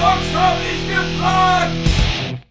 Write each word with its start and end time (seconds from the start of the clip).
zockst, 0.00 0.34
hab 0.34 0.56
ich 0.62 0.88
gefragt! 0.88 1.70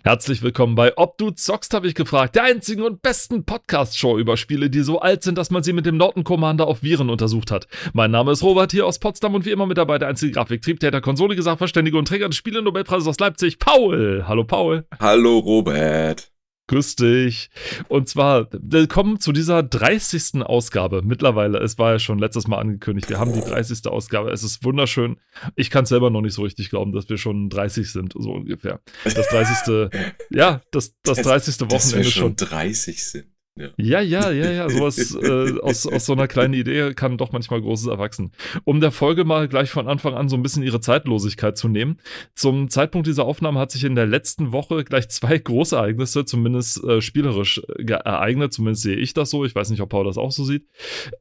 Herzlich 0.03 0.41
willkommen 0.41 0.75
bei 0.75 0.97
Ob 0.97 1.17
du 1.17 1.31
zockst, 1.31 1.73
habe 1.73 1.87
ich 1.87 1.95
gefragt, 1.95 2.35
der 2.35 2.43
einzigen 2.43 2.83
und 2.83 3.01
besten 3.01 3.43
Podcast-Show 3.43 4.17
über 4.17 4.37
Spiele, 4.37 4.69
die 4.69 4.81
so 4.81 4.99
alt 4.99 5.23
sind, 5.23 5.37
dass 5.37 5.49
man 5.49 5.63
sie 5.63 5.73
mit 5.73 5.85
dem 5.85 5.97
Norton 5.97 6.23
Commander 6.23 6.67
auf 6.67 6.83
Viren 6.83 7.09
untersucht 7.09 7.51
hat. 7.51 7.67
Mein 7.93 8.11
Name 8.11 8.31
ist 8.31 8.43
Robert 8.43 8.71
hier 8.71 8.85
aus 8.85 8.99
Potsdam 8.99 9.33
und 9.35 9.45
wie 9.45 9.51
immer 9.51 9.65
mit 9.65 9.77
dabei 9.77 9.97
der 9.97 10.09
einzige 10.09 10.33
Grafiktriebtäter, 10.33 11.01
Konsole, 11.01 11.39
Sachverständige 11.41 11.97
und 11.97 12.07
Träger 12.07 12.29
des 12.29 12.37
Spiele-Nobelpreises 12.37 13.07
aus 13.07 13.19
Leipzig, 13.19 13.57
Paul. 13.57 14.25
Hallo 14.27 14.43
Paul. 14.43 14.85
Hallo 14.99 15.39
Robert. 15.39 16.31
Grüß 16.69 16.97
dich. 16.97 17.49
Und 17.87 18.09
zwar, 18.09 18.47
willkommen 18.51 19.19
zu 19.19 19.31
dieser 19.31 19.63
30. 19.63 20.43
Ausgabe. 20.43 21.01
Mittlerweile, 21.01 21.57
es 21.57 21.79
war 21.79 21.93
ja 21.93 21.99
schon 21.99 22.19
letztes 22.19 22.47
Mal 22.47 22.59
angekündigt, 22.59 23.09
wir 23.09 23.17
haben 23.17 23.33
die 23.33 23.41
30. 23.41 23.87
Ausgabe. 23.87 24.29
Es 24.29 24.43
ist 24.43 24.63
wunderschön. 24.63 25.17
Ich 25.55 25.71
kann 25.71 25.87
selber 25.87 26.11
noch 26.11 26.21
nicht 26.21 26.35
so 26.35 26.43
richtig 26.43 26.69
glauben, 26.69 26.91
dass 26.91 27.09
wir 27.09 27.17
schon 27.17 27.49
30 27.49 27.91
sind, 27.91 28.13
so 28.15 28.33
ungefähr. 28.33 28.81
Das 29.03 29.15
30. 29.29 29.89
ja, 30.29 30.61
das, 30.69 30.93
das 31.01 31.23
30. 31.23 31.55
Wochenende 31.55 31.75
dass 31.75 31.95
wir 31.95 32.03
schon 32.03 32.11
schon. 32.11 32.35
30 32.35 33.03
sind. 33.03 33.38
Ja. 33.59 33.67
Ja, 33.77 33.99
ja, 34.01 34.31
ja, 34.31 34.51
ja. 34.51 34.69
Sowas 34.69 35.13
äh, 35.15 35.59
aus, 35.59 35.85
aus 35.85 36.05
so 36.05 36.13
einer 36.13 36.27
kleinen 36.27 36.53
Idee 36.53 36.93
kann 36.93 37.17
doch 37.17 37.31
manchmal 37.33 37.61
Großes 37.61 37.87
erwachsen. 37.87 38.31
Um 38.63 38.79
der 38.79 38.91
Folge 38.91 39.25
mal 39.25 39.47
gleich 39.49 39.69
von 39.69 39.87
Anfang 39.87 40.13
an 40.13 40.29
so 40.29 40.37
ein 40.37 40.41
bisschen 40.41 40.63
ihre 40.63 40.79
Zeitlosigkeit 40.79 41.57
zu 41.57 41.67
nehmen. 41.67 41.97
Zum 42.35 42.69
Zeitpunkt 42.69 43.05
dieser 43.07 43.25
Aufnahme 43.25 43.59
hat 43.59 43.71
sich 43.71 43.83
in 43.83 43.95
der 43.95 44.05
letzten 44.07 44.51
Woche 44.53 44.83
gleich 44.85 45.09
zwei 45.09 45.37
Großereignisse, 45.37 46.23
zumindest 46.25 46.83
äh, 46.85 47.01
spielerisch, 47.01 47.61
ge- 47.77 47.99
ereignet. 48.03 48.53
Zumindest 48.53 48.83
sehe 48.83 48.95
ich 48.95 49.13
das 49.13 49.29
so. 49.29 49.43
Ich 49.43 49.53
weiß 49.53 49.69
nicht, 49.71 49.81
ob 49.81 49.89
Paul 49.89 50.05
das 50.05 50.17
auch 50.17 50.31
so 50.31 50.43
sieht. 50.45 50.65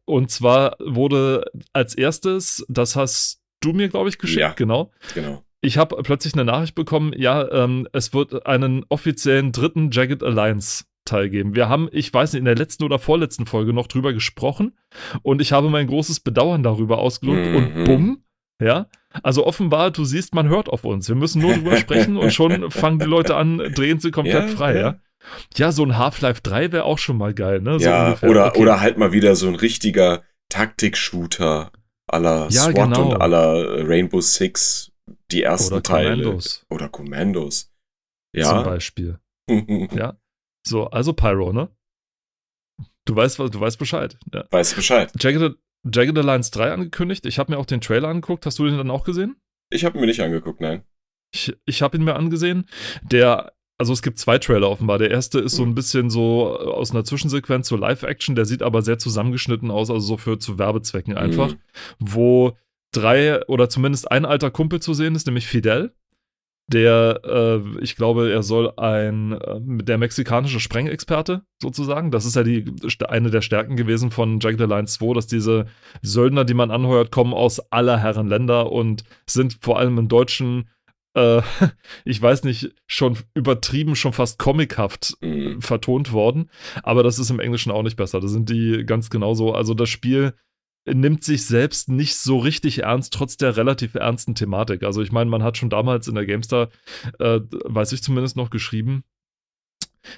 Und 0.05 0.31
zwar 0.31 0.77
wurde 0.79 1.45
als 1.73 1.95
erstes, 1.95 2.65
das 2.69 2.95
hast 2.97 3.41
du 3.61 3.73
mir, 3.73 3.89
glaube 3.89 4.09
ich, 4.09 4.19
geschickt, 4.19 4.41
Ja. 4.41 4.53
genau. 4.53 4.93
Genau. 5.15 5.43
Ich 5.61 5.77
habe 5.77 6.01
plötzlich 6.05 6.35
eine 6.35 6.45
Nachricht 6.45 6.77
bekommen, 6.77 7.13
ja, 7.17 7.51
ähm, 7.51 7.89
es 7.93 8.15
wird 8.15 8.47
einen 8.47 8.85
offiziellen 8.91 9.51
dritten 9.51 9.91
Jagged 9.91 10.23
Alliance 10.23 10.85
Teil 11.09 11.29
geben. 11.31 11.55
Wir 11.55 11.69
haben, 11.69 11.89
ich 11.93 12.13
weiß 12.13 12.33
nicht, 12.33 12.39
in 12.41 12.45
der 12.45 12.55
letzten 12.57 12.85
oder 12.85 12.99
vorletzten 12.99 13.47
Folge 13.47 13.73
noch 13.73 13.87
drüber 13.87 14.13
gesprochen 14.13 14.77
und 15.23 15.41
ich 15.41 15.53
habe 15.53 15.69
mein 15.71 15.87
großes 15.87 16.21
Bedauern 16.21 16.63
darüber 16.63 16.99
ausgedrückt 16.99 17.47
Mhm. 17.47 17.57
und 17.57 17.85
bumm, 17.85 18.25
ja. 18.63 18.87
Also 19.23 19.47
offenbar, 19.47 19.91
du 19.91 20.05
siehst, 20.05 20.35
man 20.35 20.49
hört 20.49 20.69
auf 20.69 20.85
uns. 20.85 21.09
Wir 21.09 21.17
müssen 21.17 21.41
nur 21.43 21.55
drüber 21.55 21.77
sprechen 21.77 22.17
und 22.17 22.33
schon 22.33 22.71
fangen 22.71 22.99
die 22.99 23.07
Leute 23.07 23.37
an, 23.37 23.59
drehen 23.75 24.01
sie 24.01 24.11
komplett 24.11 24.51
Ja, 24.51 24.57
frei, 24.57 24.75
ja. 24.75 24.81
ja. 24.81 25.01
ja. 25.57 25.73
so 25.73 25.83
ein 25.85 25.97
Half-Life 25.97 26.43
3 26.43 26.73
wäre 26.73 26.85
auch 26.85 26.99
schon 26.99 27.17
mal 27.17 27.33
geil, 27.35 27.61
ne? 27.61 27.79
So 27.81 27.87
ja, 27.87 28.07
ungefähr. 28.07 28.31
oder, 28.31 28.47
Okay. 28.49 28.61
oder 28.63 28.81
halt 28.81 28.99
mal 28.99 29.13
wieder 29.13 29.35
so 29.37 29.49
ein 29.49 29.55
richtiger 29.55 30.23
Taktik-Shooter 30.51 31.71
aller 32.07 32.49
Ja, 32.51 32.63
SWAT 32.63 32.75
genau. 32.75 33.11
und 33.13 33.21
aller 33.21 33.87
Rainbow 33.89 34.21
Six, 34.21 34.93
die 35.31 35.43
ersten 35.43 35.75
Oder 35.75 35.83
Teile. 35.83 36.11
Commandos. 36.23 36.67
Oder 36.71 36.89
Commandos. 36.89 37.71
zum 38.35 38.43
Ja. 38.43 38.63
Beispiel. 38.63 39.19
Ja. 39.95 40.17
So, 40.69 40.87
also 40.89 41.13
Pyro, 41.13 41.53
ne? 41.53 41.69
Du 43.07 43.17
weißt, 43.17 43.39
was- 43.39 43.51
du 43.51 43.61
weißt 43.61 43.79
Bescheid. 43.79 44.19
Ja. 44.33 44.45
Weißt 44.51 44.77
Bescheid. 44.77 45.11
Jagged, 45.19 45.57
Jagged 45.91 46.19
Alliance 46.19 46.51
3 46.51 46.73
angekündigt. 46.73 47.25
Ich 47.27 47.39
habe 47.39 47.53
mir 47.53 47.59
auch 47.59 47.67
den 47.67 47.81
Trailer 47.81 48.09
angeguckt. 48.09 48.45
Hast 48.47 48.59
du 48.59 48.67
den 48.67 48.77
dann 48.77 48.91
auch 48.91 49.05
gesehen? 49.05 49.37
Ich 49.71 49.85
habe 49.85 49.99
mir 49.99 50.07
nicht 50.07 50.21
angeguckt, 50.21 50.61
nein. 50.61 50.83
Ich, 51.33 51.55
ich 51.67 51.83
habe 51.83 51.97
ihn 51.97 52.05
mir 52.05 52.17
angesehen. 52.17 52.69
Der, 53.03 53.53
also 53.79 53.93
es 53.93 54.03
gibt 54.03 54.19
zwei 54.19 54.39
Trailer 54.39 54.69
offenbar. 54.71 54.99
Der 54.99 55.11
erste 55.11 55.39
ist 55.41 55.57
so 55.57 55.63
ein 55.63 55.75
bisschen 55.75 56.11
so 56.11 56.57
aus 56.59 56.91
einer 56.91 57.05
Zwischensequenz, 57.05 57.69
so 57.69 57.77
Live-Action. 57.77 58.35
Der 58.35 58.45
sieht 58.45 58.63
aber 58.63 58.83
sehr 58.83 58.99
zusammengeschnitten 58.99 59.71
aus, 59.71 59.91
also 59.91 60.01
so 60.07 60.17
für 60.17 60.39
zu 60.39 60.59
Werbezwecken 60.59 61.17
einfach. 61.17 61.53
Mhm. 61.53 61.59
Wo 61.99 62.57
drei 62.93 63.45
oder 63.47 63.69
zumindest 63.69 64.11
ein 64.11 64.25
alter 64.25 64.51
Kumpel 64.51 64.81
zu 64.81 64.95
sehen 64.95 65.15
ist, 65.15 65.27
nämlich 65.27 65.47
Fidel. 65.47 65.95
Der, 66.71 67.21
äh, 67.25 67.83
ich 67.83 67.97
glaube, 67.97 68.31
er 68.31 68.43
soll 68.43 68.73
ein, 68.77 69.33
äh, 69.33 69.61
der 69.83 69.97
mexikanische 69.97 70.61
Sprengexperte 70.61 71.43
sozusagen. 71.63 72.11
Das 72.11 72.27
ist 72.27 72.37
ja 72.37 72.43
die, 72.43 72.67
eine 73.09 73.31
der 73.31 73.41
Stärken 73.41 73.77
gewesen 73.77 74.11
von 74.11 74.39
Jagged 74.39 74.61
Alliance 74.61 74.99
2, 74.99 75.15
dass 75.15 75.27
diese 75.27 75.67
Söldner, 76.03 76.45
die 76.45 76.55
man 76.55 76.71
anheuert, 76.71 77.11
kommen 77.11 77.33
aus 77.33 77.59
aller 77.73 77.99
Herren 77.99 78.29
Länder 78.29 78.71
und 78.71 79.05
sind 79.27 79.57
vor 79.63 79.79
allem 79.79 79.97
im 79.97 80.09
Deutschen, 80.09 80.69
äh, 81.15 81.41
ich 82.05 82.21
weiß 82.21 82.45
nicht, 82.45 82.75
schon 82.87 83.17
übertrieben, 83.33 83.97
schon 83.97 84.13
fast 84.13 84.39
comichaft 84.39 85.15
Mhm. 85.23 85.63
vertont 85.63 86.13
worden. 86.13 86.51
Aber 86.83 87.03
das 87.03 87.19
ist 87.19 87.31
im 87.31 87.41
Englischen 87.41 87.73
auch 87.73 87.83
nicht 87.83 87.97
besser. 87.97 88.21
Da 88.21 88.29
sind 88.29 88.51
die 88.51 88.85
ganz 88.85 89.09
genauso. 89.09 89.55
Also 89.55 89.73
das 89.73 89.89
Spiel 89.89 90.35
nimmt 90.95 91.25
sich 91.25 91.47
selbst 91.47 91.89
nicht 91.89 92.17
so 92.17 92.39
richtig 92.39 92.83
ernst, 92.83 93.13
trotz 93.13 93.37
der 93.37 93.57
relativ 93.57 93.95
ernsten 93.95 94.35
Thematik. 94.35 94.83
Also 94.83 95.03
ich 95.03 95.13
meine, 95.13 95.31
man 95.31 95.43
hat 95.43 95.57
schon 95.57 95.71
damals 95.71 96.09
in 96.09 96.15
der 96.15 96.27
GameStar, 96.27 96.69
äh, 97.19 97.41
weiß 97.65 97.93
ich 97.93 98.03
zumindest 98.03 98.37
noch, 98.37 98.51
geschrieben, 98.51 99.05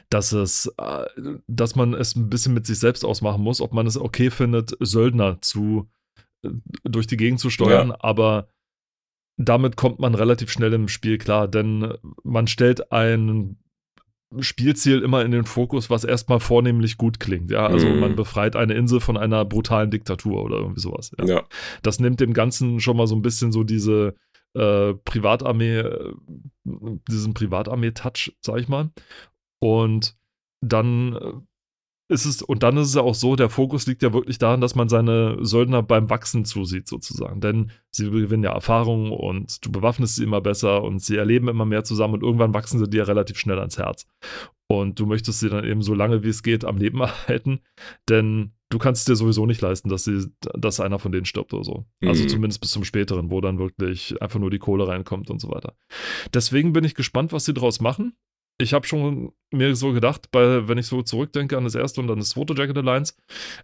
dass 0.09 0.33
es, 0.33 0.73
äh, 0.79 1.05
dass 1.47 1.77
man 1.77 1.95
es 1.95 2.17
ein 2.17 2.31
bisschen 2.31 2.55
mit 2.55 2.67
sich 2.67 2.79
selbst 2.79 3.05
ausmachen 3.05 3.43
muss, 3.43 3.61
ob 3.61 3.73
man 3.73 3.87
es 3.87 3.97
okay 3.97 4.31
findet, 4.31 4.77
Söldner 4.81 5.41
zu 5.41 5.89
äh, 6.43 6.51
durch 6.85 7.07
die 7.07 7.17
Gegend 7.17 7.41
zu 7.41 7.51
steuern, 7.51 7.93
aber 7.93 8.49
damit 9.37 9.77
kommt 9.77 9.99
man 9.99 10.15
relativ 10.15 10.51
schnell 10.51 10.73
im 10.75 10.89
Spiel 10.89 11.17
klar, 11.17 11.49
denn 11.49 11.95
man 12.23 12.47
stellt 12.47 12.93
ein 12.93 13.59
Spielziel 14.39 15.03
immer 15.03 15.25
in 15.25 15.33
den 15.33 15.45
Fokus, 15.45 15.91
was 15.91 16.05
erstmal 16.05 16.39
vornehmlich 16.39 16.97
gut 16.97 17.19
klingt. 17.19 17.51
Ja, 17.51 17.67
also 17.67 17.89
Mhm. 17.89 17.99
man 18.01 18.17
befreit 18.17 18.55
eine 18.55 18.75
Insel 18.75 19.01
von 19.01 19.17
einer 19.17 19.45
brutalen 19.45 19.91
Diktatur 19.91 20.45
oder 20.45 20.59
irgendwie 20.59 20.81
sowas. 20.81 21.11
Ja. 21.19 21.25
Ja. 21.25 21.43
Das 21.83 21.99
nimmt 21.99 22.21
dem 22.21 22.33
Ganzen 22.33 22.79
schon 22.81 22.97
mal 22.97 23.07
so 23.09 23.17
ein 23.17 23.23
bisschen 23.23 23.51
so 23.53 23.65
diese 23.65 24.15
äh, 24.57 24.95
Privatarmee, 25.05 25.79
äh, 25.79 26.13
diesen 27.09 27.35
Privatarmee-Touch, 27.35 28.37
sag 28.41 28.59
ich 28.59 28.69
mal. 28.69 28.91
Und 29.63 30.17
dann 30.61 31.15
äh, 31.15 31.33
ist 32.11 32.25
es, 32.27 32.43
und 32.43 32.63
dann 32.63 32.77
ist 32.77 32.89
es 32.89 32.95
ja 32.95 33.03
auch 33.03 33.15
so, 33.15 33.37
der 33.37 33.49
Fokus 33.49 33.87
liegt 33.87 34.03
ja 34.03 34.13
wirklich 34.13 34.39
daran, 34.39 34.61
dass 34.61 34.75
man 34.75 34.89
seine 34.89 35.39
Söldner 35.41 35.83
beim 35.83 36.11
Wachsen 36.11 36.45
zusieht, 36.45 36.89
sozusagen. 36.89 37.41
Denn 37.41 37.71
sie 37.91 38.11
gewinnen 38.11 38.43
ja 38.45 38.53
Erfahrung 38.53 39.13
und 39.13 39.65
du 39.65 39.71
bewaffnest 39.73 40.17
sie 40.17 40.25
immer 40.25 40.41
besser 40.41 40.83
und 40.83 41.01
sie 41.01 41.17
erleben 41.17 41.49
immer 41.49 41.65
mehr 41.65 41.85
zusammen 41.85 42.15
und 42.15 42.23
irgendwann 42.23 42.53
wachsen 42.53 42.79
sie 42.79 42.89
dir 42.91 43.09
relativ 43.09 43.39
schnell 43.39 43.59
ans 43.59 43.79
Herz. 43.79 44.07
Und 44.67 45.01
du 45.01 45.07
möchtest 45.07 45.41
sie 45.41 45.49
dann 45.49 45.65
eben 45.65 45.83
so 45.83 45.95
lange 45.95 46.23
wie 46.23 46.29
es 46.29 46.43
geht 46.43 46.65
am 46.65 46.77
Leben 46.77 47.01
erhalten, 47.01 47.61
denn 48.09 48.53
du 48.69 48.79
kannst 48.79 49.01
es 49.01 49.05
dir 49.07 49.17
sowieso 49.17 49.47
nicht 49.47 49.61
leisten, 49.61 49.89
dass, 49.89 50.05
sie, 50.05 50.27
dass 50.41 50.79
einer 50.79 50.99
von 51.01 51.11
denen 51.13 51.25
stirbt 51.27 51.53
oder 51.55 51.65
so. 51.65 51.87
Also 52.05 52.23
Mhm. 52.25 52.29
zumindest 52.29 52.61
bis 52.61 52.71
zum 52.71 52.85
späteren, 52.85 53.31
wo 53.31 53.41
dann 53.41 53.59
wirklich 53.59 54.21
einfach 54.23 54.39
nur 54.39 54.51
die 54.51 54.59
Kohle 54.61 54.87
reinkommt 54.87 55.29
und 55.31 55.41
so 55.41 55.49
weiter. 55.51 55.75
Deswegen 56.35 56.73
bin 56.73 56.85
ich 56.85 56.95
gespannt, 56.95 57.33
was 57.33 57.45
sie 57.45 57.55
daraus 57.55 57.81
machen. 57.81 58.15
Ich 58.61 58.75
habe 58.75 58.87
schon 58.87 59.33
mir 59.51 59.75
so 59.75 59.93
gedacht, 59.93 60.31
bei, 60.31 60.69
wenn 60.69 60.79
ich 60.79 60.87
so 60.87 61.03
zurückdenke 61.03 61.57
an 61.57 61.65
das 61.65 61.75
erste 61.75 62.01
und 62.01 62.11
an 62.11 62.19
das 62.19 62.31
zweite 62.31 62.55
Jagged 62.55 62.77
Alliance, 62.77 63.15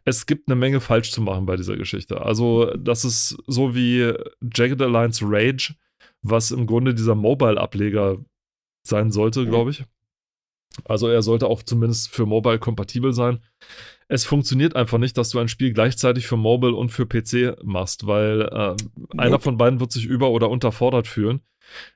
es 0.04 0.26
gibt 0.26 0.48
eine 0.48 0.56
Menge 0.56 0.80
falsch 0.80 1.10
zu 1.12 1.20
machen 1.20 1.44
bei 1.46 1.56
dieser 1.56 1.76
Geschichte. 1.76 2.20
Also, 2.22 2.72
das 2.76 3.04
ist 3.04 3.36
so 3.46 3.74
wie 3.74 4.12
Jagged 4.54 4.80
Alliance 4.80 5.24
Rage, 5.26 5.74
was 6.22 6.50
im 6.50 6.66
Grunde 6.66 6.94
dieser 6.94 7.14
Mobile-Ableger 7.14 8.18
sein 8.82 9.10
sollte, 9.10 9.42
Mhm. 9.42 9.50
glaube 9.50 9.70
ich. 9.72 9.84
Also, 10.84 11.08
er 11.08 11.22
sollte 11.22 11.46
auch 11.46 11.62
zumindest 11.62 12.10
für 12.10 12.26
Mobile 12.26 12.58
kompatibel 12.58 13.12
sein. 13.12 13.40
Es 14.08 14.24
funktioniert 14.24 14.76
einfach 14.76 14.98
nicht, 14.98 15.16
dass 15.18 15.30
du 15.30 15.38
ein 15.38 15.48
Spiel 15.48 15.72
gleichzeitig 15.72 16.26
für 16.26 16.36
Mobile 16.36 16.74
und 16.74 16.90
für 16.90 17.06
PC 17.06 17.56
machst, 17.64 18.06
weil 18.06 18.42
äh, 18.42 18.76
einer 19.16 19.30
Nope. 19.30 19.42
von 19.42 19.56
beiden 19.56 19.80
wird 19.80 19.92
sich 19.92 20.04
über- 20.06 20.30
oder 20.30 20.48
unterfordert 20.50 21.06
fühlen. 21.06 21.40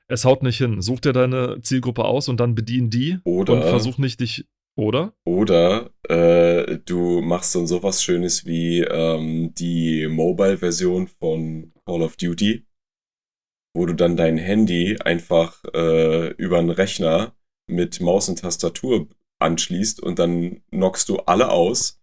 Es 0.07 0.25
haut 0.25 0.43
nicht 0.43 0.57
hin. 0.57 0.81
Such 0.81 0.99
dir 0.99 1.13
deine 1.13 1.61
Zielgruppe 1.61 2.05
aus 2.05 2.27
und 2.29 2.39
dann 2.39 2.55
bedien 2.55 2.89
die 2.89 3.19
Oder- 3.23 3.53
und 3.53 3.63
versuch 3.63 3.97
nicht 3.97 4.19
dich, 4.19 4.45
oder? 4.75 5.13
Oder 5.25 5.91
äh, 6.09 6.79
du 6.85 7.21
machst 7.21 7.55
dann 7.55 7.67
sowas 7.67 8.03
Schönes 8.03 8.45
wie 8.45 8.81
ähm, 8.81 9.53
die 9.55 10.07
Mobile-Version 10.07 11.07
von 11.07 11.71
Call 11.85 12.01
of 12.01 12.17
Duty, 12.17 12.65
wo 13.73 13.85
du 13.85 13.93
dann 13.93 14.17
dein 14.17 14.37
Handy 14.37 14.97
einfach 15.03 15.63
äh, 15.73 16.29
über 16.33 16.59
einen 16.59 16.71
Rechner 16.71 17.35
mit 17.67 18.01
Maus 18.01 18.27
und 18.29 18.39
Tastatur 18.39 19.07
anschließt 19.39 20.01
und 20.01 20.19
dann 20.19 20.61
knockst 20.71 21.09
du 21.09 21.17
alle 21.17 21.49
aus 21.49 22.00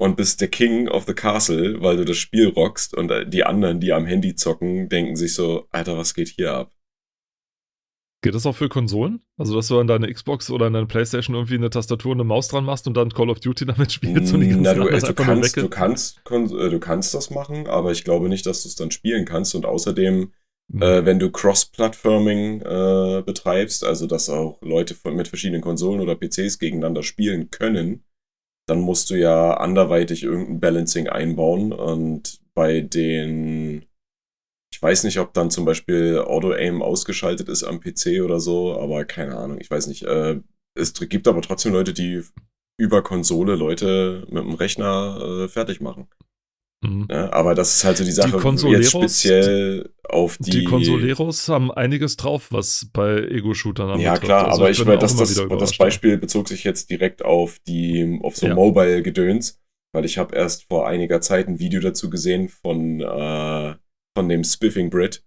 und 0.00 0.16
bist 0.16 0.40
der 0.40 0.48
King 0.48 0.88
of 0.88 1.04
the 1.06 1.12
Castle, 1.12 1.82
weil 1.82 1.98
du 1.98 2.06
das 2.06 2.16
Spiel 2.16 2.48
rockst 2.48 2.96
und 2.96 3.10
äh, 3.10 3.28
die 3.28 3.44
anderen, 3.44 3.80
die 3.80 3.92
am 3.92 4.06
Handy 4.06 4.34
zocken, 4.34 4.88
denken 4.88 5.14
sich 5.14 5.34
so, 5.34 5.66
Alter, 5.72 5.98
was 5.98 6.14
geht 6.14 6.28
hier 6.28 6.54
ab? 6.54 6.72
Geht 8.22 8.34
das 8.34 8.46
auch 8.46 8.56
für 8.56 8.70
Konsolen? 8.70 9.20
Also, 9.36 9.54
dass 9.54 9.68
du 9.68 9.78
an 9.78 9.86
deine 9.86 10.10
Xbox 10.12 10.50
oder 10.50 10.66
an 10.66 10.72
deine 10.72 10.86
Playstation 10.86 11.36
irgendwie 11.36 11.56
eine 11.56 11.68
Tastatur 11.68 12.12
und 12.12 12.18
eine 12.18 12.24
Maus 12.24 12.48
dran 12.48 12.64
machst 12.64 12.86
und 12.86 12.96
dann 12.96 13.10
Call 13.10 13.28
of 13.28 13.40
Duty 13.40 13.66
damit 13.66 13.92
spielst 13.92 14.32
und 14.32 14.40
die 14.40 14.48
ganzen 14.48 14.62
Na, 14.62 14.72
du, 14.74 14.82
anderen 14.82 15.00
du, 15.00 15.14
kannst, 15.14 15.56
du, 15.56 15.68
kannst, 15.68 16.20
äh, 16.26 16.70
du 16.70 16.80
kannst 16.80 17.12
das 17.12 17.30
machen, 17.30 17.66
aber 17.66 17.92
ich 17.92 18.02
glaube 18.02 18.30
nicht, 18.30 18.46
dass 18.46 18.62
du 18.62 18.68
es 18.68 18.76
dann 18.76 18.90
spielen 18.90 19.26
kannst. 19.26 19.54
Und 19.54 19.66
außerdem, 19.66 20.32
Hm. 20.72 20.82
äh, 20.82 21.04
wenn 21.04 21.18
du 21.18 21.30
Cross-Platforming 21.30 22.62
äh, 22.62 23.22
betreibst, 23.24 23.84
also 23.84 24.06
dass 24.06 24.30
auch 24.30 24.60
Leute 24.62 24.94
von, 24.94 25.14
mit 25.14 25.28
verschiedenen 25.28 25.62
Konsolen 25.62 26.00
oder 26.00 26.14
PCs 26.14 26.58
gegeneinander 26.58 27.02
spielen 27.02 27.50
können, 27.50 28.04
dann 28.70 28.80
musst 28.80 29.10
du 29.10 29.14
ja 29.16 29.54
anderweitig 29.54 30.22
irgendein 30.22 30.60
Balancing 30.60 31.08
einbauen. 31.08 31.72
Und 31.72 32.40
bei 32.54 32.80
den, 32.80 33.84
ich 34.72 34.80
weiß 34.80 35.04
nicht, 35.04 35.18
ob 35.18 35.34
dann 35.34 35.50
zum 35.50 35.64
Beispiel 35.64 36.18
Auto-Aim 36.18 36.82
ausgeschaltet 36.82 37.48
ist 37.48 37.64
am 37.64 37.80
PC 37.80 38.22
oder 38.24 38.40
so, 38.40 38.78
aber 38.78 39.04
keine 39.04 39.36
Ahnung, 39.36 39.58
ich 39.60 39.70
weiß 39.70 39.88
nicht. 39.88 40.04
Äh, 40.04 40.40
es 40.74 40.94
gibt 40.94 41.26
aber 41.26 41.42
trotzdem 41.42 41.72
Leute, 41.72 41.92
die 41.92 42.22
über 42.78 43.02
Konsole 43.02 43.56
Leute 43.56 44.26
mit 44.30 44.44
dem 44.44 44.54
Rechner 44.54 45.44
äh, 45.44 45.48
fertig 45.48 45.80
machen. 45.80 46.08
Mhm. 46.82 47.08
Ja, 47.10 47.32
aber 47.32 47.54
das 47.54 47.76
ist 47.76 47.84
halt 47.84 47.98
so 47.98 48.04
die 48.04 48.10
Sache, 48.10 48.38
die 48.38 48.68
jetzt 48.68 48.90
speziell 48.90 49.90
auf 50.08 50.38
die. 50.38 50.50
Die 50.50 50.64
Consoleros 50.64 51.48
haben 51.48 51.70
einiges 51.70 52.16
drauf, 52.16 52.48
was 52.50 52.88
bei 52.92 53.18
Ego-Shootern 53.18 54.00
Ja, 54.00 54.16
klar, 54.16 54.48
also 54.48 54.62
aber 54.62 54.70
ich 54.70 54.82
meine, 54.84 54.98
das, 54.98 55.14
das, 55.16 55.34
das 55.34 55.76
Beispiel 55.76 56.16
bezog 56.16 56.48
sich 56.48 56.64
jetzt 56.64 56.88
direkt 56.88 57.22
auf 57.22 57.58
die, 57.66 58.18
auf 58.22 58.36
so 58.36 58.46
ja. 58.46 58.54
Mobile-Gedöns, 58.54 59.60
weil 59.94 60.06
ich 60.06 60.16
habe 60.16 60.34
erst 60.34 60.64
vor 60.68 60.88
einiger 60.88 61.20
Zeit 61.20 61.48
ein 61.48 61.58
Video 61.58 61.80
dazu 61.80 62.08
gesehen 62.08 62.48
von, 62.48 63.00
äh, 63.00 63.74
von 64.16 64.28
dem 64.28 64.42
Spiffing 64.42 64.88
Brit. 64.88 65.22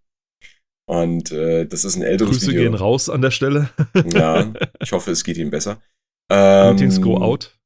Und 0.90 1.32
äh, 1.32 1.66
das 1.66 1.86
ist 1.86 1.96
ein 1.96 2.02
älteres 2.02 2.32
Grüße 2.32 2.48
Video. 2.48 2.62
Grüße 2.62 2.72
gehen 2.72 2.76
raus 2.76 3.10
an 3.10 3.22
der 3.22 3.32
Stelle. 3.32 3.70
ja, 4.12 4.52
ich 4.82 4.92
hoffe, 4.92 5.12
es 5.12 5.24
geht 5.24 5.38
ihm 5.38 5.52
besser. 5.52 5.82
Ähm, 6.32 6.76
Greetings 6.76 7.02
go 7.02 7.18
out. 7.18 7.58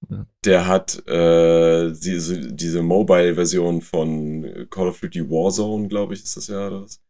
Der 0.45 0.68
hat 0.68 1.06
äh, 1.07 1.92
diese, 1.92 2.54
diese 2.54 2.81
Mobile-Version 2.81 3.81
von 3.81 4.68
Call 4.69 4.88
of 4.88 5.00
Duty 5.00 5.30
Warzone, 5.30 5.88
glaube 5.88 6.13
ich, 6.13 6.24
ist 6.24 6.38
das 6.38 6.48
ja 6.48 6.69
das. 6.69 7.01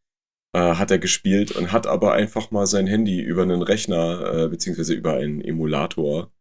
Äh, 0.56 0.76
hat 0.76 0.92
er 0.92 0.98
gespielt 0.98 1.52
und 1.52 1.72
hat 1.72 1.86
aber 1.88 2.14
einfach 2.14 2.52
mal 2.52 2.66
sein 2.66 2.88
Handy 2.88 3.22
über 3.22 3.44
einen 3.44 3.62
Rechner, 3.62 4.34
äh, 4.34 4.48
beziehungsweise 4.48 4.94
über 4.94 5.14
einen 5.14 5.42
Emulator, 5.42 6.32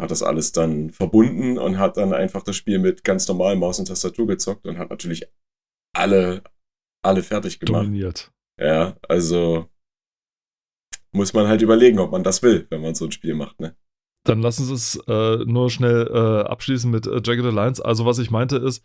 hat 0.00 0.10
das 0.10 0.22
alles 0.22 0.52
dann 0.52 0.90
verbunden 0.90 1.58
und 1.58 1.78
hat 1.78 1.96
dann 1.96 2.12
einfach 2.12 2.42
das 2.42 2.56
Spiel 2.56 2.78
mit 2.78 3.04
ganz 3.04 3.28
normal 3.28 3.56
Maus 3.56 3.78
und 3.78 3.86
Tastatur 3.86 4.26
gezockt 4.26 4.66
und 4.66 4.78
hat 4.78 4.90
natürlich 4.90 5.26
alle, 5.94 6.42
alle 7.04 7.22
fertig 7.22 7.60
gemacht. 7.60 7.84
Dominiert. 7.84 8.32
Ja, 8.58 8.96
also 9.08 9.68
muss 11.12 11.34
man 11.34 11.46
halt 11.46 11.62
überlegen, 11.62 11.98
ob 11.98 12.10
man 12.10 12.24
das 12.24 12.42
will, 12.42 12.66
wenn 12.70 12.80
man 12.80 12.94
so 12.94 13.04
ein 13.04 13.12
Spiel 13.12 13.34
macht, 13.34 13.60
ne? 13.60 13.76
Dann 14.24 14.40
lassen 14.40 14.66
Sie 14.66 14.74
es 14.74 15.02
äh, 15.08 15.44
nur 15.44 15.68
schnell 15.68 16.06
äh, 16.06 16.48
abschließen 16.48 16.88
mit 16.88 17.08
äh, 17.08 17.20
Jagged 17.24 17.44
Alliance. 17.44 17.84
Also, 17.84 18.06
was 18.06 18.20
ich 18.20 18.30
meinte 18.30 18.56
ist, 18.56 18.84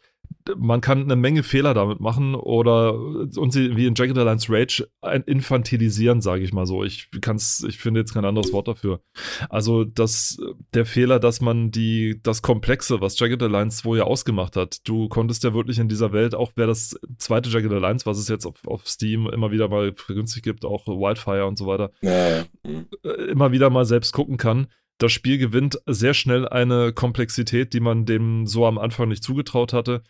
man 0.57 0.81
kann 0.81 1.03
eine 1.03 1.15
Menge 1.15 1.43
Fehler 1.43 1.75
damit 1.75 1.99
machen 1.99 2.33
oder 2.33 2.95
und 2.95 3.53
sie 3.53 3.77
wie 3.77 3.85
in 3.85 3.93
Jagged 3.95 4.17
Alliance 4.17 4.51
Rage 4.51 4.89
infantilisieren, 5.25 6.21
sage 6.21 6.43
ich 6.43 6.53
mal 6.53 6.65
so. 6.65 6.83
Ich 6.83 7.09
kann's, 7.21 7.63
ich 7.67 7.77
finde 7.77 7.99
jetzt 7.99 8.15
kein 8.15 8.25
anderes 8.25 8.51
Wort 8.51 8.67
dafür. 8.67 9.01
Also, 9.49 9.83
das, 9.83 10.39
der 10.73 10.87
Fehler, 10.87 11.19
dass 11.19 11.39
man 11.39 11.69
die, 11.69 12.19
das 12.23 12.41
Komplexe, 12.41 12.99
was 12.99 13.19
Jagged 13.19 13.43
Alliance 13.43 13.83
2 13.83 13.97
ja 13.97 14.03
ausgemacht 14.05 14.55
hat, 14.55 14.87
du 14.87 15.07
konntest 15.07 15.43
ja 15.43 15.53
wirklich 15.53 15.77
in 15.77 15.87
dieser 15.87 16.13
Welt, 16.13 16.33
auch 16.33 16.53
wer 16.55 16.65
das 16.65 16.95
zweite 17.19 17.51
Jagged 17.51 17.71
Alliance, 17.71 18.07
was 18.07 18.17
es 18.17 18.27
jetzt 18.27 18.47
auf, 18.47 18.65
auf 18.65 18.87
Steam 18.87 19.29
immer 19.29 19.51
wieder 19.51 19.69
mal 19.69 19.93
günstig 20.07 20.41
gibt, 20.41 20.65
auch 20.65 20.87
Wildfire 20.87 21.45
und 21.45 21.59
so 21.59 21.67
weiter, 21.67 21.91
ja. 22.01 22.43
Mhm. 22.63 22.87
immer 23.29 23.51
wieder 23.51 23.69
mal 23.69 23.85
selbst 23.85 24.13
gucken 24.13 24.37
kann 24.37 24.67
das 24.97 25.11
Spiel 25.11 25.37
gewinnt 25.37 25.79
sehr 25.85 26.13
schnell 26.13 26.47
eine 26.47 26.93
Komplexität, 26.93 27.73
die 27.73 27.79
man 27.79 28.05
dem 28.05 28.45
so 28.45 28.65
am 28.65 28.77
Anfang 28.77 29.09
nicht 29.09 29.23
zugetraut 29.23 29.73
hatte. 29.73 30.03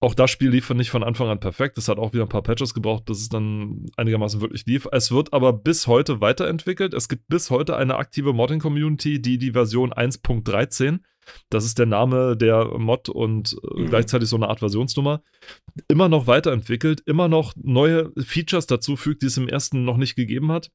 Auch 0.00 0.14
das 0.14 0.30
Spiel 0.30 0.50
lief 0.50 0.70
nicht 0.70 0.90
von 0.90 1.02
Anfang 1.02 1.28
an 1.28 1.40
perfekt. 1.40 1.76
Es 1.76 1.88
hat 1.88 1.98
auch 1.98 2.12
wieder 2.12 2.22
ein 2.22 2.28
paar 2.28 2.42
Patches 2.42 2.72
gebraucht, 2.72 3.04
bis 3.04 3.20
es 3.20 3.28
dann 3.28 3.86
einigermaßen 3.96 4.40
wirklich 4.40 4.64
lief. 4.66 4.86
Es 4.92 5.10
wird 5.10 5.32
aber 5.32 5.52
bis 5.52 5.88
heute 5.88 6.20
weiterentwickelt. 6.20 6.94
Es 6.94 7.08
gibt 7.08 7.26
bis 7.26 7.50
heute 7.50 7.76
eine 7.76 7.96
aktive 7.96 8.32
Modding-Community, 8.32 9.20
die 9.20 9.38
die 9.38 9.52
Version 9.52 9.92
1.13, 9.92 11.00
das 11.50 11.64
ist 11.64 11.78
der 11.78 11.86
Name 11.86 12.36
der 12.36 12.78
Mod 12.78 13.08
und 13.08 13.56
äh, 13.62 13.80
mhm. 13.80 13.86
gleichzeitig 13.86 14.28
so 14.28 14.36
eine 14.36 14.48
Art 14.48 14.60
Versionsnummer, 14.60 15.22
immer 15.88 16.08
noch 16.08 16.26
weiterentwickelt, 16.26 17.02
immer 17.06 17.28
noch 17.28 17.54
neue 17.56 18.12
Features 18.18 18.66
dazu 18.66 18.96
fügt, 18.96 19.22
die 19.22 19.26
es 19.26 19.36
im 19.36 19.48
ersten 19.48 19.84
noch 19.84 19.96
nicht 19.96 20.16
gegeben 20.16 20.52
hat. 20.52 20.70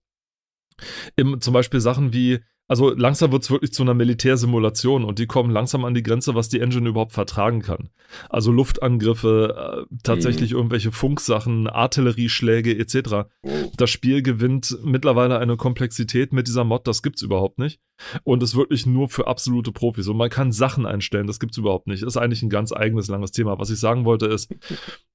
Im, 1.16 1.40
zum 1.40 1.54
Beispiel 1.54 1.80
Sachen 1.80 2.14
wie 2.14 2.40
also 2.68 2.94
langsam 2.94 3.32
wird 3.32 3.44
es 3.44 3.52
wirklich 3.52 3.74
zu 3.74 3.84
einer 3.84 3.94
Militärsimulation 3.94 5.04
und 5.04 5.20
die 5.20 5.28
kommen 5.28 5.52
langsam 5.52 5.84
an 5.84 5.94
die 5.94 6.04
Grenze, 6.04 6.34
was 6.34 6.50
die 6.50 6.62
Engine 6.62 6.90
überhaupt 6.90 7.12
vertragen 7.12 7.62
kann. 7.62 7.90
Also 8.30 8.52
Luftangriffe, 8.52 9.86
äh, 9.92 9.96
tatsächlich 10.04 10.52
mhm. 10.52 10.58
irgendwelche 10.58 10.92
Funksachen, 10.92 11.68
Artillerieschläge 11.68 12.78
etc. 12.78 13.30
Das 13.78 13.90
Spiel 13.90 14.22
gewinnt 14.22 14.78
mittlerweile 14.84 15.40
eine 15.40 15.58
Komplexität 15.58 16.32
mit 16.32 16.48
dieser 16.48 16.64
Mod, 16.64 16.88
das 16.88 17.04
gibt's 17.04 17.22
überhaupt 17.22 17.60
nicht. 17.60 17.80
Und 18.24 18.44
ist 18.44 18.56
wirklich 18.56 18.86
nur 18.86 19.10
für 19.10 19.28
absolute 19.28 19.72
Profis. 19.72 20.08
Und 20.08 20.18
man 20.18 20.30
kann 20.30 20.52
Sachen 20.52 20.86
einstellen, 20.86 21.28
das 21.28 21.40
gibt's 21.40 21.58
überhaupt 21.58 21.88
nicht. 21.88 22.04
Das 22.04 22.16
ist 22.16 22.18
eigentlich 22.18 22.44
ein 22.44 22.50
ganz 22.50 22.72
eigenes, 22.72 23.08
langes 23.08 23.32
Thema. 23.32 23.60
Was 23.60 23.70
ich 23.70 23.80
sagen 23.80 24.06
wollte 24.06 24.28
ist, 24.28 24.54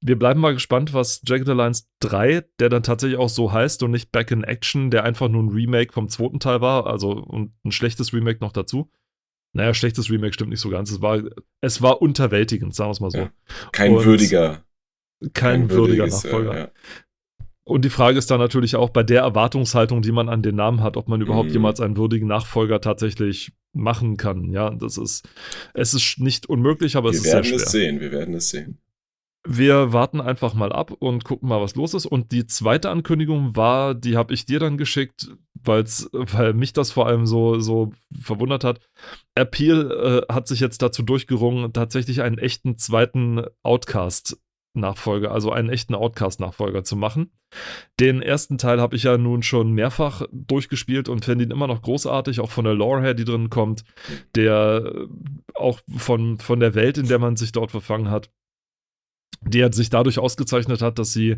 wir 0.01 0.19
bleiben 0.19 0.41
mal 0.41 0.55
gespannt, 0.55 0.95
was 0.95 1.23
Jagged 1.27 1.49
Alliance 1.49 1.85
3, 2.01 2.45
der 2.59 2.69
dann 2.69 2.83
tatsächlich 2.83 3.19
auch 3.19 3.29
so 3.29 3.53
heißt 3.53 3.83
und 3.83 3.91
nicht 3.91 4.13
Back 4.13 4.31
in 4.31 4.45
Action, 4.45 4.91
der 4.91 5.05
einfach 5.05 5.29
nur 5.29 5.43
ein 5.43 5.51
Remake 5.51 5.93
vom 5.93 6.09
zweiten 6.09 6.41
Teil 6.41 6.61
war, 6.61 6.87
also 6.87 7.11
und 7.13 7.53
ein 7.65 7.73
schlechtes 7.73 8.13
Remake 8.13 8.39
noch 8.41 8.53
dazu. 8.53 8.91
Naja, 9.53 9.73
schlechtes 9.75 10.11
Remake 10.11 10.35
stimmt 10.35 10.51
nicht 10.51 10.61
so 10.61 10.69
ganz. 10.69 10.91
Es 10.91 11.01
war, 11.01 11.23
es 11.61 11.83
war 11.83 12.03
unterwältigend, 12.03 12.75
sagen 12.75 12.89
wir 12.89 12.93
es 12.93 13.01
mal 13.01 13.11
so. 13.11 13.19
Ja, 13.19 13.33
kein 13.73 13.95
und 13.95 14.05
würdiger. 14.05 14.63
Kein, 15.21 15.33
kein 15.33 15.71
würdiger 15.71 16.07
Nachfolger. 16.07 16.53
Ja, 16.53 16.59
ja. 16.59 16.71
Und 17.69 17.85
die 17.85 17.91
Frage 17.91 18.17
ist 18.17 18.31
dann 18.31 18.41
natürlich 18.41 18.77
auch 18.77 18.89
bei 18.89 19.03
der 19.03 19.21
Erwartungshaltung, 19.21 20.01
die 20.01 20.11
man 20.11 20.31
an 20.31 20.41
den 20.41 20.57
Namen 20.57 20.83
hat, 20.83 20.97
ob 20.97 21.07
man 21.07 21.21
überhaupt 21.21 21.49
mhm. 21.49 21.55
jemals 21.55 21.81
einen 21.81 21.99
würdigen 21.99 22.27
Nachfolger 22.27 22.81
tatsächlich 22.81 23.53
machen 23.75 24.17
kann. 24.17 24.51
Ja, 24.51 24.71
das 24.71 24.97
ist, 24.97 25.29
es 25.75 25.93
ist 25.93 26.19
nicht 26.19 26.49
unmöglich, 26.49 26.97
aber 26.97 27.11
wir 27.11 27.19
es 27.19 27.19
ist 27.19 27.25
sehr 27.25 27.45
schwer. 27.45 27.51
Wir 27.53 27.59
werden 27.59 27.67
es 27.67 27.71
sehen, 27.71 28.01
wir 28.01 28.13
werden 28.13 28.35
es 28.35 28.49
sehen. 28.49 28.79
Wir 29.47 29.93
warten 29.93 30.23
einfach 30.23 30.55
mal 30.55 30.73
ab 30.73 30.93
und 30.93 31.25
gucken 31.25 31.51
mal, 31.51 31.61
was 31.61 31.75
los 31.75 31.93
ist. 31.93 32.07
Und 32.07 32.33
die 32.33 32.47
zweite 32.47 32.89
Ankündigung 32.89 33.55
war, 33.55 33.95
die 33.95 34.17
habe 34.17 34.33
ich 34.33 34.47
dir 34.47 34.61
dann 34.61 34.79
geschickt, 34.79 35.29
weil's, 35.53 36.09
weil 36.13 36.55
mich 36.55 36.73
das 36.73 36.91
vor 36.91 37.07
allem 37.07 37.27
so, 37.27 37.61
so 37.61 37.93
verwundert 38.19 38.65
hat. 38.65 38.81
Appeal 39.35 40.25
äh, 40.27 40.33
hat 40.33 40.49
sich 40.49 40.61
jetzt 40.61 40.81
dazu 40.81 41.03
durchgerungen, 41.03 41.75
tatsächlich 41.75 42.23
einen 42.23 42.39
echten 42.39 42.79
zweiten 42.79 43.43
Outcast-Nachfolger, 44.85 45.31
also 45.31 45.53
einen 45.53 45.69
echten 45.69 45.95
Outcast-Nachfolger 45.95 46.85
zu 46.85 46.97
machen. 46.97 47.31
Den 48.01 48.23
ersten 48.23 48.59
Teil 48.59 48.81
habe 48.81 48.97
ich 48.97 49.05
ja 49.05 49.19
nun 49.19 49.43
schon 49.43 49.73
mehrfach 49.73 50.23
durchgespielt 50.33 51.09
und 51.09 51.25
finde 51.25 51.45
ihn 51.45 51.51
immer 51.51 51.67
noch 51.67 51.83
großartig, 51.83 52.41
auch 52.41 52.51
von 52.51 52.65
der 52.65 52.75
Lore 52.75 53.03
her, 53.03 53.15
die 53.15 53.25
drin 53.25 53.51
kommt, 53.51 53.85
der 54.35 54.93
äh, 54.95 55.07
auch 55.55 55.81
von, 55.97 56.39
von 56.39 56.61
der 56.61 56.75
Welt, 56.75 56.99
in 56.99 57.09
der 57.09 57.19
man 57.19 57.37
sich 57.37 57.53
dort 57.53 57.71
verfangen 57.71 58.11
hat 58.11 58.31
die 59.41 59.65
sich 59.71 59.89
dadurch 59.89 60.19
ausgezeichnet 60.19 60.83
hat, 60.83 60.99
dass 60.99 61.13
sie 61.13 61.37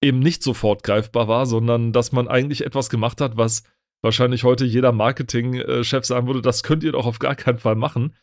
eben 0.00 0.20
nicht 0.20 0.44
sofort 0.44 0.84
greifbar 0.84 1.26
war, 1.26 1.44
sondern 1.44 1.92
dass 1.92 2.12
man 2.12 2.28
eigentlich 2.28 2.64
etwas 2.64 2.88
gemacht 2.88 3.20
hat, 3.20 3.36
was 3.36 3.64
wahrscheinlich 4.02 4.44
heute 4.44 4.64
jeder 4.64 4.92
Marketingchef 4.92 6.04
sagen 6.04 6.26
würde, 6.26 6.42
das 6.42 6.62
könnt 6.62 6.84
ihr 6.84 6.92
doch 6.92 7.06
auf 7.06 7.18
gar 7.18 7.34
keinen 7.34 7.58
Fall 7.58 7.76
machen. 7.76 8.14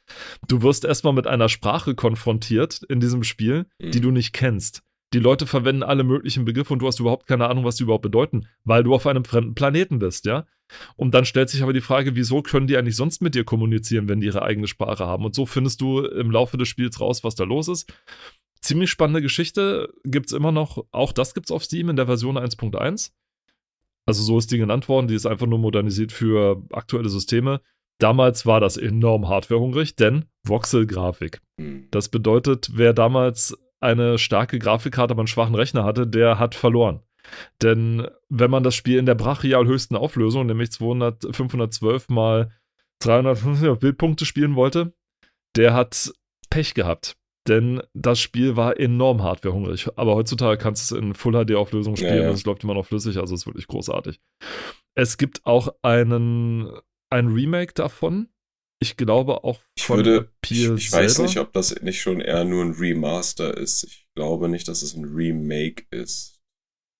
Du 0.48 0.62
wirst 0.62 0.86
erstmal 0.86 1.13
mit 1.13 1.27
einer 1.27 1.50
Sprache 1.50 1.96
konfrontiert 1.96 2.82
in 2.89 3.00
diesem 3.00 3.24
Spiel, 3.24 3.65
mhm. 3.80 3.92
die 3.92 4.01
du 4.01 4.12
nicht 4.12 4.34
kennst. 4.34 4.84
Die 5.13 5.20
Leute 5.20 5.46
verwenden 5.46 5.84
alle 5.84 6.03
möglichen 6.03 6.44
Begriffe 6.44 6.74
und 6.74 6.80
du 6.80 6.88
hast 6.88 7.00
überhaupt 7.00 7.27
keine 7.27 7.48
Ahnung, 7.48 7.63
was 7.65 7.75
die 7.75 7.84
überhaupt 7.84 8.01
bedeuten, 8.01 8.48
weil 8.63 8.84
du 8.84 8.96
auf 8.96 9.06
einem 9.06 9.25
fremden 9.25 9.53
Planeten 9.53 10.00
bist, 10.00 10.25
ja? 10.25 10.46
Und 10.96 11.13
dann 11.13 11.25
stellt 11.25 11.50
sich 11.50 11.62
aber 11.62 11.74
die 11.74 11.82
Frage, 11.82 12.15
wieso 12.15 12.42
können 12.42 12.65
die 12.65 12.77
eigentlich 12.77 12.96
sonst 12.96 13.22
mit 13.22 13.36
dir 13.36 13.44
kommunizieren, 13.44 14.10
wenn 14.10 14.22
die 14.22 14.27
ihre 14.27 14.42
eigene 14.42 14.65
Sprache 14.65 15.06
haben? 15.06 15.24
Und 15.24 15.36
so 15.36 15.46
findest 15.46 15.82
du 15.82 16.00
im 16.00 16.32
Laufe 16.32 16.58
des 16.58 16.68
Spiels 16.68 17.00
raus, 17.00 17.24
was 17.24 17.36
da 17.36 17.44
los 17.44 17.68
ist 17.68 17.94
ziemlich 18.63 18.89
spannende 18.89 19.22
Geschichte. 19.22 19.94
Gibt 20.03 20.27
es 20.27 20.34
immer 20.34 20.51
noch, 20.51 20.84
auch 20.92 21.12
das 21.12 21.34
gibt 21.34 21.48
es 21.48 21.51
auf 21.51 21.63
Steam 21.63 21.89
in 21.89 21.96
der 21.96 22.08
Version 22.08 22.38
1.1. 22.38 23.12
Also 24.05 24.24
so 24.24 24.38
ist 24.38 24.51
die 24.51 24.57
genannt 24.57 24.89
worden. 24.89 25.07
Die 25.07 25.15
ist 25.15 25.25
einfach 25.25 25.48
nur 25.48 25.60
modernisiert 25.60 26.12
für 26.12 26.63
aktuelle 26.72 27.10
Systeme. 27.10 27.62
Damals 28.00 28.45
war 28.45 28.60
das 28.60 28.77
enorm 28.77 29.29
hardwarehungrig, 29.29 29.95
denn 29.95 30.25
Voxel-Grafik. 30.45 31.41
Hm. 31.60 31.88
Das 31.91 32.10
bedeutet, 32.10 32.72
wer 32.74 32.93
damals 32.93 33.57
eine 33.79 34.17
starke 34.17 34.60
Grafikkarte, 34.60 35.12
aber 35.12 35.22
einen 35.22 35.27
schwachen 35.27 35.55
Rechner 35.55 35.83
hatte, 35.83 36.07
der 36.07 36.39
hat 36.39 36.55
verloren. 36.55 37.01
Denn 37.62 38.07
wenn 38.29 38.51
man 38.51 38.63
das 38.63 38.75
Spiel 38.75 38.98
in 38.98 39.05
der 39.05 39.15
brachial 39.15 39.65
höchsten 39.65 39.95
Auflösung, 39.95 40.45
nämlich 40.45 40.72
200, 40.72 41.36
512 41.36 42.10
mal 42.10 42.51
350 43.00 43.79
Bildpunkte 43.79 44.25
spielen 44.25 44.55
wollte, 44.55 44.93
der 45.55 45.74
hat 45.74 46.13
Pech 46.50 46.74
gehabt 46.74 47.15
denn 47.47 47.81
das 47.93 48.19
Spiel 48.19 48.55
war 48.55 48.79
enorm 48.79 49.21
hardwarehungrig. 49.21 49.89
Aber 49.97 50.15
heutzutage 50.15 50.57
kannst 50.57 50.89
du 50.89 50.95
es 50.95 51.01
in 51.01 51.13
Full 51.13 51.33
HD-Auflösung 51.45 51.95
spielen 51.95 52.15
ja, 52.15 52.23
ja. 52.23 52.29
und 52.29 52.35
es 52.35 52.45
läuft 52.45 52.63
immer 52.63 52.73
noch 52.73 52.85
flüssig, 52.85 53.17
also 53.17 53.33
es 53.33 53.41
ist 53.41 53.47
wirklich 53.47 53.67
großartig. 53.67 54.19
Es 54.95 55.17
gibt 55.17 55.45
auch 55.45 55.73
einen, 55.81 56.71
ein 57.09 57.27
Remake 57.27 57.73
davon. 57.73 58.29
Ich 58.79 58.97
glaube 58.97 59.43
auch 59.43 59.59
ich 59.75 59.85
von 59.85 59.97
würde, 59.97 60.29
ich, 60.50 60.69
ich 60.69 60.91
weiß 60.91 61.19
nicht, 61.19 61.38
ob 61.38 61.53
das 61.53 61.81
nicht 61.81 62.01
schon 62.01 62.19
eher 62.19 62.43
nur 62.43 62.63
ein 62.63 62.71
Remaster 62.71 63.55
ist. 63.55 63.83
Ich 63.85 64.07
glaube 64.13 64.50
nicht, 64.50 64.67
dass 64.67 64.81
es 64.81 64.93
ein 64.93 65.05
Remake 65.05 65.85
ist. 65.89 66.41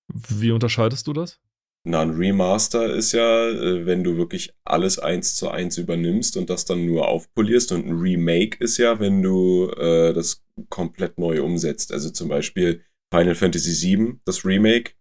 Wie 0.08 0.52
unterscheidest 0.52 1.08
du 1.08 1.14
das? 1.14 1.42
Na, 1.86 2.02
ein 2.02 2.12
Remaster 2.12 2.94
ist 2.94 3.12
ja, 3.12 3.50
äh, 3.50 3.86
wenn 3.86 4.04
du 4.04 4.16
wirklich 4.16 4.54
alles 4.64 5.00
eins 5.00 5.36
zu 5.36 5.50
eins 5.50 5.78
übernimmst 5.78 6.38
und 6.38 6.50
das 6.50 6.64
dann 6.64 6.86
nur 6.86 7.10
aufpolierst. 7.10 7.74
Und 7.74 7.86
ein 7.86 8.00
Remake 8.00 8.64
ist 8.64 8.78
ja, 8.78 9.00
wenn 9.00 9.22
du 9.22 9.70
äh, 9.72 10.14
das 10.14 10.46
komplett 10.70 11.18
neu 11.20 11.44
umsetzt. 11.44 11.92
Also 11.92 12.10
zum 12.10 12.30
Beispiel 12.30 12.84
Final 13.14 13.36
Fantasy 13.36 13.98
VII, 13.98 14.20
das 14.24 14.46
Remake. 14.46 14.94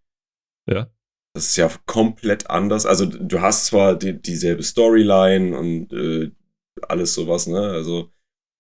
Ja. 0.68 0.90
Das 1.34 1.46
ist 1.46 1.56
ja 1.56 1.70
komplett 1.86 2.50
anders. 2.50 2.84
Also 2.84 3.06
du 3.06 3.40
hast 3.40 3.66
zwar 3.66 3.96
die, 3.96 4.20
dieselbe 4.20 4.62
Storyline 4.64 5.56
und 5.56 5.92
äh, 5.92 6.32
alles 6.88 7.14
sowas, 7.14 7.46
ne? 7.46 7.60
Also 7.60 8.10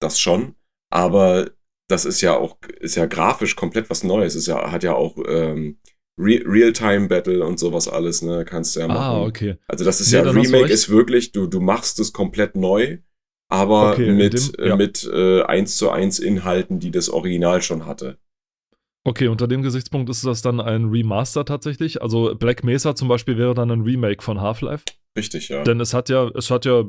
das 0.00 0.20
schon. 0.20 0.54
Aber 0.90 1.50
das 1.88 2.04
ist 2.04 2.20
ja 2.20 2.36
auch, 2.36 2.56
ist 2.80 2.94
ja 2.94 3.06
grafisch 3.06 3.56
komplett 3.56 3.90
was 3.90 4.04
Neues. 4.04 4.36
Es 4.36 4.46
ja, 4.46 4.70
hat 4.70 4.84
ja 4.84 4.94
auch 4.94 5.18
ähm, 5.26 5.78
Re 6.18 6.42
Real-Time-Battle 6.44 7.44
und 7.44 7.58
sowas 7.58 7.88
alles, 7.88 8.22
ne? 8.22 8.44
Kannst 8.44 8.76
du 8.76 8.80
ja 8.80 8.86
ah, 8.86 8.88
machen. 8.88 9.00
Ah, 9.00 9.22
okay. 9.22 9.56
Also 9.66 9.84
das 9.84 10.00
ist 10.00 10.12
nee, 10.12 10.18
ja, 10.18 10.30
Remake 10.30 10.72
ist 10.72 10.88
wirklich, 10.88 11.32
du, 11.32 11.46
du 11.46 11.60
machst 11.60 11.98
es 12.00 12.12
komplett 12.12 12.56
neu, 12.56 12.98
aber 13.48 13.92
okay, 13.92 14.12
mit, 14.12 14.34
dem, 14.34 14.66
ja. 14.66 14.76
mit 14.76 15.08
äh, 15.12 15.42
1 15.42 15.76
zu 15.76 15.90
1 15.90 16.18
Inhalten, 16.18 16.80
die 16.80 16.90
das 16.90 17.08
Original 17.08 17.62
schon 17.62 17.86
hatte. 17.86 18.18
Okay, 19.04 19.26
unter 19.26 19.48
dem 19.48 19.62
Gesichtspunkt 19.62 20.08
ist 20.10 20.24
das 20.24 20.42
dann 20.42 20.60
ein 20.60 20.84
Remaster 20.86 21.44
tatsächlich. 21.44 22.02
Also 22.02 22.34
Black 22.36 22.62
Mesa 22.62 22.94
zum 22.94 23.08
Beispiel 23.08 23.36
wäre 23.36 23.54
dann 23.54 23.70
ein 23.70 23.82
Remake 23.82 24.22
von 24.22 24.40
Half-Life. 24.40 24.84
Richtig, 25.16 25.50
ja. 25.50 25.62
Denn 25.62 25.80
es 25.80 25.92
hat 25.92 26.08
ja, 26.08 26.30
es 26.34 26.50
hat 26.50 26.64
ja 26.64 26.84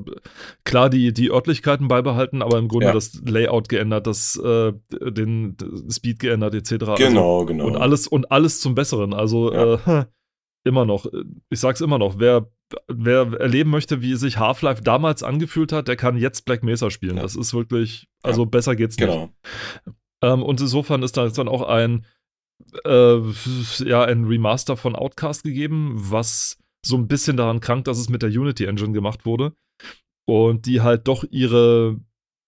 klar 0.63 0.89
die, 0.89 1.12
die 1.12 1.29
Örtlichkeiten 1.29 1.88
beibehalten, 1.88 2.41
aber 2.41 2.58
im 2.58 2.70
Grunde 2.70 2.88
ja. 2.88 2.93
das 2.93 3.22
Layout 3.25 3.67
geändert, 3.67 4.08
das, 4.08 4.38
äh, 4.38 4.74
den 4.91 5.58
Speed 5.89 6.20
geändert, 6.20 6.53
etc. 6.53 6.72
Also 6.72 6.93
genau, 6.96 7.39
also, 7.39 7.46
genau. 7.48 7.65
Und 7.65 7.75
alles, 7.75 8.08
und 8.08 8.32
alles 8.32 8.62
zum 8.62 8.75
Besseren. 8.75 9.13
Also 9.13 9.51
ja. 9.51 9.74
äh, 10.01 10.05
immer 10.63 10.86
noch, 10.86 11.05
ich 11.50 11.60
sag's 11.60 11.82
immer 11.82 11.98
noch, 11.98 12.20
wer, 12.20 12.50
wer 12.88 13.34
erleben 13.39 13.72
möchte, 13.72 14.01
wie 14.01 14.15
sich 14.15 14.38
Half-Life 14.38 14.84
damals 14.84 15.22
angefühlt 15.24 15.74
hat, 15.74 15.89
der 15.89 15.98
kann 15.98 16.15
jetzt 16.15 16.46
Black 16.46 16.63
Mesa 16.63 16.89
spielen. 16.91 17.17
Ja. 17.17 17.24
Das 17.24 17.36
ist 17.36 17.53
wirklich, 17.53 18.08
also 18.22 18.46
besser 18.46 18.77
geht's 18.77 18.98
nicht. 18.98 19.08
Genau. 19.08 19.32
Ähm, 20.24 20.42
und 20.42 20.62
insofern 20.62 21.03
ist 21.03 21.18
da 21.18 21.27
dann 21.27 21.50
auch 21.50 21.63
ein, 21.63 22.06
äh, 22.86 23.20
ja, 23.80 24.06
ein 24.06 24.24
Remaster 24.25 24.77
von 24.77 24.96
Outcast 24.96 25.44
gegeben, 25.44 25.96
was 25.98 26.58
so 26.86 26.98
ein 26.98 27.08
bisschen 27.08 27.38
daran 27.38 27.60
krankt, 27.60 27.88
dass 27.88 28.00
es 28.00 28.10
mit 28.10 28.22
der 28.22 28.30
Unity 28.30 28.65
Engine 28.65 28.94
gemacht 28.94 29.25
wurde. 29.25 29.53
Und 30.25 30.65
die 30.65 30.82
halt 30.82 31.10
doch 31.10 31.25
ihre 31.30 32.00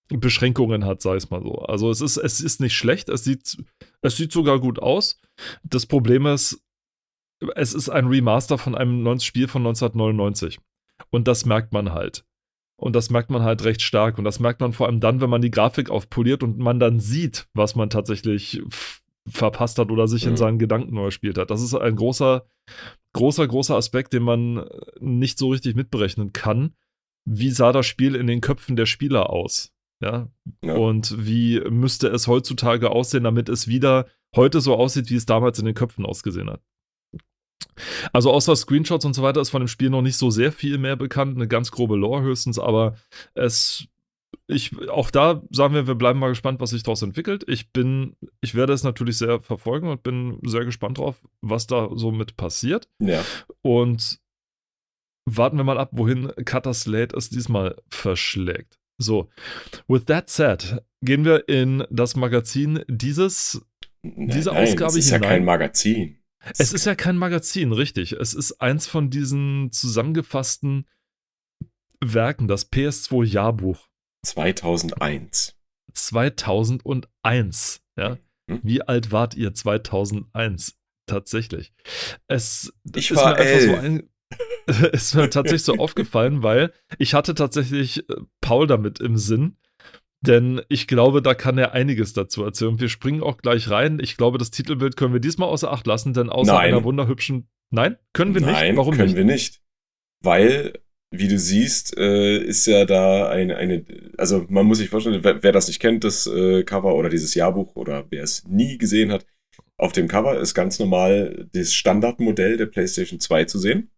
Beschränkungen 0.08 0.86
hat, 0.86 1.02
sei 1.02 1.16
es 1.16 1.30
mal 1.30 1.42
so. 1.42 1.56
Also 1.56 1.90
es 1.90 2.00
ist, 2.00 2.16
es 2.16 2.40
ist 2.40 2.62
nicht 2.62 2.76
schlecht, 2.76 3.10
es 3.10 3.26
sieht, 3.26 3.58
es 4.02 4.16
sieht 4.16 4.32
sogar 4.32 4.60
gut 4.60 4.80
aus. 4.80 5.20
Das 5.64 5.86
Problem 5.86 6.26
ist, 6.26 6.64
es 7.56 7.74
ist 7.74 7.90
ein 7.90 8.08
Remaster 8.08 8.58
von 8.58 8.76
einem 8.76 9.20
Spiel 9.20 9.50
von 9.50 9.64
1999. 9.64 10.60
Und 11.10 11.28
das 11.28 11.46
merkt 11.46 11.74
man 11.74 11.92
halt. 11.92 12.24
Und 12.78 12.96
das 12.96 13.10
merkt 13.10 13.30
man 13.30 13.44
halt 13.44 13.64
recht 13.64 13.82
stark. 13.82 14.18
Und 14.18 14.26
das 14.26 14.40
merkt 14.40 14.62
man 14.62 14.74
vor 14.74 14.88
allem 14.88 15.00
dann, 15.00 15.22
wenn 15.22 15.30
man 15.30 15.42
die 15.42 15.52
Grafik 15.52 15.90
aufpoliert 15.90 16.44
und 16.44 16.58
man 16.58 16.80
dann 16.80 17.00
sieht, 17.00 17.48
was 17.54 17.76
man 17.76 17.90
tatsächlich 17.90 18.62
verpasst 19.28 19.80
hat 19.80 19.92
oder 19.92 20.08
sich 20.08 20.26
mhm. 20.26 20.32
in 20.32 20.38
seinen 20.38 20.60
Gedanken 20.60 20.98
überspielt 20.98 21.38
hat. 21.38 21.52
Das 21.52 21.62
ist 21.62 21.74
ein 21.74 21.96
großer, 21.96 22.46
großer, 23.14 23.48
großer 23.48 23.76
Aspekt, 23.76 24.14
den 24.14 24.24
man 24.24 24.66
nicht 25.00 25.38
so 25.38 25.50
richtig 25.50 25.76
mitberechnen 25.76 26.34
kann. 26.34 26.76
Wie 27.26 27.50
sah 27.50 27.72
das 27.72 27.88
Spiel 27.88 28.16
in 28.16 28.28
den 28.28 28.42
Köpfen 28.42 28.76
der 28.76 28.86
Spieler 28.86 29.30
aus? 29.30 29.72
Ja? 30.02 30.30
ja. 30.62 30.76
Und 30.76 31.16
wie 31.26 31.60
müsste 31.62 32.08
es 32.08 32.28
heutzutage 32.28 32.92
aussehen, 32.92 33.24
damit 33.24 33.50
es 33.50 33.68
wieder 33.68 34.06
heute 34.36 34.62
so 34.62 34.76
aussieht, 34.76 35.10
wie 35.10 35.16
es 35.16 35.26
damals 35.26 35.58
in 35.58 35.66
den 35.66 35.76
Köpfen 35.76 36.06
ausgesehen 36.06 36.50
hat? 36.50 36.62
Also 38.16 38.32
außer 38.32 38.56
Screenshots 38.56 39.04
und 39.04 39.14
so 39.14 39.24
weiter 39.24 39.42
ist 39.42 39.50
von 39.50 39.62
dem 39.62 39.68
Spiel 39.68 39.90
noch 39.90 40.02
nicht 40.02 40.16
so 40.16 40.30
sehr 40.30 40.54
viel 40.54 40.78
mehr 40.78 40.96
bekannt, 40.96 41.36
eine 41.36 41.50
ganz 41.50 41.70
grobe 41.70 41.98
Lore 41.98 42.22
höchstens, 42.22 42.58
aber 42.58 42.96
es 43.34 43.88
ich 44.48 44.72
auch 44.90 45.12
da 45.12 45.42
sagen 45.50 45.74
wir, 45.74 45.86
wir 45.86 45.96
bleiben 45.96 46.20
mal 46.20 46.30
gespannt, 46.30 46.62
was 46.62 46.70
sich 46.70 46.84
daraus 46.84 47.02
entwickelt. 47.02 47.44
Ich 47.48 47.74
bin 47.74 48.16
ich 48.40 48.56
werde 48.56 48.72
es 48.72 48.84
natürlich 48.84 49.18
sehr 49.18 49.42
verfolgen 49.42 49.90
und 49.90 50.02
bin 50.02 50.40
sehr 50.46 50.64
gespannt 50.64 50.98
drauf, 50.98 51.22
was 51.42 51.68
da 51.68 51.90
so 51.94 52.12
mit 52.12 52.38
passiert. 52.38 52.88
Ja. 53.00 53.22
Und 53.62 54.20
warten 55.26 55.58
wir 55.58 55.66
mal 55.66 55.78
ab, 55.78 55.90
wohin 55.92 56.32
Slate 56.74 57.18
es 57.18 57.30
diesmal 57.30 57.76
verschlägt. 57.90 58.80
So, 58.98 59.28
with 59.90 60.06
that 60.06 60.30
said, 60.30 60.82
gehen 61.02 61.26
wir 61.26 61.50
in 61.50 61.84
das 61.90 62.16
Magazin 62.16 62.82
dieses 62.88 63.62
diese 64.04 64.52
nein, 64.52 64.64
Ausgabe 64.64 64.94
hinein. 64.94 65.00
Es 65.00 65.06
ist 65.06 65.12
hinein. 65.12 65.24
ja 65.24 65.30
kein 65.30 65.46
Magazin. 65.46 66.18
Es 66.58 66.74
ist 66.74 66.86
ja 66.86 66.96
kein 66.96 67.18
Magazin, 67.18 67.72
richtig. 67.72 68.14
Es 68.14 68.34
ist 68.34 68.62
eins 68.62 68.88
von 68.88 69.10
diesen 69.10 69.72
zusammengefassten 69.72 70.88
Werken, 72.04 72.48
das 72.48 72.72
PS2 72.72 73.26
Jahrbuch. 73.26 73.88
2001. 74.26 75.56
2001, 75.94 77.82
ja. 77.98 78.18
Hm? 78.50 78.60
Wie 78.64 78.82
alt 78.82 79.12
wart 79.12 79.36
ihr 79.36 79.54
2001? 79.54 80.78
Tatsächlich. 81.08 81.74
Es 82.28 82.74
ich 82.96 83.12
ist 83.12 83.18
war 83.18 83.32
mir 83.32 83.38
einfach 83.38 83.62
so 83.62 83.76
ein, 83.76 84.10
ist 84.92 85.16
mir 85.16 85.30
tatsächlich 85.30 85.64
so 85.64 85.76
aufgefallen, 85.76 86.44
weil 86.44 86.74
ich 86.98 87.14
hatte 87.14 87.36
tatsächlich 87.36 88.10
äh, 88.10 88.16
Paul 88.42 88.68
damit 88.68 89.00
im 89.00 89.18
Sinn, 89.18 89.58
denn 90.28 90.62
ich 90.70 90.88
glaube, 90.88 91.22
da 91.22 91.34
kann 91.34 91.58
er 91.58 91.74
einiges 91.74 92.14
dazu 92.14 92.44
erzählen. 92.44 92.80
Wir 92.80 92.90
springen 92.90 93.24
auch 93.24 93.38
gleich 93.38 93.70
rein. 93.70 94.00
Ich 94.02 94.18
glaube, 94.18 94.38
das 94.38 94.52
Titelbild 94.52 94.98
können 94.98 95.14
wir 95.14 95.20
diesmal 95.20 95.50
außer 95.50 95.72
Acht 95.72 95.88
lassen, 95.88 96.14
denn 96.14 96.30
außer 96.30 96.54
Nein. 96.54 96.68
einer 96.68 96.84
wunderhübschen. 96.84 97.48
Nein, 97.72 97.98
können 98.14 98.34
wir 98.34 98.42
Nein, 98.42 98.70
nicht. 98.70 98.78
Warum 98.78 98.96
können 98.96 99.08
nicht? 99.08 99.18
wir 99.18 99.26
nicht? 99.26 99.62
Weil, 100.22 100.80
wie 101.12 101.28
du 101.28 101.38
siehst, 101.38 101.98
äh, 101.98 102.38
ist 102.38 102.66
ja 102.66 102.86
da 102.86 103.30
eine, 103.30 103.58
eine, 103.58 103.86
also 104.18 104.46
man 104.50 104.66
muss 104.66 104.80
sich 104.80 104.90
vorstellen, 104.90 105.24
wer, 105.24 105.44
wer 105.44 105.52
das 105.52 105.68
nicht 105.68 105.80
kennt, 105.80 106.04
das 106.04 106.28
äh, 106.28 106.64
Cover 106.64 106.96
oder 106.96 107.10
dieses 107.10 107.36
Jahrbuch 107.36 107.76
oder 107.76 108.06
wer 108.10 108.24
es 108.24 108.46
nie 108.48 108.78
gesehen 108.78 109.12
hat, 109.12 109.26
auf 109.78 109.92
dem 109.92 110.08
Cover 110.08 110.40
ist 110.40 110.54
ganz 110.54 110.80
normal 110.80 111.48
das 111.54 111.74
Standardmodell 111.74 112.58
der 112.58 112.68
PlayStation 112.68 113.20
2 113.20 113.46
zu 113.46 113.60
sehen. 113.60 113.92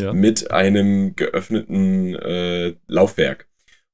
Ja. 0.00 0.12
Mit 0.12 0.50
einem 0.50 1.14
geöffneten 1.14 2.14
äh, 2.14 2.74
Laufwerk. 2.86 3.48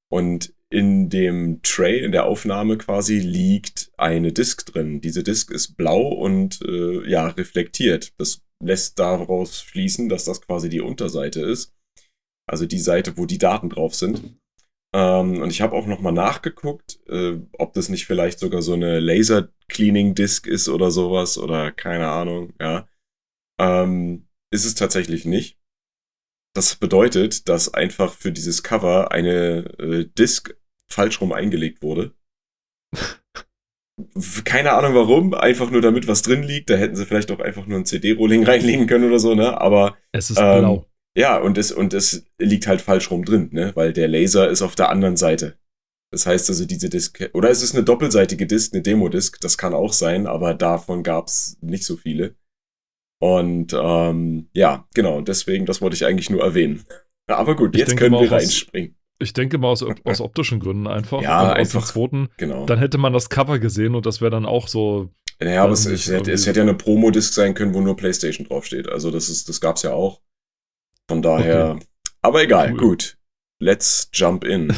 Und 0.08 0.54
in 0.74 1.08
dem 1.08 1.62
Tray, 1.62 2.04
in 2.04 2.10
der 2.10 2.26
Aufnahme 2.26 2.76
quasi, 2.76 3.20
liegt 3.20 3.92
eine 3.96 4.32
Disk 4.32 4.66
drin. 4.66 5.00
Diese 5.00 5.22
Disk 5.22 5.52
ist 5.52 5.76
blau 5.76 6.08
und 6.08 6.60
äh, 6.62 7.08
ja, 7.08 7.28
reflektiert. 7.28 8.12
Das 8.18 8.42
lässt 8.60 8.98
daraus 8.98 9.62
schließen, 9.62 10.08
dass 10.08 10.24
das 10.24 10.40
quasi 10.42 10.68
die 10.68 10.80
Unterseite 10.80 11.42
ist. 11.42 11.72
Also 12.50 12.66
die 12.66 12.80
Seite, 12.80 13.16
wo 13.16 13.24
die 13.24 13.38
Daten 13.38 13.70
drauf 13.70 13.94
sind. 13.94 14.36
Ähm, 14.92 15.40
und 15.40 15.50
ich 15.50 15.62
habe 15.62 15.76
auch 15.76 15.86
nochmal 15.86 16.12
nachgeguckt, 16.12 16.98
äh, 17.08 17.38
ob 17.52 17.72
das 17.74 17.88
nicht 17.88 18.06
vielleicht 18.06 18.40
sogar 18.40 18.60
so 18.60 18.72
eine 18.72 18.98
Laser 18.98 19.48
Cleaning 19.68 20.16
Disk 20.16 20.48
ist 20.48 20.68
oder 20.68 20.90
sowas 20.90 21.38
oder 21.38 21.70
keine 21.70 22.08
Ahnung, 22.08 22.52
ja. 22.60 22.88
Ähm, 23.60 24.26
ist 24.52 24.64
es 24.64 24.74
tatsächlich 24.74 25.24
nicht. 25.24 25.56
Das 26.56 26.76
bedeutet, 26.76 27.48
dass 27.48 27.74
einfach 27.74 28.12
für 28.12 28.32
dieses 28.32 28.62
Cover 28.62 29.12
eine 29.12 29.64
äh, 29.78 30.06
Disk 30.06 30.56
falsch 30.90 31.20
rum 31.20 31.32
eingelegt 31.32 31.82
wurde. 31.82 32.12
Keine 34.44 34.72
Ahnung 34.72 34.94
warum, 34.94 35.34
einfach 35.34 35.70
nur 35.70 35.80
damit 35.80 36.08
was 36.08 36.22
drin 36.22 36.42
liegt. 36.42 36.70
Da 36.70 36.74
hätten 36.74 36.96
sie 36.96 37.06
vielleicht 37.06 37.30
auch 37.30 37.40
einfach 37.40 37.66
nur 37.66 37.78
ein 37.78 37.86
CD-Rolling 37.86 38.44
reinlegen 38.46 38.86
können 38.86 39.06
oder 39.08 39.18
so, 39.18 39.34
ne? 39.34 39.60
Aber. 39.60 39.96
Es 40.12 40.30
ist 40.30 40.38
ähm, 40.38 40.60
blau. 40.60 40.86
Ja, 41.16 41.38
und 41.38 41.58
es, 41.58 41.70
und 41.70 41.94
es 41.94 42.26
liegt 42.38 42.66
halt 42.66 42.82
falsch 42.82 43.10
rum 43.10 43.24
drin, 43.24 43.50
ne? 43.52 43.72
Weil 43.74 43.92
der 43.92 44.08
Laser 44.08 44.48
ist 44.50 44.62
auf 44.62 44.74
der 44.74 44.88
anderen 44.90 45.16
Seite. 45.16 45.58
Das 46.10 46.26
heißt 46.26 46.48
also, 46.48 46.64
diese 46.64 46.88
Disk, 46.88 47.28
oder 47.32 47.50
es 47.50 47.62
ist 47.62 47.74
eine 47.74 47.84
doppelseitige 47.84 48.46
Disk, 48.46 48.72
eine 48.72 48.82
Demo-Disk, 48.82 49.40
das 49.40 49.58
kann 49.58 49.74
auch 49.74 49.92
sein, 49.92 50.28
aber 50.28 50.54
davon 50.54 51.02
gab 51.02 51.26
es 51.26 51.58
nicht 51.60 51.84
so 51.84 51.96
viele. 51.96 52.36
Und 53.20 53.72
ähm, 53.72 54.48
ja, 54.52 54.86
genau, 54.94 55.22
deswegen, 55.22 55.66
das 55.66 55.80
wollte 55.80 55.96
ich 55.96 56.04
eigentlich 56.04 56.30
nur 56.30 56.42
erwähnen. 56.42 56.84
Aber 57.26 57.56
gut, 57.56 57.76
jetzt 57.76 57.96
können 57.96 58.14
wir 58.14 58.30
reinspringen. 58.30 58.96
Ich 59.24 59.32
denke 59.32 59.58
mal 59.58 59.68
aus, 59.68 59.84
aus 60.04 60.20
optischen 60.20 60.60
Gründen 60.60 60.86
einfach. 60.86 61.22
Ja, 61.22 61.40
also 61.40 61.52
einfach. 61.54 61.82
Aus 61.82 61.88
zweiten, 61.88 62.28
genau. 62.36 62.66
Dann 62.66 62.78
hätte 62.78 62.98
man 62.98 63.12
das 63.12 63.28
Cover 63.28 63.58
gesehen 63.58 63.94
und 63.94 64.06
das 64.06 64.20
wäre 64.20 64.30
dann 64.30 64.46
auch 64.46 64.68
so. 64.68 65.10
Naja, 65.40 65.64
aber 65.64 65.72
es, 65.72 65.84
es, 65.84 66.08
hätte, 66.08 66.30
es 66.30 66.46
hätte 66.46 66.60
ja 66.60 66.62
eine 66.62 66.74
Promo-Disc 66.74 67.34
sein 67.34 67.54
können, 67.54 67.74
wo 67.74 67.80
nur 67.80 67.96
PlayStation 67.96 68.46
draufsteht. 68.46 68.88
Also 68.88 69.10
das 69.10 69.28
ist, 69.28 69.48
das 69.48 69.60
gab's 69.60 69.82
ja 69.82 69.92
auch. 69.92 70.20
Von 71.08 71.22
daher. 71.22 71.72
Okay. 71.72 71.86
Aber 72.22 72.42
egal, 72.42 72.72
cool. 72.72 72.78
gut. 72.78 73.18
Let's 73.58 74.08
jump 74.12 74.44
in. 74.44 74.72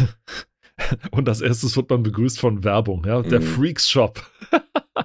und 1.11 1.29
als 1.29 1.41
erstes 1.41 1.76
wird 1.76 1.91
man 1.91 2.03
begrüßt 2.03 2.41
von 2.41 2.65
Werbung, 2.65 3.05
ja. 3.07 3.23
Der 3.23 3.41
mhm. 3.41 3.45
Freaks 3.45 3.91
Shop. 3.91 4.23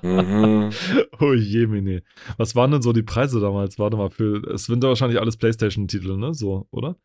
mhm. 0.02 0.72
Oh 1.20 1.34
je, 1.34 1.68
Mini. 1.68 2.02
Was 2.38 2.56
waren 2.56 2.72
denn 2.72 2.82
so 2.82 2.94
die 2.94 3.04
Preise 3.04 3.40
damals? 3.40 3.78
Warte 3.78 3.98
mal, 3.98 4.10
für. 4.10 4.44
Es 4.52 4.66
sind 4.66 4.84
da 4.84 4.88
wahrscheinlich 4.88 5.20
alles 5.20 5.38
PlayStation-Titel, 5.38 6.18
ne? 6.18 6.34
So, 6.34 6.68
oder? 6.72 6.96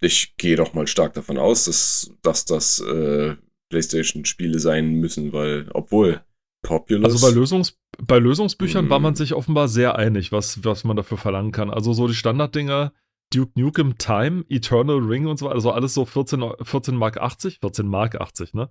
Ich 0.00 0.36
gehe 0.36 0.56
doch 0.56 0.74
mal 0.74 0.86
stark 0.86 1.14
davon 1.14 1.38
aus, 1.38 1.64
dass, 1.64 2.12
dass 2.22 2.44
das 2.44 2.80
äh, 2.80 3.36
PlayStation-Spiele 3.70 4.58
sein 4.58 4.94
müssen, 4.94 5.32
weil, 5.32 5.68
obwohl 5.72 6.22
Populous. 6.62 7.12
Also 7.12 7.26
bei, 7.26 7.32
Lösungs 7.32 7.78
bei 7.98 8.18
Lösungsbüchern 8.18 8.86
mm. 8.86 8.90
war 8.90 8.98
man 8.98 9.12
hm. 9.12 9.16
sich 9.16 9.34
offenbar 9.34 9.68
sehr 9.68 9.96
einig, 9.96 10.32
was, 10.32 10.64
was 10.64 10.84
man 10.84 10.96
dafür 10.96 11.16
verlangen 11.16 11.52
kann. 11.52 11.70
Also 11.70 11.92
so 11.92 12.08
die 12.08 12.14
Standarddinger 12.14 12.92
Duke 13.32 13.52
Nukem 13.60 13.98
Time, 13.98 14.44
Eternal 14.48 14.98
Ring 14.98 15.26
und 15.26 15.38
so, 15.38 15.48
also 15.48 15.72
alles 15.72 15.94
so 15.94 16.04
14, 16.04 16.44
14 16.62 16.94
Mark 16.94 17.16
80, 17.18 17.58
14 17.60 17.86
Mark 17.86 18.20
80, 18.20 18.54
ne? 18.54 18.70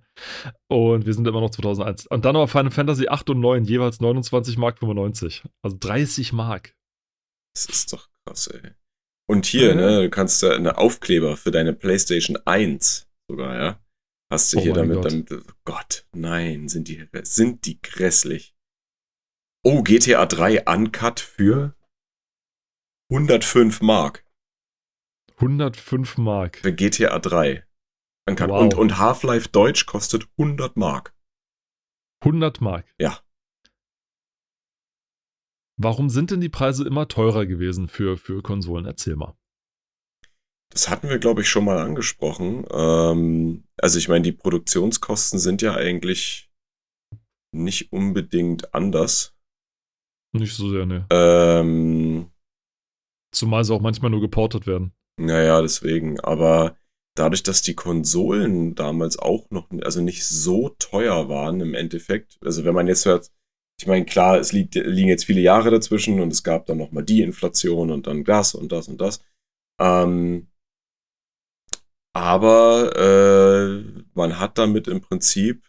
Und 0.68 1.04
wir 1.04 1.12
sind 1.12 1.26
immer 1.26 1.40
noch 1.40 1.50
2001. 1.50 2.06
Und 2.06 2.24
dann 2.24 2.36
aber 2.36 2.48
Final 2.48 2.70
Fantasy 2.70 3.08
8 3.08 3.30
und 3.30 3.40
9, 3.40 3.64
jeweils 3.64 4.00
29 4.00 4.56
Mark 4.56 4.78
95. 4.78 5.44
Also 5.62 5.76
30 5.78 6.32
Mark. 6.32 6.74
Das 7.54 7.66
ist 7.66 7.92
doch 7.92 8.08
krass, 8.24 8.46
ey. 8.46 8.72
Und 9.28 9.46
hier, 9.46 9.74
Mhm. 9.74 9.80
ne, 9.80 10.02
du 10.02 10.10
kannst 10.10 10.42
da 10.42 10.54
eine 10.54 10.78
Aufkleber 10.78 11.36
für 11.36 11.50
deine 11.50 11.72
PlayStation 11.72 12.36
1 12.44 13.08
sogar, 13.28 13.56
ja? 13.56 13.80
Hast 14.30 14.52
du 14.52 14.58
Oh 14.58 14.62
hier 14.62 14.72
damit, 14.74 14.96
Gott. 15.02 15.04
damit, 15.12 15.32
oh 15.32 15.52
Gott, 15.64 16.06
nein, 16.12 16.68
sind 16.68 16.88
die, 16.88 17.08
sind 17.22 17.64
die 17.66 17.80
grässlich. 17.80 18.54
Oh, 19.64 19.82
GTA 19.82 20.26
3 20.26 20.64
Uncut 20.66 21.20
für 21.20 21.74
105 23.12 23.80
Mark 23.82 24.24
105 25.38 26.16
Mark. 26.18 26.58
für 26.58 26.72
GTA 26.72 27.18
3. 27.18 27.64
Uncut. 28.28 28.48
Wow. 28.48 28.60
Und, 28.62 28.74
und 28.74 28.98
Half-Life 28.98 29.48
Deutsch 29.50 29.86
kostet 29.86 30.26
100 30.38 30.76
Mark. 30.76 31.14
100 32.24 32.60
Mark. 32.60 32.86
Ja. 32.98 33.20
Warum 35.78 36.08
sind 36.08 36.30
denn 36.30 36.40
die 36.40 36.48
Preise 36.48 36.86
immer 36.86 37.06
teurer 37.08 37.44
gewesen 37.46 37.86
für, 37.88 38.16
für 38.16 38.42
Konsolen? 38.42 38.86
Erzähl 38.86 39.16
mal. 39.16 39.36
Das 40.70 40.88
hatten 40.88 41.08
wir, 41.08 41.18
glaube 41.18 41.42
ich, 41.42 41.48
schon 41.48 41.64
mal 41.64 41.78
angesprochen. 41.78 42.64
Ähm, 42.70 43.64
also 43.80 43.98
ich 43.98 44.08
meine, 44.08 44.22
die 44.22 44.32
Produktionskosten 44.32 45.38
sind 45.38 45.62
ja 45.62 45.74
eigentlich 45.74 46.50
nicht 47.54 47.92
unbedingt 47.92 48.74
anders. 48.74 49.34
Nicht 50.34 50.54
so 50.54 50.68
sehr, 50.70 50.86
ne. 50.86 51.06
Ähm, 51.10 52.30
Zumal 53.34 53.64
sie 53.64 53.74
auch 53.74 53.80
manchmal 53.80 54.10
nur 54.10 54.20
geportet 54.20 54.66
werden. 54.66 54.92
naja, 55.18 55.60
deswegen. 55.62 56.20
Aber 56.20 56.76
dadurch, 57.16 57.42
dass 57.42 57.62
die 57.62 57.74
Konsolen 57.74 58.74
damals 58.74 59.18
auch 59.18 59.50
noch, 59.50 59.70
also 59.82 60.00
nicht 60.00 60.26
so 60.26 60.70
teuer 60.78 61.28
waren 61.28 61.60
im 61.60 61.74
Endeffekt, 61.74 62.38
also 62.42 62.64
wenn 62.64 62.74
man 62.74 62.86
jetzt 62.88 63.06
hört, 63.06 63.30
ich 63.78 63.86
meine, 63.86 64.04
klar, 64.06 64.38
es 64.38 64.52
liegt, 64.52 64.74
liegen 64.74 65.08
jetzt 65.08 65.24
viele 65.26 65.40
Jahre 65.40 65.70
dazwischen 65.70 66.20
und 66.20 66.32
es 66.32 66.42
gab 66.42 66.66
dann 66.66 66.78
nochmal 66.78 67.04
die 67.04 67.22
Inflation 67.22 67.90
und 67.90 68.06
dann 68.06 68.24
das 68.24 68.54
und 68.54 68.72
das 68.72 68.88
und 68.88 69.00
das. 69.00 69.20
Ähm, 69.80 70.48
aber 72.14 72.96
äh, 72.96 73.84
man 74.14 74.38
hat 74.38 74.56
damit 74.56 74.88
im 74.88 75.02
Prinzip 75.02 75.68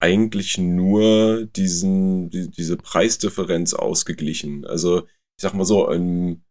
eigentlich 0.00 0.58
nur 0.58 1.46
diesen, 1.46 2.30
die, 2.30 2.50
diese 2.50 2.76
Preisdifferenz 2.76 3.74
ausgeglichen. 3.74 4.64
Also, 4.66 5.06
ich 5.06 5.42
sag 5.42 5.54
mal 5.54 5.64
so, 5.64 5.88
ein, 5.88 6.44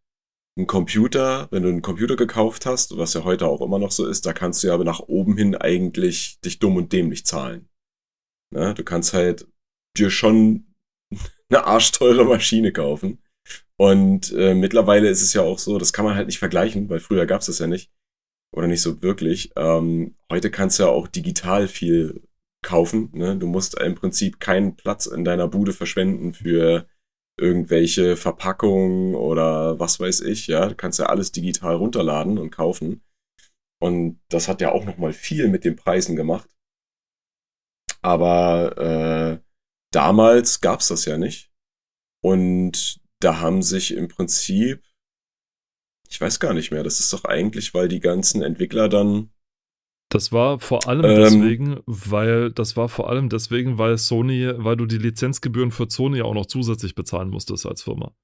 ein 0.58 0.68
Computer, 0.68 1.48
wenn 1.52 1.64
du 1.64 1.70
einen 1.70 1.82
Computer 1.82 2.18
gekauft 2.18 2.66
hast, 2.66 2.98
was 2.98 3.14
ja 3.14 3.24
heute 3.24 3.48
auch 3.48 3.62
immer 3.62 3.80
noch 3.80 3.92
so 3.92 4.06
ist, 4.06 4.26
da 4.26 4.34
kannst 4.34 4.64
du 4.64 4.68
ja 4.68 4.78
nach 4.80 5.00
oben 5.00 5.38
hin 5.38 5.56
eigentlich 5.56 6.42
dich 6.42 6.60
dumm 6.60 6.76
und 6.76 6.92
dämlich 6.92 7.26
zahlen. 7.26 7.70
Ne? 8.54 8.74
Du 8.74 8.84
kannst 8.84 9.14
halt 9.14 9.48
dir 9.98 10.10
schon 10.10 10.73
eine 11.54 11.66
arschteure 11.66 12.26
Maschine 12.26 12.72
kaufen. 12.72 13.20
Und 13.78 14.32
äh, 14.34 14.54
mittlerweile 14.54 15.10
ist 15.10 15.22
es 15.22 15.34
ja 15.34 15.42
auch 15.42 15.60
so, 15.60 15.78
das 15.78 15.94
kann 15.94 16.06
man 16.06 16.16
halt 16.16 16.28
nicht 16.28 16.40
vergleichen, 16.40 16.90
weil 16.90 17.00
früher 17.00 17.26
gab 17.26 17.42
es 17.42 17.48
das 17.48 17.60
ja 17.60 17.68
nicht. 17.68 17.92
Oder 18.56 18.68
nicht 18.68 18.82
so 18.82 19.02
wirklich. 19.02 19.52
Ähm, 19.56 20.16
heute 20.32 20.52
kannst 20.52 20.80
du 20.80 20.84
ja 20.84 20.90
auch 20.90 21.08
digital 21.08 21.68
viel 21.68 22.22
kaufen. 22.64 23.10
Ne? 23.14 23.36
Du 23.36 23.48
musst 23.48 23.80
im 23.80 23.96
Prinzip 23.96 24.40
keinen 24.40 24.76
Platz 24.76 25.08
in 25.08 25.26
deiner 25.26 25.48
Bude 25.48 25.74
verschwenden 25.74 26.34
für 26.34 26.88
irgendwelche 27.40 28.16
Verpackungen 28.16 29.16
oder 29.16 29.80
was 29.80 30.00
weiß 30.00 30.22
ich. 30.22 30.48
Ja, 30.48 30.68
du 30.68 30.76
kannst 30.76 31.00
ja 31.00 31.08
alles 31.08 31.32
digital 31.32 31.76
runterladen 31.76 32.38
und 32.38 32.52
kaufen. 32.52 33.02
Und 33.82 34.22
das 34.30 34.48
hat 34.48 34.62
ja 34.62 34.72
auch 34.72 34.86
noch 34.86 34.98
mal 34.98 35.14
viel 35.14 35.50
mit 35.50 35.66
den 35.66 35.76
Preisen 35.76 36.16
gemacht. 36.16 36.50
Aber 38.02 38.78
äh, 38.78 39.53
damals 39.96 40.62
gab's 40.62 40.88
das 40.90 41.06
ja 41.06 41.18
nicht. 41.18 41.52
Und 42.22 43.00
da 43.20 43.40
haben 43.40 43.62
sich 43.62 43.94
im 43.94 44.08
Prinzip, 44.08 44.84
ich 46.10 46.20
weiß 46.20 46.40
gar 46.40 46.54
nicht 46.54 46.72
mehr, 46.72 46.84
das 46.84 47.00
ist 47.00 47.12
doch 47.14 47.26
eigentlich, 47.26 47.74
weil 47.74 47.88
die 47.88 48.00
ganzen 48.00 48.42
Entwickler 48.44 48.90
dann 48.90 49.32
Das 50.10 50.32
war 50.32 50.60
vor 50.60 50.88
allem 50.88 51.06
Ähm. 51.06 51.16
deswegen, 51.16 51.80
weil 51.86 52.52
das 52.52 52.78
war 52.78 52.88
vor 52.90 53.10
allem 53.10 53.30
deswegen, 53.30 53.78
weil 53.78 53.98
Sony, 53.98 54.52
weil 54.58 54.78
du 54.78 54.86
die 54.86 54.98
Lizenzgebühren 55.00 55.72
für 55.72 55.90
Sony 55.90 56.22
auch 56.22 56.34
noch 56.36 56.46
zusätzlich 56.46 56.96
bezahlen 56.96 57.30
musstest 57.30 57.66
als 57.66 57.82
Firma. 57.84 58.16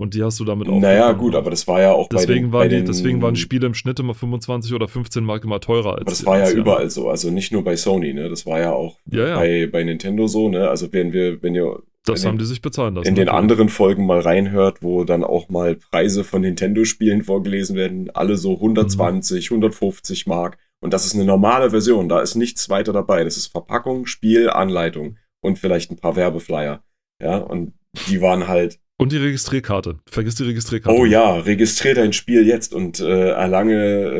Und 0.00 0.14
die 0.14 0.22
hast 0.22 0.38
du 0.38 0.44
damit 0.44 0.68
auch. 0.68 0.78
Naja, 0.78 1.10
gut, 1.10 1.34
aber 1.34 1.50
das 1.50 1.66
war 1.66 1.80
ja 1.80 1.90
auch 1.92 2.08
bei 2.08 2.18
deswegen 2.18 2.46
den, 2.46 2.52
waren 2.52 2.60
bei 2.60 2.68
die, 2.68 2.76
den 2.76 2.86
deswegen 2.86 3.20
waren 3.20 3.34
Spiele 3.34 3.66
im 3.66 3.74
Schnitt 3.74 3.98
immer 3.98 4.14
25 4.14 4.72
oder 4.72 4.86
15 4.86 5.24
Mark 5.24 5.42
immer 5.42 5.58
teurer 5.58 5.94
als 5.94 6.02
Aber 6.02 6.10
das 6.10 6.24
war 6.24 6.38
ja 6.38 6.50
überall 6.52 6.88
so, 6.88 7.08
also 7.08 7.30
nicht 7.30 7.50
nur 7.50 7.64
bei 7.64 7.74
Sony, 7.74 8.14
ne? 8.14 8.28
Das 8.28 8.46
war 8.46 8.60
ja 8.60 8.72
auch 8.72 8.96
Ja, 9.10 9.26
ja. 9.26 9.34
Bei, 9.36 9.66
bei 9.66 9.82
Nintendo 9.82 10.28
so, 10.28 10.48
ne? 10.48 10.68
Also 10.70 10.92
wenn 10.92 11.12
wir, 11.12 11.42
wenn 11.42 11.56
ihr 11.56 11.82
Das 12.04 12.22
in 12.22 12.28
haben 12.28 12.34
den, 12.36 12.38
die 12.38 12.44
sich 12.44 12.62
bezahlen 12.62 12.94
lassen. 12.94 13.08
in 13.08 13.16
den 13.16 13.26
natürlich. 13.26 13.38
anderen 13.42 13.68
Folgen 13.70 14.06
mal 14.06 14.20
reinhört, 14.20 14.84
wo 14.84 15.02
dann 15.02 15.24
auch 15.24 15.48
mal 15.48 15.74
Preise 15.74 16.22
von 16.22 16.42
Nintendo-Spielen 16.42 17.24
vorgelesen 17.24 17.74
werden, 17.74 18.08
alle 18.14 18.36
so 18.36 18.54
120, 18.54 19.50
150 19.50 20.28
Mark. 20.28 20.58
Und 20.80 20.92
das 20.92 21.06
ist 21.06 21.16
eine 21.16 21.24
normale 21.24 21.70
Version, 21.70 22.08
da 22.08 22.20
ist 22.20 22.36
nichts 22.36 22.70
weiter 22.70 22.92
dabei. 22.92 23.24
Das 23.24 23.36
ist 23.36 23.48
Verpackung, 23.48 24.06
Spiel, 24.06 24.48
Anleitung 24.48 25.16
und 25.42 25.58
vielleicht 25.58 25.90
ein 25.90 25.96
paar 25.98 26.14
Werbeflyer. 26.14 26.84
Ja, 27.20 27.38
und 27.38 27.72
die 28.06 28.20
waren 28.20 28.46
halt 28.46 28.78
Und 29.00 29.12
die 29.12 29.16
Registrierkarte. 29.16 30.00
Vergiss 30.10 30.34
die 30.34 30.42
Registrierkarte. 30.42 30.98
Oh 31.00 31.04
ja, 31.04 31.34
registrier 31.34 31.94
dein 31.94 32.12
Spiel 32.12 32.44
jetzt 32.46 32.74
und 32.74 32.98
äh, 32.98 33.30
erlange 33.30 33.74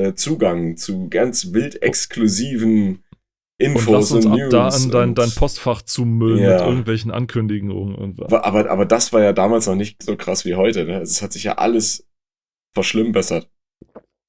äh, 0.08 0.14
Zugang 0.14 0.76
zu 0.76 1.08
ganz 1.08 1.52
wild 1.52 1.82
exklusiven 1.82 2.88
Und 2.90 3.02
lass 3.58 3.72
Infos 3.74 4.12
uns 4.12 4.24
und, 4.26 4.32
ab 4.32 4.38
News. 4.38 4.50
da 4.50 4.68
an 4.68 4.90
dein, 4.92 5.14
dein 5.16 5.30
Postfach 5.32 5.82
zumüllen 5.82 6.38
Ja. 6.38 6.50
mit 6.52 6.60
irgendwelchen 6.60 7.10
Ankündigungen. 7.10 7.96
Und, 7.96 8.22
aber, 8.22 8.44
aber, 8.44 8.70
aber 8.70 8.86
das 8.86 9.12
war 9.12 9.20
ja 9.20 9.32
damals 9.32 9.66
noch 9.66 9.74
nicht 9.74 10.00
so 10.02 10.16
krass 10.16 10.44
wie 10.44 10.54
heute. 10.54 10.84
Ne? 10.84 11.00
Es 11.00 11.22
hat 11.22 11.32
sich 11.32 11.42
ja 11.42 11.58
alles 11.58 12.06
verschlimmbessert, 12.72 13.50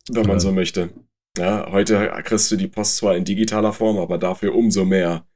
wenn 0.10 0.24
man 0.24 0.38
Ja. 0.38 0.40
so 0.40 0.52
möchte. 0.52 0.90
Ja, 1.38 1.72
heute 1.72 2.12
kriegst 2.24 2.52
du 2.52 2.56
die 2.56 2.68
Post 2.68 2.98
zwar 2.98 3.16
in 3.16 3.24
digitaler 3.24 3.72
Form, 3.72 3.98
aber 4.00 4.18
dafür 4.18 4.56
umso 4.56 4.84
mehr. 4.84 5.28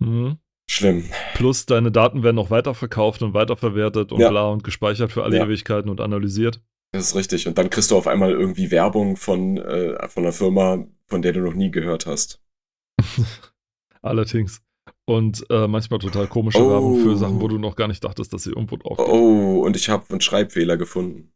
Mhm. 0.00 0.38
Schlimm. 0.70 1.04
Plus 1.34 1.66
deine 1.66 1.92
Daten 1.92 2.22
werden 2.22 2.36
noch 2.36 2.50
weiterverkauft 2.50 3.22
und 3.22 3.34
weiterverwertet 3.34 4.12
und 4.12 4.20
Ja. 4.20 4.30
bla 4.30 4.48
und 4.48 4.64
gespeichert 4.64 5.12
für 5.12 5.22
alle 5.22 5.36
Ja. 5.36 5.44
Ewigkeiten 5.44 5.90
und 5.90 6.00
analysiert. 6.00 6.60
Das 6.92 7.08
ist 7.08 7.14
richtig. 7.16 7.46
Und 7.46 7.58
dann 7.58 7.70
kriegst 7.70 7.90
du 7.90 7.96
auf 7.96 8.06
einmal 8.06 8.30
irgendwie 8.32 8.70
Werbung 8.70 9.16
von, 9.16 9.58
äh, 9.58 10.08
von 10.08 10.22
einer 10.24 10.32
Firma, 10.32 10.86
von 11.06 11.22
der 11.22 11.32
du 11.32 11.40
noch 11.40 11.54
nie 11.54 11.70
gehört 11.70 12.06
hast. 12.06 12.40
Allerdings. 14.02 14.60
Und 15.06 15.44
äh, 15.50 15.66
manchmal 15.68 15.98
total 15.98 16.26
komische 16.28 16.58
Oh. 16.64 16.70
Werbung 16.70 17.02
für 17.02 17.16
Sachen, 17.16 17.40
wo 17.40 17.48
du 17.48 17.58
noch 17.58 17.76
gar 17.76 17.88
nicht 17.88 18.02
dachtest, 18.04 18.32
dass 18.32 18.44
sie 18.44 18.50
irgendwo 18.50 18.76
drauf 18.76 18.98
Oh, 18.98 19.62
und 19.64 19.76
ich 19.76 19.88
habe 19.88 20.04
einen 20.10 20.20
Schreibfehler 20.20 20.76
gefunden. 20.76 21.32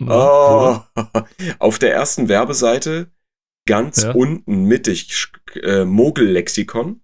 Na, 0.00 0.88
Oh, 0.96 1.00
auf 1.58 1.78
der 1.78 1.92
ersten 1.94 2.28
Werbeseite 2.28 3.10
ganz 3.68 4.02
Ja. 4.02 4.12
unten 4.12 4.64
mittig 4.64 5.28
äh, 5.62 5.84
Mogel-Lexikon. 5.84 7.00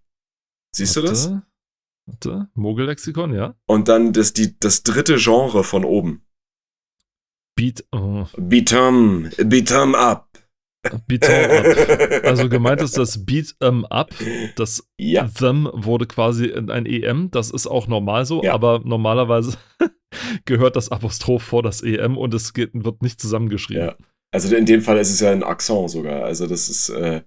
Siehst 0.75 0.97
du 0.97 1.03
das? 1.03 1.31
Warte. 1.31 1.43
Warte. 2.07 2.49
Mogel-Lexikon, 2.55 3.35
ja. 3.35 3.55
Und 3.67 3.89
dann 3.89 4.13
das, 4.13 4.33
die, 4.33 4.59
das 4.59 4.83
dritte 4.83 5.17
Genre 5.19 5.63
von 5.65 5.85
oben. 5.85 6.23
Beat, 7.57 7.85
oh, 7.93 8.27
Beat'em, 8.37 9.29
Beat'em 9.37 9.95
up. 9.95 10.29
Beat 11.07 11.29
'em 11.29 11.51
up. 11.51 12.25
Also 12.25 12.49
gemeint 12.49 12.81
ist 12.81 12.97
das 12.99 13.25
Beat 13.25 13.55
'em 13.61 13.85
up. 13.85 14.11
Das 14.57 14.89
ja, 14.99 15.29
Them 15.29 15.69
wurde 15.73 16.07
quasi 16.07 16.47
in 16.47 16.71
ein 16.71 16.87
EM. 16.87 17.31
Das 17.31 17.51
ist 17.53 17.69
auch 17.69 17.87
normal 17.87 18.25
so, 18.27 18.43
Ja. 18.43 18.55
aber 18.55 18.81
normalerweise 18.85 19.57
gehört 20.45 20.75
das 20.75 20.91
Apostroph 20.91 21.45
vor 21.45 21.63
das 21.63 21.83
EM 21.83 22.17
und 22.19 22.35
es 22.35 22.53
geht, 22.53 22.71
wird 22.73 23.01
nicht 23.03 23.21
zusammengeschrieben. 23.21 23.85
ja. 23.89 23.97
Also 24.35 24.57
in 24.57 24.65
dem 24.67 24.81
Fall 24.81 24.97
ist 24.99 25.11
es 25.13 25.21
ja 25.21 25.31
ein 25.31 25.45
Akzent 25.45 25.91
sogar. 25.91 26.25
Also 26.25 26.47
das 26.49 26.69
ist, 26.71 26.89
äh, 26.89 27.23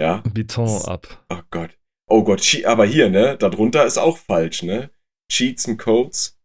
ja. 0.00 0.22
Beton 0.32 0.80
ab. 0.86 1.26
Oh 1.28 1.40
Gott. 1.50 1.76
Oh 2.08 2.22
Gott, 2.22 2.42
aber 2.64 2.84
hier, 2.86 3.08
ne? 3.10 3.36
Darunter 3.38 3.84
ist 3.86 3.98
auch 3.98 4.18
falsch, 4.18 4.62
ne? 4.62 4.90
Cheats 5.30 5.66
and 5.68 5.78
Codes. 5.78 6.38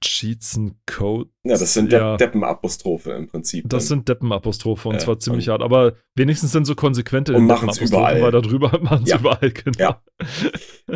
Cheats 0.00 0.56
and 0.56 0.74
Code. 0.86 1.30
Ja, 1.44 1.58
das 1.58 1.74
sind 1.74 1.90
De 1.90 1.98
Ja. 1.98 2.16
Deppenapostrophe 2.16 3.12
im 3.12 3.26
Prinzip. 3.26 3.64
Das 3.68 3.84
dann. 3.84 3.98
sind 4.00 4.08
Deppenapostrophe 4.08 4.88
und 4.88 4.94
Ja, 4.96 5.00
zwar 5.00 5.18
ziemlich 5.18 5.48
hart, 5.48 5.60
aber 5.62 5.96
wenigstens 6.14 6.52
sind 6.52 6.66
so 6.66 6.76
konsequente 6.76 7.34
Und 7.34 7.46
machen's 7.46 7.78
Deppenapostrophen, 7.78 8.18
überall. 8.18 8.32
weil 8.32 8.42
darüber 8.42 8.78
machen 8.82 9.02
es 9.04 9.10
Ja. 9.10 9.18
überall, 9.18 9.50
genau. 9.50 9.78
Ja. 9.78 10.02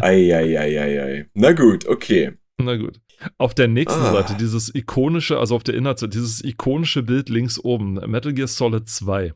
Eieieiei. 0.01 1.29
Na 1.35 1.53
gut, 1.53 1.87
okay. 1.89 2.33
Na 2.59 2.77
gut. 2.77 3.01
Auf 3.39 3.55
der 3.55 3.67
nächsten 3.69 4.01
Ah. 4.01 4.13
Seite 4.13 4.37
dieses 4.39 4.73
ikonische, 4.75 5.39
also 5.39 5.57
auf 5.57 5.65
der 5.65 5.75
Inhaltsseite, 5.75 6.11
dieses 6.11 6.45
ikonische 6.45 7.03
Bild 7.03 7.29
links 7.29 7.59
oben, 7.59 7.95
Metal 8.09 8.33
Gear 8.33 8.47
Solid 8.49 8.89
2. 8.89 9.33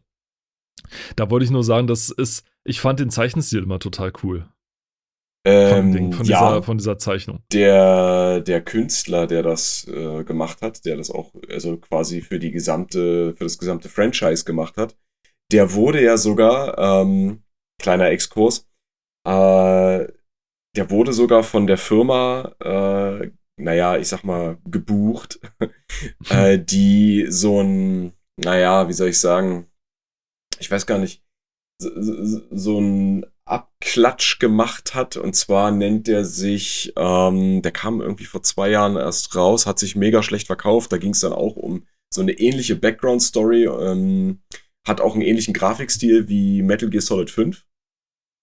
Da 1.16 1.30
wollte 1.30 1.44
ich 1.44 1.50
nur 1.50 1.64
sagen, 1.64 1.86
das 1.86 2.10
ist, 2.10 2.44
ich 2.64 2.80
fand 2.80 3.00
den 3.00 3.10
Zeichenstil 3.10 3.62
immer 3.62 3.78
total 3.78 4.12
cool. 4.22 4.48
Ähm, 5.48 5.92
Ding, 5.92 6.12
von, 6.12 6.26
ja, 6.26 6.48
dieser, 6.48 6.62
von 6.64 6.78
dieser 6.78 6.98
Zeichnung. 6.98 7.40
der, 7.52 8.40
der 8.40 8.62
Künstler, 8.62 9.28
der 9.28 9.44
das 9.44 9.86
äh, 9.86 10.24
gemacht 10.24 10.60
hat, 10.60 10.84
der 10.84 10.96
das 10.96 11.08
auch 11.08 11.32
also 11.48 11.76
quasi 11.76 12.20
für 12.20 12.40
die 12.40 12.50
gesamte, 12.50 13.32
für 13.36 13.44
das 13.44 13.56
gesamte 13.56 13.88
Franchise 13.88 14.44
gemacht 14.44 14.76
hat, 14.76 14.96
der 15.52 15.72
wurde 15.72 16.02
ja 16.02 16.16
sogar, 16.16 16.76
ähm, 16.78 17.44
kleiner 17.80 18.10
Exkurs, 18.10 18.66
äh, 19.24 20.06
der 20.76 20.90
wurde 20.90 21.12
sogar 21.12 21.44
von 21.44 21.68
der 21.68 21.78
Firma, 21.78 22.52
äh, 22.60 23.30
naja, 23.56 23.96
ich 23.98 24.08
sag 24.08 24.24
mal, 24.24 24.58
gebucht, 24.64 25.38
äh, 26.28 26.58
die 26.58 27.26
so 27.28 27.60
ein, 27.60 28.12
naja, 28.36 28.88
wie 28.88 28.92
soll 28.92 29.10
ich 29.10 29.20
sagen, 29.20 29.68
ich 30.58 30.70
weiß 30.70 30.86
gar 30.86 30.98
nicht, 30.98 31.22
so, 31.80 31.90
so, 32.24 32.42
so 32.50 32.80
ein 32.80 33.26
Abklatsch 33.44 34.38
gemacht 34.38 34.94
hat. 34.94 35.16
Und 35.16 35.34
zwar 35.34 35.70
nennt 35.70 36.08
er 36.08 36.24
sich, 36.24 36.92
ähm, 36.96 37.62
der 37.62 37.72
kam 37.72 38.00
irgendwie 38.00 38.24
vor 38.24 38.42
zwei 38.42 38.70
Jahren 38.70 38.96
erst 38.96 39.34
raus, 39.34 39.66
hat 39.66 39.78
sich 39.78 39.96
mega 39.96 40.22
schlecht 40.22 40.46
verkauft. 40.46 40.92
Da 40.92 40.98
ging 40.98 41.12
es 41.12 41.20
dann 41.20 41.32
auch 41.32 41.56
um 41.56 41.86
so 42.12 42.20
eine 42.20 42.32
ähnliche 42.32 42.76
Background-Story. 42.76 43.64
Ähm, 43.66 44.40
hat 44.86 45.00
auch 45.00 45.14
einen 45.14 45.22
ähnlichen 45.22 45.54
Grafikstil 45.54 46.28
wie 46.28 46.62
Metal 46.62 46.88
Gear 46.88 47.02
Solid 47.02 47.30
5. 47.30 47.64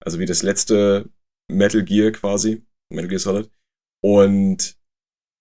Also 0.04 0.20
wie 0.20 0.26
das 0.26 0.44
letzte 0.44 1.10
Metal 1.50 1.84
Gear 1.84 2.12
quasi. 2.12 2.66
Metal 2.90 3.08
Gear 3.08 3.20
Solid. 3.20 3.50
Und 4.04 4.78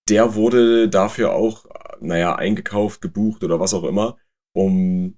der 0.09 0.35
wurde 0.35 0.89
dafür 0.89 1.33
auch, 1.33 1.65
naja, 1.99 2.35
eingekauft, 2.35 3.01
gebucht 3.01 3.43
oder 3.43 3.59
was 3.59 3.73
auch 3.73 3.83
immer, 3.83 4.17
um 4.55 5.17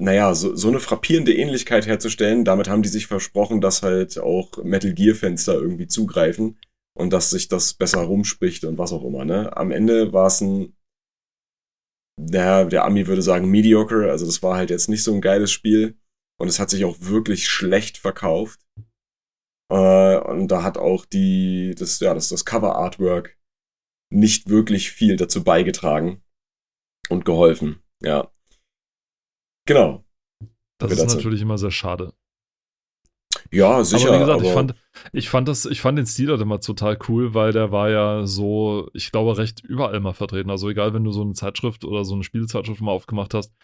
naja, 0.00 0.34
so, 0.34 0.54
so 0.56 0.68
eine 0.68 0.80
frappierende 0.80 1.34
Ähnlichkeit 1.34 1.86
herzustellen. 1.86 2.44
Damit 2.44 2.68
haben 2.68 2.82
die 2.82 2.88
sich 2.88 3.06
versprochen, 3.06 3.60
dass 3.60 3.82
halt 3.82 4.18
auch 4.18 4.62
Metal 4.62 4.92
Gear-Fans 4.92 5.44
da 5.44 5.52
irgendwie 5.52 5.86
zugreifen 5.86 6.58
und 6.98 7.12
dass 7.12 7.30
sich 7.30 7.48
das 7.48 7.74
besser 7.74 8.00
rumspricht 8.00 8.64
und 8.64 8.78
was 8.78 8.92
auch 8.92 9.04
immer. 9.04 9.24
Ne? 9.24 9.56
Am 9.56 9.70
Ende 9.70 10.12
war 10.12 10.26
es 10.26 10.40
ein, 10.40 10.76
der, 12.20 12.66
der 12.66 12.84
Ami 12.84 13.06
würde 13.06 13.22
sagen, 13.22 13.48
mediocre. 13.50 14.10
Also 14.10 14.26
das 14.26 14.42
war 14.42 14.56
halt 14.56 14.70
jetzt 14.70 14.88
nicht 14.88 15.04
so 15.04 15.14
ein 15.14 15.20
geiles 15.20 15.50
Spiel 15.50 15.98
und 16.38 16.48
es 16.48 16.58
hat 16.58 16.70
sich 16.70 16.84
auch 16.84 16.96
wirklich 17.00 17.48
schlecht 17.48 17.98
verkauft. 17.98 18.60
Äh, 19.70 20.18
und 20.18 20.48
da 20.48 20.62
hat 20.62 20.78
auch 20.78 21.04
die, 21.06 21.74
das, 21.78 22.00
ja, 22.00 22.12
das, 22.14 22.28
das 22.28 22.44
Cover-Artwork 22.44 23.38
nicht 24.12 24.48
wirklich 24.48 24.90
viel 24.90 25.16
dazu 25.16 25.42
beigetragen 25.42 26.22
und 27.08 27.24
geholfen. 27.24 27.82
Ja. 28.02 28.30
Genau. 29.66 30.04
Das 30.78 30.92
ist 30.92 31.02
dazu. 31.02 31.16
natürlich 31.16 31.42
immer 31.42 31.58
sehr 31.58 31.70
schade. 31.70 32.12
Ja, 33.50 33.82
sicher. 33.84 34.08
aber 34.08 34.16
wie 34.16 34.20
gesagt, 34.20 34.40
ich, 34.42 34.46
aber- 34.48 34.54
fand, 34.54 34.74
ich, 35.12 35.28
fand 35.28 35.48
das, 35.48 35.66
ich 35.66 35.80
fand 35.80 35.98
den 35.98 36.06
Stil 36.06 36.30
halt 36.30 36.40
immer 36.40 36.60
total 36.60 36.98
cool, 37.08 37.34
weil 37.34 37.52
der 37.52 37.70
war 37.70 37.90
ja 37.90 38.26
so, 38.26 38.88
ich 38.94 39.12
glaube, 39.12 39.36
recht 39.38 39.60
überall 39.62 40.00
mal 40.00 40.12
vertreten. 40.14 40.50
Also 40.50 40.68
egal, 40.68 40.94
wenn 40.94 41.04
du 41.04 41.12
so 41.12 41.22
eine 41.22 41.32
Zeitschrift 41.34 41.84
oder 41.84 42.04
so 42.04 42.14
eine 42.14 42.24
Spielzeitschrift 42.24 42.80
mal 42.80 42.92
aufgemacht 42.92 43.34
hast 43.34 43.54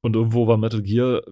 und 0.00 0.16
irgendwo 0.16 0.46
war 0.46 0.56
Metal 0.56 0.82
Gear 0.82 1.22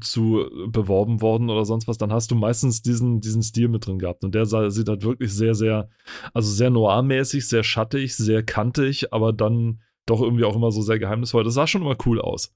zu 0.00 0.48
beworben 0.68 1.20
worden 1.20 1.50
oder 1.50 1.64
sonst 1.64 1.86
was, 1.86 1.98
dann 1.98 2.12
hast 2.12 2.30
du 2.30 2.34
meistens 2.34 2.80
diesen, 2.80 3.20
diesen 3.20 3.42
Stil 3.42 3.68
mit 3.68 3.86
drin 3.86 3.98
gehabt. 3.98 4.24
Und 4.24 4.34
der 4.34 4.46
sah, 4.46 4.70
sieht 4.70 4.88
halt 4.88 5.04
wirklich 5.04 5.32
sehr, 5.32 5.54
sehr, 5.54 5.90
also 6.32 6.50
sehr 6.50 6.70
noir-mäßig, 6.70 7.46
sehr 7.46 7.62
schattig, 7.64 8.16
sehr 8.16 8.42
kantig, 8.42 9.12
aber 9.12 9.32
dann 9.32 9.82
doch 10.06 10.22
irgendwie 10.22 10.44
auch 10.44 10.56
immer 10.56 10.70
so 10.70 10.80
sehr 10.80 10.98
geheimnisvoll. 10.98 11.44
Das 11.44 11.54
sah 11.54 11.66
schon 11.66 11.82
immer 11.82 11.96
cool 12.06 12.20
aus. 12.20 12.54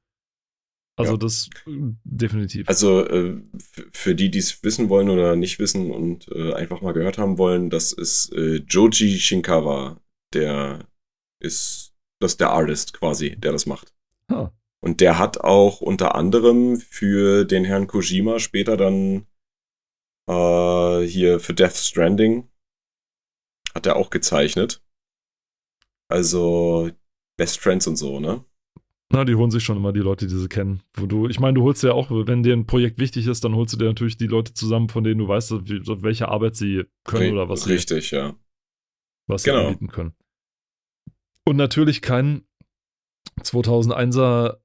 Also 0.98 1.12
Ja. 1.12 1.18
das 1.18 1.48
definitiv. 2.04 2.68
Also 2.68 3.06
äh, 3.06 3.40
für 3.92 4.14
die, 4.14 4.30
die 4.30 4.38
es 4.38 4.62
wissen 4.62 4.88
wollen 4.88 5.08
oder 5.11 5.37
nicht 5.37 5.58
wissen 5.58 5.90
und 5.90 6.28
äh, 6.28 6.52
einfach 6.54 6.80
mal 6.80 6.92
gehört 6.92 7.18
haben 7.18 7.38
wollen, 7.38 7.70
das 7.70 7.92
ist 7.92 8.32
äh, 8.32 8.56
Joji 8.56 9.18
Shinkawa, 9.18 10.00
der 10.34 10.88
ist 11.40 11.94
das 12.20 12.32
ist 12.32 12.40
der 12.40 12.50
Artist 12.50 12.94
quasi, 12.94 13.37
der 13.37 13.52
das 13.52 13.66
macht. 13.66 13.94
Ah. 14.26 14.50
Und 14.80 15.00
der 15.00 15.18
hat 15.18 15.40
auch 15.40 15.80
unter 15.80 16.16
anderem 16.16 16.78
für 16.78 17.44
den 17.44 17.64
Herrn 17.64 17.87
Kojima 17.87 18.38
später 18.40 18.76
dann 18.76 19.26
hier 20.30 21.40
für 21.40 21.54
Death 21.54 21.76
Stranding 21.76 22.50
hat 23.74 23.87
er 23.87 23.96
auch 23.96 24.11
gezeichnet. 24.11 24.82
Also 26.11 26.90
Best 27.38 27.61
Friends 27.61 27.87
und 27.87 27.96
so, 27.96 28.20
ne? 28.20 28.44
Na, 29.11 29.25
die 29.25 29.35
holen 29.37 29.51
sich 29.51 29.64
schon 29.64 29.79
immer 29.79 29.92
die 29.94 30.01
Leute, 30.01 30.27
die 30.27 30.37
sie 30.37 30.49
kennen. 30.49 30.83
Wo 30.94 31.07
du, 31.07 31.29
ich 31.29 31.40
meine, 31.40 31.55
du 31.55 31.62
holst 31.62 31.83
ja 31.83 31.92
auch, 31.92 32.11
wenn 32.11 32.42
dir 32.42 32.53
ein 32.55 32.66
Projekt 32.66 32.99
wichtig 32.99 33.27
ist, 33.27 33.42
dann 33.42 33.55
holst 33.55 33.73
du 33.73 33.79
dir 33.79 33.87
natürlich 33.87 34.18
die 34.18 34.27
Leute 34.27 34.53
zusammen, 34.53 34.90
von 34.90 35.03
denen 35.03 35.18
du 35.18 35.29
weißt, 35.29 35.53
welche 36.03 36.29
Arbeit 36.29 36.57
sie 36.57 36.85
können 37.05 37.33
oder 37.33 37.49
was 37.49 37.62
sie, 37.64 37.73
Richtig, 37.73 38.11
ja. 38.11 38.37
was 39.27 39.44
sie 39.44 39.51
Genau. 39.51 39.68
anbieten 39.68 39.88
können. 39.88 40.12
Und 41.47 41.57
natürlich 41.57 42.03
kein 42.03 42.42
2001er 43.40 44.59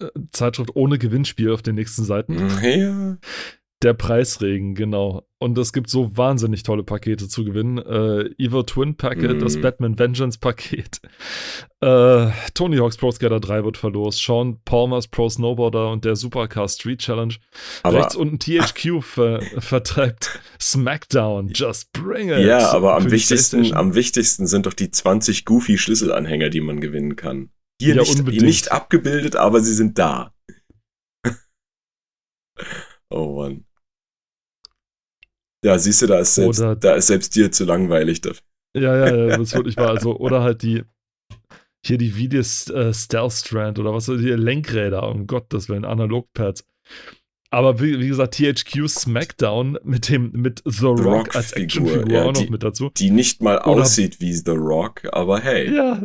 äh, 0.00 0.06
Zeitschrift 0.32 0.76
ohne 0.76 0.98
Gewinnspiel 0.98 1.50
auf 1.50 1.62
den 1.62 1.74
nächsten 1.74 2.04
Seiten. 2.04 2.36
Ja. 2.62 3.18
Der 3.84 3.94
Preisregen, 3.94 4.74
genau. 4.74 5.22
Und 5.38 5.56
es 5.56 5.72
gibt 5.72 5.88
so 5.88 6.16
wahnsinnig 6.16 6.64
tolle 6.64 6.82
Pakete 6.82 7.28
zu 7.28 7.44
gewinnen. 7.44 7.78
Äh, 7.78 8.30
Evo 8.42 8.64
Twin 8.64 8.96
Packet, 8.96 9.34
Mhm. 9.36 9.38
das 9.38 9.60
Batman 9.60 9.96
Vengeance 9.98 10.38
Paket. 10.38 11.00
Äh, 11.80 12.32
Tony 12.54 12.78
Hawk's 12.78 12.96
Pro 12.96 13.12
Skater 13.12 13.38
3 13.38 13.62
wird 13.62 13.76
verlost. 13.76 14.20
Sean 14.20 14.60
Palmers 14.64 15.06
Pro 15.06 15.28
Snowboarder 15.28 15.92
und 15.92 16.04
der 16.04 16.16
Supercar 16.16 16.68
Street 16.68 16.98
Challenge. 16.98 17.34
Aber, 17.84 17.98
Rechts 17.98 18.16
unten 18.16 18.40
THQ 18.40 19.00
ver 19.00 19.40
vertreibt 19.58 20.40
SmackDown. 20.60 21.52
Just 21.54 21.92
bring 21.92 22.30
it. 22.30 22.40
ja, 22.44 22.72
aber 22.72 22.96
am 22.96 23.08
wichtigsten, 23.12 23.72
am 23.74 23.94
wichtigsten 23.94 24.48
sind 24.48 24.66
doch 24.66 24.72
die 24.74 24.90
20 24.90 25.44
Goofy-Schlüsselanhänger, 25.44 26.48
die 26.50 26.60
man 26.62 26.80
gewinnen 26.80 27.14
kann. 27.14 27.50
Hier 27.80 27.94
Ja, 27.94 28.00
nicht, 28.00 28.18
unbedingt. 28.18 28.42
nicht 28.42 28.72
abgebildet, 28.72 29.36
aber 29.36 29.60
sie 29.60 29.74
sind 29.74 30.00
da. 30.00 30.34
oh 33.10 33.36
Mann. 33.40 33.64
Ja, 35.64 35.78
siehst 35.78 36.02
du, 36.02 36.06
da 36.06 36.20
ist 36.20 36.34
selbst, 36.34 36.60
Oder- 36.60 36.76
da 36.76 36.94
ist 36.94 37.08
selbst 37.08 37.34
dir 37.34 37.50
zu 37.50 37.64
langweilig. 37.64 38.20
dafür. 38.20 38.42
Ja, 38.76 38.96
ja, 39.06 39.16
ja, 39.28 39.36
das 39.38 39.54
wirklich 39.54 39.76
wahr. 39.76 39.90
Also, 39.90 40.16
oder 40.18 40.42
halt 40.42 40.62
die, 40.62 40.84
hier 41.84 41.98
die 41.98 42.16
Videos 42.16 42.68
äh, 42.70 42.92
Stealth 42.94 43.32
Strand 43.32 43.78
oder 43.78 43.92
was, 43.92 44.06
hier 44.06 44.36
Lenkräder, 44.36 45.08
um 45.08 45.26
Gottes 45.26 45.68
Willen, 45.68 45.84
Analogpads. 45.84 46.64
Aber 47.50 47.80
wie, 47.80 47.98
wie 47.98 48.08
gesagt, 48.08 48.34
THQ 48.34 48.88
Smackdown 48.88 49.78
mit 49.82 50.10
dem, 50.10 50.30
mit 50.32 50.62
The 50.66 50.84
Rock, 50.86 51.04
Rock 51.04 51.36
als 51.36 51.52
Figur, 51.52 51.62
Actionfigur 51.64 52.12
ja, 52.12 52.22
auch 52.24 52.32
noch 52.32 52.42
die- 52.42 52.50
mit 52.50 52.62
dazu. 52.62 52.90
Die 52.96 53.10
nicht 53.10 53.42
mal 53.42 53.56
Oder- 53.62 53.82
aussieht 53.82 54.20
wie 54.20 54.34
The 54.34 54.50
Rock, 54.50 55.02
aber 55.12 55.40
hey. 55.40 55.74
Ja. 55.74 56.02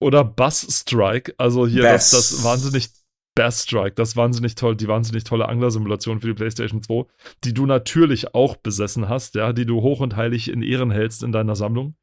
Oder 0.00 0.24
Bass 0.24 0.66
Strike, 0.70 1.34
also 1.38 1.66
hier 1.66 1.82
das, 1.82 2.10
das 2.10 2.44
wahnsinnig 2.44 2.90
Bass 3.36 3.62
Strike, 3.62 3.94
das 3.94 4.16
wahnsinnig 4.16 4.56
toll, 4.56 4.74
die 4.74 4.88
wahnsinnig 4.88 5.22
tolle 5.22 5.48
Angler-Simulation 5.48 6.20
für 6.20 6.26
die 6.26 6.34
PlayStation 6.34 6.82
2, 6.82 7.04
die 7.44 7.54
du 7.54 7.66
natürlich 7.66 8.34
auch 8.34 8.56
besessen 8.56 9.08
hast, 9.08 9.36
ja, 9.36 9.52
die 9.52 9.66
du 9.66 9.82
hoch 9.82 10.00
und 10.00 10.16
heilig 10.16 10.50
in 10.50 10.62
Ehren 10.62 10.90
hältst 10.90 11.22
in 11.22 11.30
deiner 11.32 11.54
Sammlung. 11.54 11.94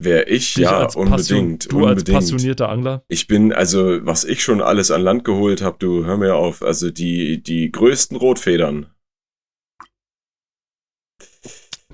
Wär 0.00 0.30
ich, 0.30 0.54
Dich 0.54 0.62
ja, 0.62 0.78
als 0.78 0.94
Passion- 0.94 1.38
unbedingt. 1.38 1.72
Du 1.72 1.78
als 1.84 1.98
unbedingt. 1.98 2.14
passionierter 2.16 2.68
Angler. 2.68 3.02
Ich 3.08 3.26
bin, 3.26 3.52
also, 3.52 4.06
was 4.06 4.24
ich 4.24 4.42
schon 4.44 4.62
alles 4.62 4.92
an 4.92 5.02
Land 5.02 5.24
geholt 5.24 5.60
habe, 5.60 5.76
du 5.80 6.04
hör 6.06 6.16
mir 6.16 6.36
auf. 6.36 6.62
Also 6.62 6.90
die, 6.90 7.42
die 7.42 7.72
größten 7.72 8.16
Rotfedern. 8.16 8.86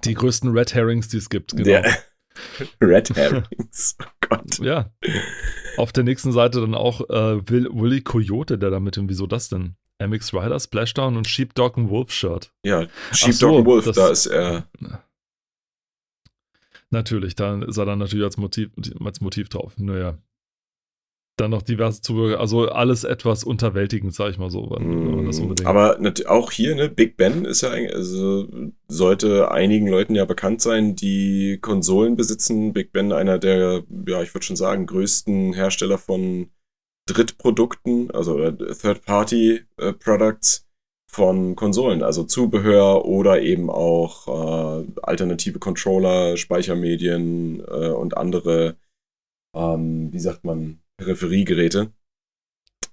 Die 0.05 0.15
größten 0.15 0.51
Red 0.51 0.75
Herrings, 0.75 1.09
die 1.09 1.17
es 1.17 1.31
gibt, 1.31 1.53
genau. 1.53 1.65
Der 1.65 1.97
Red 2.83 3.11
Herrings. 3.17 3.97
Oh 4.03 4.07
Gott. 4.29 4.59
Ja. 4.59 4.91
Auf 5.77 5.93
der 5.93 6.05
nächsten 6.05 6.33
Seite 6.33 6.61
dann 6.61 6.75
auch 6.75 7.01
äh, 7.09 7.49
Will, 7.51 7.69
Willy 7.73 8.01
Coyote, 8.03 8.59
der 8.59 8.71
da 8.71 8.81
mit 8.81 8.97
dem, 8.97 9.09
wieso 9.09 9.27
das 9.27 9.49
denn? 9.49 9.77
MX 9.99 10.35
Rider, 10.35 10.59
Splashdown 10.59 11.17
und 11.17 11.29
Sheepdog 11.29 11.77
und 11.77 11.89
Wolf 11.89 12.13
Shirt. 12.13 12.53
Ja, 12.65 12.87
Sheepdog 13.13 13.35
so, 13.35 13.57
and 13.59 13.67
Wolf, 13.67 13.85
das- 13.85 13.97
da 13.97 14.09
ist 14.09 14.27
er. 14.27 14.69
Natürlich, 16.91 17.35
da 17.35 17.61
ist 17.63 17.77
er 17.77 17.87
dann 17.87 17.99
natürlich 17.99 18.25
als 18.25 18.37
Motiv, 18.37 18.71
als 19.05 19.21
Motiv 19.21 19.49
drauf. 19.49 19.73
Naja. 19.77 20.19
Dann 21.37 21.51
noch 21.51 21.63
diverse 21.63 22.01
Zubehör, 22.01 22.39
also 22.39 22.69
alles 22.69 23.03
etwas 23.03 23.43
unterwältigend, 23.43 24.15
sag 24.15 24.31
ich 24.31 24.39
mal 24.39 24.51
so, 24.51 24.71
wenn, 24.71 25.09
wenn 25.09 25.17
Mm. 25.63 25.67
Aber 25.67 25.99
auch 26.27 26.53
hier, 26.53 26.77
ne, 26.77 26.89
Big 26.89 27.17
Ben 27.17 27.45
ist 27.45 27.63
ja 27.63 27.71
also 27.71 28.47
sollte 28.87 29.51
einigen 29.51 29.89
Leuten 29.89 30.15
ja 30.15 30.27
bekannt 30.27 30.61
sein, 30.61 30.95
die 30.95 31.59
Konsolen 31.61 32.15
besitzen. 32.15 32.73
Big 32.73 32.93
Ben, 32.93 33.13
einer 33.13 33.39
der, 33.39 33.83
ja, 34.07 34.23
ich 34.23 34.33
würde 34.33 34.47
schon 34.47 34.55
sagen, 34.55 34.87
größten 34.87 35.55
Hersteller 35.55 35.99
von 35.99 36.51
Drittprodukten, 37.07 38.13
also 38.13 38.39
Third-Party-Products 38.51 40.65
von 41.15 41.55
Konsolen, 41.55 42.03
also 42.03 42.25
Zubehör 42.25 43.05
oder 43.05 43.41
eben 43.41 43.71
auch 43.71 44.29
äh, 44.29 44.87
alternative 45.03 45.59
Controller, 45.59 46.37
Speichermedien 46.37 47.61
äh, 47.61 47.91
und 47.91 48.17
andere, 48.17 48.77
ähm, 49.55 50.13
wie 50.13 50.19
sagt 50.19 50.45
man, 50.45 50.81
Peripheriegeräte. 50.99 51.93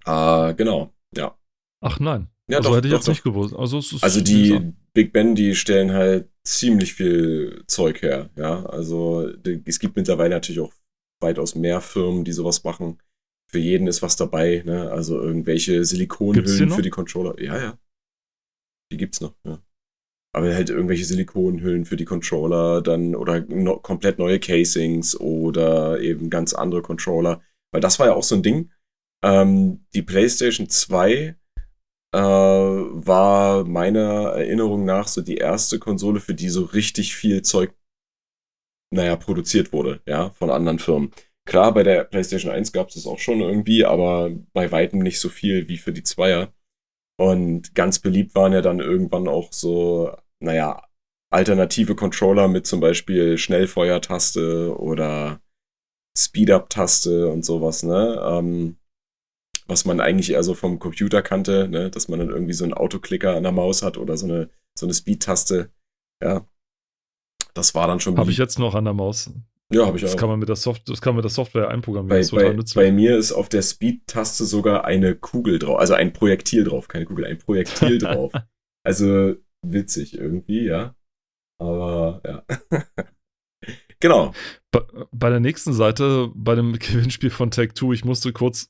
Äh, 0.06 0.54
genau, 0.56 0.94
ja. 1.16 1.38
Ach 1.82 2.00
nein. 2.00 2.28
Ja, 2.50 2.58
also 2.58 2.70
doch, 2.70 2.78
hätte 2.78 2.88
ich 2.88 2.92
doch, 2.92 3.00
jetzt 3.00 3.08
doch. 3.08 3.14
nicht 3.14 3.24
gewusst. 3.24 3.56
Also, 3.56 3.82
also 4.02 4.22
die 4.22 4.74
Big 4.94 5.14
Ben, 5.14 5.36
die 5.36 5.56
stellen 5.56 5.94
halt 5.94 6.30
ziemlich 6.44 6.94
viel 6.94 7.64
Zeug 7.68 8.02
her. 8.02 8.30
Ja, 8.36 8.66
also 8.66 9.32
es 9.66 9.80
gibt 9.80 9.96
mittlerweile 9.96 10.36
natürlich 10.36 10.60
auch 10.60 10.74
weitaus 11.22 11.56
mehr 11.56 11.82
Firmen, 11.82 12.26
die 12.26 12.32
sowas 12.32 12.64
machen. 12.64 12.98
Für 13.50 13.60
jeden 13.60 13.88
ist 13.88 14.02
was 14.02 14.16
dabei. 14.16 14.64
Ne? 14.66 14.92
Also 14.92 15.20
irgendwelche 15.22 15.86
Silikonhüllen 15.86 16.72
für 16.72 16.82
die 16.82 16.90
Controller. 16.90 17.40
Ja, 17.42 17.58
ja. 17.58 17.78
Die 18.92 18.98
gibt's 18.98 19.22
noch. 19.22 19.36
Ja. 19.46 19.62
Aber 20.34 20.54
halt 20.54 20.70
irgendwelche 20.70 21.06
Silikonhüllen 21.06 21.86
für 21.86 21.98
die 21.98 22.06
Controller 22.06 22.82
dann 22.82 23.16
oder 23.16 23.42
no, 23.42 23.78
komplett 23.78 24.18
neue 24.18 24.40
Casings 24.40 25.20
oder 25.20 26.00
eben 26.00 26.30
ganz 26.30 26.54
andere 26.54 26.82
Controller. 26.82 27.42
Weil 27.72 27.82
das 27.82 28.00
war 28.00 28.08
ja 28.08 28.14
auch 28.14 28.24
so 28.24 28.36
ein 28.36 28.44
Ding. 28.44 28.72
Ähm, 29.24 29.86
die 29.94 30.02
PlayStation 30.02 30.70
2 30.70 31.36
äh, 32.14 32.18
war 32.18 33.64
meiner 33.66 34.32
Erinnerung 34.32 34.86
nach 34.86 35.08
so 35.08 35.22
die 35.22 35.38
erste 35.38 35.80
Konsole, 35.80 36.20
für 36.20 36.34
die 36.34 36.50
so 36.50 36.66
richtig 36.66 37.16
viel 37.16 37.42
Zeug, 37.42 37.74
naja, 38.94 39.16
produziert 39.16 39.72
wurde, 39.72 40.02
ja, 40.06 40.32
von 40.32 40.50
anderen 40.50 40.80
Firmen. 40.80 41.12
Klar, 41.48 41.74
bei 41.74 41.84
der 41.84 42.04
PlayStation 42.04 42.52
1 42.52 42.72
gab 42.72 42.90
es 42.90 42.96
das 42.96 43.08
auch 43.08 43.20
schon 43.20 43.42
irgendwie, 43.42 43.86
aber 43.86 44.32
bei 44.54 44.72
weitem 44.72 45.00
nicht 45.00 45.20
so 45.20 45.30
viel 45.30 45.68
wie 45.70 45.78
für 45.78 45.94
die 45.94 46.04
Zweier. 46.04 46.54
Und 47.18 47.76
ganz 47.76 48.00
beliebt 48.00 48.36
waren 48.36 48.54
ja 48.54 48.62
dann 48.62 48.80
irgendwann 48.80 49.28
auch 49.28 49.54
so, 49.54 50.16
naja, 50.40 50.84
alternative 51.32 51.96
Controller 51.96 52.48
mit 52.48 52.68
zum 52.68 52.80
Beispiel 52.80 53.38
Schnellfeuertaste 53.38 54.78
oder 54.78 55.42
Speed-Up-Taste 56.18 57.28
und 57.28 57.46
sowas, 57.46 57.84
ne? 57.84 58.22
Ähm, 58.24 58.78
was 59.68 59.86
man 59.86 60.02
eigentlich 60.02 60.32
eher 60.32 60.44
so 60.44 60.54
vom 60.54 60.80
Computer 60.80 61.22
kannte, 61.22 61.68
ne? 61.68 61.90
dass 61.90 62.10
man 62.10 62.20
dann 62.20 62.30
irgendwie 62.30 62.54
so 62.54 62.66
einen 62.66 62.74
Autoklicker 62.74 63.36
an 63.36 63.44
der 63.44 63.52
Maus 63.54 63.82
hat 63.84 63.98
oder 63.98 64.18
so 64.18 64.26
eine, 64.26 64.50
so 64.78 64.86
eine 64.86 64.94
Speed-Taste. 64.94 65.72
Ja. 66.22 66.46
Das 67.54 67.74
war 67.74 67.88
dann 67.88 68.00
schon. 68.00 68.18
Habe 68.18 68.32
ich 68.32 68.38
jetzt 68.38 68.60
noch 68.60 68.76
an 68.76 68.86
der 68.86 68.94
Maus. 68.94 69.32
Ja, 69.74 69.86
habe 69.86 69.98
ich 69.98 70.04
das 70.04 70.14
auch. 70.14 70.18
Kann 70.18 70.30
man 70.30 70.40
mit 70.40 70.50
der 70.50 70.58
Soft 70.58 70.90
das 70.90 71.02
kann 71.02 71.14
man 71.14 71.18
mit 71.18 71.26
der 71.26 71.32
Software 71.32 71.70
einprogrammieren. 71.70 72.10
Bei, 72.10 72.18
das 72.18 72.66
ist 72.66 72.76
bei, 72.76 72.84
bei 72.84 72.92
mir 72.92 73.18
ist 73.18 73.32
auf 73.32 73.48
der 73.48 73.62
Speed-Taste 73.62 74.46
sogar 74.46 74.84
eine 74.86 75.16
Kugel 75.16 75.60
drauf, 75.60 75.80
also 75.80 75.94
ein 75.94 76.12
Projektil 76.12 76.66
drauf, 76.66 76.88
keine 76.88 77.06
Kugel, 77.06 77.26
ein 77.26 77.38
Projektil 77.38 77.98
drauf. 78.00 78.34
Also 78.86 79.36
witzig 79.66 80.18
irgendwie, 80.18 80.66
ja. 80.66 80.96
Aber 81.62 82.22
ja. 82.26 82.46
genau. 84.00 84.34
Bei, 84.72 85.30
der 85.30 85.40
nächsten 85.40 85.74
Seite, 85.74 86.32
bei 86.34 86.56
dem 86.56 86.74
Gewinnspiel 86.80 87.30
von 87.30 87.52
Tech 87.52 87.74
2, 87.74 87.94
ich 87.94 88.06
musste 88.06 88.34
kurz 88.34 88.70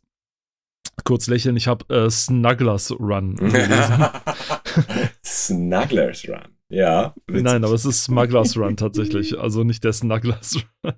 kurz 1.04 1.28
lächeln, 1.28 1.58
ich 1.58 1.68
habe 1.68 1.94
äh, 1.94 2.10
Snugglers 2.10 2.92
Run 2.92 3.36
gelesen. 3.38 4.06
Snugglers 5.26 6.28
Run. 6.28 6.58
Ja. 6.70 7.14
Witzig. 7.28 7.44
Nein, 7.44 7.66
aber 7.66 7.74
es 7.74 7.86
ist 7.86 8.04
Smugglers 8.04 8.58
Run 8.58 8.78
tatsächlich. 8.78 9.38
Also 9.42 9.64
nicht 9.64 9.84
der 9.84 9.94
Snugglers 9.94 10.58
Run. 10.84 10.94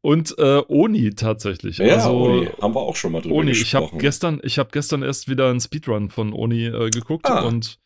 Und 0.00 0.34
äh, 0.38 0.62
Oni 0.68 1.10
tatsächlich. 1.10 1.78
Ja, 1.78 1.96
also, 1.96 2.16
Oni. 2.16 2.46
Haben 2.60 2.74
wir 2.74 2.80
auch 2.80 2.96
schon 2.96 3.12
mal 3.12 3.20
drüber 3.20 3.36
Oni. 3.36 3.50
gesprochen. 3.50 3.66
Ich 3.66 3.74
habe 3.74 3.98
gestern, 3.98 4.40
hab 4.42 4.72
gestern 4.72 5.02
erst 5.02 5.28
wieder 5.28 5.50
einen 5.50 5.60
Speedrun 5.60 6.08
von 6.08 6.32
Oni 6.32 6.66
äh, 6.66 6.90
geguckt 6.90 7.26
ah. 7.26 7.42
und 7.42 7.78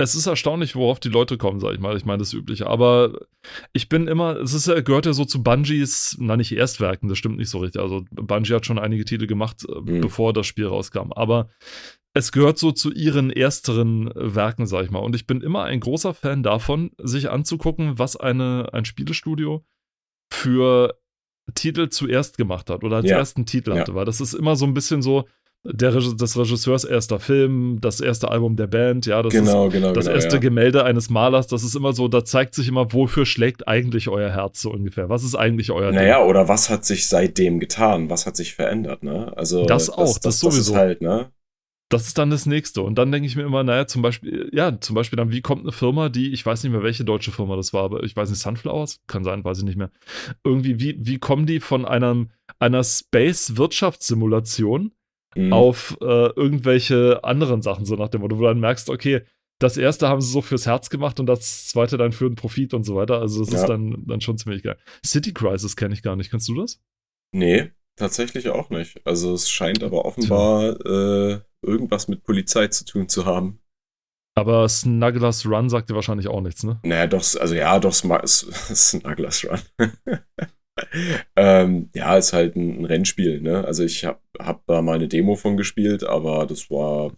es 0.00 0.14
ist 0.14 0.26
erstaunlich, 0.26 0.74
worauf 0.76 0.98
die 0.98 1.08
Leute 1.08 1.36
kommen, 1.36 1.60
sag 1.60 1.74
ich 1.74 1.80
mal. 1.80 1.96
Ich 1.96 2.04
meine, 2.04 2.18
das 2.18 2.32
Übliche. 2.32 2.66
Aber 2.66 3.20
ich 3.72 3.88
bin 3.88 4.08
immer, 4.08 4.36
es 4.36 4.54
ist, 4.54 4.66
gehört 4.84 5.06
ja 5.06 5.12
so 5.12 5.24
zu 5.24 5.42
Bungies, 5.42 6.16
na 6.18 6.36
nicht 6.36 6.52
Erstwerken, 6.52 7.08
das 7.08 7.18
stimmt 7.18 7.36
nicht 7.36 7.50
so 7.50 7.58
richtig. 7.58 7.82
Also 7.82 8.04
Bungie 8.10 8.54
hat 8.54 8.64
schon 8.64 8.78
einige 8.78 9.04
Titel 9.04 9.26
gemacht, 9.26 9.64
äh, 9.68 9.80
mhm. 9.80 10.00
bevor 10.00 10.32
das 10.32 10.46
Spiel 10.46 10.66
rauskam. 10.66 11.12
Aber 11.12 11.50
es 12.14 12.32
gehört 12.32 12.58
so 12.58 12.72
zu 12.72 12.92
ihren 12.92 13.30
ersteren 13.30 14.10
Werken, 14.14 14.66
sag 14.66 14.84
ich 14.84 14.90
mal. 14.90 15.00
Und 15.00 15.14
ich 15.14 15.26
bin 15.26 15.42
immer 15.42 15.64
ein 15.64 15.80
großer 15.80 16.14
Fan 16.14 16.42
davon, 16.42 16.90
sich 16.98 17.30
anzugucken, 17.30 17.98
was 17.98 18.16
eine, 18.16 18.70
ein 18.72 18.84
Spielestudio 18.84 19.64
für 20.32 20.98
Titel 21.54 21.88
zuerst 21.88 22.36
gemacht 22.38 22.70
hat 22.70 22.84
oder 22.84 22.96
als 22.96 23.10
ja. 23.10 23.18
ersten 23.18 23.44
Titel 23.46 23.72
hatte. 23.78 23.92
Ja. 23.92 23.96
Weil 23.96 24.04
das 24.04 24.20
ist 24.20 24.34
immer 24.34 24.56
so 24.56 24.64
ein 24.64 24.74
bisschen 24.74 25.02
so, 25.02 25.26
der, 25.62 25.92
des 25.92 26.38
Regisseurs 26.38 26.84
erster 26.84 27.20
Film, 27.20 27.78
das 27.80 28.00
erste 28.00 28.30
Album 28.30 28.56
der 28.56 28.66
Band, 28.66 29.06
ja, 29.06 29.22
das 29.22 29.32
genau, 29.32 29.66
ist 29.66 29.74
genau, 29.74 29.92
das 29.92 30.06
genau, 30.06 30.16
erste 30.16 30.36
ja. 30.36 30.40
Gemälde 30.40 30.84
eines 30.84 31.10
Malers, 31.10 31.48
das 31.48 31.62
ist 31.62 31.76
immer 31.76 31.92
so, 31.92 32.08
da 32.08 32.24
zeigt 32.24 32.54
sich 32.54 32.68
immer, 32.68 32.92
wofür 32.94 33.26
schlägt 33.26 33.68
eigentlich 33.68 34.08
euer 34.08 34.30
Herz 34.30 34.62
so 34.62 34.70
ungefähr. 34.70 35.10
Was 35.10 35.22
ist 35.22 35.34
eigentlich 35.34 35.70
euer 35.70 35.92
Naja, 35.92 36.20
Ding? 36.20 36.28
oder 36.28 36.48
was 36.48 36.70
hat 36.70 36.86
sich 36.86 37.08
seitdem 37.08 37.60
getan? 37.60 38.08
Was 38.08 38.26
hat 38.26 38.36
sich 38.36 38.54
verändert, 38.54 39.02
ne? 39.02 39.36
Also 39.36 39.66
das 39.66 39.90
auch, 39.90 40.04
das, 40.04 40.14
das, 40.14 40.22
das 40.22 40.40
sowieso. 40.40 40.72
ist 40.72 40.78
halt, 40.78 41.02
ne? 41.02 41.30
Das 41.90 42.06
ist 42.06 42.16
dann 42.18 42.30
das 42.30 42.46
nächste. 42.46 42.82
Und 42.82 42.98
dann 42.98 43.10
denke 43.10 43.26
ich 43.26 43.34
mir 43.34 43.42
immer, 43.42 43.64
naja, 43.64 43.84
zum 43.86 44.00
Beispiel, 44.00 44.48
ja, 44.52 44.80
zum 44.80 44.94
Beispiel 44.94 45.16
dann, 45.16 45.32
wie 45.32 45.40
kommt 45.42 45.62
eine 45.62 45.72
Firma, 45.72 46.08
die, 46.08 46.32
ich 46.32 46.46
weiß 46.46 46.62
nicht 46.62 46.70
mehr, 46.70 46.84
welche 46.84 47.04
deutsche 47.04 47.32
Firma 47.32 47.56
das 47.56 47.72
war, 47.72 47.82
aber 47.82 48.04
ich 48.04 48.14
weiß 48.14 48.30
nicht, 48.30 48.38
Sunflowers? 48.38 49.00
Kann 49.08 49.24
sein, 49.24 49.42
weiß 49.44 49.58
ich 49.58 49.64
nicht 49.64 49.76
mehr. 49.76 49.90
Irgendwie, 50.44 50.78
wie, 50.78 50.96
wie 51.00 51.18
kommen 51.18 51.46
die 51.46 51.58
von 51.58 51.84
einem, 51.84 52.30
einer 52.60 52.84
Space-Wirtschaftssimulation 52.84 54.92
mhm. 55.34 55.52
auf 55.52 55.96
äh, 56.00 56.28
irgendwelche 56.34 57.22
anderen 57.24 57.62
Sachen, 57.62 57.84
so 57.84 57.96
nach 57.96 58.08
dem 58.08 58.20
Motto, 58.22 58.36
wo 58.36 58.40
du 58.40 58.46
dann 58.46 58.60
merkst, 58.60 58.90
okay, 58.90 59.22
das 59.60 59.76
erste 59.76 60.08
haben 60.08 60.20
sie 60.20 60.32
so 60.32 60.40
fürs 60.40 60.66
Herz 60.66 60.88
gemacht 60.88 61.20
und 61.20 61.26
das 61.26 61.68
zweite 61.68 61.98
dann 61.98 62.12
für 62.12 62.28
den 62.28 62.34
Profit 62.34 62.72
und 62.72 62.84
so 62.84 62.96
weiter. 62.96 63.20
Also 63.20 63.40
das 63.40 63.52
ja. 63.52 63.60
ist 63.60 63.66
dann, 63.68 64.04
dann 64.06 64.20
schon 64.20 64.38
ziemlich 64.38 64.62
geil. 64.62 64.78
City 65.04 65.32
Crisis 65.32 65.76
kenne 65.76 65.94
ich 65.94 66.02
gar 66.02 66.16
nicht. 66.16 66.30
Kennst 66.30 66.48
du 66.48 66.54
das? 66.54 66.80
Nee, 67.32 67.70
tatsächlich 67.96 68.48
auch 68.48 68.70
nicht. 68.70 69.06
Also 69.06 69.34
es 69.34 69.50
scheint 69.50 69.82
aber 69.82 70.06
offenbar 70.06 70.80
äh, 70.86 71.40
irgendwas 71.62 72.08
mit 72.08 72.24
Polizei 72.24 72.68
zu 72.68 72.84
tun 72.86 73.08
zu 73.08 73.26
haben. 73.26 73.60
Aber 74.34 74.66
Snugglers 74.68 75.44
Run 75.44 75.68
sagt 75.68 75.90
dir 75.90 75.94
wahrscheinlich 75.94 76.28
auch 76.28 76.40
nichts, 76.40 76.64
ne? 76.64 76.80
Naja, 76.82 77.06
doch, 77.06 77.22
also 77.38 77.54
ja, 77.54 77.78
doch, 77.78 77.92
Snugglers 78.26 79.44
Run. 79.44 79.60
Ähm, 81.36 81.90
ja, 81.94 82.16
ist 82.16 82.32
halt 82.32 82.56
ein, 82.56 82.80
ein, 82.80 82.84
Rennspiel, 82.84 83.40
ne? 83.40 83.64
Also 83.64 83.84
ich 83.84 84.04
habe 84.04 84.20
hab 84.38 84.66
da 84.66 84.82
mal 84.82 84.94
eine 84.94 85.08
Demo 85.08 85.36
von 85.36 85.56
gespielt, 85.56 86.04
aber 86.04 86.46
das 86.46 86.70
war. 86.70 87.12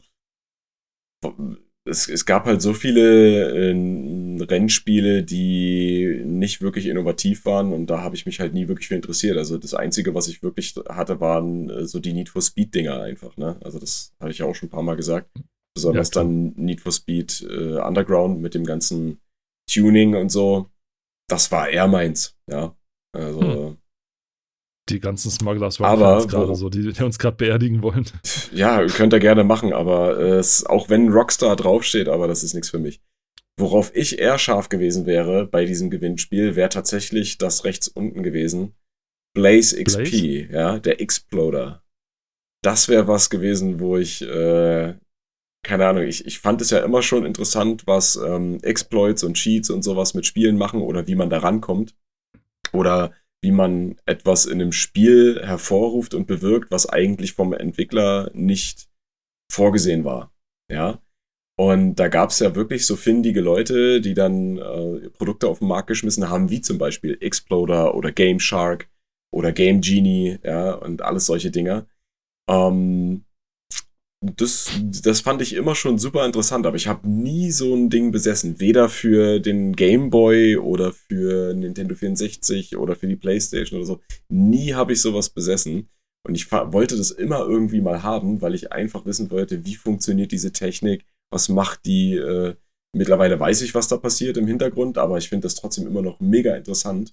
Es, 1.84 2.08
es 2.08 2.26
gab 2.26 2.44
halt 2.46 2.62
so 2.62 2.74
viele 2.74 3.70
äh, 3.70 4.44
Rennspiele, 4.44 5.24
die 5.24 6.22
nicht 6.24 6.60
wirklich 6.60 6.86
innovativ 6.86 7.44
waren 7.44 7.72
und 7.72 7.86
da 7.88 8.02
habe 8.02 8.14
ich 8.14 8.24
mich 8.24 8.38
halt 8.38 8.54
nie 8.54 8.68
wirklich 8.68 8.88
für 8.88 8.94
interessiert. 8.94 9.36
Also 9.36 9.58
das 9.58 9.74
Einzige, 9.74 10.14
was 10.14 10.28
ich 10.28 10.44
wirklich 10.44 10.74
hatte, 10.88 11.20
waren 11.20 11.70
äh, 11.70 11.84
so 11.84 11.98
die 11.98 12.12
Need 12.12 12.28
for 12.28 12.42
Speed-Dinger 12.42 13.00
einfach, 13.00 13.36
ne? 13.36 13.56
Also 13.64 13.80
das 13.80 14.14
habe 14.20 14.30
ich 14.30 14.38
ja 14.38 14.46
auch 14.46 14.54
schon 14.54 14.68
ein 14.68 14.70
paar 14.72 14.82
Mal 14.82 14.96
gesagt. 14.96 15.30
Besonders 15.74 16.10
ja, 16.14 16.22
dann 16.22 16.52
Need 16.56 16.80
for 16.80 16.92
Speed 16.92 17.46
äh, 17.48 17.78
Underground 17.80 18.40
mit 18.40 18.54
dem 18.54 18.64
ganzen 18.64 19.20
Tuning 19.70 20.14
und 20.14 20.30
so. 20.30 20.70
Das 21.28 21.50
war 21.50 21.68
eher 21.68 21.88
meins, 21.88 22.36
ja. 22.50 22.76
Also. 23.12 23.40
Hm. 23.40 23.76
Die 24.88 24.98
ganzen 24.98 25.30
Smugglers 25.30 25.78
waren 25.78 26.26
gerade 26.26 26.54
so, 26.56 26.68
die, 26.68 26.92
die 26.92 27.02
uns 27.04 27.18
gerade 27.18 27.36
beerdigen 27.36 27.82
wollen. 27.82 28.06
Ja, 28.52 28.84
könnt 28.86 29.14
ihr 29.14 29.20
gerne 29.20 29.44
machen, 29.44 29.72
aber 29.72 30.18
äh, 30.18 30.36
es, 30.36 30.66
auch 30.66 30.90
wenn 30.90 31.08
Rockstar 31.08 31.56
draufsteht, 31.56 32.08
aber 32.08 32.28
das 32.28 32.42
ist 32.42 32.52
nichts 32.52 32.68
für 32.68 32.78
mich. 32.78 33.00
Worauf 33.58 33.94
ich 33.94 34.18
eher 34.18 34.38
scharf 34.38 34.68
gewesen 34.68 35.06
wäre 35.06 35.46
bei 35.46 35.64
diesem 35.64 35.88
Gewinnspiel, 35.88 36.56
wäre 36.56 36.68
tatsächlich 36.68 37.38
das 37.38 37.64
rechts 37.64 37.88
unten 37.88 38.22
gewesen. 38.22 38.74
Blaze 39.34 39.82
XP, 39.82 39.96
Blaze? 39.96 40.48
ja, 40.50 40.78
der 40.80 41.00
Exploder. 41.00 41.82
Das 42.62 42.88
wäre 42.88 43.08
was 43.08 43.30
gewesen, 43.30 43.80
wo 43.80 43.96
ich, 43.96 44.20
äh, 44.22 44.94
keine 45.64 45.86
Ahnung, 45.86 46.02
ich, 46.02 46.26
ich 46.26 46.40
fand 46.40 46.60
es 46.60 46.70
ja 46.70 46.80
immer 46.80 47.02
schon 47.02 47.24
interessant, 47.24 47.86
was 47.86 48.16
ähm, 48.16 48.58
Exploits 48.62 49.22
und 49.22 49.34
Cheats 49.34 49.70
und 49.70 49.82
sowas 49.82 50.12
mit 50.14 50.26
Spielen 50.26 50.58
machen 50.58 50.82
oder 50.82 51.06
wie 51.06 51.14
man 51.14 51.30
da 51.30 51.38
rankommt 51.38 51.94
oder 52.72 53.12
wie 53.42 53.52
man 53.52 53.96
etwas 54.06 54.46
in 54.46 54.60
einem 54.60 54.72
Spiel 54.72 55.40
hervorruft 55.42 56.14
und 56.14 56.26
bewirkt, 56.26 56.70
was 56.70 56.88
eigentlich 56.88 57.32
vom 57.32 57.52
Entwickler 57.52 58.30
nicht 58.34 58.88
vorgesehen 59.50 60.04
war. 60.04 60.32
Ja. 60.70 61.02
Und 61.58 61.96
da 61.96 62.08
gab 62.08 62.30
es 62.30 62.38
ja 62.38 62.54
wirklich 62.54 62.86
so 62.86 62.96
findige 62.96 63.40
Leute, 63.40 64.00
die 64.00 64.14
dann 64.14 64.56
äh, 64.56 65.10
Produkte 65.10 65.48
auf 65.48 65.58
den 65.58 65.68
Markt 65.68 65.88
geschmissen 65.88 66.30
haben, 66.30 66.50
wie 66.50 66.60
zum 66.60 66.78
Beispiel 66.78 67.18
Exploder 67.20 67.94
oder 67.94 68.10
Game 68.10 68.40
Shark 68.40 68.88
oder 69.32 69.52
Game 69.52 69.80
Genie, 69.80 70.38
ja, 70.42 70.72
und 70.72 71.02
alles 71.02 71.26
solche 71.26 71.50
Dinger. 71.50 71.86
Ähm, 72.48 73.24
das, 74.22 74.70
das 75.02 75.20
fand 75.20 75.42
ich 75.42 75.52
immer 75.52 75.74
schon 75.74 75.98
super 75.98 76.24
interessant, 76.24 76.64
aber 76.64 76.76
ich 76.76 76.86
habe 76.86 77.08
nie 77.08 77.50
so 77.50 77.74
ein 77.74 77.90
Ding 77.90 78.12
besessen. 78.12 78.60
Weder 78.60 78.88
für 78.88 79.40
den 79.40 79.74
Game 79.74 80.10
Boy 80.10 80.56
oder 80.56 80.92
für 80.92 81.54
Nintendo 81.54 81.96
64 81.96 82.76
oder 82.76 82.94
für 82.94 83.08
die 83.08 83.16
PlayStation 83.16 83.78
oder 83.78 83.86
so. 83.86 84.00
Nie 84.28 84.74
habe 84.74 84.92
ich 84.92 85.02
sowas 85.02 85.30
besessen. 85.30 85.88
Und 86.24 86.36
ich 86.36 86.52
wollte 86.52 86.96
das 86.96 87.10
immer 87.10 87.40
irgendwie 87.40 87.80
mal 87.80 88.04
haben, 88.04 88.40
weil 88.40 88.54
ich 88.54 88.70
einfach 88.70 89.04
wissen 89.06 89.32
wollte, 89.32 89.64
wie 89.64 89.74
funktioniert 89.74 90.30
diese 90.30 90.52
Technik, 90.52 91.04
was 91.32 91.48
macht 91.48 91.84
die. 91.84 92.14
Äh, 92.14 92.54
mittlerweile 92.94 93.40
weiß 93.40 93.62
ich, 93.62 93.74
was 93.74 93.88
da 93.88 93.96
passiert 93.96 94.36
im 94.36 94.46
Hintergrund, 94.46 94.98
aber 94.98 95.18
ich 95.18 95.30
finde 95.30 95.46
das 95.46 95.56
trotzdem 95.56 95.86
immer 95.86 96.02
noch 96.02 96.20
mega 96.20 96.54
interessant. 96.54 97.12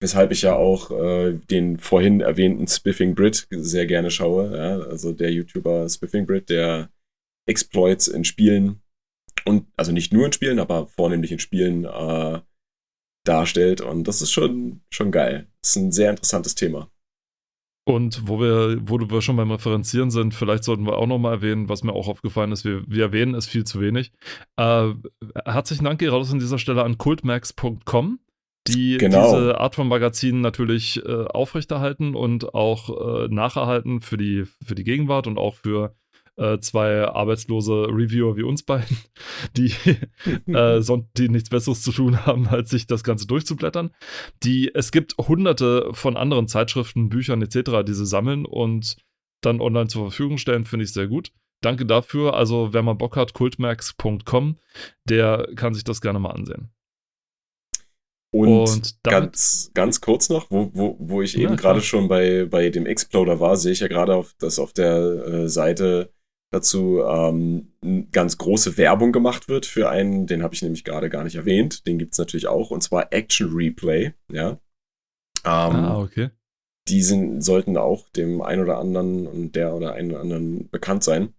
Weshalb 0.00 0.30
ich 0.30 0.42
ja 0.42 0.54
auch 0.54 0.90
äh, 0.90 1.34
den 1.50 1.78
vorhin 1.78 2.20
erwähnten 2.20 2.66
Spiffing 2.66 3.14
Brit 3.14 3.46
sehr 3.50 3.86
gerne 3.86 4.10
schaue. 4.10 4.56
Ja? 4.56 4.78
Also 4.80 5.12
der 5.12 5.32
YouTuber 5.32 5.88
Spiffing 5.88 6.26
Brit, 6.26 6.50
der 6.50 6.90
Exploits 7.48 8.08
in 8.08 8.24
Spielen 8.24 8.82
und 9.46 9.66
also 9.76 9.92
nicht 9.92 10.12
nur 10.12 10.26
in 10.26 10.32
Spielen, 10.32 10.58
aber 10.58 10.86
vornehmlich 10.86 11.32
in 11.32 11.38
Spielen 11.38 11.84
äh, 11.84 12.40
darstellt. 13.24 13.80
Und 13.80 14.08
das 14.08 14.20
ist 14.20 14.32
schon, 14.32 14.82
schon 14.90 15.12
geil. 15.12 15.46
Das 15.62 15.70
ist 15.70 15.76
ein 15.76 15.92
sehr 15.92 16.10
interessantes 16.10 16.54
Thema. 16.54 16.90
Und 17.88 18.26
wo 18.26 18.40
wir, 18.40 18.78
wo 18.82 18.98
wir 18.98 19.22
schon 19.22 19.36
beim 19.36 19.52
Referenzieren 19.52 20.10
sind, 20.10 20.34
vielleicht 20.34 20.64
sollten 20.64 20.86
wir 20.86 20.98
auch 20.98 21.06
nochmal 21.06 21.34
erwähnen, 21.34 21.68
was 21.68 21.84
mir 21.84 21.92
auch 21.92 22.08
aufgefallen 22.08 22.50
ist, 22.50 22.64
wir, 22.64 22.82
wir 22.88 23.04
erwähnen 23.04 23.36
es 23.36 23.46
viel 23.46 23.62
zu 23.62 23.80
wenig. 23.80 24.10
Äh, 24.56 24.88
herzlichen 25.44 25.84
Dank 25.84 26.00
gerade 26.00 26.28
an 26.28 26.40
dieser 26.40 26.58
Stelle 26.58 26.82
an 26.82 26.98
cultmax.com, 26.98 28.18
die 28.68 28.98
genau. 28.98 29.34
diese 29.34 29.58
Art 29.58 29.74
von 29.74 29.88
Magazinen 29.88 30.40
natürlich 30.40 31.04
äh, 31.04 31.24
aufrechterhalten 31.24 32.14
und 32.14 32.54
auch 32.54 33.24
äh, 33.24 33.28
nacherhalten 33.28 34.00
für 34.00 34.16
die, 34.16 34.44
für 34.64 34.74
die 34.74 34.84
Gegenwart 34.84 35.26
und 35.26 35.38
auch 35.38 35.54
für 35.54 35.94
äh, 36.36 36.58
zwei 36.58 37.06
arbeitslose 37.06 37.88
Reviewer 37.88 38.36
wie 38.36 38.42
uns 38.42 38.62
beiden, 38.62 38.96
die, 39.56 39.72
äh, 40.46 40.82
die 41.16 41.28
nichts 41.28 41.50
Besseres 41.50 41.82
zu 41.82 41.92
tun 41.92 42.26
haben, 42.26 42.46
als 42.48 42.70
sich 42.70 42.86
das 42.86 43.04
Ganze 43.04 43.26
durchzublättern. 43.26 43.90
Die, 44.42 44.70
es 44.74 44.92
gibt 44.92 45.16
hunderte 45.18 45.88
von 45.92 46.16
anderen 46.16 46.48
Zeitschriften, 46.48 47.08
Büchern 47.08 47.42
etc., 47.42 47.84
die 47.86 47.94
sie 47.94 48.06
sammeln 48.06 48.44
und 48.44 48.96
dann 49.40 49.60
online 49.60 49.88
zur 49.88 50.04
Verfügung 50.04 50.38
stellen, 50.38 50.64
finde 50.64 50.84
ich 50.84 50.92
sehr 50.92 51.08
gut. 51.08 51.32
Danke 51.62 51.86
dafür. 51.86 52.34
Also, 52.34 52.72
wer 52.72 52.82
mal 52.82 52.94
Bock 52.94 53.16
hat, 53.16 53.32
kultmax.com, 53.32 54.58
der 55.04 55.48
kann 55.56 55.74
sich 55.74 55.84
das 55.84 56.00
gerne 56.00 56.18
mal 56.18 56.30
ansehen. 56.30 56.70
Und, 58.36 58.68
und 58.68 58.98
ganz, 59.02 59.70
ganz 59.72 60.00
kurz 60.02 60.28
noch, 60.28 60.50
wo, 60.50 60.70
wo, 60.74 60.96
wo 60.98 61.22
ich 61.22 61.38
eben 61.38 61.56
gerade 61.56 61.80
schon 61.80 62.06
bei, 62.06 62.44
bei 62.44 62.68
dem 62.68 62.84
Exploder 62.84 63.40
war, 63.40 63.56
sehe 63.56 63.72
ich 63.72 63.80
ja 63.80 63.88
gerade, 63.88 64.14
auf, 64.14 64.34
dass 64.38 64.58
auf 64.58 64.74
der 64.74 64.94
äh, 64.94 65.48
Seite 65.48 66.12
dazu 66.52 67.00
ähm, 67.00 67.72
ganz 68.12 68.36
große 68.36 68.76
Werbung 68.76 69.12
gemacht 69.12 69.48
wird 69.48 69.64
für 69.64 69.88
einen, 69.88 70.26
den 70.26 70.42
habe 70.42 70.54
ich 70.54 70.62
nämlich 70.62 70.84
gerade 70.84 71.08
gar 71.08 71.24
nicht 71.24 71.36
erwähnt, 71.36 71.86
den 71.86 71.98
gibt 71.98 72.12
es 72.12 72.18
natürlich 72.18 72.46
auch, 72.46 72.70
und 72.70 72.82
zwar 72.82 73.12
Action 73.12 73.52
Replay, 73.52 74.12
ja. 74.30 74.50
Ähm, 74.50 74.58
ah, 75.44 76.00
okay. 76.00 76.30
Die 76.88 77.02
sind, 77.02 77.42
sollten 77.42 77.76
auch 77.76 78.08
dem 78.10 78.42
einen 78.42 78.62
oder 78.62 78.78
anderen 78.78 79.26
und 79.26 79.56
der 79.56 79.74
oder 79.74 79.94
einen 79.94 80.10
oder 80.10 80.20
anderen 80.20 80.68
bekannt 80.70 81.02
sein. 81.02 81.34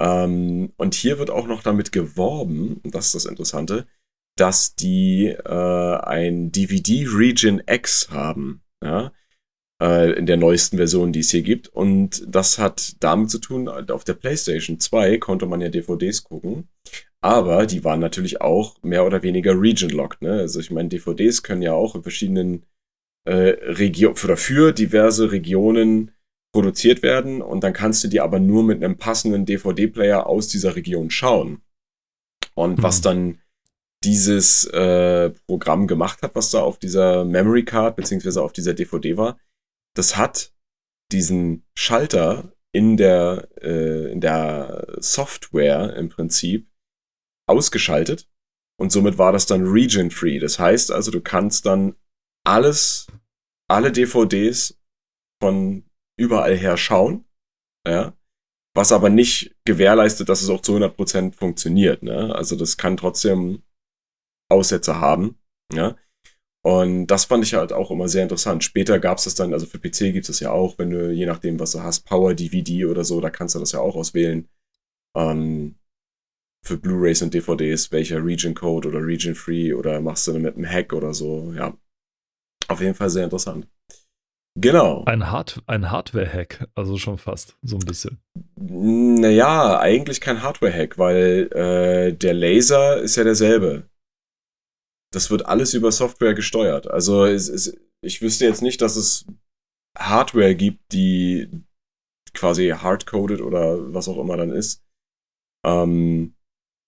Ähm, 0.00 0.72
und 0.76 0.94
hier 0.94 1.18
wird 1.18 1.30
auch 1.30 1.46
noch 1.46 1.62
damit 1.62 1.92
geworben, 1.92 2.80
das 2.84 3.06
ist 3.06 3.14
das 3.14 3.24
Interessante, 3.26 3.86
dass 4.36 4.74
die 4.74 5.26
äh, 5.26 5.96
ein 5.98 6.52
DVD 6.52 7.06
Region 7.08 7.62
X 7.66 8.10
haben. 8.10 8.62
Ja? 8.82 9.12
äh, 9.84 10.12
in 10.12 10.26
der 10.26 10.36
neuesten 10.36 10.76
Version, 10.76 11.12
die 11.12 11.20
es 11.20 11.30
hier 11.30 11.42
gibt. 11.42 11.68
Und 11.68 12.24
das 12.26 12.58
hat 12.58 12.96
damit 13.00 13.30
zu 13.30 13.38
tun, 13.38 13.68
auf 13.68 14.04
der 14.04 14.14
PlayStation 14.14 14.80
2 14.80 15.18
konnte 15.18 15.46
man 15.46 15.60
ja 15.60 15.68
DVDs 15.68 16.24
gucken. 16.24 16.68
Aber 17.20 17.66
die 17.66 17.84
waren 17.84 18.00
natürlich 18.00 18.40
auch 18.40 18.82
mehr 18.82 19.06
oder 19.06 19.22
weniger 19.22 19.58
region-locked. 19.60 20.22
Ne? 20.22 20.32
Also 20.32 20.60
ich 20.60 20.70
meine, 20.70 20.88
DVDs 20.88 21.42
können 21.42 21.62
ja 21.62 21.72
auch 21.72 21.94
in 21.94 22.02
verschiedenen 22.02 22.66
äh, 23.26 23.56
Regionen 23.62 24.16
oder 24.22 24.36
für 24.36 24.72
diverse 24.72 25.32
Regionen 25.32 26.10
produziert 26.52 27.02
werden 27.02 27.42
und 27.42 27.64
dann 27.64 27.72
kannst 27.72 28.04
du 28.04 28.08
die 28.08 28.20
aber 28.20 28.38
nur 28.38 28.62
mit 28.62 28.82
einem 28.82 28.96
passenden 28.96 29.44
DVD-Player 29.44 30.26
aus 30.26 30.48
dieser 30.48 30.76
Region 30.76 31.10
schauen. 31.10 31.62
Und 32.54 32.78
mhm. 32.78 32.82
was 32.82 33.00
dann 33.00 33.40
dieses 34.04 34.64
äh, 34.66 35.30
Programm 35.46 35.86
gemacht 35.86 36.22
hat, 36.22 36.34
was 36.34 36.50
da 36.50 36.60
auf 36.60 36.78
dieser 36.78 37.24
Memory 37.24 37.64
Card 37.64 37.96
beziehungsweise 37.96 38.42
auf 38.42 38.52
dieser 38.52 38.74
DVD 38.74 39.16
war, 39.16 39.38
das 39.96 40.16
hat 40.16 40.52
diesen 41.12 41.64
Schalter 41.74 42.52
in 42.72 42.96
der, 42.96 43.48
äh, 43.62 44.10
in 44.10 44.20
der 44.20 44.96
Software 44.98 45.96
im 45.96 46.08
Prinzip 46.08 46.68
ausgeschaltet 47.48 48.28
und 48.80 48.90
somit 48.90 49.18
war 49.18 49.32
das 49.32 49.46
dann 49.46 49.66
region-free. 49.66 50.38
Das 50.38 50.58
heißt 50.58 50.90
also, 50.90 51.10
du 51.10 51.20
kannst 51.20 51.66
dann 51.66 51.94
alles, 52.44 53.06
alle 53.68 53.92
DVDs 53.92 54.80
von 55.40 55.84
überall 56.18 56.56
her 56.56 56.76
schauen, 56.76 57.24
ja, 57.86 58.16
was 58.74 58.92
aber 58.92 59.08
nicht 59.08 59.54
gewährleistet, 59.64 60.28
dass 60.28 60.42
es 60.42 60.50
auch 60.50 60.60
zu 60.60 60.76
100% 60.76 61.32
funktioniert. 61.32 62.02
Ne? 62.02 62.34
Also 62.34 62.56
das 62.56 62.76
kann 62.76 62.96
trotzdem 62.96 63.62
Aussätze 64.48 65.00
haben. 65.00 65.38
Ja? 65.72 65.96
Und 66.64 67.08
das 67.08 67.26
fand 67.26 67.44
ich 67.44 67.54
halt 67.54 67.74
auch 67.74 67.90
immer 67.90 68.08
sehr 68.08 68.22
interessant. 68.22 68.64
Später 68.64 68.98
gab 68.98 69.18
es 69.18 69.24
das 69.24 69.34
dann, 69.34 69.52
also 69.52 69.66
für 69.66 69.78
PC 69.78 70.14
gibt 70.14 70.28
es 70.28 70.40
ja 70.40 70.50
auch, 70.50 70.78
wenn 70.78 70.90
du, 70.90 71.12
je 71.12 71.26
nachdem, 71.26 71.60
was 71.60 71.72
du 71.72 71.82
hast, 71.82 72.06
Power 72.06 72.32
DVD 72.34 72.86
oder 72.86 73.04
so, 73.04 73.20
da 73.20 73.28
kannst 73.28 73.54
du 73.54 73.58
das 73.58 73.72
ja 73.72 73.80
auch 73.80 73.96
auswählen. 73.96 74.48
Ähm, 75.14 75.76
für 76.64 76.78
Blu-rays 76.78 77.20
und 77.20 77.34
DVDs, 77.34 77.92
welcher 77.92 78.24
Region 78.24 78.54
Code 78.54 78.88
oder 78.88 79.04
Region 79.04 79.34
Free 79.34 79.74
oder 79.74 80.00
machst 80.00 80.26
du 80.26 80.38
mit 80.38 80.56
einem 80.56 80.66
Hack 80.66 80.94
oder 80.94 81.12
so, 81.12 81.52
ja. 81.54 81.76
Auf 82.68 82.80
jeden 82.80 82.94
Fall 82.94 83.10
sehr 83.10 83.24
interessant. 83.24 83.68
Genau. 84.56 85.04
Ein, 85.04 85.30
Hard 85.30 85.62
ein 85.66 85.90
Hardware-Hack, 85.90 86.68
also 86.74 86.96
schon 86.96 87.18
fast, 87.18 87.58
so 87.60 87.76
ein 87.76 87.84
bisschen. 87.84 88.22
Naja, 88.56 89.78
eigentlich 89.80 90.22
kein 90.22 90.42
Hardware-Hack, 90.42 90.96
weil 90.96 91.50
äh, 91.52 92.14
der 92.14 92.32
Laser 92.32 93.02
ist 93.02 93.16
ja 93.16 93.24
derselbe 93.24 93.90
das 95.14 95.30
wird 95.30 95.46
alles 95.46 95.74
über 95.74 95.92
Software 95.92 96.34
gesteuert. 96.34 96.90
Also 96.90 97.24
es, 97.24 97.48
es, 97.48 97.76
ich 98.00 98.20
wüsste 98.20 98.44
jetzt 98.44 98.62
nicht, 98.62 98.80
dass 98.80 98.96
es 98.96 99.26
Hardware 99.96 100.54
gibt, 100.56 100.92
die 100.92 101.48
quasi 102.32 102.70
hardcoded 102.70 103.40
oder 103.40 103.94
was 103.94 104.08
auch 104.08 104.18
immer 104.18 104.36
dann 104.36 104.50
ist. 104.50 104.84
Ähm, 105.64 106.34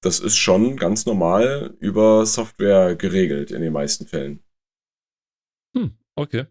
das 0.03 0.19
ist 0.21 0.37
schon 0.37 0.77
ganz 0.77 1.07
normal 1.07 1.77
über 1.79 2.27
Software 2.27 2.97
geregelt 2.97 3.53
in 3.53 3.63
den 3.63 3.73
meisten 3.73 4.07
Fällen. 4.07 4.43
Hm, 5.77 5.97
okay. 6.17 6.47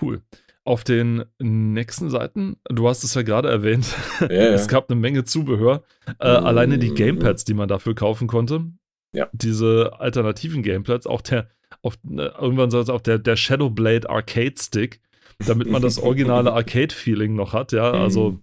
Cool. 0.00 0.22
Auf 0.64 0.84
den 0.84 1.24
nächsten 1.38 2.10
Seiten, 2.10 2.56
du 2.68 2.88
hast 2.88 3.02
es 3.02 3.14
ja 3.14 3.22
gerade 3.22 3.48
erwähnt, 3.48 3.94
ja. 4.20 4.26
es 4.28 4.68
gab 4.68 4.90
eine 4.90 5.00
Menge 5.00 5.24
Zubehör. 5.24 5.82
Äh, 6.20 6.40
mm 6.40 6.44
Alleine 6.44 6.78
die 6.78 6.94
Gamepads, 6.94 7.44
die 7.44 7.54
man 7.54 7.68
dafür 7.68 7.94
kaufen 7.94 8.28
konnte, 8.28 8.70
ja. 9.12 9.28
diese 9.32 9.98
alternativen 9.98 10.62
Gameplays, 10.62 11.06
auch 11.06 11.20
der, 11.20 11.48
auf, 11.82 11.98
ne, 12.02 12.34
irgendwann 12.38 12.70
soll 12.70 12.82
es 12.82 12.90
auch 12.90 13.00
der, 13.00 13.18
der 13.18 13.36
Shadowblade 13.36 14.08
Arcade 14.08 14.54
Stick, 14.58 15.00
damit 15.46 15.70
man 15.70 15.82
das 15.82 15.98
originale 15.98 16.52
Arcade-Feeling 16.54 17.34
noch 17.34 17.52
hat, 17.52 17.72
ja. 17.72 17.90
Also 17.90 18.32
mhm. 18.32 18.42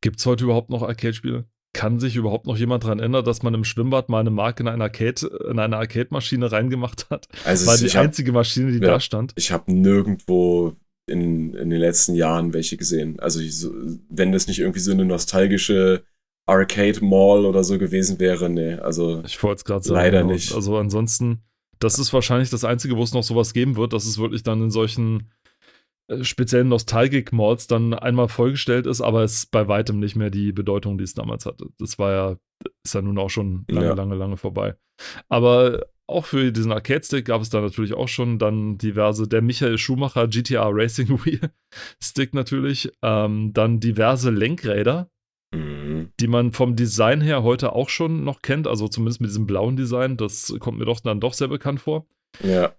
gibt 0.00 0.18
es 0.18 0.26
heute 0.26 0.44
überhaupt 0.44 0.70
noch 0.70 0.82
Arcade-Spiele? 0.82 1.46
Kann 1.72 2.00
sich 2.00 2.16
überhaupt 2.16 2.46
noch 2.46 2.56
jemand 2.56 2.82
daran 2.82 2.98
erinnern, 2.98 3.24
dass 3.24 3.44
man 3.44 3.54
im 3.54 3.62
Schwimmbad 3.62 4.08
mal 4.08 4.18
eine 4.18 4.30
Marke 4.30 4.64
in 4.64 4.68
eine 4.68 4.82
Arcade, 4.82 5.26
in 5.48 5.58
eine 5.60 5.76
Arcade-Maschine 5.76 6.50
reingemacht 6.50 7.08
hat? 7.10 7.28
Also 7.44 7.66
War 7.66 7.76
die 7.76 7.88
hab, 7.88 8.04
einzige 8.04 8.32
Maschine, 8.32 8.72
die 8.72 8.78
ja, 8.78 8.88
da 8.92 9.00
stand. 9.00 9.32
Ich 9.36 9.52
habe 9.52 9.72
nirgendwo 9.72 10.76
in, 11.06 11.54
in 11.54 11.70
den 11.70 11.80
letzten 11.80 12.14
Jahren 12.14 12.52
welche 12.54 12.76
gesehen. 12.76 13.20
Also 13.20 13.40
ich, 13.40 13.64
wenn 14.08 14.32
das 14.32 14.48
nicht 14.48 14.58
irgendwie 14.58 14.80
so 14.80 14.90
eine 14.90 15.04
nostalgische 15.04 16.02
Arcade 16.50 17.04
Mall 17.04 17.46
oder 17.46 17.64
so 17.64 17.78
gewesen 17.78 18.18
wäre, 18.18 18.50
nee, 18.50 18.74
also 18.74 19.22
ich 19.24 19.42
wollte 19.42 19.60
es 19.60 19.64
gerade 19.64 19.84
sagen. 19.84 20.00
Leider 20.00 20.24
nicht. 20.24 20.52
Also 20.54 20.76
ansonsten, 20.76 21.42
das 21.78 21.98
ist 21.98 22.12
wahrscheinlich 22.12 22.50
das 22.50 22.64
Einzige, 22.64 22.96
wo 22.96 23.02
es 23.02 23.14
noch 23.14 23.22
sowas 23.22 23.52
geben 23.54 23.76
wird, 23.76 23.92
dass 23.92 24.04
es 24.04 24.18
wirklich 24.18 24.42
dann 24.42 24.62
in 24.62 24.70
solchen 24.70 25.30
äh, 26.08 26.24
speziellen 26.24 26.68
Nostalgic-Malls 26.68 27.68
dann 27.68 27.94
einmal 27.94 28.28
vollgestellt 28.28 28.86
ist, 28.86 29.00
aber 29.00 29.22
es 29.22 29.46
bei 29.46 29.68
weitem 29.68 30.00
nicht 30.00 30.16
mehr 30.16 30.30
die 30.30 30.52
Bedeutung, 30.52 30.98
die 30.98 31.04
es 31.04 31.14
damals 31.14 31.46
hatte. 31.46 31.66
Das 31.78 31.98
war 31.98 32.12
ja, 32.12 32.36
ist 32.84 32.94
ja 32.94 33.02
nun 33.02 33.18
auch 33.18 33.30
schon 33.30 33.64
lange, 33.68 33.86
ja. 33.86 33.94
lange, 33.94 34.16
lange 34.16 34.36
vorbei. 34.36 34.74
Aber 35.28 35.86
auch 36.08 36.26
für 36.26 36.50
diesen 36.50 36.72
Arcade-Stick 36.72 37.26
gab 37.26 37.40
es 37.40 37.50
da 37.50 37.60
natürlich 37.60 37.94
auch 37.94 38.08
schon 38.08 38.38
dann 38.38 38.76
diverse, 38.76 39.28
der 39.28 39.42
Michael 39.42 39.78
Schumacher 39.78 40.26
GTA 40.26 40.68
Racing 40.68 41.08
Wheel 41.24 41.50
Stick 42.02 42.34
natürlich, 42.34 42.90
ähm, 43.02 43.52
dann 43.52 43.78
diverse 43.78 44.30
Lenkräder, 44.30 45.08
Mhm. 45.52 46.12
die 46.20 46.28
man 46.28 46.52
vom 46.52 46.76
Design 46.76 47.20
her 47.20 47.42
heute 47.42 47.72
auch 47.72 47.88
schon 47.88 48.22
noch 48.22 48.40
kennt, 48.40 48.68
also 48.68 48.86
zumindest 48.86 49.20
mit 49.20 49.30
diesem 49.30 49.46
blauen 49.46 49.76
Design, 49.76 50.16
das 50.16 50.54
kommt 50.60 50.78
mir 50.78 50.84
doch 50.84 51.00
dann 51.00 51.20
doch 51.20 51.34
sehr 51.34 51.48
bekannt 51.48 51.80
vor. 51.80 52.06
Ja. 52.42 52.74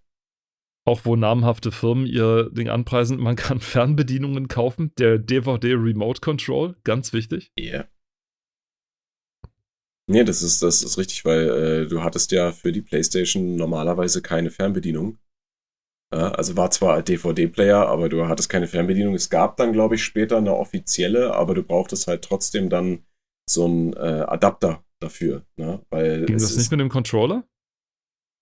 Auch 0.86 1.02
wo 1.04 1.16
namhafte 1.16 1.72
Firmen 1.72 2.06
ihr 2.06 2.50
Ding 2.52 2.70
anpreisen, 2.70 3.18
man 3.20 3.36
kann 3.36 3.60
Fernbedienungen 3.62 4.48
kaufen, 4.48 4.94
der 4.98 5.18
DVD 5.18 5.74
Remote 5.74 6.22
Control, 6.22 6.76
ganz 6.84 7.14
wichtig. 7.14 7.52
Ja. 7.58 7.72
Yeah. 7.74 7.90
Nee, 10.08 10.24
das 10.26 10.42
ist, 10.42 10.62
das 10.62 10.84
ist 10.84 10.98
richtig, 10.98 11.24
weil 11.24 11.50
äh, 11.50 11.88
du 11.88 12.04
hattest 12.04 12.32
ja 12.32 12.52
für 12.52 12.72
die 12.72 12.82
PlayStation 12.82 13.56
normalerweise 13.56 14.22
keine 14.22 14.50
Fernbedienung. 14.50 15.18
Ja, 16.14 16.32
also 16.32 16.58
war 16.58 16.72
zwar 16.72 17.02
DVD-Player, 17.02 17.88
aber 17.88 18.10
du 18.10 18.28
hattest 18.28 18.50
keine 18.50 18.68
Fernbedienung. 18.68 19.14
Es 19.16 19.30
gab 19.30 19.58
dann, 19.58 19.72
glaube 19.72 19.96
ich, 19.96 20.04
später 20.04 20.38
eine 20.38 20.56
offizielle, 20.56 21.34
aber 21.34 21.54
du 21.54 21.64
brauchtest 21.64 22.08
halt 22.08 22.24
trotzdem 22.24 22.70
dann 22.70 23.06
so 23.50 23.66
einen 23.66 23.94
äh, 23.94 24.26
Adapter 24.28 24.84
dafür. 25.00 25.46
Ne? 25.58 25.82
Weil 25.90 26.26
Ging 26.26 26.38
das 26.38 26.56
nicht 26.56 26.72
mit 26.72 26.80
dem 26.80 26.90
Controller? 26.90 27.44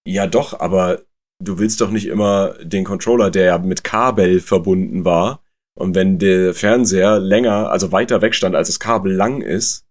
Ja, 0.08 0.28
doch, 0.28 0.60
aber 0.60 1.02
du 1.44 1.60
willst 1.60 1.82
doch 1.82 1.92
nicht 1.92 2.08
immer 2.08 2.56
den 2.64 2.84
Controller, 2.84 3.32
der 3.32 3.44
ja 3.46 3.58
mit 3.58 3.84
Kabel 3.84 4.40
verbunden 4.40 5.06
war 5.06 5.44
Und 5.78 5.96
wenn 5.96 6.20
der 6.20 6.54
Fernseher 6.54 7.20
länger, 7.20 7.70
also 7.70 7.92
weiter 7.92 8.22
weg 8.22 8.36
stand, 8.36 8.56
als 8.56 8.68
das 8.68 8.80
Kabel 8.80 9.14
lang 9.14 9.42
ist, 9.42 9.86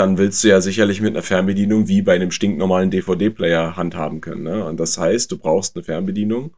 dann 0.00 0.16
willst 0.16 0.42
du 0.42 0.48
ja 0.48 0.62
sicherlich 0.62 1.02
mit 1.02 1.10
einer 1.14 1.22
Fernbedienung 1.22 1.86
wie 1.86 2.00
bei 2.00 2.14
einem 2.14 2.30
stinknormalen 2.30 2.90
DVD-Player 2.90 3.76
handhaben 3.76 4.22
können. 4.22 4.44
Ne? 4.44 4.64
Und 4.64 4.80
das 4.80 4.96
heißt, 4.96 5.30
du 5.30 5.36
brauchst 5.36 5.76
eine 5.76 5.84
Fernbedienung 5.84 6.56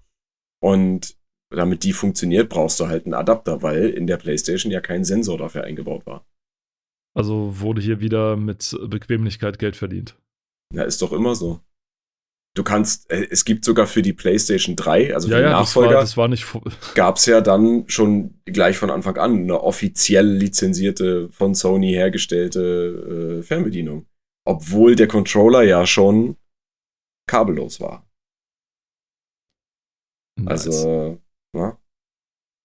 und 0.62 1.16
damit 1.50 1.82
die 1.82 1.92
funktioniert, 1.92 2.48
brauchst 2.48 2.78
du 2.78 2.86
halt 2.86 3.04
einen 3.04 3.14
Adapter, 3.14 3.60
weil 3.62 3.88
in 3.88 4.06
der 4.06 4.16
PlayStation 4.16 4.70
ja 4.70 4.80
kein 4.80 5.04
Sensor 5.04 5.38
dafür 5.38 5.64
eingebaut 5.64 6.06
war. 6.06 6.24
Also 7.14 7.58
wurde 7.58 7.82
hier 7.82 8.00
wieder 8.00 8.36
mit 8.36 8.78
Bequemlichkeit 8.86 9.58
Geld 9.58 9.74
verdient. 9.74 10.16
Ja, 10.72 10.84
ist 10.84 11.02
doch 11.02 11.12
immer 11.12 11.34
so. 11.34 11.60
Du 12.54 12.62
kannst, 12.62 13.10
äh, 13.10 13.26
es 13.30 13.44
gibt 13.44 13.64
sogar 13.64 13.86
für 13.86 14.02
die 14.02 14.12
PlayStation 14.12 14.76
3, 14.76 15.14
also 15.14 15.28
ja, 15.28 15.36
für 15.36 15.42
den 15.42 15.50
ja, 15.50 15.58
Nachfolger, 15.58 16.00
das 16.00 16.16
war, 16.16 16.28
das 16.28 16.54
war 16.54 16.62
gab 16.94 17.16
es 17.16 17.24
ja 17.26 17.40
dann 17.40 17.88
schon 17.88 18.42
gleich 18.44 18.76
von 18.76 18.90
Anfang 18.90 19.16
an 19.16 19.42
eine 19.44 19.62
offiziell 19.62 20.26
lizenzierte, 20.26 21.30
von 21.30 21.54
Sony 21.54 21.92
hergestellte 21.92 23.40
äh, 23.40 23.42
Fernbedienung. 23.42 24.06
Obwohl 24.44 24.96
der 24.96 25.08
Controller 25.08 25.62
ja 25.62 25.86
schon 25.86 26.36
kabellos 27.26 27.80
war. 27.80 28.06
Nice. 30.36 30.66
Also, 30.66 31.20
ja. 31.56 31.78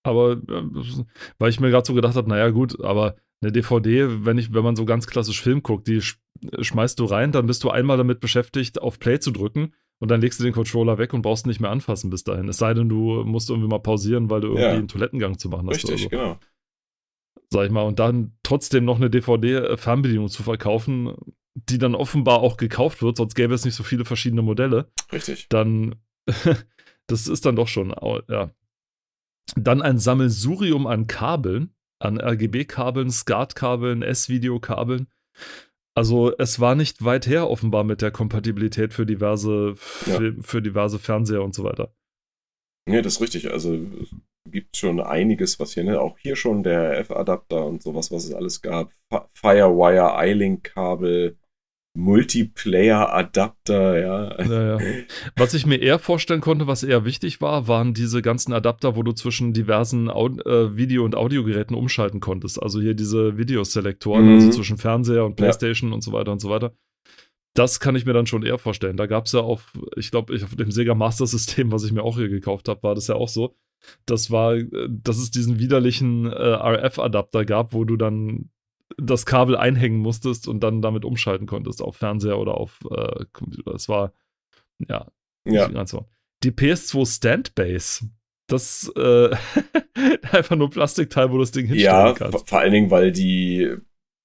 Aber 0.03 0.33
äh, 0.33 0.93
weil 1.37 1.49
ich 1.49 1.59
mir 1.59 1.69
gerade 1.69 1.85
so 1.85 1.93
gedacht 1.93 2.15
habe, 2.15 2.29
naja, 2.29 2.49
gut, 2.49 2.81
aber 2.83 3.15
eine 3.41 3.51
DVD, 3.51 4.25
wenn 4.25 4.37
ich, 4.37 4.53
wenn 4.53 4.63
man 4.63 4.75
so 4.75 4.85
ganz 4.85 5.07
klassisch 5.07 5.41
Film 5.41 5.61
guckt, 5.63 5.87
die 5.87 6.01
sch 6.01 6.19
schmeißt 6.59 6.99
du 6.99 7.05
rein, 7.05 7.31
dann 7.31 7.47
bist 7.47 7.63
du 7.63 7.69
einmal 7.71 7.97
damit 7.97 8.19
beschäftigt, 8.19 8.79
auf 8.81 8.99
Play 8.99 9.19
zu 9.19 9.31
drücken 9.31 9.73
und 9.99 10.09
dann 10.09 10.21
legst 10.21 10.39
du 10.39 10.43
den 10.43 10.53
Controller 10.53 10.97
weg 10.99 11.13
und 11.13 11.23
brauchst 11.23 11.47
nicht 11.47 11.59
mehr 11.59 11.71
anfassen 11.71 12.09
bis 12.11 12.23
dahin. 12.23 12.47
Es 12.47 12.57
sei 12.57 12.73
denn, 12.75 12.89
du 12.89 13.23
musst 13.23 13.49
irgendwie 13.49 13.69
mal 13.69 13.79
pausieren, 13.79 14.29
weil 14.29 14.41
du 14.41 14.47
irgendwie 14.49 14.63
Ja. 14.63 14.71
einen 14.73 14.87
Toilettengang 14.87 15.37
zu 15.39 15.49
machen 15.49 15.67
hast. 15.67 15.77
Richtig, 15.77 15.91
oder 15.93 15.97
so. 16.03 16.09
genau. 16.09 16.39
Sag 17.49 17.65
ich 17.65 17.71
mal. 17.71 17.81
Und 17.83 17.97
dann 17.99 18.37
trotzdem 18.43 18.85
noch 18.85 18.97
eine 18.97 19.09
DVD-Fernbedienung 19.09 20.27
zu 20.29 20.43
verkaufen, 20.43 21.13
die 21.55 21.77
dann 21.79 21.95
offenbar 21.95 22.41
auch 22.41 22.57
gekauft 22.57 23.01
wird, 23.01 23.17
sonst 23.17 23.33
gäbe 23.33 23.53
es 23.55 23.65
nicht 23.65 23.73
so 23.75 23.81
viele 23.83 24.05
verschiedene 24.05 24.43
Modelle 24.43 24.91
Richtig. 25.11 25.47
dann 25.49 25.95
das 27.07 27.27
ist 27.27 27.45
dann 27.47 27.55
doch 27.55 27.67
schon, 27.67 27.95
ja. 28.29 28.51
Dann 29.55 29.81
ein 29.81 29.97
Sammelsurium 29.97 30.85
an 30.85 31.07
Kabeln, 31.07 31.73
an 31.99 32.19
RGB-Kabeln, 32.19 33.09
SCART-Kabeln, 33.09 34.01
S-Video-Kabeln. 34.01 35.07
Also 35.95 36.31
es 36.37 36.59
war 36.59 36.75
nicht 36.75 37.03
weit 37.03 37.25
her 37.27 37.49
offenbar 37.49 37.83
mit 37.83 38.01
der 38.03 38.11
Kompatibilität 38.11 38.93
für 38.93 39.05
diverse, 39.05 39.75
für, 39.75 40.35
für 40.41 40.61
diverse 40.61 40.99
Fernseher 40.99 41.41
und 41.43 41.55
so 41.55 41.63
weiter. 41.63 41.91
Ja, 42.87 43.01
das 43.01 43.15
ist 43.15 43.21
richtig. 43.21 43.51
Also 43.51 43.73
es 43.73 44.15
gibt 44.49 44.77
schon 44.77 44.99
einiges, 45.01 45.59
was 45.59 45.73
hier, 45.73 45.83
ne? 45.83 45.99
Auch 45.99 46.17
hier 46.19 46.35
schon 46.35 46.63
der 46.63 46.99
F-Adapter 46.99 47.65
und 47.65 47.81
sowas, 47.81 48.11
was 48.11 48.25
es 48.25 48.33
alles 48.33 48.61
gab. 48.61 48.91
Fi- 49.11 49.25
Firewire, 49.33 50.13
iLink-Kabel, 50.25 51.37
Multiplayer-Adapter, 51.97 53.99
ja. 53.99 54.43
Naja. 54.47 54.79
Was 55.35 55.53
ich 55.53 55.65
mir 55.65 55.77
eher 55.77 55.99
vorstellen 55.99 56.41
konnte, 56.41 56.67
was 56.67 56.83
eher 56.83 57.05
wichtig 57.05 57.41
war, 57.41 57.67
waren 57.67 57.93
diese 57.93 58.21
ganzen 58.21 58.53
Adapter, 58.53 58.95
wo 58.95 59.03
du 59.03 59.13
zwischen 59.13 59.53
diversen 59.53 60.09
Au 60.09 60.27
äh, 60.27 60.75
Video- 60.77 61.05
und 61.05 61.15
Audiogeräten 61.15 61.75
umschalten 61.75 62.19
konntest. 62.19 62.61
Also 62.61 62.81
hier 62.81 62.93
diese 62.93 63.37
Videoselektoren, 63.37 64.25
Mhm. 64.25 64.33
also 64.35 64.49
zwischen 64.51 64.77
Fernseher 64.77 65.25
und 65.25 65.39
Ja. 65.39 65.45
Playstation 65.45 65.93
und 65.93 66.03
so 66.03 66.11
weiter 66.11 66.31
und 66.31 66.39
so 66.41 66.49
weiter. 66.49 66.73
Das 67.53 67.79
kann 67.79 67.95
ich 67.95 68.05
mir 68.05 68.13
dann 68.13 68.27
schon 68.27 68.43
eher 68.43 68.59
vorstellen. 68.59 68.97
Da 68.97 69.07
gab 69.07 69.25
es 69.25 69.31
ja 69.31 69.39
auf, 69.39 69.73
ich 69.95 70.11
glaube, 70.11 70.35
ich- 70.35 70.43
auf 70.43 70.55
dem 70.55 70.71
Sega 70.71 70.93
Master 70.93 71.25
System, 71.25 71.71
was 71.71 71.83
ich 71.83 71.91
mir 71.91 72.03
auch 72.03 72.17
hier 72.17 72.29
gekauft 72.29 72.69
habe, 72.69 72.83
war 72.83 72.93
das 72.95 73.07
ja 73.07 73.15
auch 73.15 73.29
so. 73.29 73.55
Das 74.05 74.29
war, 74.31 74.55
äh, 74.55 74.67
dass 74.89 75.17
es 75.17 75.31
diesen 75.31 75.59
widerlichen 75.59 76.25
äh, 76.27 76.35
RF-Adapter 76.35 77.45
gab, 77.45 77.73
wo 77.73 77.83
du 77.83 77.95
dann 77.95 78.49
das 78.97 79.25
Kabel 79.25 79.55
einhängen 79.55 79.99
musstest 79.99 80.47
und 80.47 80.61
dann 80.61 80.81
damit 80.81 81.05
umschalten 81.05 81.47
konntest 81.47 81.81
auf 81.81 81.97
Fernseher 81.97 82.39
oder 82.39 82.55
auf 82.55 82.79
äh, 82.89 83.25
Computer. 83.31 83.71
Das 83.71 83.87
war, 83.89 84.13
ja, 84.79 85.07
Ja. 85.45 85.69
Die 86.43 86.51
PS2 86.51 87.05
Standbase. 87.15 88.09
Das 88.47 88.91
äh, 88.95 89.29
einfach 90.31 90.55
nur 90.55 90.69
Plastikteil, 90.69 91.31
wo 91.31 91.37
das 91.37 91.51
Ding 91.51 91.67
hinstellen 91.67 91.95
ja 91.95 92.13
kannst. 92.13 92.37
vor 92.37 92.45
vor 92.47 92.59
allen 92.59 92.71
Dingen, 92.71 92.91
weil 92.91 93.11
die, 93.11 93.75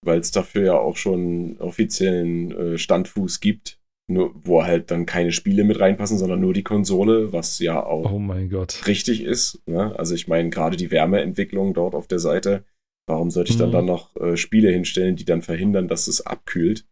weil 0.05 0.21
es 0.21 0.31
dafür 0.31 0.63
ja 0.65 0.75
auch 0.75 0.97
schon 0.97 1.57
offiziellen 1.59 2.53
äh, 2.75 2.79
Standfuß 2.79 3.41
gibt, 3.41 3.81
nur, 4.09 4.33
wo 4.45 4.65
halt 4.65 4.91
dann 4.91 5.07
keine 5.07 5.33
Spiele 5.33 5.65
mit 5.65 5.81
reinpassen, 5.81 6.19
sondern 6.19 6.41
nur 6.41 6.55
die 6.55 6.63
Konsole, 6.63 7.33
was 7.33 7.59
ja 7.59 7.85
auch 7.85 8.13
Oh 8.13 8.19
mein 8.19 8.49
Gott. 8.49 8.87
richtig 8.87 9.25
ist. 9.25 9.61
Ne? 9.67 9.99
Also 9.99 10.15
ich 10.15 10.29
meine, 10.29 10.51
gerade 10.51 10.77
die 10.77 10.91
Wärmeentwicklung 10.91 11.75
dort 11.75 11.95
auf 11.95 12.07
der 12.07 12.19
Seite, 12.19 12.65
warum 13.09 13.31
sollte 13.31 13.51
ich 13.53 13.59
dann 13.59 13.69
Mhm. 13.69 13.73
dann 13.73 13.85
noch 13.87 14.17
äh, 14.17 14.37
Spiele 14.37 14.71
hinstellen, 14.71 15.17
die 15.17 15.25
dann 15.25 15.43
verhindern, 15.43 15.89
dass 15.89 16.07
es 16.09 16.25
abkühlt? 16.25 16.87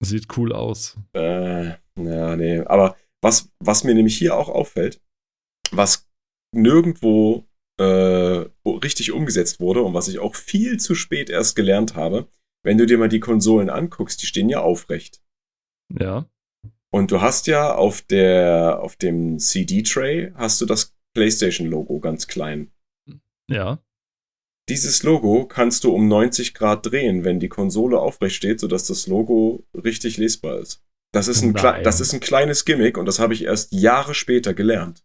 Sieht 0.00 0.36
cool 0.36 0.52
aus. 0.52 0.96
Äh, 1.14 1.70
ja, 1.98 2.36
nee. 2.36 2.60
Aber 2.60 2.96
was, 3.22 3.50
was 3.58 3.82
mir 3.84 3.94
nämlich 3.94 4.16
hier 4.16 4.36
auch 4.36 4.48
auffällt, 4.48 5.00
was 5.72 6.08
nirgendwo 6.54 7.44
äh, 7.80 8.46
richtig 8.66 9.12
umgesetzt 9.12 9.60
wurde 9.60 9.82
und 9.82 9.94
was 9.94 10.08
ich 10.08 10.18
auch 10.18 10.34
viel 10.34 10.78
zu 10.78 10.94
spät 10.94 11.30
erst 11.30 11.56
gelernt 11.56 11.94
habe, 11.94 12.28
wenn 12.64 12.78
du 12.78 12.86
dir 12.86 12.98
mal 12.98 13.08
die 13.08 13.20
Konsolen 13.20 13.70
anguckst, 13.70 14.20
die 14.22 14.26
stehen 14.26 14.48
ja 14.48 14.60
aufrecht. 14.60 15.22
Ja. 15.98 16.28
Und 16.90 17.10
du 17.10 17.20
hast 17.20 17.46
ja 17.46 17.74
auf 17.74 18.02
der, 18.02 18.80
auf 18.80 18.96
dem 18.96 19.38
CD-Tray 19.38 20.32
hast 20.34 20.60
du 20.60 20.66
das 20.66 20.96
PlayStation-Logo 21.14 22.00
ganz 22.00 22.26
klein. 22.26 22.70
Ja. 23.50 23.82
Dieses 24.68 25.02
Logo 25.02 25.46
kannst 25.46 25.84
du 25.84 25.92
um 25.94 26.08
90 26.08 26.54
Grad 26.54 26.86
drehen, 26.86 27.24
wenn 27.24 27.40
die 27.40 27.48
Konsole 27.48 27.98
aufrecht 27.98 28.36
steht, 28.36 28.60
sodass 28.60 28.84
das 28.86 29.06
Logo 29.06 29.64
richtig 29.74 30.16
lesbar 30.18 30.58
ist. 30.58 30.82
Das 31.12 31.26
ist 31.28 31.42
ein, 31.42 31.52
Nein. 31.52 31.84
das 31.84 32.00
ist 32.00 32.12
ein 32.12 32.20
kleines 32.20 32.64
Gimmick 32.66 32.98
und 32.98 33.06
das 33.06 33.18
habe 33.18 33.32
ich 33.34 33.44
erst 33.44 33.72
Jahre 33.72 34.14
später 34.14 34.52
gelernt. 34.52 35.04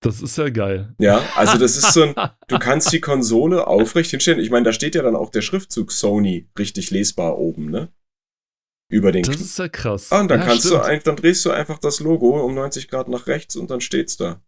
Das 0.00 0.22
ist 0.22 0.38
ja 0.38 0.48
geil. 0.48 0.94
Ja, 1.00 1.18
also 1.34 1.58
das 1.58 1.76
ist 1.76 1.92
so 1.92 2.02
ein, 2.02 2.14
du 2.48 2.58
kannst 2.60 2.92
die 2.92 3.00
Konsole 3.00 3.66
aufrecht 3.66 4.10
hinstellen. 4.10 4.38
Ich 4.38 4.50
meine, 4.50 4.64
da 4.64 4.72
steht 4.72 4.94
ja 4.94 5.02
dann 5.02 5.16
auch 5.16 5.30
der 5.30 5.42
Schriftzug 5.42 5.90
Sony 5.90 6.48
richtig 6.56 6.90
lesbar 6.92 7.38
oben, 7.38 7.70
ne? 7.70 7.88
Über 8.90 9.10
den 9.10 9.24
Das 9.24 9.36
Kn- 9.36 9.40
ist 9.40 9.58
ja 9.58 9.68
krass. 9.68 10.12
Ah, 10.12 10.20
und 10.20 10.28
dann 10.28 10.40
ja, 10.40 10.46
kannst 10.46 10.66
stimmt. 10.66 10.86
du 10.86 11.00
dann 11.00 11.16
drehst 11.16 11.44
du 11.44 11.50
einfach 11.50 11.78
das 11.78 11.98
Logo 11.98 12.40
um 12.44 12.54
90 12.54 12.88
Grad 12.88 13.08
nach 13.08 13.26
rechts 13.26 13.56
und 13.56 13.70
dann 13.70 13.80
steht's 13.80 14.16
da. 14.16 14.40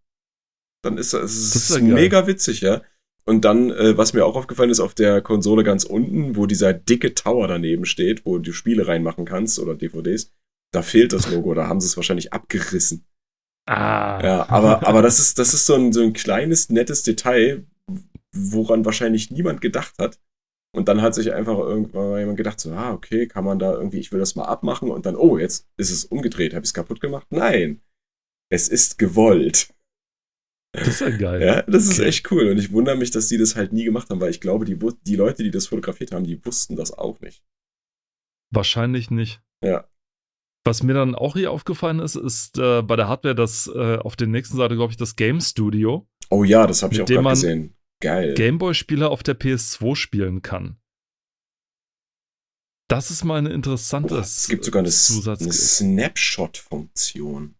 Dann 0.82 0.97
ist 0.97 1.12
das, 1.12 1.32
es 1.32 1.51
Das 1.53 1.62
ist 1.64 1.70
ist 1.70 1.76
ja 1.76 1.82
mega 1.82 2.26
witzig, 2.28 2.61
ja. 2.61 2.82
Und 3.25 3.45
dann, 3.45 3.71
äh, 3.71 3.97
was 3.97 4.12
mir 4.12 4.25
auch 4.25 4.37
aufgefallen 4.37 4.71
ist, 4.71 4.81
auf 4.81 4.95
der 4.95 5.21
Konsole 5.21 5.62
ganz 5.62 5.85
unten, 5.85 6.37
wo 6.37 6.47
dieser 6.47 6.73
dicke 6.73 7.14
Tower 7.14 7.49
daneben 7.49 7.85
steht, 7.85 8.25
wo 8.25 8.39
du 8.39 8.53
Spiele 8.53 8.89
reinmachen 8.89 9.25
kannst 9.25 9.59
oder 9.59 9.75
DVDs, 9.75 10.33
da 10.73 10.83
fehlt 10.83 11.12
das 11.12 11.31
Logo, 11.31 11.55
da 11.55 11.66
haben 11.66 11.81
sie 11.81 11.87
es 11.87 11.97
wahrscheinlich 11.97 12.33
abgerissen. 12.33 13.05
Ah. 13.66 14.21
Ja, 14.25 14.49
aber, 14.49 14.87
aber 14.87 15.03
das 15.03 15.21
ist, 15.21 15.39
das 15.39 15.55
ist 15.55 15.66
so 15.66 15.75
ein, 15.75 15.93
so 15.93 16.01
ein 16.03 16.12
kleines, 16.12 16.71
nettes 16.71 17.03
Detail, 17.03 17.66
woran 18.33 18.85
wahrscheinlich 18.85 19.31
niemand 19.31 19.61
gedacht 19.61 19.95
hat. 19.99 20.18
Und 20.73 20.89
dann 20.89 21.03
hat 21.03 21.14
sich 21.14 21.33
einfach 21.33 21.59
irgendwann 21.59 22.18
jemand 22.18 22.37
gedacht, 22.37 22.61
so, 22.61 22.73
ah, 22.73 22.93
okay, 22.93 23.27
kann 23.27 23.45
man 23.45 23.59
da 23.59 23.73
irgendwie, 23.73 23.99
ich 23.99 24.12
will 24.12 24.21
das 24.21 24.37
mal 24.37 24.45
abmachen 24.45 24.91
und 24.91 25.05
dann, 25.05 25.16
oh, 25.16 25.37
jetzt 25.37 25.66
ist 25.77 25.91
es 25.91 26.05
umgedreht, 26.05 26.55
habe 26.55 26.64
ich 26.64 26.68
es 26.68 26.75
kaputt 26.75 27.01
gemacht? 27.01 27.27
Nein. 27.31 27.81
Es 28.53 28.68
ist 28.68 28.99
gewollt. 28.99 29.68
Das 30.73 30.89
ist 30.89 31.01
ja 31.01 31.11
geil. 31.11 31.43
Ja, 31.43 31.62
das 31.62 31.85
ist 31.89 31.99
Okay. 31.99 32.09
echt 32.09 32.31
cool. 32.31 32.49
Und 32.51 32.59
ich 32.59 32.73
wundere 32.73 32.97
mich, 32.97 33.11
dass 33.11 33.29
die 33.29 33.39
das 33.39 33.57
halt 33.57 33.73
nie 33.73 33.85
gemacht 33.85 34.09
haben, 34.11 34.21
weil 34.21 34.31
ich 34.31 34.41
glaube, 34.41 34.64
die, 34.64 34.79
die 35.03 35.16
Leute, 35.16 35.43
die 35.43 35.51
das 35.51 35.66
fotografiert 35.66 36.12
haben, 36.12 36.25
die 36.25 36.45
wussten 36.45 36.77
das 36.77 36.93
auch 36.93 37.21
nicht. 37.21 37.43
Wahrscheinlich 38.53 39.11
nicht. 39.11 39.43
Ja. 39.64 39.89
Was 40.64 40.83
mir 40.83 40.95
dann 40.95 41.14
auch 41.14 41.35
hier 41.35 41.51
aufgefallen 41.51 42.01
ist, 42.01 42.16
ist 42.16 42.59
äh, 42.59 42.83
bei 42.83 42.97
der 42.97 43.09
Hardware, 43.09 43.35
dass 43.35 43.66
äh, 43.66 43.97
auf 43.97 44.14
der 44.14 44.27
nächsten 44.29 44.57
Seite, 44.57 44.77
glaube 44.77 44.93
ich, 44.93 44.97
das 44.97 45.16
Game 45.16 45.41
Studio 45.41 46.07
Oh 46.29 46.45
ja, 46.45 46.66
das 46.66 46.83
habe 46.83 46.95
ich 46.95 47.01
auch 47.01 47.07
dem 47.07 47.23
gerade 47.23 47.35
gesehen. 47.35 47.77
Geil. 48.01 48.35
Gameboy-Spiele 48.35 49.09
auf 49.09 49.23
der 49.23 49.39
PS2 49.39 49.97
spielen 49.97 50.43
kann. 50.43 50.77
Das 52.89 53.11
ist 53.11 53.25
mal 53.25 53.39
eine 53.39 53.51
interessante 53.51 54.14
Boah, 54.14 54.21
es 54.21 54.49
gibt 54.49 54.64
sogar 54.64 54.81
eine, 54.81 54.89
eine 54.89 55.53
Snapshot-Funktion. 55.53 57.55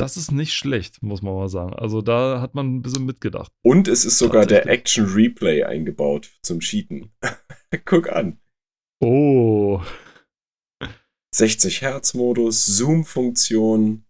Das 0.00 0.16
ist 0.16 0.32
nicht 0.32 0.54
schlecht, 0.54 1.02
muss 1.02 1.20
man 1.22 1.34
mal 1.34 1.48
sagen. 1.48 1.74
Also 1.74 2.00
da 2.00 2.40
hat 2.40 2.54
man 2.54 2.76
ein 2.76 2.82
bisschen 2.82 3.04
mitgedacht. 3.04 3.52
Und 3.62 3.86
es 3.86 4.04
ist 4.04 4.18
sogar 4.18 4.46
der. 4.46 4.66
Action 4.66 5.04
Replay 5.04 5.62
eingebaut 5.64 6.30
zum 6.42 6.60
Cheaten. 6.60 7.12
Guck 7.84 8.08
an. 8.08 8.38
Oh, 9.02 9.82
60 11.34 11.82
Hertz 11.82 12.14
Modus, 12.14 12.66
Zoom-Funktion. 12.66 14.04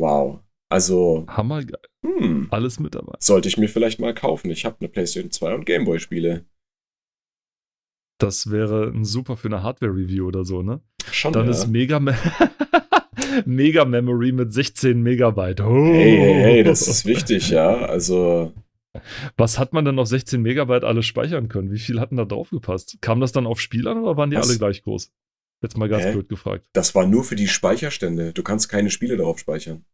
Wow. 0.00 0.40
Also, 0.70 1.24
hammergeil. 1.28 1.80
hm, 2.04 2.48
Alles 2.50 2.78
mit 2.78 2.94
dabei. 2.94 3.16
sollte 3.20 3.48
ich 3.48 3.56
mir 3.56 3.68
vielleicht 3.68 4.00
mal 4.00 4.14
kaufen. 4.14 4.50
Ich 4.50 4.64
habe 4.64 4.76
eine 4.80 4.88
PlayStation 4.88 5.30
2 5.30 5.54
und 5.54 5.64
Gameboy-Spiele. 5.66 6.44
Das 8.20 8.50
wäre 8.50 8.88
ein 8.88 9.04
super 9.04 9.36
für 9.36 9.48
eine 9.48 9.62
Hardware-Review 9.62 10.26
oder 10.26 10.44
so, 10.44 10.62
ne? 10.62 10.82
Schon, 11.10 11.32
Dann 11.32 11.46
ja. 11.46 11.52
ist 11.52 11.68
Mega 11.68 12.00
Man. 12.00 12.16
Mega 13.46 13.84
Memory 13.84 14.32
mit 14.32 14.52
16 14.52 15.02
Megabyte. 15.02 15.60
Oh. 15.60 15.92
Hey, 15.92 16.16
hey, 16.16 16.34
hey, 16.34 16.62
das 16.62 16.86
ist 16.86 17.06
wichtig, 17.06 17.50
ja. 17.50 17.76
Also. 17.86 18.52
Was 19.36 19.58
hat 19.58 19.72
man 19.72 19.84
denn 19.84 19.98
auf 19.98 20.08
16 20.08 20.40
Megabyte 20.40 20.84
alles 20.84 21.06
speichern 21.06 21.48
können? 21.48 21.70
Wie 21.70 21.78
viel 21.78 22.00
hatten 22.00 22.16
da 22.16 22.24
drauf 22.24 22.50
gepasst? 22.50 22.98
Kam 23.00 23.20
das 23.20 23.32
dann 23.32 23.46
auf 23.46 23.60
Spiel 23.60 23.86
an 23.86 24.02
oder 24.02 24.16
waren 24.16 24.30
die 24.30 24.36
Was? 24.36 24.48
alle 24.48 24.58
gleich 24.58 24.82
groß? 24.82 25.12
Jetzt 25.62 25.76
mal 25.76 25.88
ganz 25.88 26.04
Hä? 26.04 26.12
blöd 26.12 26.28
gefragt. 26.28 26.66
Das 26.72 26.94
war 26.94 27.06
nur 27.06 27.24
für 27.24 27.36
die 27.36 27.48
Speicherstände. 27.48 28.32
Du 28.32 28.42
kannst 28.42 28.68
keine 28.68 28.90
Spiele 28.90 29.16
darauf 29.16 29.38
speichern. 29.38 29.84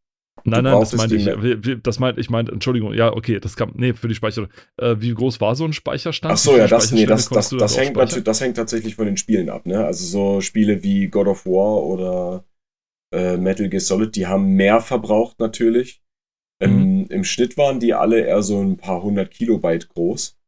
Nein, 0.42 0.64
nein, 0.64 0.78
das 0.78 0.94
meinte 0.94 1.16
ich. 1.16 1.82
Das 1.82 1.98
meinte 2.00 2.20
ich, 2.20 2.28
meinte, 2.28 2.52
Entschuldigung, 2.52 2.92
ja, 2.92 3.12
okay, 3.12 3.40
das 3.40 3.56
kam, 3.56 3.72
nee, 3.76 3.94
für 3.94 4.08
die 4.08 4.14
Speicher. 4.14 4.48
Äh, 4.76 4.96
wie 4.98 5.14
groß 5.14 5.40
war 5.40 5.54
so 5.54 5.64
ein 5.64 5.72
Speicherstand? 5.72 6.34
Ach 6.34 6.38
so, 6.38 6.56
ja, 6.56 6.66
das, 6.66 6.92
nee, 6.92 7.06
das, 7.06 7.28
das, 7.28 7.48
du 7.48 7.56
das, 7.56 7.78
hängt 7.78 7.96
das 7.96 8.40
hängt 8.40 8.56
tatsächlich 8.56 8.96
von 8.96 9.06
den 9.06 9.16
Spielen 9.16 9.48
ab, 9.48 9.64
ne? 9.64 9.84
Also 9.84 10.04
so 10.04 10.40
Spiele 10.40 10.82
wie 10.82 11.06
God 11.06 11.28
of 11.28 11.46
War 11.46 11.82
oder 11.84 12.44
äh, 13.14 13.36
Metal 13.36 13.68
Gear 13.68 13.80
Solid, 13.80 14.16
die 14.16 14.26
haben 14.26 14.54
mehr 14.54 14.80
verbraucht 14.80 15.38
natürlich. 15.38 16.02
Im, 16.62 17.06
Im 17.08 17.24
Schnitt 17.24 17.56
waren 17.58 17.78
die 17.78 17.92
alle 17.94 18.20
eher 18.20 18.42
so 18.42 18.60
ein 18.62 18.76
paar 18.76 19.02
hundert 19.02 19.30
Kilobyte 19.32 19.88
groß. 19.88 20.38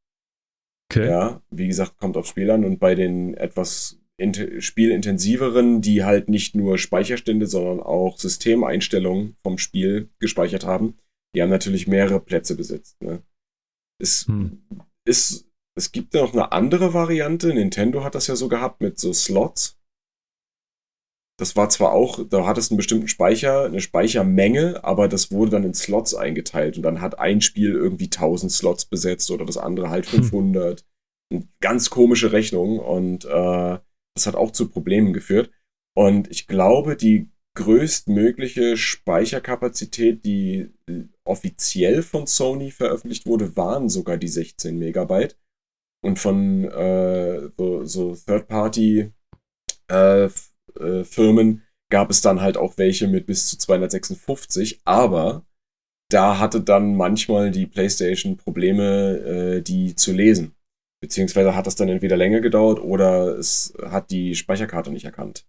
Okay. 0.91 1.09
Ja, 1.09 1.43
wie 1.51 1.67
gesagt, 1.67 1.99
kommt 1.99 2.17
auf 2.17 2.27
Spiel 2.27 2.51
an. 2.51 2.65
Und 2.65 2.79
bei 2.79 2.95
den 2.95 3.35
etwas 3.35 4.01
int- 4.17 4.63
spielintensiveren, 4.63 5.83
die 5.83 6.05
halt 6.05 6.31
nicht 6.31 6.55
nur 6.55 6.79
Speicherstände, 6.79 7.47
sondern 7.47 7.81
auch 7.81 8.19
Systemeinstellungen 8.19 9.37
vom 9.43 9.59
Spiel 9.59 10.09
gespeichert 10.21 10.65
haben, 10.65 10.97
die 11.35 11.43
haben 11.43 11.51
natürlich 11.51 11.87
mehrere 11.87 12.21
Plätze 12.21 12.57
besetzt. 12.57 13.03
Ne? 13.03 13.23
Es, 14.01 14.27
Hm. 14.27 14.63
ist, 15.07 15.51
es 15.77 15.93
gibt 15.93 16.15
ja 16.15 16.23
noch 16.23 16.33
eine 16.33 16.53
andere 16.53 16.95
Variante. 16.95 17.53
Nintendo 17.53 18.05
hat 18.05 18.15
das 18.15 18.29
ja 18.29 18.37
so 18.37 18.49
gehabt 18.49 18.81
mit 18.81 18.99
so 18.99 19.13
Slots. 19.13 19.79
Das 21.39 21.55
war 21.55 21.69
zwar 21.69 21.93
auch, 21.93 22.27
da 22.27 22.47
hattest 22.47 22.71
du 22.71 22.75
einen 22.75 22.79
bestimmten 22.79 23.09
Speicher, 23.09 23.65
eine 23.67 23.81
Speichermenge, 23.81 24.83
aber 24.85 25.07
das 25.07 25.31
wurde 25.31 25.51
dann 25.51 25.65
in 25.65 25.75
Slots 25.75 26.15
eingeteilt 26.15 26.79
und 26.79 26.83
dann 26.83 27.03
hat 27.03 27.19
ein 27.19 27.43
Spiel 27.43 27.73
irgendwie 27.73 28.07
1000 28.07 28.51
Slots 28.51 28.87
besetzt 28.87 29.31
oder 29.31 29.45
das 29.45 29.59
andere 29.59 29.91
halt 29.91 30.07
Hm. 30.07 30.25
500. 30.25 30.85
Eine 31.31 31.49
Ganz 31.61 31.91
komische 31.91 32.33
Rechnung 32.33 32.79
und 32.79 33.25
äh, 33.25 33.79
das 34.15 34.27
hat 34.27 34.35
auch 34.35 34.53
zu 34.53 34.69
Problemen 34.69 35.13
geführt. 35.13 35.51
Und 35.95 36.31
ich 36.31 36.47
glaube, 36.47 36.97
die 36.97 37.31
größtmögliche 37.57 38.77
Speicherkapazität, 38.77 40.25
die 40.25 40.71
offiziell 41.25 42.03
von 42.03 42.27
Sony 42.27 42.71
veröffentlicht 42.71 43.27
wurde, 43.27 43.57
waren 43.57 43.89
sogar 43.89 44.17
die 44.17 44.29
16 44.29 44.79
Megabyte. 44.79 45.37
Und 46.05 46.19
von 46.19 46.65
äh, 46.65 47.49
so, 47.57 47.85
so 47.85 48.15
Third-Party 48.15 49.11
äh, 49.89 50.29
äh, 50.81 51.05
Firmen 51.05 51.63
gab 51.91 52.11
es 52.11 52.21
dann 52.21 52.41
halt 52.41 52.57
auch 52.57 52.79
welche 52.79 53.09
mit 53.09 53.27
bis 53.27 53.49
zu 53.49 53.59
256, 53.59 54.81
aber 54.85 55.47
da 56.11 56.39
hatte 56.39 56.61
dann 56.61 56.97
manchmal 56.97 57.51
die 57.51 57.67
PlayStation 57.67 58.37
Probleme, 58.37 59.19
äh, 59.19 59.63
die 59.63 59.95
zu 59.95 60.13
lesen. 60.13 60.55
Beziehungsweise 61.03 61.55
hat 61.55 61.67
das 61.67 61.77
dann 61.77 61.89
entweder 61.89 62.17
länger 62.17 62.41
gedauert 62.41 62.81
oder 62.81 63.37
es 63.39 63.75
hat 63.83 64.11
die 64.11 64.35
Speicherkarte 64.35 64.91
nicht 64.91 65.05
erkannt. 65.05 65.47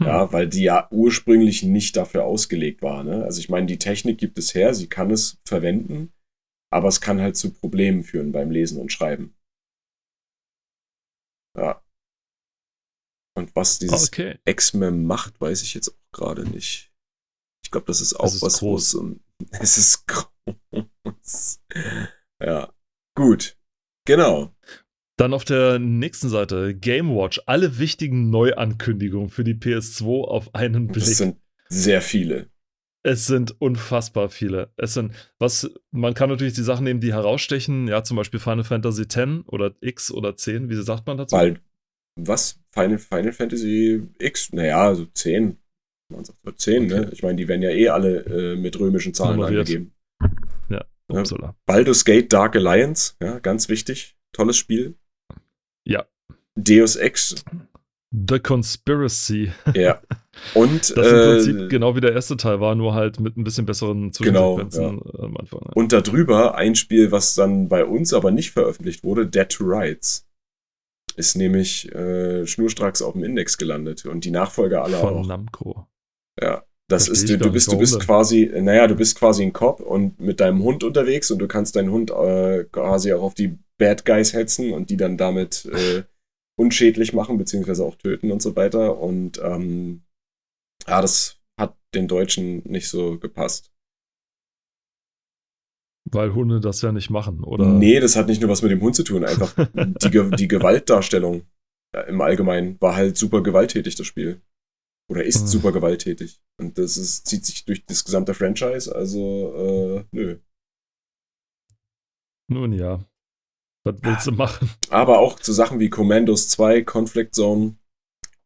Hm. 0.00 0.06
Ja, 0.06 0.32
weil 0.32 0.48
die 0.48 0.62
ja 0.62 0.88
ursprünglich 0.90 1.62
nicht 1.62 1.96
dafür 1.96 2.24
ausgelegt 2.24 2.82
war. 2.82 3.04
Ne? 3.04 3.24
Also 3.24 3.40
ich 3.40 3.48
meine, 3.48 3.66
die 3.66 3.78
Technik 3.78 4.18
gibt 4.18 4.38
es 4.38 4.54
her, 4.54 4.74
sie 4.74 4.88
kann 4.88 5.10
es 5.10 5.38
verwenden, 5.44 6.12
aber 6.70 6.88
es 6.88 7.00
kann 7.00 7.20
halt 7.20 7.36
zu 7.36 7.52
Problemen 7.52 8.02
führen 8.02 8.32
beim 8.32 8.50
Lesen 8.50 8.80
und 8.80 8.92
Schreiben. 8.92 9.34
Ja. 11.56 11.82
Und 13.38 13.54
was 13.56 13.78
dieses 13.78 14.08
Okay. 14.08 14.38
X-Men 14.44 15.04
macht, 15.04 15.40
weiß 15.40 15.62
ich 15.62 15.74
jetzt 15.74 15.90
auch 15.90 16.12
gerade 16.12 16.42
nicht. 16.48 16.90
Ich 17.64 17.70
glaube, 17.70 17.86
das 17.86 18.00
ist 18.00 18.14
auch 18.14 18.26
ist 18.26 18.42
was, 18.42 18.58
groß. 18.58 18.82
es 18.88 18.94
um- 18.94 19.20
Es 19.60 19.78
ist 19.78 20.06
groß. 20.06 21.60
Ja. 22.42 22.72
Gut. 23.14 23.56
Genau. 24.06 24.54
Dann 25.16 25.34
auf 25.34 25.44
der 25.44 25.78
nächsten 25.78 26.28
Seite 26.28 26.74
Game 26.74 27.10
Watch. 27.14 27.40
Alle 27.46 27.78
wichtigen 27.78 28.30
Neuankündigungen 28.30 29.28
für 29.28 29.44
die 29.44 29.54
PS2 29.54 30.24
auf 30.24 30.54
einen 30.54 30.86
Blick. 30.88 31.04
Das 31.04 31.18
sind 31.18 31.36
sehr 31.68 32.00
viele. 32.02 32.50
Es 33.04 33.26
sind 33.26 33.60
unfassbar 33.60 34.28
viele. 34.28 34.72
Es 34.76 34.94
sind, 34.94 35.14
was, 35.38 35.70
man 35.92 36.14
kann 36.14 36.28
natürlich 36.30 36.54
die 36.54 36.62
Sachen 36.62 36.84
nehmen, 36.84 37.00
die 37.00 37.12
herausstechen, 37.12 37.86
ja, 37.88 38.02
zum 38.02 38.16
Beispiel 38.16 38.40
Final 38.40 38.64
Fantasy 38.64 39.02
X 39.02 39.18
oder 39.46 39.74
X 39.80 40.10
oder 40.10 40.36
10, 40.36 40.68
wie 40.68 40.80
sagt 40.82 41.06
man 41.06 41.16
dazu? 41.16 41.36
Weil, 41.36 41.60
was? 42.26 42.58
Final, 42.72 42.98
Final 42.98 43.32
Fantasy 43.32 44.02
X? 44.18 44.52
Naja, 44.52 44.94
so 44.94 45.06
10. 45.06 45.56
Man 46.12 46.24
sagt 46.24 46.38
so 46.44 46.50
10, 46.52 46.86
ne? 46.86 47.00
Okay. 47.02 47.08
Ich 47.12 47.22
meine, 47.22 47.36
die 47.36 47.48
werden 47.48 47.62
ja 47.62 47.70
eh 47.70 47.88
alle 47.88 48.20
äh, 48.26 48.56
mit 48.56 48.78
römischen 48.78 49.14
Zahlen 49.14 49.42
angegeben. 49.42 49.92
Ja, 50.70 50.84
Ja. 51.10 51.20
upsala. 51.20 51.54
Baldur's 51.66 52.04
Gate 52.04 52.32
Dark 52.32 52.56
Alliance, 52.56 53.14
ja, 53.22 53.38
ganz 53.40 53.68
wichtig. 53.68 54.16
Tolles 54.32 54.56
Spiel. 54.56 54.94
Ja. 55.86 56.06
Deus 56.56 56.96
Ex, 56.96 57.44
The 58.10 58.38
Conspiracy. 58.38 59.52
ja. 59.74 60.00
Und 60.54 60.96
Das 60.96 61.06
im 61.08 61.14
äh, 61.14 61.24
Prinzip 61.24 61.68
genau 61.68 61.96
wie 61.96 62.00
der 62.00 62.12
erste 62.12 62.36
Teil 62.36 62.60
war, 62.60 62.74
nur 62.76 62.94
halt 62.94 63.18
mit 63.18 63.36
ein 63.36 63.42
bisschen 63.44 63.66
besseren 63.66 64.12
Genau, 64.12 64.54
Zwischensequenzen 64.56 65.00
äh, 65.18 65.22
am 65.24 65.36
Anfang. 65.36 65.60
Ja. 65.64 65.72
Und 65.74 65.92
darüber 65.92 66.54
ein 66.54 66.74
Spiel, 66.76 67.10
was 67.10 67.34
dann 67.34 67.68
bei 67.68 67.84
uns 67.84 68.14
aber 68.14 68.30
nicht 68.30 68.52
veröffentlicht 68.52 69.02
wurde, 69.02 69.26
Dead 69.26 69.48
to 69.48 69.64
Rights. 69.64 70.27
Ist 71.18 71.36
nämlich 71.36 71.92
äh, 71.92 72.46
schnurstracks 72.46 73.02
auf 73.02 73.14
dem 73.14 73.24
Index 73.24 73.58
gelandet 73.58 74.06
und 74.06 74.24
die 74.24 74.30
Nachfolger 74.30 74.84
alle 74.84 74.98
Von 74.98 75.14
auch. 75.14 75.26
Namco. 75.26 75.88
Ja. 76.40 76.64
Das 76.88 77.06
Versteh 77.06 77.34
ist, 77.34 77.40
du, 77.40 77.46
du 77.46 77.52
bist, 77.52 77.70
du 77.70 77.76
bist 77.76 77.98
quasi, 78.00 78.50
naja, 78.54 78.86
du 78.86 78.94
bist 78.94 79.18
quasi 79.18 79.42
ein 79.42 79.52
Cop 79.52 79.80
und 79.80 80.20
mit 80.20 80.40
deinem 80.40 80.62
Hund 80.62 80.84
unterwegs 80.84 81.30
und 81.30 81.38
du 81.38 81.48
kannst 81.48 81.76
deinen 81.76 81.90
Hund 81.90 82.10
äh, 82.10 82.64
quasi 82.70 83.12
auch 83.12 83.22
auf 83.22 83.34
die 83.34 83.58
Bad 83.78 84.06
Guys 84.06 84.32
hetzen 84.32 84.72
und 84.72 84.90
die 84.90 84.96
dann 84.96 85.16
damit 85.18 85.66
äh, 85.66 86.04
unschädlich 86.56 87.12
machen, 87.12 87.36
beziehungsweise 87.36 87.84
auch 87.84 87.96
töten 87.96 88.30
und 88.30 88.40
so 88.40 88.54
weiter. 88.54 88.98
Und 88.98 89.38
ähm, 89.42 90.02
ja, 90.86 91.02
das 91.02 91.36
hat 91.58 91.76
den 91.94 92.06
Deutschen 92.06 92.62
nicht 92.64 92.88
so 92.88 93.18
gepasst. 93.18 93.72
Weil 96.12 96.34
Hunde 96.34 96.60
das 96.60 96.82
ja 96.82 96.92
nicht 96.92 97.10
machen, 97.10 97.42
oder? 97.44 97.66
Nee, 97.66 98.00
das 98.00 98.16
hat 98.16 98.26
nicht 98.28 98.40
nur 98.40 98.50
was 98.50 98.62
mit 98.62 98.70
dem 98.70 98.80
Hund 98.80 98.94
zu 98.96 99.02
tun, 99.04 99.24
einfach 99.24 99.54
die, 100.02 100.10
Ge 100.10 100.30
die 100.36 100.48
Gewaltdarstellung 100.48 101.42
im 102.06 102.20
Allgemeinen 102.20 102.78
war 102.80 102.94
halt 102.96 103.16
super 103.16 103.42
gewalttätig, 103.42 103.94
das 103.96 104.06
Spiel. 104.06 104.42
Oder 105.10 105.24
ist 105.24 105.40
Hm. 105.40 105.46
super 105.46 105.72
gewalttätig. 105.72 106.42
Und 106.60 106.76
das 106.76 106.98
ist, 106.98 107.26
zieht 107.26 107.46
sich 107.46 107.64
durch 107.64 107.86
das 107.86 108.04
gesamte 108.04 108.34
Franchise, 108.34 108.94
also 108.94 109.54
äh, 109.56 110.04
nö. 110.12 110.38
Nun 112.50 112.72
ja. 112.74 113.04
Was 113.84 113.96
willst 114.02 114.26
du 114.26 114.32
machen? 114.32 114.70
Aber 114.90 115.18
auch 115.20 115.38
zu 115.40 115.54
Sachen 115.54 115.80
wie 115.80 115.88
Commandos 115.88 116.50
2, 116.50 116.82
Conflict 116.82 117.34
Zone, 117.34 117.77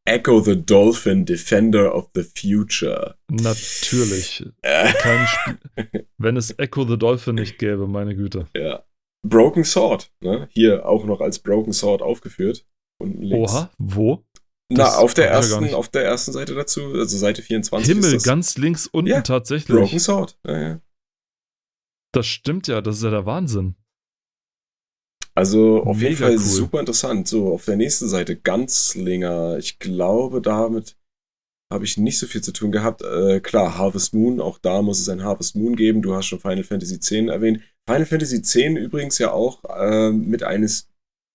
Echo 0.05 0.41
the 0.41 0.57
Dolphin, 0.61 1.25
Defender 1.25 1.95
of 1.95 2.11
the 2.15 2.23
Future. 2.25 3.17
Natürlich. 3.31 4.45
Äh. 4.63 4.93
Wenn 6.19 6.37
es 6.37 6.59
Echo 6.59 6.85
the 6.85 6.99
Dolphin 6.99 7.37
nicht 7.37 7.59
gäbe, 7.59 7.87
meine 7.87 8.15
Güte. 8.17 8.49
ja. 8.57 8.85
Broken 9.25 9.63
Sword, 9.63 10.11
ne? 10.21 10.49
Hier 10.51 10.85
auch 10.85 11.05
noch 11.05 11.21
als 11.21 11.39
Broken 11.39 11.73
Sword 11.73 12.03
aufgeführt. 12.03 12.67
Unten 13.01 13.23
links. 13.23 13.53
Oha, 13.53 13.71
wo? 13.79 14.25
Na, 14.69 14.85
Das 14.87 14.97
auf 14.97 15.15
der, 15.15 15.31
ersten, 15.31 15.73
auf 15.75 15.89
der 15.91 16.05
ersten 16.05 16.33
Seite 16.33 16.57
dazu, 16.57 16.81
also 16.95 17.17
Seite 17.17 17.41
24 17.41 17.95
Himmel, 17.95 18.19
ganz 18.19 18.59
links 18.59 18.89
unten 18.89 19.11
Ja, 19.11 19.21
tatsächlich. 19.21 19.79
Broken 19.79 20.01
Sword. 20.01 20.37
Ja, 20.45 20.61
ja. 20.61 20.81
Das 22.13 22.27
stimmt 22.27 22.67
ja, 22.67 22.81
das 22.81 22.97
ist 22.97 23.05
ja 23.05 23.11
der 23.11 23.25
Wahnsinn. 23.25 23.77
Also 25.35 25.83
auf 25.85 26.01
jeden 26.01 26.15
Mega 26.15 26.27
Fall 26.27 26.37
cool. 26.37 26.39
super 26.39 26.81
interessant. 26.81 27.29
So, 27.29 27.53
auf 27.53 27.65
der 27.65 27.77
nächsten 27.77 28.09
Seite 28.09 28.37
Ganzlinger. 28.37 29.57
Ich 29.59 29.79
glaube, 29.79 30.43
damit 30.43 30.97
habe 31.73 31.85
ich 31.85 31.97
nicht 31.97 32.19
so 32.19 32.27
viel 32.27 32.43
zu 32.43 32.53
tun 32.53 32.71
gehabt. 32.71 33.03
Äh, 33.03 33.41
klar, 33.41 33.79
Harvest 33.79 34.15
Moon, 34.15 34.41
auch 34.41 34.59
da 34.59 34.83
muss 34.83 35.01
es 35.01 35.09
ein 35.09 35.25
Harvest 35.25 35.57
Moon 35.57 35.75
geben. 35.75 36.03
Du 36.03 36.15
hast 36.15 36.27
schon 36.27 36.41
Final 36.41 36.65
Fantasy 36.65 36.97
X 36.97 37.11
erwähnt. 37.11 37.63
Final 37.89 38.07
Fantasy 38.07 38.37
X 38.37 38.55
übrigens 38.55 39.19
ja 39.19 39.33
auch 39.33 39.65
äh, 39.65 40.11
mit 40.11 40.43
eines, 40.43 40.89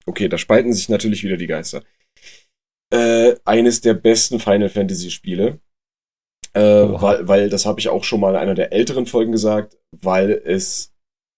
okay, 0.06 0.30
da 0.30 0.38
spalten 0.38 0.74
sich 0.74 0.89
natürlich 0.89 1.24
wieder 1.24 1.38
die 1.38 1.48
Geister. 1.48 1.84
Äh, 2.93 3.36
eines 3.43 3.82
der 3.82 3.95
besten 3.95 4.39
Final 4.39 4.70
Fantasy 4.70 5.10
Spiele. 5.10 5.60
Äh, 6.54 6.62
weil, 6.62 7.28
weil, 7.28 7.50
das 7.50 7.66
habe 7.66 7.80
ich 7.80 7.89
auch 7.89 8.04
schon 8.04 8.20
mal 8.20 8.32
in 8.32 8.38
einer 8.38 8.56
der 8.56 8.72
älteren 8.72 9.06
Folgen 9.06 9.32
gesagt, 9.32 9.78
weil 9.91 10.32
es 10.45 10.93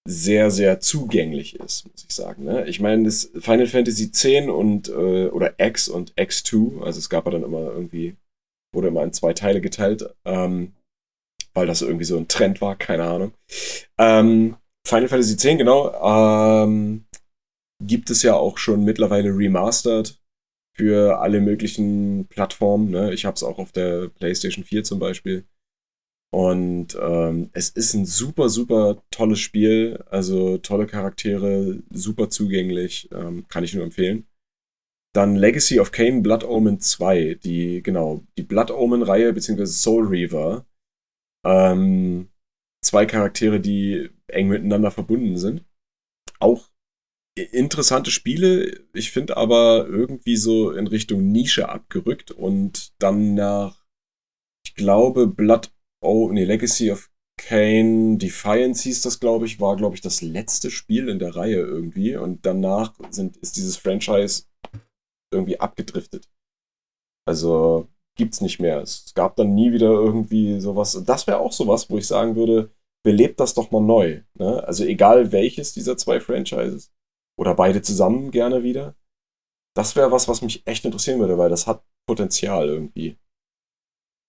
sehr, 0.09 0.49
sehr 0.49 0.79
zugänglich 0.79 1.55
ist, 1.55 1.87
muss 1.87 2.03
ich 2.03 2.15
sagen. 2.15 2.43
Ne? 2.43 2.67
Ich 2.67 2.79
meine, 2.79 3.03
das 3.03 3.31
Final 3.39 3.67
Fantasy 3.67 4.05
X 4.05 4.25
und 4.47 4.89
äh, 4.89 5.27
oder 5.27 5.53
X 5.59 5.87
und 5.87 6.13
X2, 6.15 6.81
also 6.83 6.97
es 6.97 7.09
gab 7.09 7.25
ja 7.25 7.31
dann 7.31 7.43
immer 7.43 7.71
irgendwie, 7.71 8.15
wurde 8.73 8.87
immer 8.87 9.03
in 9.03 9.13
zwei 9.13 9.33
Teile 9.33 9.61
geteilt, 9.61 10.03
ähm, 10.25 10.73
weil 11.53 11.67
das 11.67 11.83
irgendwie 11.83 12.05
so 12.05 12.17
ein 12.17 12.27
Trend 12.27 12.59
war, 12.59 12.75
keine 12.75 13.03
Ahnung. 13.03 13.33
Ähm, 13.99 14.55
Final 14.87 15.09
Fantasy 15.09 15.33
X, 15.33 15.43
genau, 15.43 15.93
ähm, 16.63 17.05
gibt 17.83 18.09
es 18.09 18.23
ja 18.23 18.35
auch 18.35 18.57
schon 18.57 18.83
mittlerweile 18.83 19.29
remastered 19.29 20.19
für 20.75 21.19
alle 21.19 21.39
möglichen 21.39 22.25
Plattformen. 22.29 22.89
Ne? 22.89 23.13
Ich 23.13 23.25
habe 23.25 23.35
es 23.35 23.43
auch 23.43 23.59
auf 23.59 23.71
der 23.71 24.07
PlayStation 24.07 24.63
4 24.63 24.83
zum 24.83 24.97
Beispiel. 24.97 25.45
Und 26.31 26.95
ähm, 27.01 27.49
es 27.53 27.69
ist 27.69 27.93
ein 27.95 28.05
super, 28.05 28.49
super 28.49 29.01
tolles 29.09 29.39
Spiel. 29.39 30.03
Also 30.09 30.57
tolle 30.59 30.85
Charaktere, 30.85 31.81
super 31.89 32.29
zugänglich. 32.29 33.09
Ähm, 33.11 33.47
kann 33.47 33.63
ich 33.63 33.73
nur 33.73 33.83
empfehlen. 33.83 34.27
Dann 35.13 35.35
Legacy 35.35 35.79
of 35.79 35.91
Kain 35.91 36.21
Blood 36.21 36.43
Omen 36.43 36.79
2. 36.79 37.35
Die, 37.43 37.81
genau, 37.81 38.23
die 38.37 38.43
Blood 38.43 38.69
Omen-Reihe, 38.69 39.33
beziehungsweise 39.33 39.73
Soul 39.73 40.07
Reaver. 40.07 40.67
Ähm, 41.45 42.29
zwei 42.83 43.05
Charaktere, 43.05 43.59
die 43.59 44.09
eng 44.27 44.49
miteinander 44.49 44.91
verbunden 44.91 45.37
sind. 45.37 45.65
Auch 46.39 46.69
interessante 47.35 48.11
Spiele. 48.11 48.85
Ich 48.93 49.11
finde 49.11 49.37
aber 49.37 49.87
irgendwie 49.87 50.35
so 50.35 50.71
in 50.71 50.87
Richtung 50.87 51.31
Nische 51.31 51.69
abgerückt 51.69 52.31
und 52.31 52.93
dann 52.99 53.33
nach, 53.33 53.85
ich 54.65 54.75
glaube, 54.75 55.27
Blood 55.27 55.71
Oh, 56.01 56.31
nee, 56.31 56.45
Legacy 56.45 56.91
of 56.91 57.09
Kane 57.37 58.17
Defiance 58.17 58.83
hieß 58.83 59.01
das, 59.01 59.19
glaube 59.19 59.45
ich, 59.45 59.59
war, 59.61 59.77
glaube 59.77 59.95
ich, 59.95 60.01
das 60.01 60.21
letzte 60.21 60.69
Spiel 60.69 61.07
in 61.07 61.19
der 61.19 61.35
Reihe 61.35 61.57
irgendwie. 61.57 62.15
Und 62.15 62.45
danach 62.45 62.93
sind, 63.11 63.37
ist 63.37 63.55
dieses 63.55 63.77
Franchise 63.77 64.43
irgendwie 65.33 65.59
abgedriftet. 65.59 66.29
Also 67.25 67.87
gibt's 68.17 68.41
nicht 68.41 68.59
mehr. 68.59 68.81
Es 68.81 69.13
gab 69.13 69.37
dann 69.37 69.55
nie 69.55 69.71
wieder 69.71 69.91
irgendwie 69.91 70.59
sowas. 70.59 71.01
Das 71.05 71.27
wäre 71.27 71.39
auch 71.39 71.53
sowas, 71.53 71.89
wo 71.89 71.97
ich 71.97 72.07
sagen 72.07 72.35
würde, 72.35 72.71
belebt 73.05 73.39
das 73.39 73.53
doch 73.53 73.71
mal 73.71 73.81
neu. 73.81 74.21
Ne? 74.33 74.63
Also 74.65 74.83
egal 74.83 75.31
welches 75.31 75.73
dieser 75.73 75.95
zwei 75.95 76.19
Franchises. 76.19 76.91
Oder 77.37 77.55
beide 77.55 77.81
zusammen 77.81 78.31
gerne 78.31 78.63
wieder. 78.63 78.95
Das 79.75 79.95
wäre 79.95 80.11
was, 80.11 80.27
was 80.27 80.41
mich 80.41 80.67
echt 80.67 80.83
interessieren 80.83 81.19
würde, 81.19 81.37
weil 81.37 81.49
das 81.49 81.67
hat 81.67 81.83
Potenzial 82.05 82.67
irgendwie. 82.67 83.17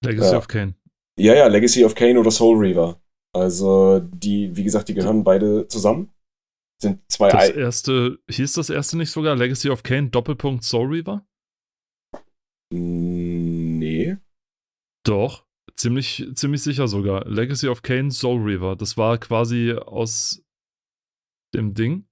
Legacy 0.04 0.32
ja. 0.32 0.38
of 0.38 0.46
Kane. 0.46 0.74
Ja, 1.20 1.34
ja, 1.34 1.46
Legacy 1.46 1.84
of 1.84 1.94
Kane 1.94 2.18
oder 2.18 2.30
Soul 2.30 2.58
Reaver. 2.58 3.00
Also, 3.32 4.00
die, 4.00 4.56
wie 4.56 4.64
gesagt, 4.64 4.88
die 4.88 4.94
gehören 4.94 5.22
beide 5.22 5.68
zusammen. 5.68 6.10
Sind 6.80 7.00
zwei 7.08 7.28
Das 7.28 7.50
erste, 7.50 8.18
hieß 8.30 8.54
das 8.54 8.70
erste 8.70 8.96
nicht 8.96 9.10
sogar 9.10 9.36
Legacy 9.36 9.68
of 9.68 9.82
Kane 9.82 10.08
Doppelpunkt 10.08 10.64
Soul 10.64 10.88
Reaver? 10.88 11.26
Nee. 12.72 14.16
Doch, 15.04 15.44
ziemlich, 15.76 16.26
ziemlich 16.34 16.62
sicher 16.62 16.88
sogar. 16.88 17.26
Legacy 17.28 17.68
of 17.68 17.82
Kane 17.82 18.10
Soul 18.10 18.42
Reaver. 18.42 18.76
Das 18.76 18.96
war 18.96 19.18
quasi 19.18 19.72
aus 19.72 20.42
dem 21.54 21.74
Ding. 21.74 22.06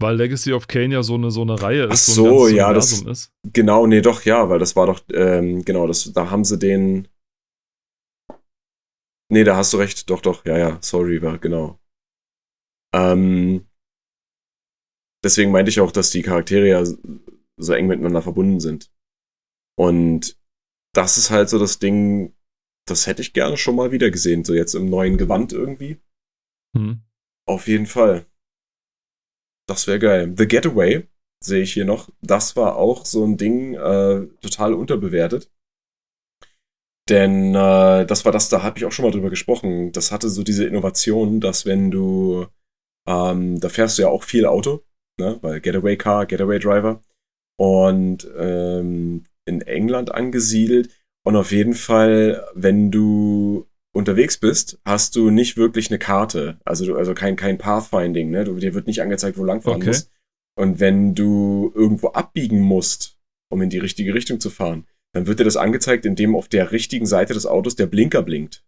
Weil 0.00 0.14
Legacy 0.14 0.52
of 0.52 0.68
Kane 0.68 0.94
ja 0.94 1.02
so 1.02 1.14
eine, 1.14 1.32
so 1.32 1.42
eine 1.42 1.60
Reihe 1.60 1.84
ist. 1.86 2.08
Ach 2.08 2.14
so, 2.14 2.38
so 2.46 2.48
ja, 2.48 2.72
das 2.72 3.02
ist. 3.02 3.32
Genau, 3.52 3.86
nee, 3.88 4.00
doch, 4.00 4.22
ja, 4.22 4.48
weil 4.48 4.60
das 4.60 4.76
war 4.76 4.86
doch, 4.86 5.00
ähm, 5.12 5.64
genau, 5.64 5.88
das, 5.88 6.12
da 6.12 6.30
haben 6.30 6.44
sie 6.44 6.56
den, 6.56 7.08
Nee, 9.30 9.44
da 9.44 9.56
hast 9.56 9.72
du 9.72 9.76
recht. 9.76 10.08
Doch, 10.10 10.20
doch. 10.20 10.44
Ja, 10.44 10.58
ja. 10.58 10.82
Soul 10.82 11.06
Reaver, 11.06 11.38
genau. 11.38 11.78
Ähm, 12.94 13.68
deswegen 15.22 15.50
meinte 15.50 15.70
ich 15.70 15.80
auch, 15.80 15.92
dass 15.92 16.10
die 16.10 16.22
Charaktere 16.22 16.68
ja 16.68 16.84
so 16.84 17.72
eng 17.72 17.86
miteinander 17.86 18.22
verbunden 18.22 18.60
sind. 18.60 18.90
Und 19.78 20.38
das 20.94 21.18
ist 21.18 21.30
halt 21.30 21.48
so 21.50 21.58
das 21.58 21.78
Ding, 21.78 22.34
das 22.88 23.06
hätte 23.06 23.22
ich 23.22 23.32
gerne 23.32 23.56
schon 23.56 23.76
mal 23.76 23.92
wieder 23.92 24.10
gesehen, 24.10 24.44
so 24.44 24.54
jetzt 24.54 24.74
im 24.74 24.88
neuen 24.88 25.18
Gewand 25.18 25.52
irgendwie. 25.52 26.00
Mhm. 26.74 27.02
Auf 27.46 27.68
jeden 27.68 27.86
Fall. 27.86 28.26
Das 29.68 29.86
wäre 29.86 29.98
geil. 29.98 30.34
The 30.36 30.48
Getaway 30.48 31.06
sehe 31.44 31.62
ich 31.62 31.74
hier 31.74 31.84
noch. 31.84 32.10
Das 32.22 32.56
war 32.56 32.76
auch 32.76 33.04
so 33.04 33.24
ein 33.24 33.36
Ding, 33.36 33.74
äh, 33.74 34.26
total 34.40 34.72
unterbewertet. 34.72 35.50
Denn 37.08 37.54
äh, 37.54 38.06
das 38.06 38.24
war 38.24 38.32
das, 38.32 38.48
da 38.48 38.62
habe 38.62 38.78
ich 38.78 38.84
auch 38.84 38.92
schon 38.92 39.04
mal 39.04 39.12
drüber 39.12 39.30
gesprochen. 39.30 39.92
Das 39.92 40.12
hatte 40.12 40.28
so 40.28 40.42
diese 40.42 40.64
Innovation, 40.64 41.40
dass 41.40 41.64
wenn 41.64 41.90
du, 41.90 42.46
ähm, 43.06 43.60
da 43.60 43.68
fährst 43.68 43.98
du 43.98 44.02
ja 44.02 44.08
auch 44.08 44.22
viel 44.22 44.46
Auto, 44.46 44.82
ne? 45.18 45.38
weil 45.40 45.60
Getaway 45.60 45.96
Car, 45.96 46.26
Getaway 46.26 46.58
Driver. 46.58 47.00
Und 47.56 48.28
ähm, 48.36 49.24
in 49.48 49.62
England 49.62 50.14
angesiedelt. 50.14 50.90
Und 51.24 51.34
auf 51.34 51.50
jeden 51.50 51.74
Fall, 51.74 52.46
wenn 52.54 52.90
du 52.90 53.66
unterwegs 53.92 54.36
bist, 54.38 54.78
hast 54.84 55.16
du 55.16 55.30
nicht 55.30 55.56
wirklich 55.56 55.90
eine 55.90 55.98
Karte. 55.98 56.58
Also, 56.64 56.86
du, 56.86 56.96
also 56.96 57.14
kein, 57.14 57.34
kein 57.34 57.58
Pathfinding, 57.58 58.30
ne? 58.30 58.44
Du, 58.44 58.54
dir 58.56 58.74
wird 58.74 58.86
nicht 58.86 59.02
angezeigt, 59.02 59.38
wo 59.38 59.44
lang 59.44 59.62
fahren 59.62 59.78
okay. 59.78 59.88
musst. 59.88 60.12
Und 60.56 60.78
wenn 60.80 61.14
du 61.14 61.72
irgendwo 61.74 62.08
abbiegen 62.08 62.60
musst, 62.60 63.18
um 63.50 63.62
in 63.62 63.70
die 63.70 63.78
richtige 63.78 64.14
Richtung 64.14 64.40
zu 64.40 64.50
fahren, 64.50 64.86
dann 65.14 65.26
wird 65.26 65.40
dir 65.40 65.44
das 65.44 65.56
angezeigt, 65.56 66.04
indem 66.06 66.36
auf 66.36 66.48
der 66.48 66.72
richtigen 66.72 67.06
Seite 67.06 67.34
des 67.34 67.46
Autos 67.46 67.76
der 67.76 67.86
Blinker 67.86 68.22
blinkt. 68.22 68.64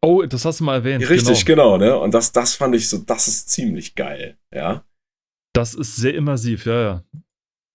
Oh, 0.00 0.22
das 0.22 0.44
hast 0.44 0.60
du 0.60 0.64
mal 0.64 0.76
erwähnt. 0.76 1.08
Richtig, 1.08 1.44
genau, 1.44 1.78
genau 1.78 1.94
ne? 1.94 1.98
Und 1.98 2.14
das, 2.14 2.32
das 2.32 2.54
fand 2.54 2.74
ich 2.74 2.88
so, 2.88 2.98
das 2.98 3.26
ist 3.26 3.50
ziemlich 3.50 3.94
geil, 3.94 4.36
ja. 4.54 4.84
Das 5.52 5.74
ist 5.74 5.96
sehr 5.96 6.14
immersiv, 6.14 6.66
ja, 6.66 6.82
ja. 6.82 7.04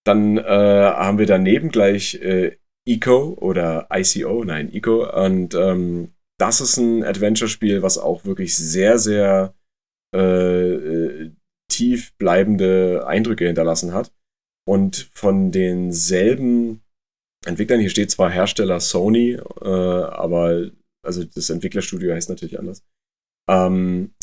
Dann 0.06 0.38
äh, 0.38 0.44
haben 0.44 1.18
wir 1.18 1.26
daneben 1.26 1.70
gleich 1.70 2.16
äh, 2.16 2.58
Eco 2.88 3.34
oder 3.40 3.88
ICO, 3.94 4.44
nein, 4.44 4.74
Eco. 4.74 5.10
Und 5.24 5.54
ähm, 5.54 6.14
das 6.40 6.62
ist 6.62 6.78
ein 6.78 7.04
Adventure-Spiel, 7.04 7.82
was 7.82 7.98
auch 7.98 8.26
wirklich 8.26 8.56
sehr, 8.56 8.98
sehr 8.98 9.54
äh, 10.16 10.20
äh 10.20 11.32
tief 11.70 12.14
bleibende 12.18 13.08
Eindrücke 13.08 13.46
hinterlassen 13.46 13.94
hat. 13.94 14.12
Und 14.68 15.10
von 15.14 15.52
denselben 15.52 16.82
Entwicklern. 17.46 17.80
Hier 17.80 17.90
steht 17.90 18.12
zwar 18.12 18.30
Hersteller 18.30 18.80
Sony, 18.80 19.32
äh, 19.62 19.68
aber 19.68 20.70
also 21.04 21.24
das 21.24 21.50
Entwicklerstudio 21.50 22.14
heißt 22.14 22.30
natürlich 22.30 22.60
anders. 22.60 22.84
Ähm, 23.50 24.14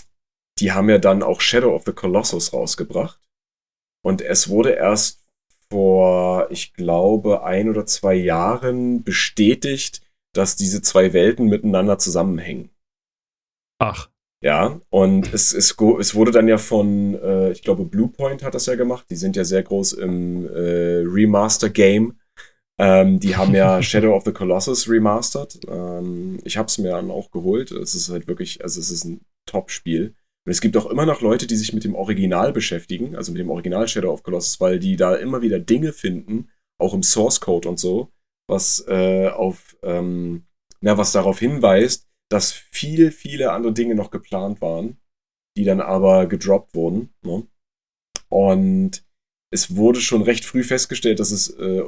die 0.59 0.73
haben 0.73 0.89
ja 0.89 0.99
dann 0.99 1.23
auch 1.23 1.41
Shadow 1.41 1.75
of 1.75 1.85
the 1.85 1.93
Colossus 1.93 2.53
rausgebracht. 2.53 3.21
Und 4.05 4.21
es 4.21 4.49
wurde 4.49 4.71
erst 4.71 5.25
vor, 5.71 6.51
ich 6.51 6.73
glaube, 6.75 7.43
ein 7.43 7.69
oder 7.69 7.87
zwei 7.87 8.15
Jahren 8.15 9.03
bestätigt, 9.03 10.03
dass 10.35 10.57
diese 10.57 10.83
zwei 10.83 11.13
Welten 11.13 11.47
miteinander 11.47 11.99
zusammenhängen. 11.99 12.71
Ach. 13.81 14.11
Ja, 14.41 14.81
und 14.91 15.35
es, 15.35 15.53
es, 15.53 15.75
es 15.99 16.15
wurde 16.15 16.31
dann 16.31 16.47
ja 16.47 16.59
von, 16.59 17.21
äh, 17.21 17.51
ich 17.51 17.63
glaube, 17.63 17.85
Bluepoint 17.85 18.45
hat 18.45 18.55
das 18.55 18.67
ja 18.67 18.77
gemacht. 18.77 19.07
Die 19.11 19.17
sind 19.17 19.35
ja 19.35 19.43
sehr 19.45 19.65
groß 19.65 19.95
im 19.95 20.47
äh, 20.47 21.03
Remaster-Game 21.05 22.19
ähm, 22.79 23.19
die 23.19 23.37
haben 23.37 23.55
ja 23.55 23.83
Shadow 23.83 24.15
of 24.15 24.25
the 24.25 24.33
Colossus 24.33 24.89
remastered. 24.89 25.61
Ähm, 25.69 26.39
ich 26.45 26.57
habe 26.57 26.67
es 26.67 26.79
mir 26.79 26.93
dann 26.93 27.11
auch 27.11 27.31
geholt. 27.31 27.73
Es 27.73 27.95
ist 27.95 28.09
halt 28.09 28.29
wirklich, 28.29 28.63
also 28.63 28.81
es 28.81 28.91
ist 28.91 29.05
ein 29.05 29.21
Top-Spiel. 29.47 30.15
Und 30.47 30.53
es 30.53 30.61
gibt 30.61 30.77
auch 30.77 30.87
immer 30.87 31.05
noch 31.05 31.21
Leute, 31.21 31.47
die 31.47 31.57
sich 31.57 31.73
mit 31.73 31.85
dem 31.85 31.95
Original 31.95 32.53
beschäftigen, 32.53 33.17
also 33.17 33.33
mit 33.33 33.41
dem 33.41 33.51
Original 33.51 33.87
Shadow 33.89 34.13
of 34.13 34.23
Colossus, 34.23 34.61
weil 34.61 34.79
die 34.79 34.97
da 34.97 35.15
immer 35.17 35.43
wieder 35.43 35.59
Dinge 35.59 35.93
finden, 35.93 36.49
auch 36.81 36.95
im 36.95 37.03
Source 37.03 37.41
Code 37.41 37.69
und 37.69 37.79
so, 37.79 38.13
was 38.49 38.85
äh, 38.89 39.29
auf, 39.29 39.77
ähm, 39.83 40.47
na, 40.81 40.97
was 40.97 41.13
darauf 41.13 41.41
hinweist, 41.41 42.09
dass 42.31 42.53
viel, 42.53 43.11
viele 43.11 43.53
andere 43.53 43.73
Dinge 43.73 43.95
noch 43.95 44.11
geplant 44.11 44.61
waren, 44.61 44.99
die 45.57 45.65
dann 45.65 45.81
aber 45.81 46.27
gedroppt 46.27 46.75
wurden. 46.75 47.13
Ne? 47.23 47.47
Und 48.29 49.05
es 49.51 49.75
wurde 49.77 50.01
schon 50.01 50.23
recht 50.23 50.45
früh 50.45 50.63
festgestellt, 50.63 51.21
dass 51.21 51.31
es 51.31 51.51
äh, 51.51 51.83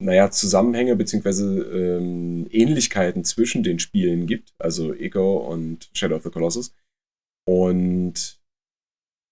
naja, 0.00 0.30
Zusammenhänge 0.30 0.96
beziehungsweise 0.96 1.62
ähm, 1.62 2.46
Ähnlichkeiten 2.50 3.24
zwischen 3.24 3.62
den 3.62 3.78
Spielen 3.78 4.26
gibt, 4.26 4.54
also 4.58 4.94
Echo 4.94 5.38
und 5.38 5.90
Shadow 5.92 6.16
of 6.16 6.22
the 6.22 6.30
Colossus. 6.30 6.72
Und 7.46 8.40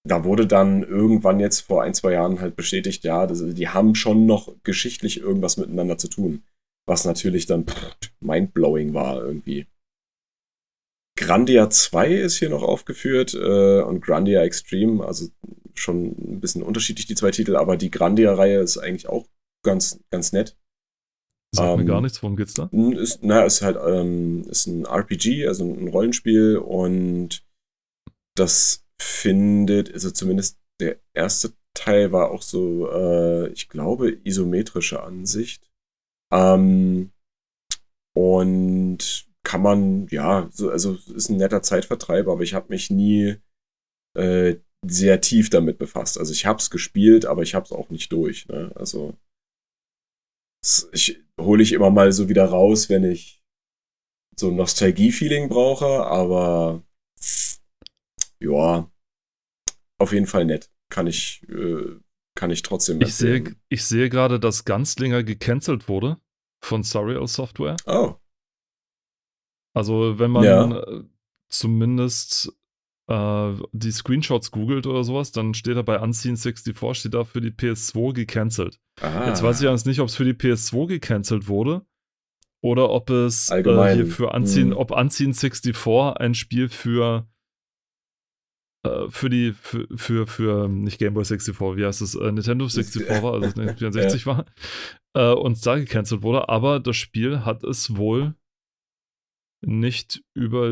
da 0.05 0.25
wurde 0.25 0.47
dann 0.47 0.83
irgendwann 0.83 1.41
jetzt 1.41 1.61
vor 1.61 1.83
ein, 1.83 1.95
zwei 1.95 2.13
Jahren 2.13 2.41
halt 2.41 2.57
bestätigt, 2.57 3.05
ja, 3.05 3.27
das, 3.27 3.43
die 3.55 3.69
haben 3.69 3.95
schon 3.95 4.27
noch 4.27 4.55
geschichtlich 4.63 5.21
irgendwas 5.21 5.57
miteinander 5.57 5.99
zu 5.99 6.09
tun. 6.09 6.43
Was 6.87 7.05
natürlich 7.05 7.47
dann 7.47 7.67
mindblowing 8.21 8.95
war 8.95 9.21
irgendwie. 9.21 9.67
Grandia 11.19 11.71
2 11.71 12.13
ist 12.13 12.37
hier 12.37 12.51
noch 12.51 12.63
aufgeführt 12.63 13.35
äh, 13.35 13.81
und 13.81 14.03
Grandia 14.03 14.43
Extreme, 14.43 15.05
also 15.05 15.29
schon 15.75 16.09
ein 16.09 16.41
bisschen 16.41 16.63
unterschiedlich 16.63 17.07
die 17.07 17.15
zwei 17.15 17.31
Titel, 17.31 17.57
aber 17.57 17.77
die 17.77 17.91
Grandia-Reihe 17.91 18.61
ist 18.61 18.79
eigentlich 18.79 19.09
auch 19.09 19.27
ganz, 19.67 20.01
ganz 20.11 20.33
nett. 20.33 20.57
Sagt 21.55 21.69
ähm, 21.69 21.81
mir 21.81 21.85
gar 21.85 22.01
nichts, 22.01 22.23
worum 22.23 22.37
geht's 22.37 22.55
da? 22.55 22.71
Ist, 22.73 23.23
naja, 23.23 23.45
ist 23.45 23.63
halt 23.63 23.77
ähm, 23.87 24.45
ist 24.49 24.67
ein 24.67 24.87
RPG, 24.87 25.47
also 25.47 25.65
ein 25.65 25.89
Rollenspiel 25.89 26.57
und 26.57 27.45
das 28.35 28.87
findet, 29.01 29.93
also 29.93 30.11
zumindest 30.11 30.59
der 30.81 30.99
erste 31.15 31.53
Teil 31.75 32.13
war 32.13 32.31
auch 32.31 32.43
so, 32.43 32.91
äh, 32.91 33.49
ich 33.49 33.69
glaube, 33.69 34.19
isometrische 34.25 35.03
Ansicht. 35.03 35.71
Ähm, 36.33 37.13
und 38.15 39.27
kann 39.45 39.63
man, 39.63 40.09
ja, 40.09 40.49
so, 40.53 40.71
also 40.71 40.95
ist 40.95 41.29
ein 41.29 41.37
netter 41.37 41.63
Zeitvertreib, 41.63 42.29
aber 42.29 42.43
ich 42.43 42.55
habe 42.55 42.67
mich 42.71 42.91
nie 42.91 43.37
äh, 44.17 44.57
sehr 44.87 45.21
tief 45.21 45.51
damit 45.51 45.79
befasst. 45.79 46.19
Also 46.19 46.33
ich 46.33 46.47
habe 46.47 46.59
es 46.59 46.71
gespielt, 46.71 47.27
aber 47.27 47.43
ich 47.43 47.55
habe 47.55 47.65
es 47.65 47.73
auch 47.73 47.91
nicht 47.91 48.11
durch. 48.13 48.49
Ne? 48.49 48.73
Also 48.75 49.15
ich, 50.93 51.23
hole 51.41 51.63
ich 51.63 51.73
immer 51.73 51.91
mal 51.91 52.13
so 52.13 52.29
wieder 52.29 52.47
raus, 52.47 52.89
wenn 52.89 53.05
ich 53.05 53.43
so 54.37 54.49
ein 54.49 54.57
Nostalgie-Feeling 54.57 55.49
brauche, 55.49 56.05
aber 56.07 56.83
ja, 58.41 58.91
auf 59.99 60.13
jeden 60.13 60.27
Fall 60.27 60.45
nett. 60.45 60.71
Kann 60.91 61.07
ich, 61.07 61.43
äh, 61.49 61.99
kann 62.37 62.51
ich 62.51 62.63
trotzdem 62.63 63.01
ich 63.01 63.15
sehe, 63.15 63.57
ich 63.69 63.85
sehe 63.85 64.09
gerade, 64.09 64.39
dass 64.39 64.65
Ganzlinger 64.65 65.25
gecancelt 65.25 65.89
wurde 65.89 66.21
von 66.63 66.83
Surreal 66.83 67.27
Software. 67.27 67.77
Oh. 67.87 68.15
Also, 69.75 70.19
wenn 70.19 70.31
man 70.31 70.45
Ja. 70.45 70.81
äh, 70.81 71.05
zumindest 71.49 72.53
äh, 73.09 73.53
die 73.73 73.93
Screenshots 73.93 74.51
googelt 74.51 74.87
oder 74.87 75.05
sowas, 75.05 75.33
dann 75.33 75.55
steht 75.55 75.77
da 75.77 75.83
bei 75.83 76.01
Unseen64 76.01 76.95
steht 76.95 77.15
da 77.15 77.25
für 77.25 77.41
die 77.41 77.51
PS2 77.51 78.13
gecancelt. 78.13 78.79
Ah. 79.01 79.29
Jetzt 79.29 79.43
weiß 79.43 79.61
ich 79.61 79.69
jetzt 79.69 79.87
nicht, 79.87 80.01
ob 80.01 80.09
es 80.09 80.17
für 80.17 80.25
die 80.25 80.35
PS2 80.35 80.87
gecancelt 80.89 81.49
wurde 81.49 81.87
oder 82.63 82.91
ob 82.91 83.11
es 83.11 83.51
äh, 83.51 83.63
hier 83.63 84.07
für 84.07 84.31
Unseen, 84.31 84.71
Hm. 84.71 84.77
ob 84.77 84.91
Unseen64 84.91 86.15
ein 86.15 86.35
Spiel 86.35 86.69
für 86.69 87.29
äh, 88.85 89.09
für 89.09 89.31
die, 89.31 89.53
für, 89.53 89.87
für, 89.95 90.27
für, 90.27 90.69
nicht 90.69 90.99
Game 90.99 91.15
Boy 91.15 91.25
64, 91.25 91.61
wie 91.77 91.85
heißt 91.85 92.03
es, 92.03 92.15
äh, 92.15 92.33
Nintendo 92.33 92.69
64 92.69 93.09
war, 93.23 93.35
also 93.35 93.47
Nintendo 93.47 93.75
64 93.75 94.27
war, 94.27 94.47
äh, 95.15 95.33
und 95.33 95.65
da 95.65 95.77
gecancelt 95.77 96.23
wurde, 96.23 96.49
aber 96.49 96.81
das 96.81 96.97
Spiel 96.97 97.45
hat 97.45 97.63
es 97.65 97.97
wohl 97.97 98.35
nicht 99.65 100.23
über, 100.35 100.69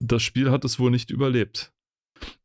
das 0.00 0.22
Spiel 0.22 0.50
hat 0.50 0.64
es 0.64 0.78
wohl 0.78 0.90
nicht 0.90 1.10
überlebt. 1.10 1.72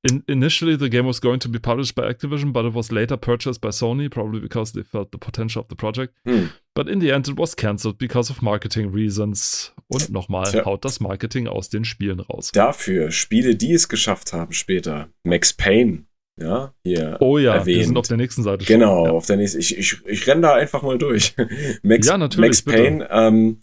In, 0.03 0.21
initially, 0.27 0.77
the 0.77 0.89
game 0.89 1.07
was 1.07 1.21
going 1.21 1.39
to 1.39 1.47
be 1.49 1.57
published 1.57 1.95
by 1.95 2.01
Activision, 2.01 2.51
but 2.51 2.65
it 2.65 2.73
was 2.75 2.91
later 2.91 3.15
purchased 3.15 3.61
by 3.61 3.69
Sony, 3.69 4.09
probably 4.09 4.41
because 4.41 4.73
they 4.73 4.83
felt 4.83 5.11
the 5.13 5.17
potential 5.17 5.61
of 5.61 5.69
the 5.69 5.75
project. 5.75 6.13
Hm. 6.25 6.49
But 6.75 6.89
in 6.89 6.99
the 6.99 7.11
end, 7.11 7.29
it 7.29 7.37
was 7.37 7.55
cancelled 7.55 7.97
because 7.97 8.29
of 8.29 8.41
marketing 8.41 8.91
reasons. 8.93 9.73
Und 9.87 10.09
nochmal, 10.09 10.51
Tja. 10.51 10.65
haut 10.65 10.83
das 10.83 10.99
Marketing 10.99 11.47
aus 11.47 11.69
den 11.69 11.85
Spielen 11.85 12.19
raus. 12.19 12.51
Dafür 12.51 13.11
Spiele, 13.11 13.55
die 13.55 13.71
es 13.71 13.87
geschafft 13.87 14.33
haben 14.33 14.51
später. 14.51 15.07
Max 15.23 15.53
Payne. 15.53 16.03
Ja, 16.37 16.73
hier. 16.83 17.17
Oh 17.21 17.37
ja, 17.37 17.53
wir 17.53 17.59
erwähnt. 17.75 17.85
sind 17.87 17.97
auf 17.97 18.07
der 18.07 18.17
nächsten 18.17 18.43
Seite. 18.43 18.65
schon. 18.65 18.73
Genau, 18.79 19.05
Ja. 19.05 19.11
auf 19.11 19.25
der 19.27 19.37
nächsten. 19.37 19.59
Ich, 19.59 19.77
ich, 19.77 20.05
ich 20.05 20.27
renne 20.27 20.41
da 20.41 20.53
einfach 20.55 20.81
mal 20.81 20.97
durch. 20.97 21.33
Max, 21.83 22.07
Ja, 22.07 22.17
natürlich, 22.17 22.49
Max. 22.49 22.61
Payne, 22.63 23.07
ähm, 23.09 23.59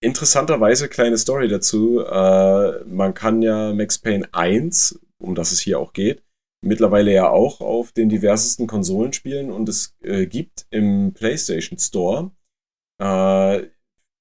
interessanterweise 0.00 0.88
kleine 0.88 1.18
Story 1.18 1.48
dazu. 1.48 2.00
Äh, 2.00 2.84
man 2.84 3.14
kann 3.14 3.42
ja 3.42 3.72
Max 3.72 3.98
Payne 3.98 4.28
1, 4.32 5.00
um 5.18 5.34
das 5.34 5.52
es 5.52 5.60
hier 5.60 5.78
auch 5.78 5.92
geht, 5.92 6.22
mittlerweile 6.62 7.12
ja 7.12 7.28
auch 7.30 7.60
auf 7.60 7.92
den 7.92 8.08
diversesten 8.08 8.66
Konsolen 8.66 9.12
spielen 9.12 9.50
und 9.50 9.68
es 9.68 9.96
äh, 10.02 10.26
gibt 10.26 10.66
im 10.70 11.12
PlayStation 11.14 11.78
Store 11.78 12.30
äh, 13.00 13.66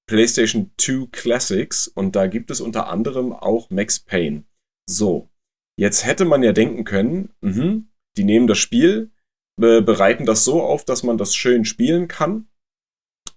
PlayStation 0.08 0.72
2 0.78 1.08
Classics 1.12 1.88
und 1.88 2.16
da 2.16 2.28
gibt 2.28 2.50
es 2.50 2.62
unter 2.62 2.88
anderem 2.88 3.34
auch 3.34 3.70
Max 3.70 4.00
Payne. 4.00 4.46
So, 4.90 5.30
jetzt 5.78 6.06
hätte 6.06 6.26
man 6.26 6.44
ja 6.44 6.54
denken 6.54 6.86
können, 6.86 7.34
mhm, 7.42 7.90
die 8.18 8.24
nehmen 8.24 8.48
das 8.48 8.58
Spiel, 8.58 9.12
be 9.60 9.82
bereiten 9.82 10.26
das 10.26 10.46
so 10.46 10.62
auf, 10.62 10.86
dass 10.86 11.04
man 11.04 11.18
das 11.18 11.36
schön 11.36 11.66
spielen 11.66 12.08
kann, 12.08 12.48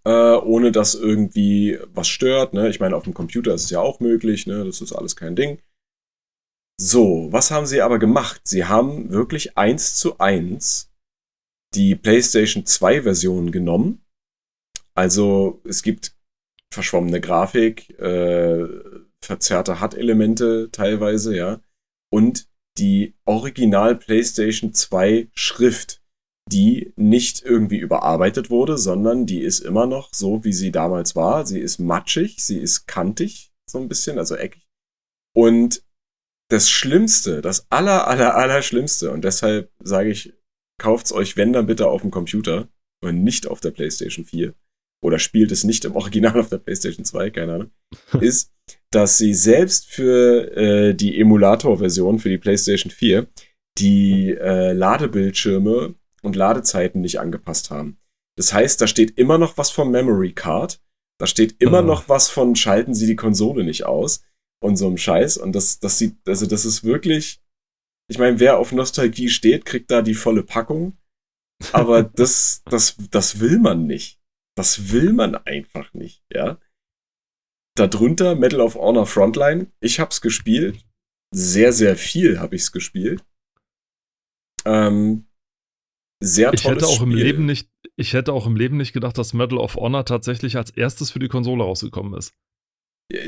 äh, 0.04 0.10
ohne 0.10 0.72
dass 0.72 0.94
irgendwie 0.94 1.78
was 1.92 2.08
stört. 2.08 2.54
Ne? 2.54 2.68
Ich 2.68 2.80
meine, 2.80 2.96
auf 2.96 3.04
dem 3.04 3.14
Computer 3.14 3.54
ist 3.54 3.64
es 3.64 3.70
ja 3.70 3.80
auch 3.80 4.00
möglich, 4.00 4.46
ne? 4.46 4.64
das 4.64 4.80
ist 4.80 4.92
alles 4.92 5.16
kein 5.16 5.36
Ding. 5.36 5.60
So, 6.80 7.28
was 7.30 7.50
haben 7.50 7.66
sie 7.66 7.82
aber 7.82 7.98
gemacht? 7.98 8.40
Sie 8.44 8.64
haben 8.64 9.10
wirklich 9.10 9.58
eins 9.58 9.96
zu 9.96 10.18
eins 10.18 10.90
die 11.74 11.94
PlayStation 11.94 12.64
2 12.64 13.02
Version 13.02 13.52
genommen. 13.52 14.02
Also 14.94 15.60
es 15.64 15.82
gibt 15.82 16.16
verschwommene 16.72 17.20
Grafik, 17.20 17.90
äh, 17.98 18.66
verzerrte 19.22 19.80
HUD-Elemente 19.80 20.70
teilweise, 20.72 21.36
ja. 21.36 21.60
Und 22.12 22.48
die 22.78 23.14
Original 23.24 23.96
PlayStation 23.96 24.72
2 24.72 25.28
Schrift, 25.34 25.99
die 26.52 26.92
nicht 26.96 27.42
irgendwie 27.42 27.78
überarbeitet 27.78 28.50
wurde, 28.50 28.76
sondern 28.76 29.26
die 29.26 29.40
ist 29.40 29.60
immer 29.60 29.86
noch 29.86 30.12
so, 30.12 30.44
wie 30.44 30.52
sie 30.52 30.72
damals 30.72 31.14
war. 31.14 31.46
Sie 31.46 31.60
ist 31.60 31.78
matschig, 31.78 32.44
sie 32.44 32.58
ist 32.58 32.86
kantig, 32.86 33.52
so 33.68 33.78
ein 33.78 33.88
bisschen, 33.88 34.18
also 34.18 34.36
eckig. 34.36 34.68
Und 35.34 35.84
das 36.48 36.68
Schlimmste, 36.68 37.40
das 37.40 37.70
aller, 37.70 38.08
aller, 38.08 38.36
aller 38.36 38.62
Schlimmste, 38.62 39.12
und 39.12 39.24
deshalb 39.24 39.70
sage 39.78 40.10
ich, 40.10 40.34
kauft's 40.78 41.12
euch, 41.12 41.36
wenn 41.36 41.52
dann 41.52 41.66
bitte 41.66 41.86
auf 41.86 42.02
dem 42.02 42.10
Computer 42.10 42.68
und 43.02 43.22
nicht 43.22 43.46
auf 43.46 43.60
der 43.60 43.70
PlayStation 43.70 44.24
4 44.24 44.54
oder 45.02 45.18
spielt 45.18 45.52
es 45.52 45.64
nicht 45.64 45.84
im 45.84 45.96
Original 45.96 46.38
auf 46.38 46.48
der 46.48 46.58
PlayStation 46.58 47.04
2, 47.04 47.30
keine 47.30 47.54
Ahnung, 47.54 47.70
ist, 48.20 48.52
dass 48.90 49.18
sie 49.18 49.34
selbst 49.34 49.86
für 49.86 50.56
äh, 50.56 50.94
die 50.94 51.18
Emulator-Version 51.20 52.18
für 52.18 52.28
die 52.28 52.38
PlayStation 52.38 52.90
4 52.90 53.28
die 53.78 54.30
äh, 54.30 54.72
Ladebildschirme 54.72 55.94
und 56.22 56.36
Ladezeiten 56.36 57.00
nicht 57.00 57.20
angepasst 57.20 57.70
haben. 57.70 57.98
Das 58.36 58.52
heißt, 58.52 58.80
da 58.80 58.86
steht 58.86 59.18
immer 59.18 59.38
noch 59.38 59.58
was 59.58 59.70
vom 59.70 59.90
Memory 59.90 60.32
Card, 60.32 60.80
da 61.18 61.26
steht 61.26 61.60
immer 61.60 61.78
Ah. 61.80 61.82
noch 61.82 62.08
was 62.08 62.28
von 62.30 62.56
schalten 62.56 62.94
Sie 62.94 63.06
die 63.06 63.16
Konsole 63.16 63.64
nicht 63.64 63.84
aus 63.84 64.22
und 64.62 64.76
so 64.76 64.86
einem 64.86 64.96
Scheiß 64.98 65.36
und 65.36 65.52
das 65.52 65.78
das 65.80 65.98
sieht 65.98 66.16
also 66.26 66.46
das 66.46 66.64
ist 66.64 66.84
wirklich 66.84 67.40
ich 68.08 68.18
meine, 68.18 68.40
wer 68.40 68.58
auf 68.58 68.72
Nostalgie 68.72 69.28
steht, 69.28 69.64
kriegt 69.64 69.90
da 69.90 70.02
die 70.02 70.14
volle 70.14 70.42
Packung, 70.42 70.96
aber 71.72 72.02
das 72.20 72.62
das 72.64 72.96
das 73.10 73.38
will 73.40 73.58
man 73.58 73.86
nicht. 73.86 74.18
Das 74.56 74.90
will 74.90 75.12
man 75.12 75.36
einfach 75.36 75.94
nicht, 75.94 76.24
ja. 76.32 76.58
Darunter 77.76 78.34
Medal 78.34 78.60
of 78.60 78.74
Honor 78.74 79.06
Frontline. 79.06 79.70
Ich 79.80 80.00
hab's 80.00 80.20
gespielt. 80.20 80.84
Sehr, 81.32 81.72
sehr 81.72 81.96
viel 81.96 82.40
habe 82.40 82.56
ich's 82.56 82.72
gespielt. 82.72 83.24
Ähm, 84.66 85.26
sehr 86.20 86.52
Ich 86.54 86.62
tolles 86.62 86.82
hätte 86.82 86.86
auch 86.86 87.02
im 87.02 87.12
Spiel. 87.12 87.24
Leben 87.24 87.46
nicht, 87.46 87.68
ich 87.96 88.12
hätte 88.12 88.32
auch 88.32 88.46
im 88.46 88.56
Leben 88.56 88.76
nicht 88.76 88.92
gedacht, 88.92 89.16
dass 89.18 89.32
Medal 89.32 89.58
of 89.58 89.76
Honor 89.76 90.04
tatsächlich 90.04 90.56
als 90.56 90.70
erstes 90.70 91.10
für 91.10 91.18
die 91.18 91.28
Konsole 91.28 91.64
rausgekommen 91.64 92.14
ist. 92.14 92.32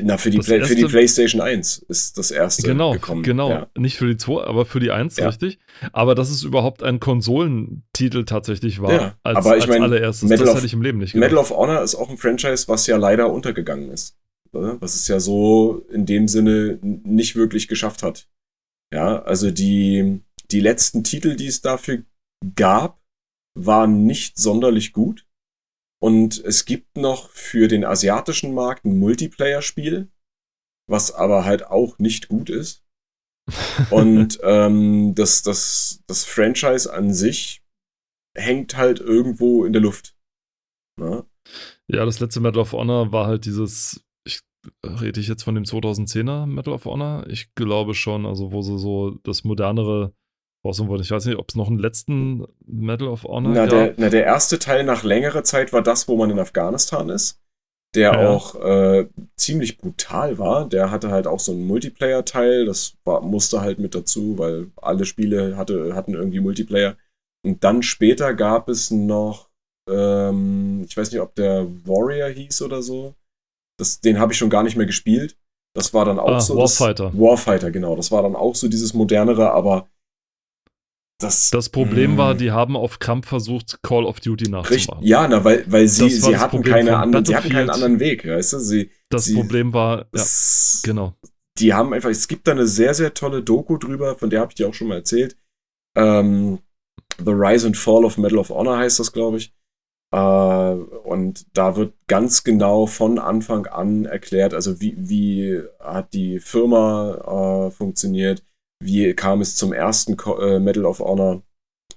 Na, 0.01 0.17
für 0.17 0.29
die, 0.29 0.37
Play, 0.37 0.61
für 0.63 0.75
die 0.75 0.81
erste- 0.83 0.93
PlayStation 0.93 1.41
1 1.41 1.77
ist 1.89 2.17
das 2.17 2.31
erste 2.31 2.61
Genau, 2.65 2.93
gekommen. 2.93 3.21
genau. 3.21 3.49
Ja. 3.49 3.67
Nicht 3.77 3.97
für 3.97 4.07
die 4.07 4.15
2, 4.15 4.43
aber 4.45 4.65
für 4.65 4.79
die 4.79 4.91
1, 4.91 5.17
Ja. 5.17 5.27
richtig. 5.27 5.59
Aber 5.91 6.15
dass 6.15 6.29
es 6.29 6.43
überhaupt 6.43 6.83
ein 6.83 7.01
Konsolentitel 7.01 8.23
tatsächlich 8.23 8.81
war, 8.81 8.93
Ja, 8.93 9.15
als, 9.23 9.37
aber 9.39 9.57
ich 9.57 9.63
als 9.63 9.71
mein, 9.71 9.81
allererstes, 9.83 10.29
Medal 10.29 10.45
das 10.45 10.49
of- 10.51 10.55
hätte 10.57 10.67
ich 10.67 10.73
im 10.73 10.81
Leben 10.83 10.99
nicht 10.99 11.13
gedacht. 11.13 11.29
Medal 11.31 11.43
of 11.43 11.51
Honor 11.51 11.81
ist 11.81 11.95
auch 11.95 12.09
ein 12.09 12.17
Franchise, 12.17 12.67
was 12.69 12.87
ja 12.87 12.95
leider 12.97 13.31
untergegangen 13.31 13.89
ist. 13.91 14.15
ne? 14.53 14.77
Was 14.79 14.95
es 14.95 15.07
ja 15.07 15.19
so 15.19 15.83
in 15.91 16.05
dem 16.05 16.27
Sinne 16.27 16.77
nicht 16.81 17.35
wirklich 17.35 17.67
geschafft 17.67 18.03
hat. 18.03 18.27
Ja, 18.93 19.21
also 19.23 19.49
die, 19.51 20.21
die 20.51 20.59
letzten 20.59 21.03
Titel, 21.03 21.35
die 21.35 21.47
es 21.47 21.61
dafür 21.61 22.03
gab, 22.55 23.01
waren 23.57 24.05
nicht 24.05 24.37
sonderlich 24.37 24.93
gut. 24.93 25.27
Und 26.01 26.43
es 26.43 26.65
gibt 26.65 26.97
noch 26.97 27.29
für 27.29 27.67
den 27.67 27.85
asiatischen 27.85 28.53
Markt 28.53 28.83
ein 28.83 28.99
Multiplayer-Spiel, 28.99 30.11
was 30.89 31.13
aber 31.13 31.45
halt 31.45 31.65
auch 31.67 31.97
nicht 31.97 32.27
gut 32.27 32.49
ist. 32.49 32.83
Und 33.89 34.39
ähm, 34.43 35.15
das, 35.15 35.43
das, 35.43 36.03
das 36.07 36.25
Franchise 36.25 36.91
an 36.91 37.13
sich 37.13 37.63
hängt 38.35 38.75
halt 38.75 38.99
irgendwo 38.99 39.63
in 39.63 39.73
der 39.73 39.81
Luft. 39.81 40.15
Ne? 40.99 41.25
Ja, 41.89 42.05
das 42.05 42.19
letzte 42.19 42.39
Medal 42.39 42.61
of 42.61 42.73
Honor 42.73 43.11
war 43.11 43.27
halt 43.27 43.45
dieses, 43.45 44.03
ich 44.25 44.41
rede 44.85 45.19
ich 45.19 45.27
jetzt 45.27 45.43
von 45.43 45.55
dem 45.55 45.65
2010er 45.65 46.45
Medal 46.45 46.73
of 46.73 46.85
Honor? 46.85 47.27
Ich 47.27 47.53
glaube 47.55 47.93
schon, 47.93 48.25
also 48.25 48.51
wo 48.51 48.61
sie 48.61 48.79
so 48.79 49.11
das 49.23 49.43
modernere 49.43 50.13
rausholen 50.63 50.89
wollten. 50.89 51.03
Ich 51.03 51.11
weiß 51.11 51.25
nicht, 51.25 51.37
ob 51.37 51.49
es 51.49 51.55
noch 51.55 51.67
einen 51.67 51.79
letzten 51.79 52.45
Medal 52.65 53.07
of 53.07 53.23
Honor 53.23 53.51
Na, 53.53 53.61
gab. 53.65 53.69
der, 53.69 53.93
na, 53.97 54.09
der 54.09 54.23
erste 54.25 54.59
Teil 54.59 54.83
nach 54.83 55.03
längerer 55.03 55.43
Zeit 55.43 55.73
war 55.73 55.81
das, 55.81 56.07
wo 56.07 56.15
man 56.15 56.29
in 56.29 56.39
Afghanistan 56.39 57.09
ist. 57.09 57.39
Der 57.95 58.13
Ja. 58.13 58.29
auch 58.29 58.55
äh, 58.55 59.07
ziemlich 59.35 59.77
brutal 59.77 60.39
war. 60.39 60.67
Der 60.67 60.89
hatte 60.89 61.11
halt 61.11 61.27
auch 61.27 61.39
so 61.39 61.51
einen 61.51 61.67
Multiplayer-Teil. 61.67 62.65
Das 62.65 62.93
war, 63.03 63.21
musste 63.21 63.61
halt 63.61 63.77
mit 63.79 63.93
dazu, 63.93 64.37
weil 64.39 64.71
alle 64.77 65.05
Spiele 65.05 65.57
hatte, 65.57 65.93
hatten 65.95 66.13
irgendwie 66.15 66.39
Multiplayer. 66.39 66.95
Und 67.45 67.63
dann 67.63 67.83
später 67.83 68.33
gab 68.33 68.67
es 68.69 68.89
noch, 68.89 69.49
ähm, 69.89 70.83
ich 70.87 70.95
weiß 70.97 71.11
nicht, 71.11 71.21
ob 71.21 71.35
der 71.35 71.67
Warrior 71.85 72.29
hieß 72.29 72.61
oder 72.63 72.81
so. 72.81 73.13
Das, 73.77 74.01
den 74.01 74.17
habe 74.19 74.31
ich 74.33 74.37
schon 74.39 74.49
gar 74.49 74.63
nicht 74.63 74.75
mehr 74.77 74.85
gespielt. 74.87 75.37
Das 75.75 75.93
war 75.93 76.05
dann 76.05 76.19
auch 76.19 76.29
Ah, 76.29 76.39
so. 76.39 76.55
Warfighter. 76.57 77.11
Das, 77.11 77.19
Warfighter, 77.19 77.69
genau. 77.71 77.95
Das 77.95 78.11
war 78.11 78.23
dann 78.23 78.35
auch 78.35 78.55
so 78.55 78.67
dieses 78.67 78.93
modernere, 78.93 79.51
aber 79.51 79.87
das. 81.23 81.49
Das 81.51 81.69
Problem 81.69 82.15
Mm. 82.15 82.17
war, 82.17 82.35
die 82.35 82.51
haben 82.51 82.75
auf 82.75 82.99
Krampf 82.99 83.27
versucht, 83.27 83.81
Call 83.83 84.05
of 84.05 84.19
Duty 84.19 84.45
Richtig, 84.45 84.51
nachzumachen. 84.87 85.05
ja, 85.05 85.27
na, 85.27 85.43
weil, 85.43 85.63
weil 85.67 85.87
sie, 85.87 86.09
sie, 86.09 86.37
hatten 86.37 86.51
Problem 86.57 86.73
keine 86.73 86.97
anderen, 86.97 87.25
sie 87.25 87.35
hatten 87.35 87.49
keinen 87.49 87.69
anderen 87.69 87.99
Weg, 87.99 88.27
weißt 88.27 88.53
du? 88.53 88.59
Sie, 88.59 88.91
Das 89.09 89.25
sie, 89.25 89.35
Problem 89.35 89.73
war, 89.73 89.99
ja, 89.99 90.05
es- 90.13 90.81
genau. 90.83 91.15
die 91.59 91.73
haben 91.73 91.93
einfach, 91.93 92.09
es 92.09 92.27
gibt 92.27 92.47
da 92.47 92.51
eine 92.51 92.67
sehr, 92.67 92.93
sehr 92.93 93.13
tolle 93.13 93.41
Doku 93.43 93.77
drüber, 93.77 94.15
von 94.17 94.29
der 94.29 94.41
habe 94.41 94.51
ich 94.51 94.55
dir 94.55 94.67
auch 94.67 94.73
schon 94.73 94.87
mal 94.87 94.95
erzählt. 94.97 95.37
Ähm, 95.95 96.59
The 97.23 97.31
Rise 97.31 97.67
and 97.67 97.77
Fall 97.77 98.05
of 98.05 98.17
Medal 98.17 98.39
of 98.39 98.49
Honor 98.49 98.77
heißt 98.77 98.99
das, 98.99 99.11
glaube 99.11 99.37
ich. 99.37 99.53
Äh, 100.11 100.17
und 100.17 101.45
da 101.57 101.75
wird 101.75 101.93
ganz 102.07 102.43
genau 102.43 102.85
von 102.87 103.19
Anfang 103.19 103.65
an 103.67 104.05
erklärt, 104.05 104.53
also 104.53 104.79
wie, 104.81 104.95
wie 104.97 105.61
hat 105.79 106.13
die 106.13 106.39
Firma 106.39 107.67
äh, 107.67 107.71
funktioniert, 107.71 108.43
wie 108.83 109.13
kam 109.13 109.41
es 109.41 109.55
zum 109.55 109.73
ersten 109.73 110.17
äh, 110.39 110.59
Medal 110.59 110.85
of 110.85 110.99
Honor, 110.99 111.41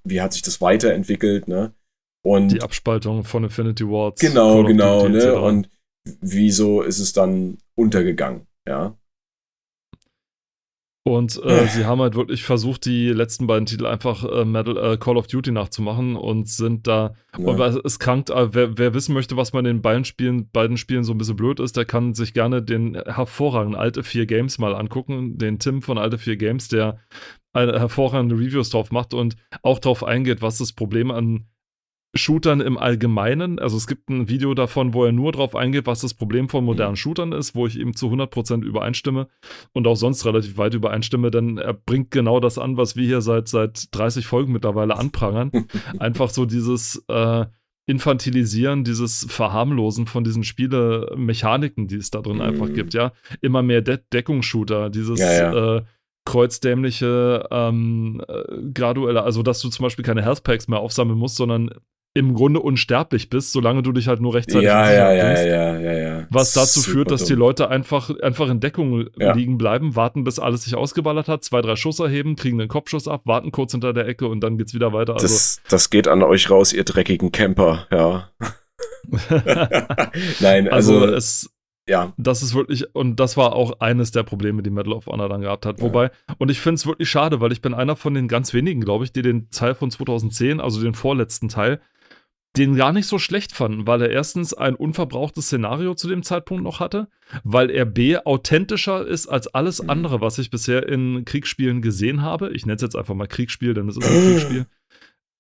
wie 0.05 0.20
hat 0.20 0.32
sich 0.32 0.43
das 0.43 0.61
weiterentwickelt, 0.61 1.49
ne? 1.49 1.74
Und 2.22 2.49
die 2.49 2.62
Abspaltung 2.62 3.24
von 3.24 3.45
Infinity 3.45 3.84
Wards. 3.84 4.20
Genau, 4.20 4.64
genau, 4.64 5.09
ne? 5.09 5.41
Und 5.41 5.70
wieso 6.20 6.82
ist 6.82 6.99
es 6.99 7.12
dann 7.12 7.59
untergegangen, 7.74 8.47
ja? 8.66 8.97
Und 11.07 11.40
äh, 11.44 11.68
sie 11.68 11.84
haben 11.84 12.00
halt 12.00 12.16
wirklich 12.16 12.42
versucht, 12.42 12.84
die 12.84 13.11
letzten 13.11 13.46
beiden 13.46 13.64
Titel 13.64 13.86
einfach 13.86 14.24
äh, 14.24 14.44
Medal, 14.44 14.76
äh, 14.76 14.96
Call 14.96 15.16
of 15.16 15.28
Duty 15.28 15.52
nachzumachen 15.52 16.16
und 16.16 16.48
sind 16.48 16.88
da. 16.88 17.14
Ja. 17.38 17.44
Und 17.44 17.61
es 17.61 18.00
krankt, 18.00 18.30
äh, 18.30 18.52
wer, 18.52 18.76
wer, 18.76 18.92
wissen 18.92 19.14
möchte, 19.14 19.36
was 19.36 19.52
man 19.52 19.64
in 19.66 19.76
den 19.76 19.82
beiden 19.82 20.04
Spielen, 20.04 20.50
beiden 20.50 20.76
Spielen 20.76 21.04
so 21.04 21.12
ein 21.14 21.18
bisschen 21.18 21.36
blöd 21.36 21.61
ist, 21.61 21.76
der 21.76 21.84
kann 21.84 22.14
sich 22.14 22.34
gerne 22.34 22.61
den 22.61 22.96
hervorragenden 22.96 23.80
Alte 23.80 24.02
4 24.02 24.26
Games 24.26 24.59
mal 24.59 24.74
angucken. 24.74 25.38
Den 25.38 25.61
Tim 25.61 25.80
von 25.80 25.96
Alte 25.96 26.18
4 26.18 26.38
Games, 26.38 26.66
der 26.66 26.98
eine 27.52 27.78
hervorragende 27.78 28.34
Reviews 28.34 28.70
drauf 28.70 28.90
macht 28.90 29.14
und 29.14 29.36
auch 29.62 29.78
darauf 29.78 30.02
eingeht, 30.02 30.42
was 30.42 30.59
das 30.59 30.72
Problem 30.72 31.12
an 31.12 31.46
Shootern 32.17 32.61
im 32.61 32.79
Allgemeinen. 32.79 33.59
Also 33.59 33.77
es 33.77 33.87
gibt 33.87 34.09
ein 34.09 34.29
Video 34.29 34.55
davon, 34.55 34.95
wo 34.95 35.05
er 35.05 35.12
nur 35.12 35.33
darauf 35.33 35.55
eingeht, 35.55 35.87
was 35.87 36.01
das 36.01 36.14
Problem 36.14 36.49
von 36.49 36.64
modernen. 36.64 36.97
Shootern 36.97 37.33
ist, 37.33 37.55
wo 37.55 37.67
ich 37.67 37.79
ihm 37.79 37.95
zu 37.95 38.09
100% 38.09 38.62
übereinstimme 38.62 39.29
und 39.73 39.87
auch 39.87 39.97
sonst 39.97 40.25
relativ 40.25 40.59
weit 40.59 40.75
übereinstimme, 40.75 41.31
denn 41.31 41.59
er 41.59 41.75
bringt 41.75 42.11
genau 42.11 42.41
das 42.41 42.59
an, 42.59 42.77
was 42.77 42.97
wir 42.97 43.05
hier 43.05 43.21
seit, 43.21 43.49
seit 43.49 43.95
30 43.95 44.27
Folgen 44.27 44.53
mittlerweile 44.53 44.97
anprangern. 44.97 45.51
Einfach 45.99 46.31
so 46.31 46.47
dieses 46.47 47.05
äh, 47.09 47.47
Infantilisieren, 47.89 48.83
dieses 48.83 49.27
Verharmlosen 49.29 50.07
von 50.07 50.25
diesen 50.25 50.43
Spielemechaniken, 50.43 51.87
die 51.87 51.97
es 51.97 52.11
da 52.11 52.21
drin 52.21 52.37
mhm. 52.37 52.43
einfach 52.43 52.73
gibt, 52.73 52.95
ja. 52.95 53.12
Immer 53.43 53.62
mehr 53.62 53.81
De 53.81 54.01
Deckungsshooter, 54.12 54.91
dieses 54.91 55.21
ja, 55.21 55.33
ja. 55.33 55.77
Äh, 55.77 55.83
kreuzdämliche 56.27 57.47
ähm, 57.51 58.21
äh, 58.27 58.73
graduelle, 58.75 59.23
also 59.23 59.43
dass 59.43 59.61
du 59.61 59.69
zum 59.71 59.85
Beispiel 59.85 60.05
keine 60.05 60.23
Health 60.23 60.43
Packs 60.43 60.69
mehr 60.69 60.81
aufsammeln 60.81 61.19
musst, 61.19 61.37
sondern 61.37 61.71
im 62.17 62.33
Grunde 62.33 62.61
unsterblich 62.61 63.29
bist, 63.29 63.53
solange 63.53 63.83
du 63.83 63.93
dich 63.93 64.09
halt 64.09 64.23
nur 64.23 64.35
rechtzeitig 64.35 64.62
ja, 64.62 64.91
ja, 64.91 65.12
ja, 65.12 65.45
ja, 65.45 65.79
ja, 65.79 65.93
ja. 65.93 66.27
Was 66.31 66.55
dazu 66.55 66.81
Super 66.81 66.93
führt, 66.93 67.11
dass 67.11 67.21
dumm. 67.21 67.29
die 67.29 67.35
Leute 67.35 67.69
einfach, 67.69 68.09
einfach 68.21 68.49
in 68.49 68.59
Deckung 68.59 69.07
ja. 69.19 69.35
liegen 69.35 69.59
bleiben, 69.59 69.97
warten, 69.97 70.25
bis 70.25 70.39
alles 70.39 70.62
sich 70.62 70.75
ausgeballert 70.75 71.29
hat, 71.29 71.45
zwei, 71.45 71.61
drei 71.61 71.77
Schuss 71.77 71.99
erheben, 71.99 72.35
kriegen 72.35 72.57
den 72.57 72.69
Kopfschuss 72.69 73.07
ab, 73.07 73.23
warten 73.27 73.53
kurz 73.53 73.73
hinter 73.73 73.93
der 73.93 74.09
Ecke 74.09 74.29
und 74.29 74.41
dann 74.41 74.57
geht's 74.57 74.73
wieder 74.73 74.95
weiter. 74.95 75.12
Also, 75.12 75.27
das, 75.27 75.61
das 75.69 75.91
geht 75.91 76.09
an 76.09 76.23
euch 76.23 76.49
raus, 76.49 76.73
ihr 76.73 76.85
dreckigen 76.85 77.33
Camper, 77.33 77.87
ja. 77.91 78.31
Nein, 80.41 80.69
also, 80.69 81.01
also 81.01 81.14
es, 81.14 81.51
ja. 81.87 82.12
Das 82.17 82.43
ist 82.43 82.55
wirklich, 82.55 82.95
und 82.95 83.21
das 83.21 83.37
war 83.37 83.55
auch 83.55 83.81
eines 83.81 84.11
der 84.11 84.23
Probleme, 84.23 84.62
die 84.62 84.71
Medal 84.71 84.95
of 84.95 85.07
Honor 85.07 85.29
dann 85.29 85.43
gehabt 85.43 85.67
hat. 85.67 85.79
Ja. 85.79 85.85
Wobei, 85.85 86.11
und 86.39 86.51
ich 86.51 86.61
finde 86.61 86.77
es 86.77 86.87
wirklich 86.87 87.11
schade, 87.11 87.41
weil 87.41 87.53
ich 87.53 87.61
bin 87.61 87.75
einer 87.75 87.95
von 87.95 88.14
den 88.14 88.27
ganz 88.27 88.55
wenigen, 88.55 88.81
glaube 88.81 89.05
ich, 89.05 89.12
die 89.12 89.23
den 89.23 89.51
Teil 89.51 89.75
von 89.75 89.91
2010, 89.91 90.61
also 90.61 90.81
den 90.81 90.95
vorletzten 90.95 91.49
Teil, 91.49 91.81
den 92.57 92.76
gar 92.76 92.92
nicht 92.92 93.07
so 93.07 93.18
schlecht 93.18 93.52
fanden, 93.52 93.86
weil 93.86 94.02
er 94.02 94.11
erstens 94.11 94.54
ein 94.54 94.74
unverbrauchtes 94.74 95.46
Szenario 95.46 95.94
zu 95.94 96.09
dem 96.09 96.22
Zeitpunkt 96.22 96.62
noch 96.62 96.80
hatte, 96.80 97.09
weil 97.44 97.70
er 97.70 97.84
B 97.84 98.16
authentischer 98.18 99.07
ist 99.07 99.26
als 99.26 99.48
alles 99.48 99.82
mhm. 99.82 99.90
andere, 99.90 100.20
was 100.20 100.38
ich 100.38 100.50
bisher 100.50 100.88
in 100.88 101.24
Kriegsspielen 101.24 101.82
gesehen 101.82 102.22
habe. 102.22 102.50
Ich 102.52 102.66
nenne 102.66 102.76
es 102.76 102.82
jetzt 102.82 102.96
einfach 102.96 103.14
mal 103.14 103.26
Kriegsspiel, 103.26 103.74
denn 103.74 103.88
es 103.88 103.96
ist 103.96 104.04
ein 104.04 104.22
Kriegsspiel. 104.22 104.66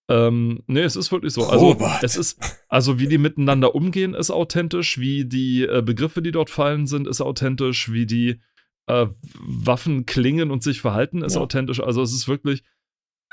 Ähm, 0.08 0.62
nee, 0.68 0.82
es 0.82 0.94
ist 0.94 1.10
wirklich 1.10 1.32
so. 1.32 1.46
Also, 1.46 1.72
Robert. 1.72 2.04
es 2.04 2.16
ist, 2.16 2.38
also 2.68 3.00
wie 3.00 3.08
die 3.08 3.18
miteinander 3.18 3.74
umgehen, 3.74 4.14
ist 4.14 4.30
authentisch, 4.30 4.98
wie 4.98 5.24
die 5.24 5.64
äh, 5.64 5.82
Begriffe, 5.84 6.22
die 6.22 6.30
dort 6.30 6.48
fallen 6.48 6.86
sind, 6.86 7.08
ist 7.08 7.20
authentisch, 7.20 7.90
wie 7.90 8.06
die 8.06 8.40
äh, 8.86 9.06
Waffen 9.40 10.06
klingen 10.06 10.52
und 10.52 10.62
sich 10.62 10.80
verhalten, 10.80 11.22
ist 11.22 11.34
ja. 11.34 11.40
authentisch. 11.40 11.80
Also 11.80 12.02
es 12.02 12.12
ist 12.12 12.28
wirklich, 12.28 12.62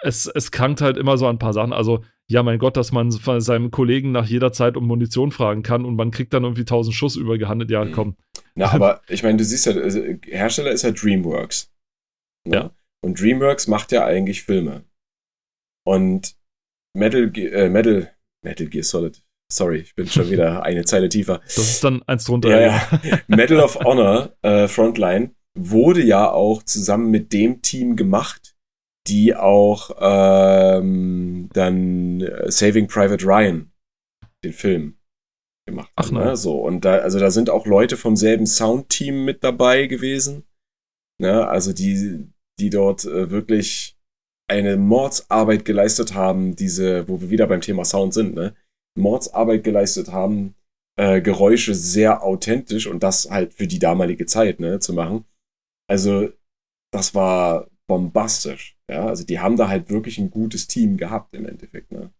es, 0.03 0.27
es 0.27 0.51
krankt 0.51 0.81
halt 0.81 0.97
immer 0.97 1.17
so 1.17 1.27
ein 1.27 1.39
paar 1.39 1.53
Sachen. 1.53 1.73
Also, 1.73 2.03
ja, 2.27 2.43
mein 2.43 2.59
Gott, 2.59 2.77
dass 2.77 2.91
man 2.91 3.11
von 3.11 3.41
seinem 3.41 3.71
Kollegen 3.71 4.11
nach 4.11 4.25
jeder 4.25 4.51
Zeit 4.51 4.77
um 4.77 4.87
Munition 4.87 5.31
fragen 5.31 5.63
kann 5.63 5.85
und 5.85 5.95
man 5.95 6.11
kriegt 6.11 6.33
dann 6.33 6.43
irgendwie 6.43 6.65
tausend 6.65 6.95
Schuss 6.95 7.15
übergehandelt. 7.15 7.71
Ja, 7.71 7.85
komm. 7.85 8.15
Na, 8.55 8.71
aber 8.71 9.01
ich 9.07 9.23
meine, 9.23 9.37
du 9.37 9.43
siehst 9.43 9.65
ja, 9.65 9.73
also, 9.73 10.01
Hersteller 10.25 10.71
ist 10.71 10.83
ja 10.83 10.91
DreamWorks. 10.91 11.71
Ne? 12.47 12.55
Ja. 12.55 12.71
Und 13.03 13.19
DreamWorks 13.19 13.67
macht 13.67 13.91
ja 13.91 14.05
eigentlich 14.05 14.43
Filme. 14.43 14.83
Und 15.85 16.35
Metal, 16.95 17.31
äh, 17.35 17.69
Metal, 17.69 18.11
Metal 18.43 18.67
Gear 18.67 18.83
Solid. 18.83 19.21
Sorry, 19.51 19.79
ich 19.79 19.95
bin 19.95 20.07
schon 20.07 20.29
wieder 20.29 20.63
eine 20.63 20.85
Zeile 20.85 21.09
tiefer. 21.09 21.41
Das 21.43 21.57
ist 21.57 21.83
dann 21.83 22.01
eins 22.03 22.25
drunter. 22.25 22.49
Ja, 22.49 22.81
ja. 23.03 23.19
Medal 23.27 23.59
of 23.59 23.75
Honor 23.83 24.35
äh, 24.41 24.67
Frontline 24.67 25.35
wurde 25.57 26.01
ja 26.03 26.31
auch 26.31 26.63
zusammen 26.63 27.11
mit 27.11 27.33
dem 27.33 27.61
Team 27.61 27.95
gemacht, 27.95 28.52
die 29.07 29.35
auch 29.35 29.91
ähm, 29.99 31.49
dann 31.53 32.21
äh, 32.21 32.51
Saving 32.51 32.87
Private 32.87 33.25
Ryan, 33.25 33.71
den 34.43 34.53
Film, 34.53 34.97
gemacht 35.67 35.91
Ach, 35.95 36.11
haben. 36.11 36.17
Ne? 36.17 36.37
So, 36.37 36.61
und 36.61 36.85
da, 36.85 36.99
also 36.99 37.19
da 37.19 37.31
sind 37.31 37.49
auch 37.49 37.65
Leute 37.65 37.97
vom 37.97 38.15
selben 38.15 38.45
Soundteam 38.45 39.25
mit 39.25 39.43
dabei 39.43 39.87
gewesen. 39.87 40.45
Ne? 41.21 41.47
Also 41.47 41.73
die, 41.73 42.29
die 42.59 42.69
dort 42.69 43.05
äh, 43.05 43.29
wirklich 43.29 43.97
eine 44.49 44.77
Mordsarbeit 44.77 45.65
geleistet 45.65 46.13
haben, 46.13 46.55
diese, 46.55 47.07
wo 47.07 47.21
wir 47.21 47.29
wieder 47.29 47.47
beim 47.47 47.61
Thema 47.61 47.85
Sound 47.85 48.13
sind, 48.13 48.35
ne? 48.35 48.55
Mordsarbeit 48.95 49.63
geleistet 49.63 50.11
haben, 50.11 50.55
äh, 50.99 51.21
Geräusche 51.21 51.73
sehr 51.73 52.23
authentisch 52.23 52.87
und 52.87 53.01
das 53.01 53.29
halt 53.29 53.53
für 53.53 53.67
die 53.67 53.79
damalige 53.79 54.25
Zeit, 54.25 54.59
ne, 54.59 54.79
zu 54.79 54.93
machen. 54.93 55.25
Also, 55.89 56.29
das 56.91 57.15
war 57.15 57.67
bombastisch, 57.87 58.72
ja. 58.89 59.05
Also, 59.05 59.25
die 59.25 59.39
haben 59.39 59.57
da 59.57 59.67
halt 59.67 59.89
wirklich 59.89 60.17
ein 60.17 60.29
gutes 60.29 60.67
Team 60.67 60.97
gehabt 60.97 61.35
im 61.35 61.45
Endeffekt, 61.45 61.91
ne. 61.91 62.11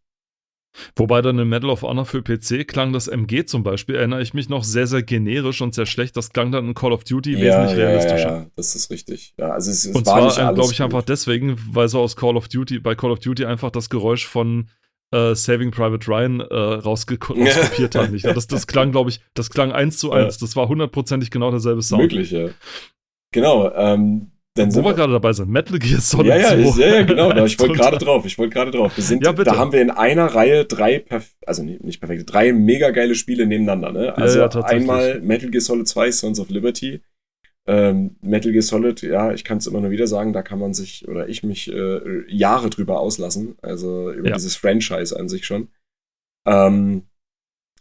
Wobei 0.96 1.22
dann 1.22 1.38
in 1.38 1.48
Medal 1.48 1.70
of 1.70 1.84
Honor 1.84 2.06
für 2.06 2.24
PC 2.24 2.68
klang 2.68 2.94
das 2.94 3.08
MG 3.08 3.46
zum 3.46 3.64
Beispiel, 3.64 3.96
erinnere 3.96 4.22
ich 4.22 4.34
mich 4.34 4.50
noch 4.50 4.64
sehr, 4.64 4.88
sehr 4.88 5.04
generisch 5.04 5.62
und 5.62 5.76
sehr 5.76 5.86
schlecht. 5.86 6.18
Das 6.18 6.32
klang 6.32 6.52
dann 6.52 6.68
in 6.68 6.74
Call 6.74 6.92
of 6.92 7.04
Duty 7.04 7.34
ja, 7.34 7.40
wesentlich 7.40 7.78
ja, 7.78 7.86
realistischer. 7.86 8.30
Ja, 8.30 8.38
ja, 8.38 8.48
das 8.56 8.76
ist 8.76 8.90
richtig. 8.90 9.36
Ja, 9.38 9.52
also 9.52 9.70
es, 9.70 9.86
es 9.86 9.96
und 9.96 10.06
zwar, 10.06 10.32
äh, 10.32 10.54
glaube 10.54 10.72
ich, 10.72 10.78
gut. 10.78 10.82
einfach 10.82 11.04
deswegen, 11.04 11.58
weil 11.72 11.88
so 11.90 12.00
aus 12.00 12.16
Call 12.16 12.38
of 12.38 12.48
Duty, 12.48 12.80
bei 12.80 12.96
Call 12.96 13.12
of 13.12 13.20
Duty 13.20 13.46
einfach 13.46 13.70
das 13.70 13.90
Geräusch 13.90 14.26
von 14.26 14.70
äh, 15.12 15.36
Saving 15.36 15.72
Private 15.72 16.08
Ryan 16.08 16.40
äh, 16.40 16.56
rauskopiert 16.56 17.96
haben. 17.96 18.20
Das, 18.22 18.48
das 18.48 18.66
klang, 18.66 18.92
glaube 18.92 19.12
ich, 19.12 19.22
das 19.36 19.52
klang 19.52 19.72
eins 19.72 20.00
zu 20.00 20.12
eins. 20.12 20.40
Das 20.40 20.56
war 20.56 20.68
hundertprozentig 20.68 21.30
genau 21.30 21.52
derselbe 21.52 21.84
Sound. 21.84 22.02
Möglich, 22.02 22.32
ja. 22.32 22.50
Genau, 23.32 23.72
ähm, 23.74 24.33
dann 24.56 24.74
Wo 24.76 24.84
wir 24.84 24.94
gerade 24.94 25.14
dabei 25.14 25.34
sind, 25.34 25.50
Metal 25.50 25.80
Gear 25.80 26.00
Solid 26.00 26.28
ja, 26.28 26.38
ja, 26.38 26.72
2. 26.72 26.80
Ja, 26.80 26.96
ja, 26.96 27.02
genau. 27.04 27.46
ich 27.46 27.60
wollte 27.60 27.74
gerade 27.74 27.98
drauf. 27.98 28.26
Ich 28.26 28.38
wollte 28.38 28.54
gerade 28.54 28.70
drauf. 28.70 28.96
Wir 28.96 29.04
sind, 29.04 29.24
ja, 29.26 29.32
bitte. 29.32 29.46
Da 29.46 29.58
haben 29.58 29.72
wir 29.72 29.82
in 29.82 29.90
einer 29.90 30.28
Reihe 30.28 30.66
drei, 30.66 31.04
also 31.46 31.64
nicht 31.64 32.00
perfekte, 32.00 32.24
drei 32.24 32.54
mega 32.54 32.92
geile 32.92 33.16
Spiele 33.16 33.48
nebeneinander. 33.48 33.92
Ne? 33.92 34.16
Also 34.16 34.40
ja, 34.40 34.50
ja, 34.50 34.62
einmal 34.66 35.22
Metal 35.22 35.50
Gear 35.50 35.62
Solid 35.62 35.88
2, 35.88 36.12
Sons 36.12 36.40
of 36.40 36.50
Liberty. 36.50 37.02
Ähm, 37.66 38.18
Metal 38.22 38.52
Gear 38.52 38.62
Solid, 38.62 39.02
ja, 39.02 39.34
ich 39.34 39.44
kann 39.44 39.58
es 39.58 39.68
immer 39.68 39.82
nur 39.82 39.90
wieder 39.90 40.06
sagen, 40.06 40.34
da 40.34 40.44
kann 40.44 40.60
man 40.60 40.74
sich 40.74 41.08
oder 41.08 41.30
ich 41.30 41.44
mich 41.44 41.72
äh, 41.72 42.32
Jahre 42.32 42.70
drüber 42.70 43.00
auslassen. 43.00 43.56
Also 43.64 44.12
über 44.12 44.32
dieses 44.32 44.56
Franchise 44.56 45.18
an 45.18 45.30
sich 45.30 45.46
schon. 45.46 45.70
Ähm, 46.46 47.04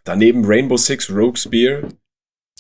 daneben 0.04 0.44
Rainbow 0.46 0.78
Six 0.78 1.10
Rogue 1.10 1.36
Spear, 1.36 1.88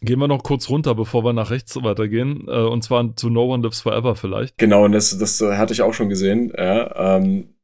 Gehen 0.02 0.18
wir 0.18 0.26
noch 0.28 0.42
kurz 0.42 0.68
runter, 0.68 0.94
bevor 0.96 1.24
wir 1.24 1.32
nach 1.32 1.50
rechts 1.50 1.76
weitergehen. 1.76 2.48
Äh, 2.48 2.62
und 2.62 2.82
zwar 2.82 3.14
zu 3.16 3.30
No 3.30 3.44
One 3.44 3.62
Lives 3.62 3.80
Forever 3.80 4.16
vielleicht. 4.16 4.58
Genau, 4.58 4.84
und 4.84 4.92
das, 4.92 5.16
das 5.16 5.40
äh, 5.40 5.56
hatte 5.56 5.72
ich 5.72 5.82
auch 5.82 5.94
schon 5.94 6.08
gesehen. 6.08 6.52
Ja, 6.56 7.16
ähm, 7.16 7.54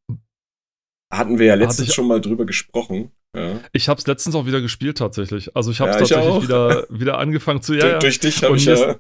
hatten 1.13 1.39
wir 1.39 1.47
ja 1.47 1.55
letztens 1.55 1.95
schon 1.95 2.07
mal 2.07 2.21
drüber 2.21 2.47
gesprochen. 2.47 3.11
Ja. 3.37 3.61
Ich 3.73 3.89
habe 3.89 3.99
es 3.99 4.07
letztens 4.07 4.35
auch 4.37 4.47
wieder 4.47 4.61
gespielt 4.61 4.99
tatsächlich. 4.99 5.55
Also 5.57 5.71
ich 5.71 5.81
habe 5.81 5.91
es 5.91 6.09
ja, 6.09 6.17
tatsächlich 6.17 6.45
wieder, 6.45 6.87
wieder 6.91 7.19
angefangen 7.19 7.61
zu. 7.61 7.75
Ja, 7.75 7.99
durch, 7.99 8.21
durch 8.21 8.21
dich 8.21 8.43
habe 8.43 8.57
ich 8.57 8.65
ja. 8.67 8.97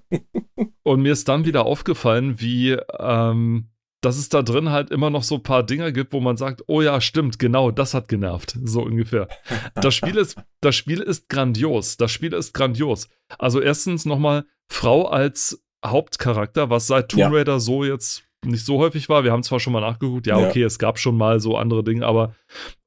und 0.82 1.02
mir 1.02 1.12
ist 1.12 1.28
dann 1.28 1.44
wieder 1.44 1.64
aufgefallen, 1.64 2.40
wie 2.40 2.76
ähm, 2.98 3.68
dass 4.00 4.16
es 4.16 4.28
da 4.28 4.42
drin 4.42 4.70
halt 4.70 4.90
immer 4.90 5.10
noch 5.10 5.22
so 5.22 5.36
ein 5.36 5.42
paar 5.42 5.64
Dinger 5.64 5.90
gibt, 5.92 6.12
wo 6.12 6.20
man 6.20 6.36
sagt, 6.36 6.62
oh 6.68 6.82
ja, 6.82 7.00
stimmt, 7.00 7.38
genau, 7.38 7.70
das 7.70 7.94
hat 7.94 8.08
genervt, 8.08 8.56
so 8.64 8.82
ungefähr. 8.82 9.28
Das 9.74 9.94
Spiel 9.94 10.16
ist, 10.16 10.36
das 10.60 10.76
Spiel 10.76 11.00
ist 11.00 11.28
grandios, 11.28 11.96
das 11.96 12.12
Spiel 12.12 12.32
ist 12.32 12.54
grandios. 12.54 13.08
Also 13.38 13.60
erstens 13.60 14.04
nochmal 14.04 14.44
Frau 14.70 15.06
als 15.06 15.64
Hauptcharakter, 15.84 16.70
was 16.70 16.86
seit 16.86 17.10
Tomb 17.10 17.32
Raider 17.32 17.52
ja. 17.52 17.60
so 17.60 17.84
jetzt 17.84 18.24
nicht 18.44 18.64
so 18.64 18.78
häufig 18.78 19.08
war. 19.08 19.24
Wir 19.24 19.32
haben 19.32 19.42
zwar 19.42 19.58
schon 19.58 19.72
mal 19.72 19.80
nachgeguckt, 19.80 20.26
ja, 20.26 20.36
okay, 20.36 20.60
ja. 20.60 20.66
es 20.66 20.78
gab 20.78 20.98
schon 20.98 21.16
mal 21.16 21.40
so 21.40 21.56
andere 21.56 21.82
Dinge, 21.82 22.06
aber 22.06 22.34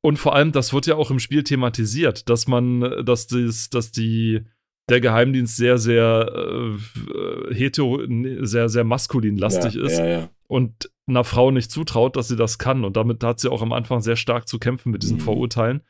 und 0.02 0.18
vor 0.18 0.36
allem, 0.36 0.52
das 0.52 0.74
wird 0.74 0.88
ja 0.88 0.96
auch 0.96 1.12
im 1.12 1.20
Spiel 1.20 1.44
thematisiert, 1.44 2.30
dass 2.30 2.48
man, 2.48 3.06
dass 3.06 3.28
das, 3.28 3.70
dass 3.70 3.92
die 3.92 4.46
der 4.90 5.02
Geheimdienst 5.02 5.56
sehr, 5.56 5.78
sehr 5.78 6.32
äh, 6.36 7.54
hetero, 7.54 8.02
sehr, 8.42 8.68
sehr 8.68 8.84
maskulin 8.84 9.38
lastig 9.38 9.76
ja, 9.76 9.86
ist. 9.86 10.00
Ja, 10.00 10.08
ja. 10.08 10.30
Und 10.48 10.92
einer 11.12 11.24
Frau 11.24 11.52
nicht 11.52 11.72
zutraut, 11.72 12.16
dass 12.16 12.28
sie 12.28 12.36
das 12.36 12.58
kann. 12.58 12.84
Und 12.84 12.98
damit 12.98 13.24
hat 13.24 13.40
sie 13.40 13.52
auch 13.52 13.62
am 13.62 13.72
Anfang 13.74 14.02
sehr 14.02 14.16
stark 14.16 14.48
zu 14.48 14.58
kämpfen 14.60 14.92
mit 14.92 15.04
diesen 15.04 15.18
Mhm. 15.18 15.22
Vorurteilen, 15.22 15.82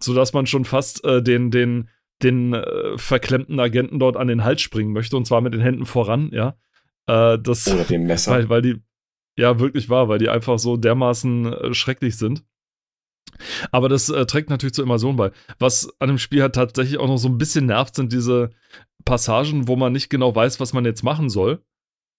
sodass 0.00 0.32
man 0.32 0.46
schon 0.46 0.64
fast 0.64 1.04
äh, 1.04 1.22
den, 1.22 1.50
den, 1.50 1.88
den 2.22 2.52
äh, 2.54 2.98
verklemmten 2.98 3.58
Agenten 3.58 3.98
dort 3.98 4.16
an 4.16 4.28
den 4.28 4.44
Hals 4.44 4.60
springen 4.60 4.92
möchte, 4.92 5.16
und 5.16 5.26
zwar 5.26 5.40
mit 5.40 5.54
den 5.54 5.60
Händen 5.60 5.86
voran, 5.86 6.30
ja. 6.32 6.56
Äh, 7.06 7.38
das, 7.38 7.66
Oder 7.68 7.84
dem 7.84 8.04
Messer. 8.06 8.32
weil, 8.32 8.48
weil 8.48 8.62
die, 8.62 8.76
ja, 9.36 9.58
wirklich 9.58 9.88
wahr, 9.88 10.08
weil 10.08 10.18
die 10.18 10.28
einfach 10.28 10.58
so 10.58 10.76
dermaßen 10.76 11.52
äh, 11.52 11.74
schrecklich 11.74 12.16
sind. 12.16 12.44
Aber 13.72 13.88
das 13.88 14.10
äh, 14.10 14.26
trägt 14.26 14.50
natürlich 14.50 14.74
zur 14.74 14.84
Immersion 14.84 15.16
bei. 15.16 15.32
Was 15.58 15.88
an 15.98 16.08
dem 16.08 16.18
Spiel 16.18 16.42
halt 16.42 16.54
tatsächlich 16.54 16.98
auch 16.98 17.08
noch 17.08 17.16
so 17.16 17.28
ein 17.28 17.38
bisschen 17.38 17.66
nervt, 17.66 17.94
sind 17.96 18.12
diese 18.12 18.50
Passagen, 19.04 19.66
wo 19.66 19.76
man 19.76 19.92
nicht 19.92 20.08
genau 20.08 20.34
weiß, 20.34 20.60
was 20.60 20.72
man 20.72 20.84
jetzt 20.84 21.02
machen 21.02 21.28
soll. 21.28 21.62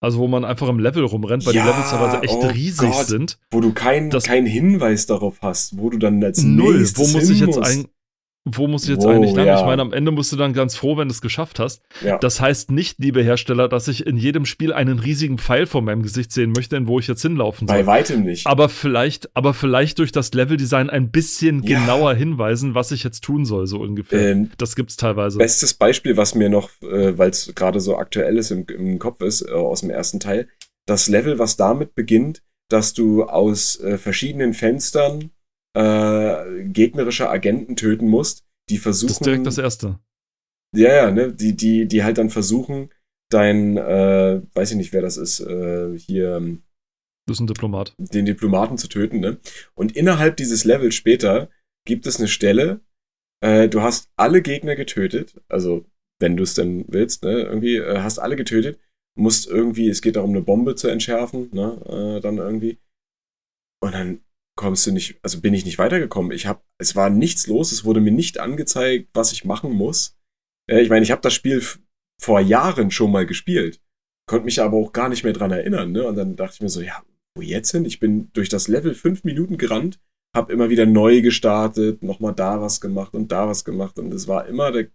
Also 0.06 0.20
wo 0.20 0.28
man 0.28 0.44
einfach 0.44 0.68
im 0.68 0.78
Level 0.78 1.04
rumrennt, 1.04 1.44
weil 1.46 1.54
Ja, 1.56 1.64
die 1.64 1.68
Levels 1.68 1.90
teilweise 1.90 2.22
echt 2.22 2.34
oh 2.34 2.46
riesig 2.46 2.90
Gott. 2.92 3.06
sind. 3.06 3.38
wo 3.50 3.60
du 3.60 3.72
keinen 3.72 4.08
keinen 4.10 4.46
Hinweis 4.46 5.06
darauf 5.06 5.38
hast, 5.42 5.76
wo 5.78 5.90
du 5.90 5.98
dann 5.98 6.22
als 6.22 6.44
Null. 6.44 6.88
Wo 6.94 7.08
muss 7.08 7.28
ich 7.28 7.40
jetzt 7.40 7.58
ein, 7.58 7.86
wo 8.48 8.68
muss 8.68 8.84
ich 8.84 8.90
jetzt 8.90 9.04
Wow, 9.04 9.16
eigentlich 9.16 9.34
lang? 9.34 9.44
ja. 9.46 9.58
Ich 9.58 9.66
meine, 9.66 9.82
am 9.82 9.92
Ende 9.92 10.12
musst 10.12 10.30
du 10.32 10.36
dann 10.36 10.52
ganz 10.52 10.76
froh, 10.76 10.96
wenn 10.96 11.08
du 11.08 11.12
es 11.12 11.20
geschafft 11.20 11.58
hast. 11.58 11.82
Ja. 12.04 12.16
Das 12.18 12.40
heißt 12.40 12.70
nicht, 12.70 12.98
liebe 13.00 13.20
Hersteller, 13.22 13.68
dass 13.68 13.88
ich 13.88 14.06
in 14.06 14.16
jedem 14.16 14.46
Spiel 14.46 14.72
einen 14.72 15.00
riesigen 15.00 15.36
Pfeil 15.38 15.66
vor 15.66 15.82
meinem 15.82 16.02
Gesicht 16.02 16.30
sehen 16.30 16.52
möchte, 16.54 16.76
in 16.76 16.86
wo 16.86 17.00
ich 17.00 17.08
jetzt 17.08 17.22
hinlaufen 17.22 17.66
soll. 17.66 17.76
Bei 17.76 17.86
weitem 17.86 18.22
nicht. 18.22 18.46
aber 18.46 18.68
vielleicht, 18.68 19.36
aber 19.36 19.52
vielleicht 19.52 19.98
durch 19.98 20.12
das 20.12 20.32
Leveldesign 20.32 20.88
ein 20.90 21.10
bisschen 21.10 21.64
Ja. 21.64 21.80
genauer 21.80 22.14
hinweisen, 22.14 22.74
was 22.76 22.92
ich 22.92 23.02
jetzt 23.02 23.24
tun 23.24 23.44
soll, 23.44 23.66
so 23.66 23.80
ungefähr. 23.80 24.30
Ähm, 24.30 24.50
das 24.58 24.76
gibt's 24.76 24.96
teilweise. 24.96 25.38
Bestes 25.38 25.74
Beispiel, 25.74 26.16
was 26.16 26.36
mir 26.36 26.48
noch, 26.48 26.70
äh, 26.82 27.18
weil 27.18 27.30
es 27.30 27.52
gerade 27.56 27.80
so 27.80 27.96
aktuell 27.98 28.38
ist 28.38 28.52
im, 28.52 28.64
im 28.68 29.00
Kopf 29.00 29.20
ist, 29.22 29.42
äh, 29.42 29.50
aus 29.50 29.80
dem 29.80 29.90
ersten 29.90 30.20
Teil, 30.20 30.46
das 30.86 31.08
Level, 31.08 31.40
was 31.40 31.56
damit 31.56 31.96
beginnt, 31.96 32.42
dass 32.68 32.94
du 32.94 33.24
aus 33.24 33.80
äh, 33.80 33.98
verschiedenen 33.98 34.54
Fenstern 34.54 35.30
äh, 35.76 36.64
gegnerische 36.64 37.28
Agenten 37.28 37.76
töten 37.76 38.08
musst, 38.08 38.44
die 38.70 38.78
versuchen. 38.78 39.08
das 39.08 39.18
ist 39.18 39.26
direkt 39.26 39.46
das 39.46 39.58
erste. 39.58 39.98
Ja, 40.74 40.94
ja, 40.94 41.10
ne, 41.10 41.32
die, 41.32 41.54
die, 41.54 41.86
die 41.86 42.02
halt 42.02 42.18
dann 42.18 42.30
versuchen, 42.30 42.90
dein, 43.30 43.76
äh, 43.76 44.40
weiß 44.54 44.70
ich 44.72 44.76
nicht, 44.78 44.92
wer 44.92 45.02
das 45.02 45.16
ist, 45.16 45.40
äh, 45.40 45.96
hier 45.98 46.36
ähm, 46.36 46.62
Das 47.28 47.36
ist 47.36 47.40
ein 47.40 47.46
Diplomat. 47.46 47.94
den 47.98 48.24
Diplomaten 48.24 48.78
zu 48.78 48.88
töten, 48.88 49.20
ne? 49.20 49.38
Und 49.74 49.94
innerhalb 49.96 50.36
dieses 50.36 50.64
Levels 50.64 50.94
später 50.94 51.50
gibt 51.86 52.06
es 52.06 52.18
eine 52.18 52.28
Stelle, 52.28 52.80
äh, 53.42 53.68
du 53.68 53.82
hast 53.82 54.08
alle 54.16 54.40
Gegner 54.42 54.76
getötet, 54.76 55.40
also 55.48 55.84
wenn 56.20 56.36
du 56.36 56.42
es 56.42 56.54
denn 56.54 56.84
willst, 56.88 57.22
ne? 57.22 57.42
Irgendwie 57.42 57.76
äh, 57.76 57.98
hast 57.98 58.18
alle 58.18 58.36
getötet, 58.36 58.80
musst 59.14 59.46
irgendwie, 59.46 59.88
es 59.88 60.00
geht 60.02 60.16
darum, 60.16 60.30
eine 60.30 60.42
Bombe 60.42 60.74
zu 60.74 60.88
entschärfen, 60.88 61.50
ne? 61.52 62.16
Äh, 62.16 62.20
dann 62.20 62.38
irgendwie. 62.38 62.78
Und 63.82 63.92
dann 63.92 64.20
kommst 64.56 64.86
du 64.86 64.92
nicht, 64.92 65.18
also 65.22 65.40
bin 65.40 65.54
ich 65.54 65.64
nicht 65.64 65.78
weitergekommen. 65.78 66.32
Ich 66.32 66.46
habe, 66.46 66.62
es 66.78 66.96
war 66.96 67.10
nichts 67.10 67.46
los, 67.46 67.72
es 67.72 67.84
wurde 67.84 68.00
mir 68.00 68.12
nicht 68.12 68.40
angezeigt, 68.40 69.10
was 69.12 69.32
ich 69.32 69.44
machen 69.44 69.72
muss. 69.72 70.16
Äh, 70.68 70.80
ich 70.80 70.88
meine, 70.88 71.02
ich 71.02 71.10
habe 71.10 71.22
das 71.22 71.34
Spiel 71.34 71.62
vor 72.20 72.40
Jahren 72.40 72.90
schon 72.90 73.12
mal 73.12 73.26
gespielt, 73.26 73.80
konnte 74.28 74.46
mich 74.46 74.60
aber 74.60 74.76
auch 74.76 74.92
gar 74.92 75.08
nicht 75.08 75.24
mehr 75.24 75.34
dran 75.34 75.52
erinnern, 75.52 75.92
ne? 75.92 76.06
Und 76.06 76.16
dann 76.16 76.36
dachte 76.36 76.54
ich 76.54 76.60
mir 76.62 76.70
so, 76.70 76.80
ja, 76.80 77.04
wo 77.36 77.42
jetzt 77.42 77.70
hin? 77.70 77.84
Ich 77.84 78.00
bin 78.00 78.30
durch 78.32 78.48
das 78.48 78.66
Level 78.68 78.94
fünf 78.94 79.24
Minuten 79.24 79.58
gerannt, 79.58 80.00
habe 80.34 80.52
immer 80.52 80.70
wieder 80.70 80.86
neu 80.86 81.20
gestartet, 81.20 82.02
nochmal 82.02 82.34
da 82.34 82.60
was 82.60 82.80
gemacht 82.80 83.14
und 83.14 83.30
da 83.30 83.46
was 83.48 83.64
gemacht 83.64 83.98
und 83.98 84.12
es 84.14 84.26
war 84.26 84.46
immer 84.46 84.72
der, 84.72 84.88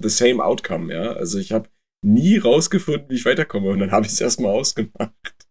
the 0.00 0.10
same 0.10 0.44
outcome, 0.44 0.92
ja. 0.92 1.12
Also 1.12 1.38
ich 1.38 1.52
habe 1.52 1.70
nie 2.04 2.36
rausgefunden, 2.36 3.08
wie 3.10 3.14
ich 3.16 3.24
weiterkomme 3.24 3.70
und 3.70 3.80
dann 3.80 3.90
habe 3.90 4.06
ich 4.06 4.12
es 4.12 4.20
erstmal 4.20 4.52
ausgemacht. 4.52 5.48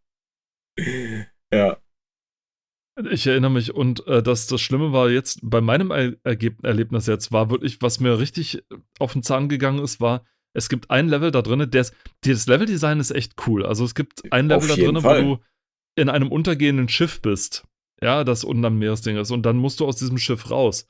ja. 1.53 1.81
Ich 3.11 3.27
erinnere 3.27 3.51
mich 3.51 3.73
und 3.73 4.05
äh, 4.07 4.23
das, 4.23 4.47
das 4.47 4.59
Schlimme 4.59 4.91
war 4.91 5.09
jetzt, 5.09 5.39
bei 5.43 5.61
meinem 5.61 5.91
er 5.91 6.15
Erlebnis 6.23 7.05
jetzt, 7.05 7.31
war 7.31 7.51
wirklich, 7.51 7.81
was 7.81 7.99
mir 7.99 8.17
richtig 8.17 8.63
auf 8.97 9.13
den 9.13 9.23
Zahn 9.23 9.49
gegangen 9.49 9.83
ist, 9.83 10.01
war, 10.01 10.25
es 10.53 10.69
gibt 10.69 10.89
ein 10.89 11.07
Level 11.07 11.29
da 11.29 11.43
drin, 11.43 11.69
das 11.69 11.93
Leveldesign 12.23 12.99
ist 12.99 13.11
echt 13.11 13.35
cool. 13.45 13.65
Also 13.65 13.85
es 13.85 13.93
gibt 13.93 14.31
ein 14.33 14.47
Level 14.47 14.67
da 14.67 14.75
drin, 14.75 15.01
Fall. 15.01 15.25
wo 15.25 15.35
du 15.35 15.41
in 15.95 16.09
einem 16.09 16.31
untergehenden 16.31 16.89
Schiff 16.89 17.21
bist. 17.21 17.67
Ja, 18.01 18.23
das 18.23 18.43
unten 18.43 18.65
am 18.65 18.79
Meeresding 18.79 19.17
ist. 19.17 19.31
Und 19.31 19.45
dann 19.45 19.57
musst 19.57 19.79
du 19.79 19.85
aus 19.85 19.97
diesem 19.97 20.17
Schiff 20.17 20.49
raus. 20.49 20.87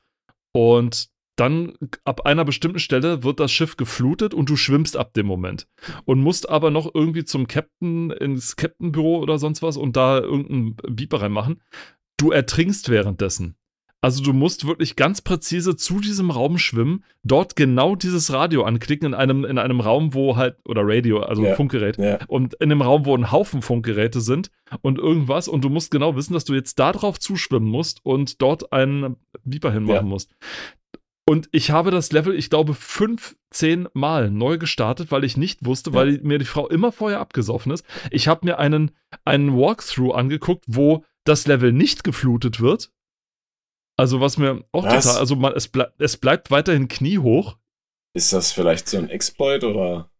Und 0.54 1.08
dann 1.36 1.74
ab 2.04 2.26
einer 2.26 2.44
bestimmten 2.44 2.80
Stelle 2.80 3.22
wird 3.22 3.40
das 3.40 3.52
Schiff 3.52 3.76
geflutet 3.76 4.34
und 4.34 4.50
du 4.50 4.56
schwimmst 4.56 4.96
ab 4.96 5.14
dem 5.14 5.26
Moment. 5.26 5.68
Und 6.04 6.20
musst 6.20 6.48
aber 6.48 6.70
noch 6.70 6.92
irgendwie 6.94 7.24
zum 7.24 7.46
Captain, 7.46 8.10
ins 8.10 8.56
Captain-Büro 8.56 9.18
oder 9.18 9.38
sonst 9.38 9.62
was 9.62 9.76
und 9.76 9.96
da 9.96 10.18
irgendeinen 10.18 10.76
Beeper 10.76 11.22
reinmachen. 11.22 11.62
Du 12.18 12.30
ertrinkst 12.32 12.88
währenddessen. 12.90 13.54
Also 14.00 14.22
du 14.22 14.32
musst 14.32 14.64
wirklich 14.66 14.94
ganz 14.94 15.22
präzise 15.22 15.74
zu 15.74 15.98
diesem 15.98 16.30
Raum 16.30 16.58
schwimmen, 16.58 17.02
dort 17.24 17.56
genau 17.56 17.96
dieses 17.96 18.32
Radio 18.32 18.62
anklicken 18.62 19.08
in 19.08 19.14
einem, 19.14 19.44
in 19.44 19.58
einem 19.58 19.80
Raum, 19.80 20.14
wo 20.14 20.36
halt, 20.36 20.56
oder 20.64 20.82
Radio, 20.84 21.20
also 21.20 21.44
Ja. 21.44 21.54
Funkgerät, 21.56 21.96
Ja. 21.98 22.18
und 22.28 22.54
in 22.54 22.70
einem 22.70 22.82
Raum, 22.82 23.06
wo 23.06 23.16
ein 23.16 23.32
Haufen 23.32 23.60
Funkgeräte 23.60 24.20
sind 24.20 24.50
und 24.82 24.98
irgendwas 24.98 25.48
und 25.48 25.64
du 25.64 25.68
musst 25.68 25.90
genau 25.90 26.14
wissen, 26.14 26.32
dass 26.32 26.44
du 26.44 26.54
jetzt 26.54 26.78
da 26.78 26.92
drauf 26.92 27.18
zuschwimmen 27.18 27.68
musst 27.68 27.98
und 28.04 28.40
dort 28.40 28.72
einen 28.72 29.16
Beeper 29.44 29.72
hinmachen 29.72 29.94
Ja. 29.96 30.02
musst. 30.02 30.30
Und 31.28 31.48
ich 31.52 31.72
habe 31.72 31.90
das 31.90 32.12
Level, 32.12 32.34
ich 32.36 32.50
glaube, 32.50 32.74
15 32.74 33.88
Mal 33.94 34.30
neu 34.30 34.58
gestartet, 34.58 35.10
weil 35.10 35.24
ich 35.24 35.36
nicht 35.36 35.64
wusste, 35.64 35.90
Ja. 35.90 35.96
weil 35.96 36.20
mir 36.22 36.38
die 36.38 36.44
Frau 36.44 36.68
immer 36.68 36.92
vorher 36.92 37.18
abgesoffen 37.20 37.72
ist. 37.72 37.84
Ich 38.12 38.28
habe 38.28 38.46
mir 38.46 38.58
einen, 38.60 38.92
einen 39.24 39.56
Walkthrough 39.56 40.14
angeguckt, 40.14 40.64
wo 40.68 41.04
das 41.28 41.46
Level 41.46 41.72
nicht 41.72 42.04
geflutet 42.04 42.60
wird. 42.60 42.92
Also 43.96 44.20
was 44.20 44.38
mir 44.38 44.64
auch 44.72 44.84
Was? 44.84 45.04
total, 45.04 45.20
also 45.20 45.36
man, 45.36 45.52
es, 45.54 45.68
ble 45.68 45.92
es 45.98 46.16
bleibt 46.16 46.50
weiterhin 46.50 46.88
kniehoch. 46.88 47.58
Ist 48.14 48.32
das 48.32 48.52
vielleicht 48.52 48.88
so 48.88 48.96
ein 48.98 49.08
Exploit 49.10 49.64
oder? 49.64 50.10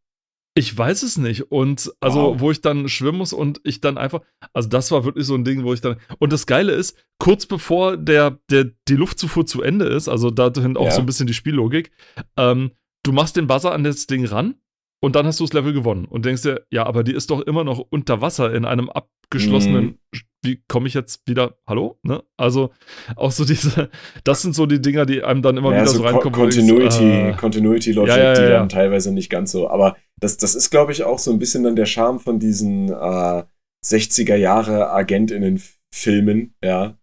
Ich 0.57 0.77
weiß 0.77 1.05
es 1.05 1.17
nicht. 1.19 1.53
Und 1.53 1.93
also, 2.01 2.33
Wow. 2.33 2.41
wo 2.41 2.51
ich 2.51 2.61
dann 2.61 2.89
schwimmen 2.89 3.19
muss 3.19 3.33
und 3.33 3.61
ich 3.63 3.81
dann 3.81 3.97
einfach, 3.97 4.23
also 4.53 4.69
das 4.69 4.91
war 4.91 5.05
wirklich 5.05 5.25
so 5.25 5.35
ein 5.37 5.45
Ding, 5.45 5.63
wo 5.63 5.73
ich 5.73 5.81
dann. 5.81 6.01
Und 6.19 6.33
das 6.33 6.47
Geile 6.47 6.73
ist, 6.73 6.97
kurz 7.21 7.47
bevor 7.47 7.97
der, 7.97 8.41
der, 8.51 8.73
die 8.89 8.97
Luftzufuhr 8.97 9.47
zu 9.47 9.63
Ende 9.63 9.85
ist, 9.87 10.09
also 10.09 10.31
dahin 10.31 10.77
auch 10.77 10.87
Ja. 10.87 10.91
so 10.91 11.01
ein 11.01 11.07
bisschen 11.07 11.29
die 11.29 11.35
Spiellogik, 11.35 11.93
ähm, 12.37 12.73
du 13.05 13.13
machst 13.13 13.37
den 13.37 13.47
Buzzer 13.47 13.73
an 13.73 13.85
das 13.85 14.09
Ding 14.09 14.25
ran 14.25 14.57
und 15.01 15.15
dann 15.15 15.27
hast 15.27 15.39
du 15.39 15.45
das 15.45 15.53
Level 15.53 15.73
gewonnen 15.73 16.07
und 16.07 16.25
denkst 16.25 16.43
dir, 16.43 16.67
ja, 16.71 16.85
aber 16.85 17.05
die 17.05 17.15
ist 17.15 17.31
doch 17.31 17.41
immer 17.43 17.63
noch 17.63 17.79
unter 17.79 18.21
Wasser 18.21 18.53
in 18.53 18.65
einem 18.65 18.91
abgeschlossenen. 18.91 19.85
Mhm. 19.85 20.21
Wie 20.45 20.63
komme 20.69 20.87
ich 20.87 20.95
jetzt 20.95 21.27
wieder? 21.27 21.59
Hallo? 21.67 21.99
Ne? 22.03 22.23
Also 22.37 22.71
auch 23.17 23.33
so 23.33 23.45
diese, 23.45 23.91
das 24.25 24.43
sind 24.43 24.55
so 24.55 24.67
die 24.67 24.81
Dinger, 24.81 25.05
die 25.05 25.23
einem 25.23 25.43
dann 25.43 25.57
immer 25.57 25.73
Ja, 25.73 25.81
wieder 25.83 25.87
so 25.87 25.99
so 25.99 26.05
reinkommen. 26.05 26.33
denkst, 26.33 26.57
Continuity, 26.57 27.05
äh, 27.05 27.33
Continuity 27.35 27.93
Logic, 27.93 28.15
Ja, 28.17 28.23
ja, 28.23 28.35
die 28.35 28.49
dann 28.53 28.69
teilweise 28.69 29.13
nicht 29.13 29.31
ganz 29.31 29.51
so. 29.53 29.69
Aber 29.69 29.97
das, 30.21 30.37
das 30.37 30.55
ist, 30.55 30.71
glaube 30.71 30.93
ich, 30.93 31.03
auch 31.05 31.19
so 31.19 31.33
ein 31.33 31.39
bisschen 31.39 31.65
dann 31.65 31.77
der 31.77 31.87
Charme 31.87 32.21
von 32.21 32.39
diesen 32.39 32.89
äh, 32.89 33.45
60er 33.85 34.37
Jahre 34.37 34.91
AgentInnen-Filmen, 34.91 36.55
ja. 36.65 36.97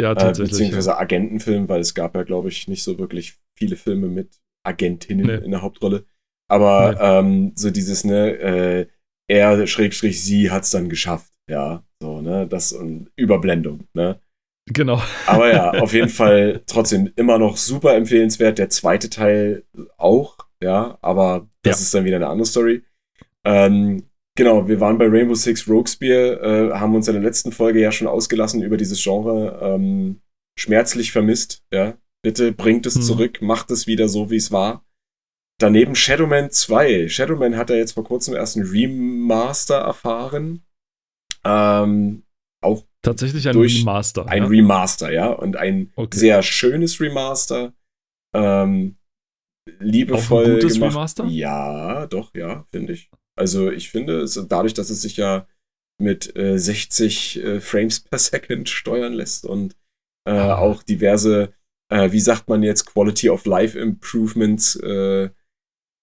ja, 0.00 0.12
Äh, 0.12 0.14
tatsächlich. 0.14 0.50
beziehungsweise 0.50 0.96
Agentenfilmen, 0.98 1.68
weil 1.68 1.80
es 1.80 1.94
gab 1.94 2.14
ja, 2.16 2.22
glaube 2.24 2.48
ich, 2.48 2.68
nicht 2.68 2.82
so 2.82 2.98
wirklich 2.98 3.38
viele 3.56 3.76
Filme 3.76 4.08
mit 4.08 4.38
Agentinnen 4.66 5.26
Nee. 5.26 5.44
in 5.44 5.50
der 5.52 5.62
Hauptrolle. 5.62 6.06
Aber 6.48 6.92
Nee. 6.92 6.98
ähm, 7.00 7.52
so 7.56 7.70
dieses, 7.70 8.04
ne, 8.04 8.30
äh, 8.38 8.86
er, 9.28 9.66
Schrägstrich, 9.66 10.22
sie 10.22 10.50
hat's 10.50 10.70
dann 10.70 10.88
geschafft, 10.88 11.32
ja. 11.48 11.84
So, 12.02 12.20
ne, 12.20 12.46
das 12.46 12.72
und 12.72 13.10
Überblendung, 13.16 13.86
ne. 13.94 14.20
Genau. 14.72 15.02
Aber 15.26 15.52
ja, 15.52 15.70
auf 15.82 15.92
jeden 15.92 16.08
Fall 16.08 16.62
trotzdem 16.66 17.12
immer 17.16 17.38
noch 17.38 17.56
super 17.56 17.94
empfehlenswert. 17.94 18.58
Der 18.58 18.70
zweite 18.70 19.10
Teil 19.10 19.64
auch, 19.98 20.36
ja, 20.62 20.98
aber 21.02 21.48
das 21.62 21.78
Ja. 21.80 21.82
ist 21.84 21.94
dann 21.94 22.04
wieder 22.04 22.16
eine 22.16 22.28
andere 22.28 22.46
Story. 22.46 22.82
Ähm, 23.44 24.04
genau, 24.36 24.68
wir 24.68 24.80
waren 24.80 24.98
bei 24.98 25.06
Rainbow 25.08 25.34
Six 25.34 25.68
Roguespear, 25.68 26.42
äh, 26.42 26.72
haben 26.72 26.94
uns 26.94 27.08
in 27.08 27.14
der 27.14 27.22
letzten 27.22 27.52
Folge 27.52 27.80
ja 27.80 27.90
schon 27.92 28.06
ausgelassen 28.06 28.62
über 28.62 28.76
dieses 28.76 29.02
Genre. 29.02 29.58
Ähm, 29.62 30.20
schmerzlich 30.58 31.12
vermisst, 31.12 31.62
ja. 31.72 31.94
Bitte 32.22 32.52
bringt 32.52 32.84
es 32.86 32.96
Mhm. 32.96 33.02
zurück, 33.02 33.42
macht 33.42 33.70
es 33.70 33.86
wieder 33.86 34.08
so, 34.08 34.30
wie 34.30 34.36
es 34.36 34.52
war. 34.52 34.84
Daneben 35.58 35.94
Shadowman 35.94 36.50
2. 36.50 37.08
Shadowman 37.08 37.56
hat 37.56 37.70
ja 37.70 37.76
jetzt 37.76 37.92
vor 37.92 38.04
kurzem 38.04 38.34
erst 38.34 38.56
einen 38.56 38.68
Remaster 38.70 39.76
erfahren. 39.78 40.62
Ähm, 41.44 42.24
auch 42.62 42.84
Tatsächlich 43.02 43.48
ein 43.48 43.56
Remaster. 43.56 44.26
ein 44.28 44.42
ja? 44.42 44.48
Remaster, 44.48 45.10
ja, 45.10 45.28
und 45.28 45.56
ein 45.56 45.90
Okay. 45.96 46.18
sehr 46.18 46.42
schönes 46.42 47.00
Remaster. 47.00 47.72
Ähm, 48.34 48.96
liebevoll 49.78 50.44
Auch 50.44 50.48
ein 50.48 50.54
gutes 50.56 50.74
gemacht. 50.74 50.92
Remaster? 50.94 51.24
Ja, 51.26 52.06
doch, 52.06 52.34
ja, 52.34 52.66
finde 52.70 52.92
ich. 52.92 53.10
Also 53.38 53.70
ich 53.70 53.90
finde, 53.90 54.20
es, 54.20 54.34
dadurch, 54.48 54.74
dass 54.74 54.90
es 54.90 55.00
sich 55.02 55.16
ja 55.16 55.46
mit 55.98 56.34
äh, 56.36 56.58
60 56.58 57.42
äh, 57.42 57.60
Frames 57.60 58.00
per 58.00 58.18
Second 58.18 58.68
steuern 58.68 59.12
lässt 59.14 59.44
und 59.46 59.76
äh, 60.26 60.32
Ah. 60.32 60.58
auch 60.58 60.82
diverse, 60.82 61.52
äh, 61.90 62.12
wie 62.12 62.20
sagt 62.20 62.48
man 62.48 62.62
jetzt, 62.62 62.84
Quality 62.86 63.30
of 63.30 63.46
Life 63.46 63.78
Improvements 63.78 64.76
äh, 64.76 65.24
äh, 65.24 65.30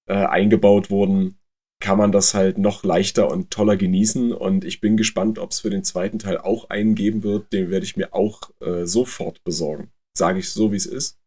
eingebaut 0.07 0.89
wurden, 0.89 1.37
kann 1.79 1.97
man 1.97 2.11
das 2.11 2.33
halt 2.33 2.57
noch 2.57 2.83
leichter 2.83 3.29
und 3.29 3.51
toller 3.51 3.77
genießen. 3.77 4.33
Und 4.33 4.65
ich 4.65 4.81
bin 4.81 4.97
gespannt, 4.97 5.39
ob 5.39 5.51
es 5.51 5.59
für 5.61 5.69
den 5.69 5.83
zweiten 5.83 6.19
Teil 6.19 6.37
auch 6.37 6.69
einen 6.69 6.95
geben 6.95 7.23
wird. 7.23 7.53
Den 7.53 7.69
werde 7.69 7.85
ich 7.85 7.97
mir 7.97 8.13
auch 8.13 8.51
äh, 8.61 8.85
sofort 8.85 9.43
besorgen. 9.43 9.91
Sage 10.17 10.39
ich 10.39 10.51
so, 10.51 10.71
wie 10.71 10.77
es 10.77 10.85
ist. 10.85 11.19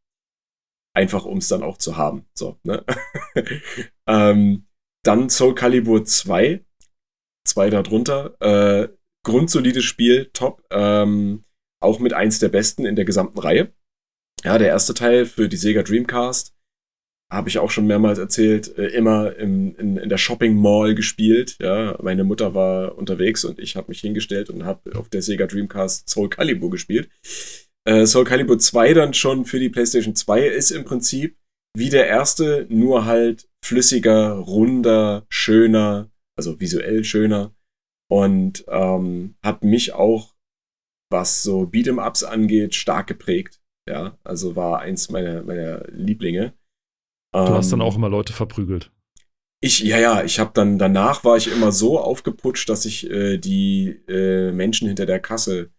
Einfach, 0.94 1.24
um 1.24 1.38
es 1.38 1.48
dann 1.48 1.62
auch 1.62 1.78
zu 1.78 1.96
haben. 1.96 2.26
So, 2.34 2.59
ne? 2.64 2.84
ähm, 4.09 4.66
dann 5.05 5.30
Soul 5.30 5.55
Calibur 5.55 6.05
2. 6.05 6.64
Zwei 7.46 7.70
darunter. 7.70 8.36
Äh, 8.40 8.88
grundsolides 9.24 9.84
Spiel, 9.84 10.30
top. 10.32 10.64
Ähm, 10.70 11.44
auch 11.80 12.01
mit 12.01 12.12
eins 12.12 12.40
der 12.40 12.48
besten 12.48 12.84
in 12.84 12.96
der 12.96 13.05
gesamten 13.05 13.38
Reihe. 13.38 13.72
Ja, 14.44 14.59
der 14.59 14.68
erste 14.68 14.94
Teil 14.94 15.26
für 15.26 15.48
die 15.48 15.57
Sega 15.57 15.82
Dreamcast 15.82 16.55
habe 17.30 17.48
ich 17.48 17.58
auch 17.58 17.70
schon 17.70 17.86
mehrmals 17.86 18.18
erzählt, 18.18 18.76
äh, 18.76 18.88
immer 18.88 19.36
im, 19.36 19.76
in, 19.76 19.96
in 19.96 20.08
der 20.08 20.18
Shopping 20.18 20.56
Mall 20.56 20.94
gespielt. 20.94 21.56
Ja, 21.60 21.96
meine 22.02 22.24
Mutter 22.24 22.54
war 22.54 22.98
unterwegs 22.98 23.44
und 23.44 23.58
ich 23.58 23.76
habe 23.76 23.88
mich 23.88 24.00
hingestellt 24.00 24.50
und 24.50 24.64
habe 24.64 24.96
auf 24.96 25.08
der 25.08 25.22
Sega 25.22 25.46
Dreamcast 25.46 26.08
Soul 26.08 26.28
Calibur 26.28 26.70
gespielt. 26.70 27.08
Äh, 27.84 28.06
Soul 28.06 28.24
Calibur 28.24 28.58
2 28.58 28.94
dann 28.94 29.14
schon 29.14 29.44
für 29.44 29.60
die 29.60 29.68
PlayStation 29.68 30.14
2 30.14 30.46
ist 30.46 30.70
im 30.70 30.84
Prinzip 30.84 31.36
wie 31.76 31.88
der 31.88 32.08
erste, 32.08 32.66
nur 32.68 33.04
halt 33.04 33.48
flüssiger, 33.64 34.32
runder, 34.32 35.24
schöner, 35.28 36.10
also 36.36 36.60
visuell 36.60 37.04
schöner 37.04 37.54
und 38.10 38.64
ähm, 38.68 39.36
hat 39.42 39.62
mich 39.62 39.92
auch, 39.92 40.34
was 41.12 41.42
so 41.42 41.62
Beat'em 41.62 42.04
Ups 42.04 42.24
angeht, 42.24 42.74
stark 42.74 43.06
geprägt. 43.06 43.60
Ja, 43.88 44.18
also 44.24 44.56
war 44.56 44.80
eins 44.80 45.10
meiner, 45.10 45.42
meiner 45.42 45.84
Lieblinge. 45.88 46.54
Du 47.32 47.54
hast 47.54 47.70
dann 47.70 47.80
ähm, 47.80 47.86
auch 47.86 47.96
immer 47.96 48.08
Leute 48.08 48.32
verprügelt. 48.32 48.90
Ich, 49.62 49.80
ja, 49.80 49.98
ja, 49.98 50.24
ich 50.24 50.38
habe 50.38 50.52
dann, 50.54 50.78
danach 50.78 51.22
war 51.22 51.36
ich 51.36 51.52
immer 51.52 51.70
so 51.70 52.00
aufgeputscht, 52.00 52.68
dass 52.68 52.86
ich 52.86 53.08
äh, 53.10 53.36
die 53.36 54.00
äh, 54.08 54.52
Menschen 54.52 54.88
hinter 54.88 55.06
der 55.06 55.20
Kasse, 55.20 55.70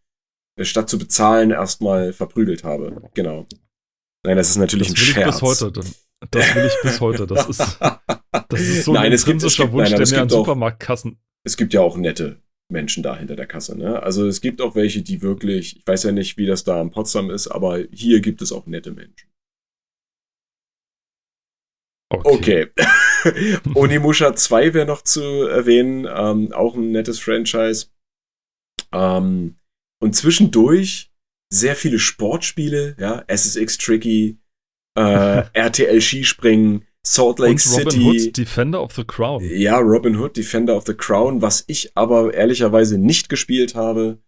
äh, 0.55 0.65
statt 0.65 0.89
zu 0.89 0.99
bezahlen, 0.99 1.51
erstmal 1.51 2.13
verprügelt 2.13 2.63
habe. 2.63 3.09
Genau. 3.15 3.47
Nein, 4.23 4.37
das 4.37 4.49
ist 4.49 4.57
natürlich 4.57 4.89
das 4.89 4.97
ein 4.97 5.03
Scherz. 5.03 5.35
Ich 5.35 5.41
bis 5.41 5.41
heute. 5.41 5.71
Das 6.29 6.55
will 6.55 6.65
ich 6.65 6.81
bis 6.83 7.01
heute. 7.01 7.25
Das 7.25 7.49
ist, 7.49 7.79
das 8.49 8.61
ist 8.61 8.85
so 8.85 8.93
nein, 8.93 9.05
ein 9.05 9.11
intrinsischer 9.11 9.71
Wunsch, 9.71 9.89
nein, 9.89 9.99
der 9.99 10.09
mir 10.09 10.21
an 10.21 10.29
Supermarktkassen. 10.29 11.17
Es 11.43 11.57
gibt 11.57 11.73
ja 11.73 11.81
auch 11.81 11.97
nette 11.97 12.39
Menschen 12.69 13.01
da 13.01 13.17
hinter 13.17 13.35
der 13.35 13.47
Kasse. 13.47 13.75
Ne? 13.75 14.01
Also 14.01 14.27
es 14.27 14.41
gibt 14.41 14.61
auch 14.61 14.75
welche, 14.75 15.01
die 15.01 15.23
wirklich, 15.23 15.77
ich 15.77 15.87
weiß 15.87 16.03
ja 16.03 16.11
nicht, 16.11 16.37
wie 16.37 16.45
das 16.45 16.63
da 16.63 16.79
in 16.79 16.91
Potsdam 16.91 17.31
ist, 17.31 17.47
aber 17.47 17.79
hier 17.91 18.21
gibt 18.21 18.43
es 18.43 18.51
auch 18.51 18.67
nette 18.67 18.91
Menschen. 18.91 19.30
Okay. 22.11 22.67
okay. 23.25 23.59
Onimusha 23.75 24.35
2 24.35 24.73
wäre 24.73 24.85
noch 24.85 25.01
zu 25.01 25.21
erwähnen. 25.21 26.07
Ähm, 26.11 26.51
auch 26.53 26.75
ein 26.75 26.91
nettes 26.91 27.19
Franchise. 27.19 27.87
Ähm, 28.91 29.57
und 30.01 30.15
zwischendurch 30.15 31.11
sehr 31.51 31.75
viele 31.75 31.99
Sportspiele, 31.99 32.95
ja, 32.99 33.23
SSX 33.27 33.77
Tricky, 33.77 34.39
äh, 34.97 35.43
RTL 35.53 36.01
Skispringen, 36.01 36.85
Salt 37.05 37.39
Lake 37.39 37.53
und 37.53 37.71
Robin 37.71 37.91
City. 37.91 38.03
Hood, 38.03 38.37
Defender 38.37 38.81
of 38.81 38.93
the 38.93 39.03
Crown. 39.03 39.43
Ja, 39.43 39.77
Robin 39.77 40.17
Hood, 40.17 40.37
Defender 40.37 40.75
of 40.75 40.85
the 40.85 40.93
Crown, 40.93 41.41
was 41.41 41.63
ich 41.67 41.95
aber 41.95 42.33
ehrlicherweise 42.33 42.97
nicht 42.97 43.29
gespielt 43.29 43.75
habe. 43.75 44.19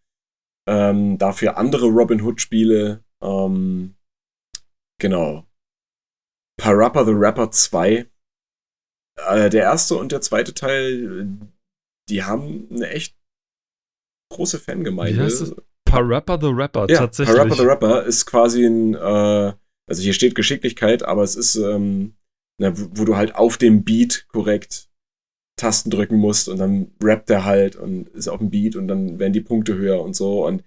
Ähm, 0.67 1.17
dafür 1.17 1.57
andere 1.57 1.87
Robin 1.87 2.21
Hood-Spiele. 2.21 3.03
Ähm, 3.21 3.95
genau. 4.99 5.45
Parappa 6.57 7.05
the 7.05 7.13
Rapper 7.13 7.51
2. 7.51 8.05
Äh, 9.15 9.49
der 9.49 9.63
erste 9.63 9.95
und 9.95 10.11
der 10.11 10.21
zweite 10.21 10.53
Teil, 10.53 11.27
die 12.09 12.23
haben 12.23 12.67
eine 12.71 12.89
echt 12.89 13.15
große 14.31 14.59
Fangemeinde. 14.59 15.29
Parappa 15.85 16.39
the 16.39 16.47
Rapper, 16.47 16.87
ja, 16.89 16.97
tatsächlich. 16.97 17.35
Parappa 17.35 17.55
the 17.55 17.63
Rapper 17.63 18.03
ist 18.03 18.25
quasi 18.25 18.65
ein, 18.65 18.95
äh, 18.95 19.53
also 19.87 20.01
hier 20.01 20.13
steht 20.13 20.35
Geschicklichkeit, 20.35 21.03
aber 21.03 21.23
es 21.23 21.35
ist, 21.35 21.55
ähm, 21.55 22.15
na, 22.59 22.73
wo 22.75 23.05
du 23.05 23.15
halt 23.15 23.35
auf 23.35 23.57
dem 23.57 23.83
Beat 23.83 24.27
korrekt 24.29 24.89
Tasten 25.55 25.91
drücken 25.91 26.17
musst 26.17 26.49
und 26.49 26.57
dann 26.57 26.91
rappt 27.01 27.29
er 27.29 27.45
halt 27.45 27.75
und 27.75 28.09
ist 28.09 28.27
auf 28.27 28.39
dem 28.39 28.49
Beat 28.49 28.75
und 28.75 28.87
dann 28.87 29.19
werden 29.19 29.33
die 29.33 29.41
Punkte 29.41 29.75
höher 29.75 30.01
und 30.01 30.15
so 30.15 30.45
und 30.47 30.63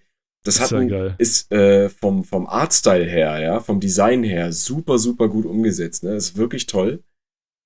das 0.47 0.61
hat 0.61 0.73
ist, 0.73 0.91
ja 0.91 1.15
ist 1.19 1.53
äh, 1.53 1.89
vom, 1.89 2.25
vom 2.25 2.47
Artstyle 2.47 3.05
her, 3.05 3.39
ja, 3.41 3.61
vom 3.61 3.81
Design 3.81 4.23
her 4.23 4.53
super, 4.53 4.99
super 4.99 5.29
gut 5.29 5.47
umgesetzt. 5.47 6.05
Ne? 6.05 6.15
Ist 6.15 6.37
wirklich 6.37 6.67
toll. 6.67 7.03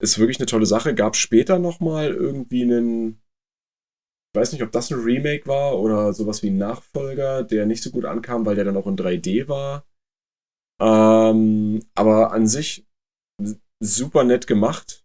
Ist 0.03 0.19
wirklich 0.19 0.39
eine 0.39 0.47
tolle 0.47 0.67
Sache. 0.67 0.95
Gab 0.95 1.17
später 1.17 1.59
nochmal 1.59 2.11
irgendwie 2.11 2.63
einen, 2.63 3.21
ich 4.33 4.41
weiß 4.41 4.53
nicht, 4.53 4.63
ob 4.63 4.73
das 4.73 4.91
ein 4.91 5.01
Remake 5.01 5.47
war 5.47 5.79
oder 5.79 6.13
sowas 6.13 6.43
wie 6.43 6.51
ein 6.51 6.59
Nachfolger, 6.59 7.43
der 7.43 7.67
nicht 7.67 7.83
so 7.83 7.91
gut 7.91 8.05
ankam, 8.05 8.47
weil 8.47 8.55
der 8.55 8.65
dann 8.65 8.77
auch 8.77 8.87
in 8.87 8.97
3D 8.97 9.49
war. 9.49 9.87
Ähm, 10.81 11.85
aber 11.95 12.33
an 12.33 12.47
sich 12.47 12.87
super 13.81 14.25
nett 14.25 14.47
gemacht. 14.47 15.05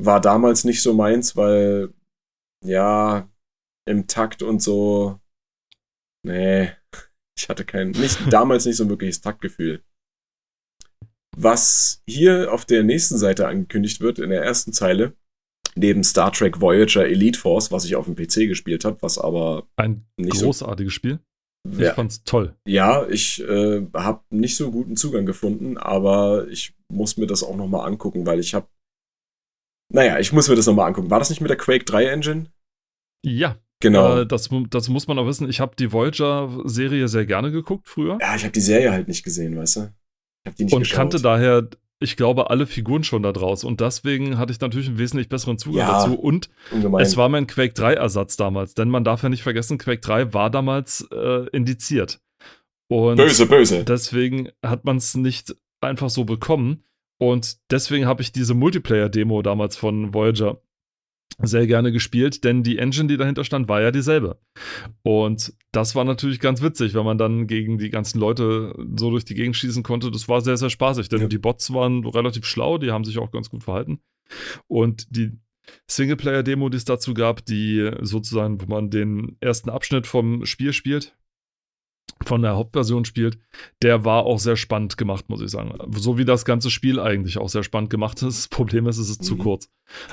War 0.00 0.20
damals 0.20 0.64
nicht 0.64 0.82
so 0.82 0.94
meins, 0.94 1.36
weil 1.36 1.92
ja, 2.64 3.28
im 3.86 4.06
Takt 4.06 4.42
und 4.42 4.62
so 4.62 5.20
Nee, 6.28 6.72
ich 7.38 7.48
hatte 7.48 7.64
kein, 7.64 7.90
nicht, 7.92 8.18
damals 8.30 8.66
nicht 8.66 8.76
so 8.76 8.84
ein 8.84 8.90
wirkliches 8.90 9.20
Taktgefühl. 9.20 9.82
Was 11.36 12.02
hier 12.06 12.52
auf 12.52 12.64
der 12.64 12.82
nächsten 12.82 13.16
Seite 13.16 13.46
angekündigt 13.46 14.00
wird, 14.00 14.18
in 14.18 14.30
der 14.30 14.42
ersten 14.42 14.72
Zeile, 14.72 15.14
neben 15.76 16.02
Star 16.02 16.32
Trek 16.32 16.60
Voyager 16.60 17.06
Elite 17.06 17.38
Force, 17.38 17.70
was 17.70 17.84
ich 17.84 17.94
auf 17.94 18.06
dem 18.06 18.16
PC 18.16 18.48
gespielt 18.48 18.84
habe, 18.84 19.00
was 19.02 19.18
aber 19.18 19.68
ein 19.76 20.04
großartiges 20.20 20.92
so, 20.92 20.96
Spiel. 20.96 21.20
Ich 21.70 21.78
ja, 21.78 21.94
fand's 21.94 22.24
toll. 22.24 22.56
Ja, 22.66 23.06
ich 23.08 23.42
äh, 23.42 23.86
habe 23.94 24.22
nicht 24.30 24.56
so 24.56 24.70
guten 24.70 24.96
Zugang 24.96 25.26
gefunden, 25.26 25.76
aber 25.76 26.48
ich 26.48 26.74
muss 26.90 27.16
mir 27.16 27.26
das 27.26 27.42
auch 27.42 27.56
noch 27.56 27.68
mal 27.68 27.84
angucken, 27.84 28.26
weil 28.26 28.40
ich 28.40 28.54
habe 28.54 28.68
naja, 29.92 30.18
ich 30.18 30.32
muss 30.32 30.48
mir 30.48 30.56
das 30.56 30.66
noch 30.66 30.74
mal 30.74 30.86
angucken. 30.86 31.10
War 31.10 31.18
das 31.18 31.30
nicht 31.30 31.40
mit 31.40 31.48
der 31.48 31.56
Quake 31.56 31.84
3 31.84 32.06
Engine? 32.06 32.52
Ja, 33.24 33.58
Genau. 33.80 34.18
Äh, 34.20 34.26
das, 34.26 34.48
das 34.70 34.88
muss 34.88 35.06
man 35.06 35.18
auch 35.18 35.26
wissen. 35.26 35.48
Ich 35.48 35.60
habe 35.60 35.76
die 35.76 35.92
Voyager-Serie 35.92 37.08
sehr 37.08 37.26
gerne 37.26 37.50
geguckt 37.50 37.88
früher. 37.88 38.18
Ja, 38.20 38.34
ich 38.34 38.42
habe 38.42 38.52
die 38.52 38.60
Serie 38.60 38.90
halt 38.90 39.08
nicht 39.08 39.22
gesehen, 39.22 39.56
weißt 39.56 39.76
du? 39.76 39.80
Ich 39.80 40.46
habe 40.46 40.56
die 40.56 40.64
nicht 40.64 40.74
Und 40.74 40.80
geschaut. 40.80 40.96
kannte 40.96 41.20
daher, 41.20 41.68
ich 42.00 42.16
glaube, 42.16 42.50
alle 42.50 42.66
Figuren 42.66 43.04
schon 43.04 43.22
da 43.22 43.32
draus. 43.32 43.64
Und 43.64 43.80
deswegen 43.80 44.38
hatte 44.38 44.52
ich 44.52 44.60
natürlich 44.60 44.88
einen 44.88 44.98
wesentlich 44.98 45.28
besseren 45.28 45.58
Zugang 45.58 45.78
ja, 45.78 45.92
dazu. 46.04 46.18
Und 46.18 46.48
ungemein. 46.72 47.02
es 47.02 47.16
war 47.16 47.28
mein 47.28 47.46
Quake 47.46 47.74
3-Ersatz 47.74 48.36
damals. 48.36 48.74
Denn 48.74 48.88
man 48.88 49.04
darf 49.04 49.22
ja 49.22 49.28
nicht 49.28 49.42
vergessen, 49.42 49.78
Quake 49.78 50.00
3 50.00 50.34
war 50.34 50.50
damals 50.50 51.06
äh, 51.12 51.48
indiziert. 51.50 52.20
Und 52.88 53.16
böse, 53.16 53.46
böse. 53.46 53.84
Deswegen 53.84 54.48
hat 54.62 54.84
man 54.84 54.96
es 54.96 55.14
nicht 55.14 55.54
einfach 55.80 56.10
so 56.10 56.24
bekommen. 56.24 56.84
Und 57.18 57.58
deswegen 57.70 58.06
habe 58.06 58.22
ich 58.22 58.32
diese 58.32 58.54
Multiplayer-Demo 58.54 59.42
damals 59.42 59.76
von 59.76 60.14
Voyager 60.14 60.60
sehr 61.40 61.66
gerne 61.66 61.92
gespielt, 61.92 62.42
denn 62.44 62.62
die 62.62 62.78
Engine, 62.78 63.06
die 63.06 63.16
dahinter 63.16 63.44
stand, 63.44 63.68
war 63.68 63.80
ja 63.80 63.90
dieselbe. 63.90 64.38
Und 65.02 65.52
das 65.72 65.94
war 65.94 66.04
natürlich 66.04 66.40
ganz 66.40 66.62
witzig, 66.62 66.94
wenn 66.94 67.04
man 67.04 67.18
dann 67.18 67.46
gegen 67.46 67.78
die 67.78 67.90
ganzen 67.90 68.18
Leute 68.18 68.74
so 68.96 69.10
durch 69.10 69.24
die 69.24 69.34
Gegend 69.34 69.56
schießen 69.56 69.82
konnte. 69.82 70.10
Das 70.10 70.28
war 70.28 70.40
sehr, 70.40 70.56
sehr 70.56 70.70
spaßig, 70.70 71.08
denn 71.08 71.22
ja. 71.22 71.26
die 71.28 71.38
Bots 71.38 71.72
waren 71.72 72.04
relativ 72.04 72.44
schlau, 72.44 72.78
die 72.78 72.90
haben 72.90 73.04
sich 73.04 73.18
auch 73.18 73.30
ganz 73.30 73.50
gut 73.50 73.62
verhalten. 73.62 74.00
Und 74.66 75.06
die 75.16 75.38
Singleplayer-Demo, 75.86 76.68
die 76.70 76.76
es 76.76 76.84
dazu 76.84 77.14
gab, 77.14 77.44
die 77.44 77.90
sozusagen, 78.00 78.60
wo 78.60 78.66
man 78.66 78.90
den 78.90 79.36
ersten 79.40 79.70
Abschnitt 79.70 80.06
vom 80.06 80.44
Spiel 80.46 80.72
spielt, 80.72 81.16
von 82.24 82.42
der 82.42 82.56
Hauptversion 82.56 83.04
spielt, 83.04 83.38
der 83.82 84.04
war 84.04 84.24
auch 84.24 84.38
sehr 84.38 84.56
spannend 84.56 84.96
gemacht, 84.96 85.28
muss 85.28 85.40
ich 85.40 85.50
sagen. 85.50 85.78
So 85.96 86.18
wie 86.18 86.24
das 86.24 86.44
ganze 86.44 86.70
Spiel 86.70 86.98
eigentlich 87.00 87.38
auch 87.38 87.48
sehr 87.48 87.62
spannend 87.62 87.90
gemacht 87.90 88.22
ist. 88.22 88.28
Das 88.38 88.48
Problem 88.48 88.86
ist, 88.86 88.98
es 88.98 89.10
ist 89.10 89.22
mhm. 89.22 89.26
zu 89.26 89.36
kurz. 89.36 89.68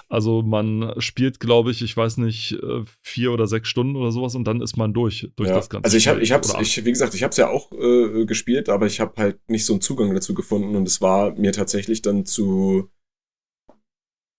Also 0.10 0.42
man 0.42 0.94
spielt, 1.00 1.40
glaube 1.40 1.72
ich, 1.72 1.82
ich 1.82 1.96
weiß 1.96 2.18
nicht, 2.18 2.54
äh, 2.54 2.84
vier 3.02 3.32
oder 3.32 3.46
sechs 3.46 3.68
Stunden 3.70 3.96
oder 3.96 4.12
sowas 4.12 4.36
und 4.36 4.46
dann 4.46 4.62
ist 4.62 4.78
man 4.78 4.94
durch, 4.94 5.30
durch 5.36 5.50
ja. 5.50 5.56
das 5.56 5.70
ganze 5.70 5.86
Also 5.86 5.98
ich 5.98 6.08
habe, 6.08 6.22
ich 6.22 6.32
habe, 6.32 6.48
ich, 6.62 6.86
wie 6.86 6.92
gesagt, 6.92 7.14
ich 7.14 7.24
habe 7.24 7.32
es 7.32 7.38
ja 7.38 7.50
auch 7.50 7.72
äh, 7.72 8.26
gespielt, 8.26 8.70
aber 8.70 8.88
ich 8.88 9.00
habe 9.00 9.14
halt 9.18 9.50
nicht 9.50 9.66
so 9.66 9.74
einen 9.74 9.82
Zugang 9.82 10.14
dazu 10.14 10.34
gefunden 10.34 10.76
und 10.76 10.88
es 10.88 11.02
war 11.02 11.36
mir 11.36 11.52
tatsächlich 11.52 12.02
dann 12.02 12.26
zu 12.26 12.90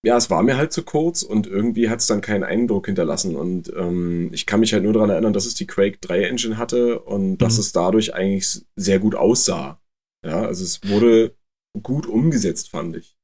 ja, 0.07 0.17
es 0.17 0.31
war 0.31 0.45
mir 0.45 0.57
halt 0.57 0.73
zu 0.73 0.85
kurz 0.85 1.25
und 1.25 1.49
irgendwie 1.49 1.91
hat 1.91 1.99
es 1.99 2.07
dann 2.07 2.21
keinen 2.21 2.45
Eindruck 2.45 2.87
hinterlassen. 2.87 3.35
Und 3.35 3.73
ähm, 3.77 4.31
ich 4.33 4.47
kann 4.47 4.61
mich 4.61 4.73
halt 4.73 4.85
nur 4.85 4.93
daran 4.93 5.11
erinnern, 5.11 5.33
dass 5.33 5.47
es 5.47 5.55
die 5.55 5.67
Quake 5.67 5.99
3 6.01 6.23
Engine 6.23 6.59
hatte 6.59 7.01
und 7.01 7.31
mhm. 7.31 7.39
dass 7.39 7.59
es 7.59 7.73
dadurch 7.73 8.15
eigentlich 8.15 8.65
sehr 8.77 9.01
gut 9.01 9.17
aussah. 9.17 9.81
Ja, 10.25 10.43
also 10.43 10.63
es 10.63 10.89
wurde 10.89 11.35
gut 11.83 12.07
umgesetzt, 12.07 12.71
fand 12.71 12.95
ich. 12.95 13.17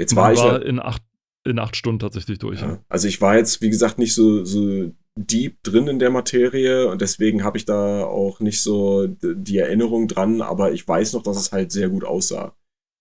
Jetzt 0.00 0.16
war, 0.16 0.24
war 0.24 0.32
ich. 0.32 0.40
War 0.40 0.60
in 0.60 0.80
acht, 0.80 1.04
in 1.44 1.60
acht 1.60 1.76
Stunden 1.76 2.00
tatsächlich 2.00 2.40
durch. 2.40 2.62
Ja. 2.62 2.66
Ja. 2.68 2.84
Also 2.88 3.06
ich 3.06 3.20
war 3.20 3.36
jetzt, 3.36 3.62
wie 3.62 3.70
gesagt, 3.70 3.98
nicht 3.98 4.12
so, 4.12 4.44
so 4.44 4.90
deep 5.14 5.62
drin 5.62 5.86
in 5.86 6.00
der 6.00 6.10
Materie 6.10 6.88
und 6.88 7.00
deswegen 7.00 7.44
habe 7.44 7.58
ich 7.58 7.64
da 7.64 8.04
auch 8.04 8.40
nicht 8.40 8.60
so 8.60 9.06
die 9.06 9.58
Erinnerung 9.58 10.08
dran, 10.08 10.42
aber 10.42 10.72
ich 10.72 10.86
weiß 10.86 11.12
noch, 11.12 11.22
dass 11.22 11.36
es 11.36 11.52
halt 11.52 11.70
sehr 11.70 11.88
gut 11.88 12.02
aussah. 12.02 12.56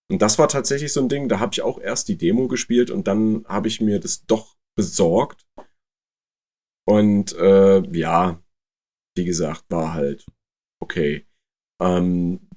Und 0.09 0.21
das 0.21 0.39
war 0.39 0.47
tatsächlich 0.47 0.93
so 0.93 1.01
ein 1.01 1.09
Ding, 1.09 1.27
da 1.27 1.39
habe 1.39 1.51
ich 1.53 1.61
auch 1.61 1.79
erst 1.79 2.07
die 2.07 2.17
Demo 2.17 2.47
gespielt 2.47 2.91
und 2.91 3.07
dann 3.07 3.45
habe 3.47 3.67
ich 3.67 3.81
mir 3.81 3.99
das 3.99 4.25
doch 4.25 4.55
besorgt. 4.75 5.45
Und 6.87 7.35
äh, 7.35 7.81
ja, 7.91 8.41
wie 9.17 9.25
gesagt, 9.25 9.65
war 9.69 9.93
halt 9.93 10.25
okay. 10.81 11.27
Ähm, 11.81 12.47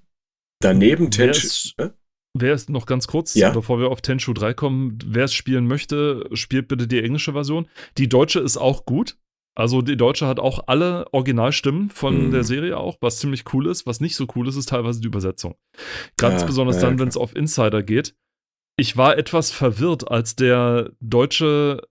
daneben 0.60 1.10
Tenchu. 1.10 1.70
Äh? 1.78 1.90
Wer 2.38 2.54
es 2.54 2.68
noch 2.68 2.86
ganz 2.86 3.08
kurz, 3.08 3.34
ja? 3.34 3.50
bevor 3.50 3.80
wir 3.80 3.88
auf 3.88 4.02
Tenchu 4.02 4.32
3 4.32 4.54
kommen, 4.54 4.98
wer 5.04 5.24
es 5.24 5.34
spielen 5.34 5.66
möchte, 5.66 6.28
spielt 6.32 6.68
bitte 6.68 6.86
die 6.86 7.02
englische 7.02 7.32
Version. 7.32 7.68
Die 7.98 8.08
deutsche 8.08 8.38
ist 8.38 8.56
auch 8.56 8.86
gut. 8.86 9.18
Also 9.60 9.82
die 9.82 9.98
Deutsche 9.98 10.26
hat 10.26 10.40
auch 10.40 10.60
alle 10.68 11.04
Originalstimmen 11.12 11.90
von 11.90 12.28
mhm. 12.28 12.30
der 12.30 12.44
Serie 12.44 12.78
auch, 12.78 12.96
was 13.02 13.18
ziemlich 13.18 13.44
cool 13.52 13.66
ist. 13.66 13.86
Was 13.86 14.00
nicht 14.00 14.16
so 14.16 14.26
cool 14.34 14.48
ist, 14.48 14.56
ist 14.56 14.70
teilweise 14.70 15.02
die 15.02 15.06
Übersetzung. 15.06 15.54
Ganz 16.16 16.40
ja, 16.40 16.46
besonders 16.46 16.76
ja, 16.76 16.88
dann, 16.88 16.98
wenn 16.98 17.08
es 17.08 17.18
auf 17.18 17.36
Insider 17.36 17.82
geht. 17.82 18.16
Ich 18.78 18.96
war 18.96 19.18
etwas 19.18 19.50
verwirrt, 19.50 20.10
als 20.10 20.34
der 20.34 20.92
deutsche 21.00 21.82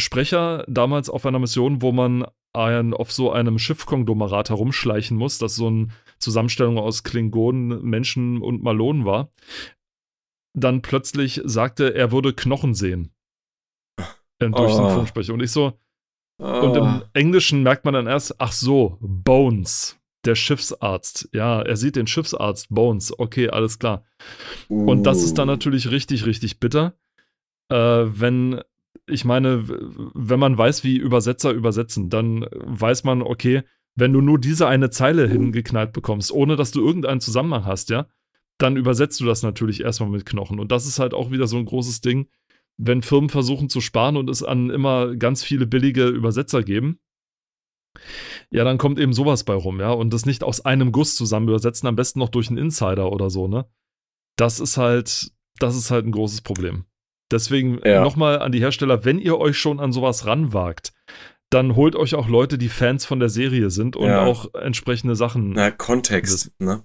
Sprecher 0.00 0.64
damals 0.66 1.10
auf 1.10 1.26
einer 1.26 1.38
Mission, 1.38 1.82
wo 1.82 1.92
man 1.92 2.24
ein, 2.54 2.94
auf 2.94 3.12
so 3.12 3.30
einem 3.30 3.58
Schiffkonglomerat 3.58 4.48
herumschleichen 4.48 5.14
muss, 5.14 5.36
das 5.36 5.56
so 5.56 5.66
eine 5.66 5.88
Zusammenstellung 6.20 6.78
aus 6.78 7.04
Klingonen, 7.04 7.82
Menschen 7.82 8.40
und 8.40 8.62
Malonen 8.62 9.04
war, 9.04 9.30
dann 10.56 10.80
plötzlich 10.80 11.42
sagte, 11.44 11.94
er 11.94 12.12
würde 12.12 12.32
Knochen 12.32 12.72
sehen. 12.72 13.10
Durch 14.38 14.72
oh. 14.72 14.88
Funksprecher. 14.88 15.34
Und 15.34 15.42
ich 15.42 15.50
so, 15.50 15.78
und 16.38 16.76
im 16.76 16.82
ah. 16.82 17.02
Englischen 17.12 17.62
merkt 17.62 17.84
man 17.84 17.94
dann 17.94 18.06
erst, 18.06 18.40
ach 18.40 18.52
so, 18.52 18.98
Bones, 19.00 19.98
der 20.24 20.34
Schiffsarzt. 20.34 21.28
Ja, 21.32 21.62
er 21.62 21.76
sieht 21.76 21.96
den 21.96 22.06
Schiffsarzt, 22.06 22.68
Bones. 22.70 23.16
Okay, 23.18 23.48
alles 23.48 23.78
klar. 23.78 24.04
Uh. 24.68 24.90
Und 24.90 25.04
das 25.04 25.22
ist 25.22 25.38
dann 25.38 25.48
uh. 25.48 25.52
natürlich 25.52 25.90
richtig, 25.90 26.26
richtig 26.26 26.58
bitter. 26.58 26.94
Äh, 27.68 27.76
wenn, 27.76 28.60
ich 29.06 29.24
meine, 29.24 29.64
wenn 30.14 30.40
man 30.40 30.58
weiß, 30.58 30.82
wie 30.84 30.96
Übersetzer 30.96 31.52
übersetzen, 31.52 32.10
dann 32.10 32.46
weiß 32.52 33.04
man, 33.04 33.22
okay, 33.22 33.62
wenn 33.94 34.12
du 34.12 34.20
nur 34.20 34.40
diese 34.40 34.66
eine 34.66 34.90
Zeile 34.90 35.28
hingeknallt 35.28 35.92
bekommst, 35.92 36.32
ohne 36.32 36.56
dass 36.56 36.72
du 36.72 36.84
irgendeinen 36.84 37.20
Zusammenhang 37.20 37.64
hast, 37.64 37.90
ja, 37.90 38.08
dann 38.58 38.76
übersetzt 38.76 39.20
du 39.20 39.24
das 39.24 39.42
natürlich 39.42 39.82
erstmal 39.82 40.10
mit 40.10 40.26
Knochen. 40.26 40.58
Und 40.58 40.72
das 40.72 40.86
ist 40.86 40.98
halt 40.98 41.14
auch 41.14 41.30
wieder 41.30 41.46
so 41.46 41.58
ein 41.58 41.64
großes 41.64 42.00
Ding 42.00 42.28
wenn 42.76 43.02
Firmen 43.02 43.30
versuchen 43.30 43.68
zu 43.68 43.80
sparen 43.80 44.16
und 44.16 44.28
es 44.28 44.42
an 44.42 44.70
immer 44.70 45.14
ganz 45.16 45.42
viele 45.44 45.66
billige 45.66 46.06
Übersetzer 46.06 46.62
geben, 46.62 46.98
ja, 48.50 48.64
dann 48.64 48.78
kommt 48.78 48.98
eben 48.98 49.12
sowas 49.12 49.44
bei 49.44 49.54
rum, 49.54 49.80
ja. 49.80 49.90
Und 49.90 50.12
das 50.12 50.26
nicht 50.26 50.42
aus 50.42 50.64
einem 50.64 50.92
Guss 50.92 51.16
zusammen 51.16 51.48
übersetzen, 51.48 51.86
am 51.86 51.96
besten 51.96 52.18
noch 52.18 52.28
durch 52.28 52.48
einen 52.48 52.58
Insider 52.58 53.10
oder 53.12 53.30
so, 53.30 53.48
ne? 53.48 53.66
Das 54.36 54.60
ist 54.60 54.76
halt, 54.76 55.32
das 55.58 55.76
ist 55.76 55.90
halt 55.90 56.06
ein 56.06 56.12
großes 56.12 56.40
Problem. 56.40 56.84
Deswegen 57.30 57.80
ja. 57.84 58.02
nochmal 58.02 58.40
an 58.40 58.52
die 58.52 58.60
Hersteller, 58.60 59.04
wenn 59.04 59.18
ihr 59.18 59.38
euch 59.38 59.56
schon 59.58 59.80
an 59.80 59.92
sowas 59.92 60.26
ranwagt, 60.26 60.92
dann 61.50 61.76
holt 61.76 61.94
euch 61.94 62.14
auch 62.14 62.28
Leute, 62.28 62.58
die 62.58 62.68
Fans 62.68 63.04
von 63.04 63.20
der 63.20 63.28
Serie 63.28 63.70
sind 63.70 63.96
und 63.96 64.08
ja. 64.08 64.24
auch 64.24 64.52
entsprechende 64.54 65.14
Sachen. 65.14 65.50
Na, 65.50 65.70
Kontext, 65.70 66.52
ne? 66.58 66.84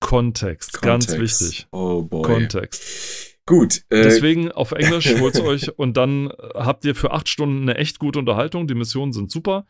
Kontext, 0.00 0.80
Kontext, 0.80 0.82
ganz 0.82 1.18
wichtig. 1.18 1.66
Oh 1.72 2.02
boy. 2.02 2.22
Kontext. 2.22 3.33
Gut. 3.46 3.82
Äh, 3.90 4.02
Deswegen 4.02 4.50
auf 4.52 4.72
Englisch 4.72 5.14
holt 5.20 5.38
euch 5.40 5.78
und 5.78 5.96
dann 5.96 6.32
habt 6.54 6.84
ihr 6.84 6.94
für 6.94 7.10
acht 7.10 7.28
Stunden 7.28 7.62
eine 7.62 7.76
echt 7.76 7.98
gute 7.98 8.18
Unterhaltung. 8.18 8.66
Die 8.66 8.74
Missionen 8.74 9.12
sind 9.12 9.30
super 9.30 9.66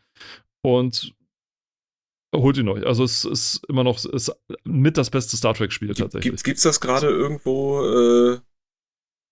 und 0.61 1.13
holt 2.33 2.57
ihn 2.57 2.69
euch. 2.69 2.85
Also 2.85 3.03
es 3.03 3.25
ist 3.25 3.61
immer 3.67 3.83
noch 3.83 4.03
ist 4.05 4.31
mit 4.63 4.97
das 4.97 5.09
beste 5.09 5.35
Star 5.35 5.53
Trek-Spiel 5.53 5.93
tatsächlich. 5.93 6.43
Gibt 6.43 6.57
es 6.57 6.63
das 6.63 6.79
gerade 6.79 7.07
irgendwo? 7.07 7.81
Äh, 7.83 8.39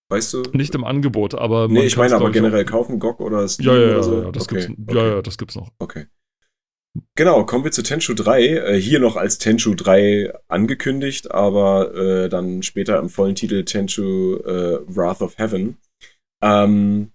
weißt 0.09 0.33
du? 0.33 0.43
Nicht 0.53 0.75
im 0.75 0.83
Angebot, 0.83 1.35
aber 1.35 1.67
nee, 1.69 1.85
ich 1.85 1.97
meine 1.97 2.15
aber 2.15 2.31
generell 2.31 2.65
kaufen 2.65 2.99
GOG 2.99 3.21
oder 3.21 3.47
Steam 3.47 3.67
ja, 3.67 3.75
ja, 3.75 3.81
ja, 3.81 3.93
oder 3.93 4.03
so. 4.03 4.23
Ja, 4.23 4.31
das 4.31 4.43
okay, 4.43 4.67
gibt's, 4.67 4.81
okay. 4.81 4.97
ja, 4.97 5.07
ja, 5.07 5.21
das 5.21 5.37
gibt's 5.37 5.55
noch. 5.55 5.71
Okay. 5.79 6.07
Genau, 7.15 7.43
kommen 7.45 7.63
wir 7.63 7.71
zu 7.71 7.81
Tenchu 7.81 8.13
3. 8.13 8.45
Äh, 8.45 8.81
hier 8.81 8.99
noch 8.99 9.15
als 9.15 9.39
Tenchu 9.39 9.73
3 9.73 10.31
angekündigt, 10.47 11.31
aber 11.31 11.93
äh, 11.95 12.29
dann 12.29 12.61
später 12.61 12.99
im 12.99 13.09
vollen 13.09 13.35
Titel 13.35 13.65
Tenchu 13.65 14.35
äh, 14.37 14.79
Wrath 14.87 15.21
of 15.21 15.37
Heaven. 15.37 15.77
Ähm, 16.43 17.11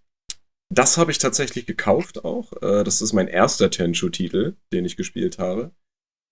das 0.70 0.98
habe 0.98 1.10
ich 1.10 1.18
tatsächlich 1.18 1.66
gekauft 1.66 2.24
auch. 2.24 2.52
Äh, 2.62 2.84
das 2.84 3.00
ist 3.00 3.12
mein 3.12 3.28
erster 3.28 3.70
Tenchu-Titel, 3.70 4.56
den 4.72 4.84
ich 4.84 4.96
gespielt 4.96 5.38
habe. 5.38 5.70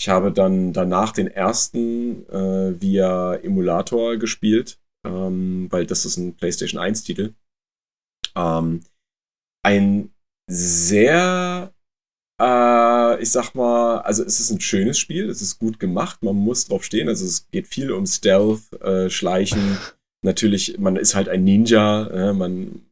Ich 0.01 0.09
habe 0.09 0.31
dann 0.33 0.73
danach 0.73 1.13
den 1.13 1.29
ersten 1.29 2.29
äh, 2.29 2.81
via 2.81 3.35
Emulator 3.37 4.17
gespielt, 4.19 4.79
ähm, 5.07 5.69
weil 5.71 5.87
das 5.87 6.05
ist 6.05 6.19
ein 6.19 6.37
PlayStation 6.37 6.81
1-Titel. 6.81 7.33
Ähm, 8.35 8.83
ein 9.65 10.13
sehr 10.51 11.73
äh, 12.41 13.23
ich 13.23 13.31
sag 13.31 13.55
mal, 13.55 13.99
also 13.99 14.23
es 14.23 14.41
ist 14.41 14.51
ein 14.51 14.61
schönes 14.61 14.99
Spiel, 14.99 15.29
es 15.29 15.43
ist 15.43 15.59
gut 15.59 15.81
gemacht, 15.81 16.23
man 16.23 16.37
muss 16.37 16.67
drauf 16.67 16.85
stehen. 16.85 17.09
Also 17.09 17.25
es 17.25 17.49
geht 17.51 17.67
viel 17.67 17.93
um 17.93 18.07
Stealth, 18.07 18.73
äh, 18.83 19.11
Schleichen. 19.11 19.79
Natürlich, 20.25 20.79
man 20.79 20.97
ist 20.97 21.15
halt 21.15 21.29
ein 21.29 21.45
Ninja, 21.45 22.07
äh, 22.09 22.33
man 22.33 22.83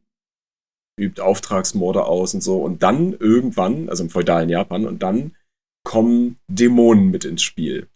übt 0.99 1.21
Auftragsmorde 1.21 2.05
aus 2.05 2.33
und 2.33 2.41
so. 2.41 2.57
Und 2.63 2.83
dann 2.83 3.13
irgendwann, 3.13 3.89
also 3.89 4.03
im 4.03 4.09
feudalen 4.09 4.49
Japan, 4.49 4.85
und 4.85 5.03
dann 5.03 5.35
kommen 5.83 6.37
Dämonen 6.47 7.11
mit 7.11 7.25
ins 7.25 7.43
Spiel. 7.43 7.87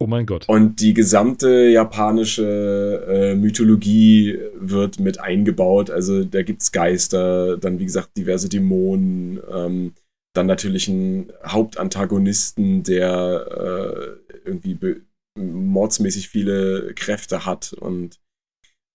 Oh 0.00 0.06
mein 0.06 0.26
Gott. 0.26 0.48
Und 0.48 0.80
die 0.80 0.94
gesamte 0.94 1.68
japanische 1.68 3.04
äh, 3.08 3.34
Mythologie 3.34 4.38
wird 4.54 5.00
mit 5.00 5.18
eingebaut. 5.18 5.90
Also 5.90 6.24
da 6.24 6.42
gibt 6.42 6.62
es 6.62 6.70
Geister, 6.70 7.58
dann 7.58 7.80
wie 7.80 7.84
gesagt 7.84 8.16
diverse 8.16 8.48
Dämonen. 8.48 9.40
Ähm, 9.52 9.94
dann 10.38 10.46
natürlich 10.46 10.88
einen 10.88 11.32
Hauptantagonisten, 11.44 12.84
der 12.84 14.16
äh, 14.30 14.38
irgendwie 14.44 15.02
mordsmäßig 15.36 16.28
viele 16.28 16.94
Kräfte 16.94 17.44
hat 17.44 17.72
und 17.72 18.20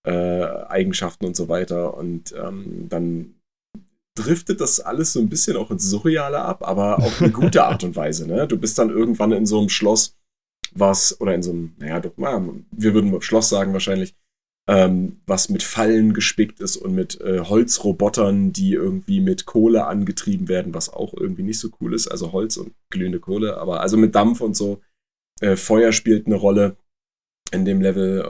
äh, 0.06 0.10
Eigenschaften 0.10 1.26
und 1.26 1.36
so 1.36 1.48
weiter. 1.50 1.94
Und 1.98 2.32
ähm, 2.32 2.88
dann 2.88 3.34
driftet 4.16 4.62
das 4.62 4.80
alles 4.80 5.12
so 5.12 5.20
ein 5.20 5.28
bisschen 5.28 5.56
auch 5.58 5.70
ins 5.70 5.88
Surreale 5.90 6.40
ab, 6.40 6.66
aber 6.66 6.98
auf 6.98 7.20
eine 7.20 7.30
gute 7.30 7.64
Art 7.66 7.84
und 7.84 7.94
Weise. 7.94 8.26
Ne? 8.26 8.48
Du 8.48 8.56
bist 8.56 8.78
dann 8.78 8.88
irgendwann 8.88 9.32
in 9.32 9.44
so 9.44 9.58
einem 9.58 9.68
Schloss, 9.68 10.16
was, 10.72 11.20
oder 11.20 11.34
in 11.34 11.42
so 11.42 11.50
einem, 11.50 11.74
naja, 11.76 12.02
wir 12.70 12.94
würden 12.94 13.20
Schloss 13.20 13.50
sagen 13.50 13.74
wahrscheinlich, 13.74 14.16
ähm, 14.66 15.20
was 15.26 15.50
mit 15.50 15.62
Fallen 15.62 16.14
gespickt 16.14 16.60
ist 16.60 16.76
und 16.76 16.94
mit 16.94 17.20
äh, 17.20 17.40
Holzrobotern, 17.40 18.52
die 18.52 18.72
irgendwie 18.72 19.20
mit 19.20 19.44
Kohle 19.44 19.86
angetrieben 19.86 20.48
werden, 20.48 20.72
was 20.72 20.92
auch 20.92 21.12
irgendwie 21.14 21.42
nicht 21.42 21.58
so 21.58 21.68
cool 21.80 21.94
ist. 21.94 22.08
Also 22.08 22.32
Holz 22.32 22.56
und 22.56 22.74
glühende 22.90 23.20
Kohle, 23.20 23.58
aber 23.58 23.80
also 23.80 23.96
mit 23.96 24.14
Dampf 24.14 24.40
und 24.40 24.56
so. 24.56 24.80
Äh, 25.40 25.56
Feuer 25.56 25.92
spielt 25.92 26.26
eine 26.26 26.36
Rolle 26.36 26.76
in 27.52 27.64
dem 27.64 27.80
Level. 27.82 28.20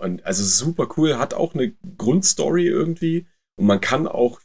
Äh, 0.00 0.04
und 0.04 0.24
also 0.26 0.44
super 0.44 0.88
cool, 0.96 1.16
hat 1.16 1.34
auch 1.34 1.54
eine 1.54 1.72
Grundstory 1.96 2.66
irgendwie. 2.66 3.26
Und 3.56 3.66
man 3.66 3.80
kann 3.80 4.08
auch 4.08 4.40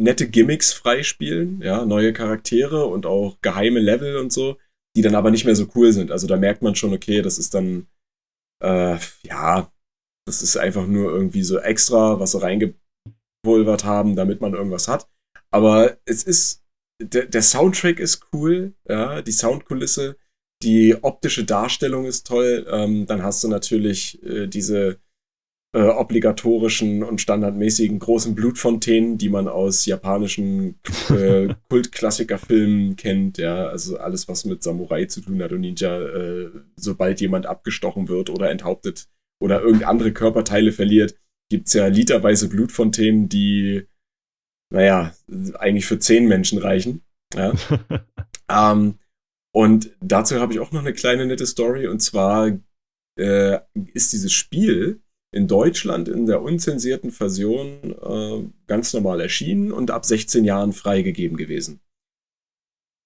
nette 0.00 0.28
Gimmicks 0.28 0.72
freispielen, 0.72 1.60
ja, 1.62 1.84
neue 1.84 2.12
Charaktere 2.12 2.86
und 2.86 3.06
auch 3.06 3.40
geheime 3.42 3.80
Level 3.80 4.16
und 4.16 4.32
so, 4.32 4.56
die 4.96 5.02
dann 5.02 5.14
aber 5.14 5.30
nicht 5.30 5.44
mehr 5.44 5.56
so 5.56 5.68
cool 5.74 5.92
sind. 5.92 6.10
Also 6.10 6.26
da 6.26 6.36
merkt 6.36 6.62
man 6.62 6.74
schon, 6.74 6.94
okay, 6.94 7.22
das 7.22 7.38
ist 7.38 7.54
dann, 7.54 7.88
äh, 8.62 8.98
ja, 9.22 9.70
das 10.26 10.42
ist 10.42 10.56
einfach 10.56 10.86
nur 10.86 11.10
irgendwie 11.12 11.42
so 11.42 11.58
extra, 11.58 12.20
was 12.20 12.32
sie 12.32 12.40
reingepulvert 12.40 13.84
haben, 13.84 14.16
damit 14.16 14.40
man 14.40 14.54
irgendwas 14.54 14.88
hat. 14.88 15.08
Aber 15.50 15.98
es 16.04 16.22
ist, 16.22 16.62
der, 17.00 17.26
der 17.26 17.42
Soundtrack 17.42 17.98
ist 17.98 18.26
cool, 18.32 18.74
ja, 18.88 19.22
die 19.22 19.32
Soundkulisse, 19.32 20.16
die 20.62 20.96
optische 21.02 21.44
Darstellung 21.44 22.06
ist 22.06 22.26
toll. 22.26 22.66
Ähm, 22.70 23.06
dann 23.06 23.22
hast 23.22 23.42
du 23.42 23.48
natürlich 23.48 24.22
äh, 24.22 24.46
diese 24.46 25.00
äh, 25.74 25.88
obligatorischen 25.88 27.02
und 27.02 27.20
standardmäßigen 27.20 27.98
großen 27.98 28.34
Blutfontänen, 28.34 29.18
die 29.18 29.28
man 29.28 29.48
aus 29.48 29.86
japanischen 29.86 30.78
äh, 31.08 31.54
Kultklassikerfilmen 31.68 32.96
kennt. 32.96 33.38
Ja, 33.38 33.66
also 33.68 33.96
alles, 33.98 34.28
was 34.28 34.44
mit 34.44 34.62
Samurai 34.62 35.06
zu 35.06 35.20
tun 35.20 35.42
hat 35.42 35.52
und 35.52 35.62
Ninja, 35.62 36.00
äh, 36.00 36.50
sobald 36.76 37.20
jemand 37.20 37.46
abgestochen 37.46 38.08
wird 38.08 38.30
oder 38.30 38.50
enthauptet, 38.50 39.08
oder 39.42 39.60
irgendeine 39.60 39.88
andere 39.88 40.12
Körperteile 40.12 40.72
verliert, 40.72 41.16
gibt 41.50 41.66
es 41.66 41.74
ja 41.74 41.88
literweise 41.88 42.48
Blutfontänen, 42.48 43.28
die, 43.28 43.86
naja, 44.72 45.14
eigentlich 45.54 45.86
für 45.86 45.98
zehn 45.98 46.28
Menschen 46.28 46.58
reichen. 46.58 47.02
Ja. 47.34 47.52
ähm, 48.48 48.98
und 49.54 49.90
dazu 50.00 50.40
habe 50.40 50.52
ich 50.52 50.60
auch 50.60 50.70
noch 50.70 50.80
eine 50.80 50.94
kleine 50.94 51.26
nette 51.26 51.46
Story. 51.46 51.88
Und 51.88 52.00
zwar 52.00 52.58
äh, 53.18 53.58
ist 53.92 54.12
dieses 54.12 54.32
Spiel 54.32 55.02
in 55.34 55.48
Deutschland 55.48 56.08
in 56.08 56.26
der 56.26 56.42
unzensierten 56.42 57.10
Version 57.10 57.96
äh, 58.00 58.48
ganz 58.66 58.92
normal 58.92 59.20
erschienen 59.20 59.72
und 59.72 59.90
ab 59.90 60.04
16 60.04 60.44
Jahren 60.44 60.72
freigegeben 60.72 61.36
gewesen. 61.36 61.80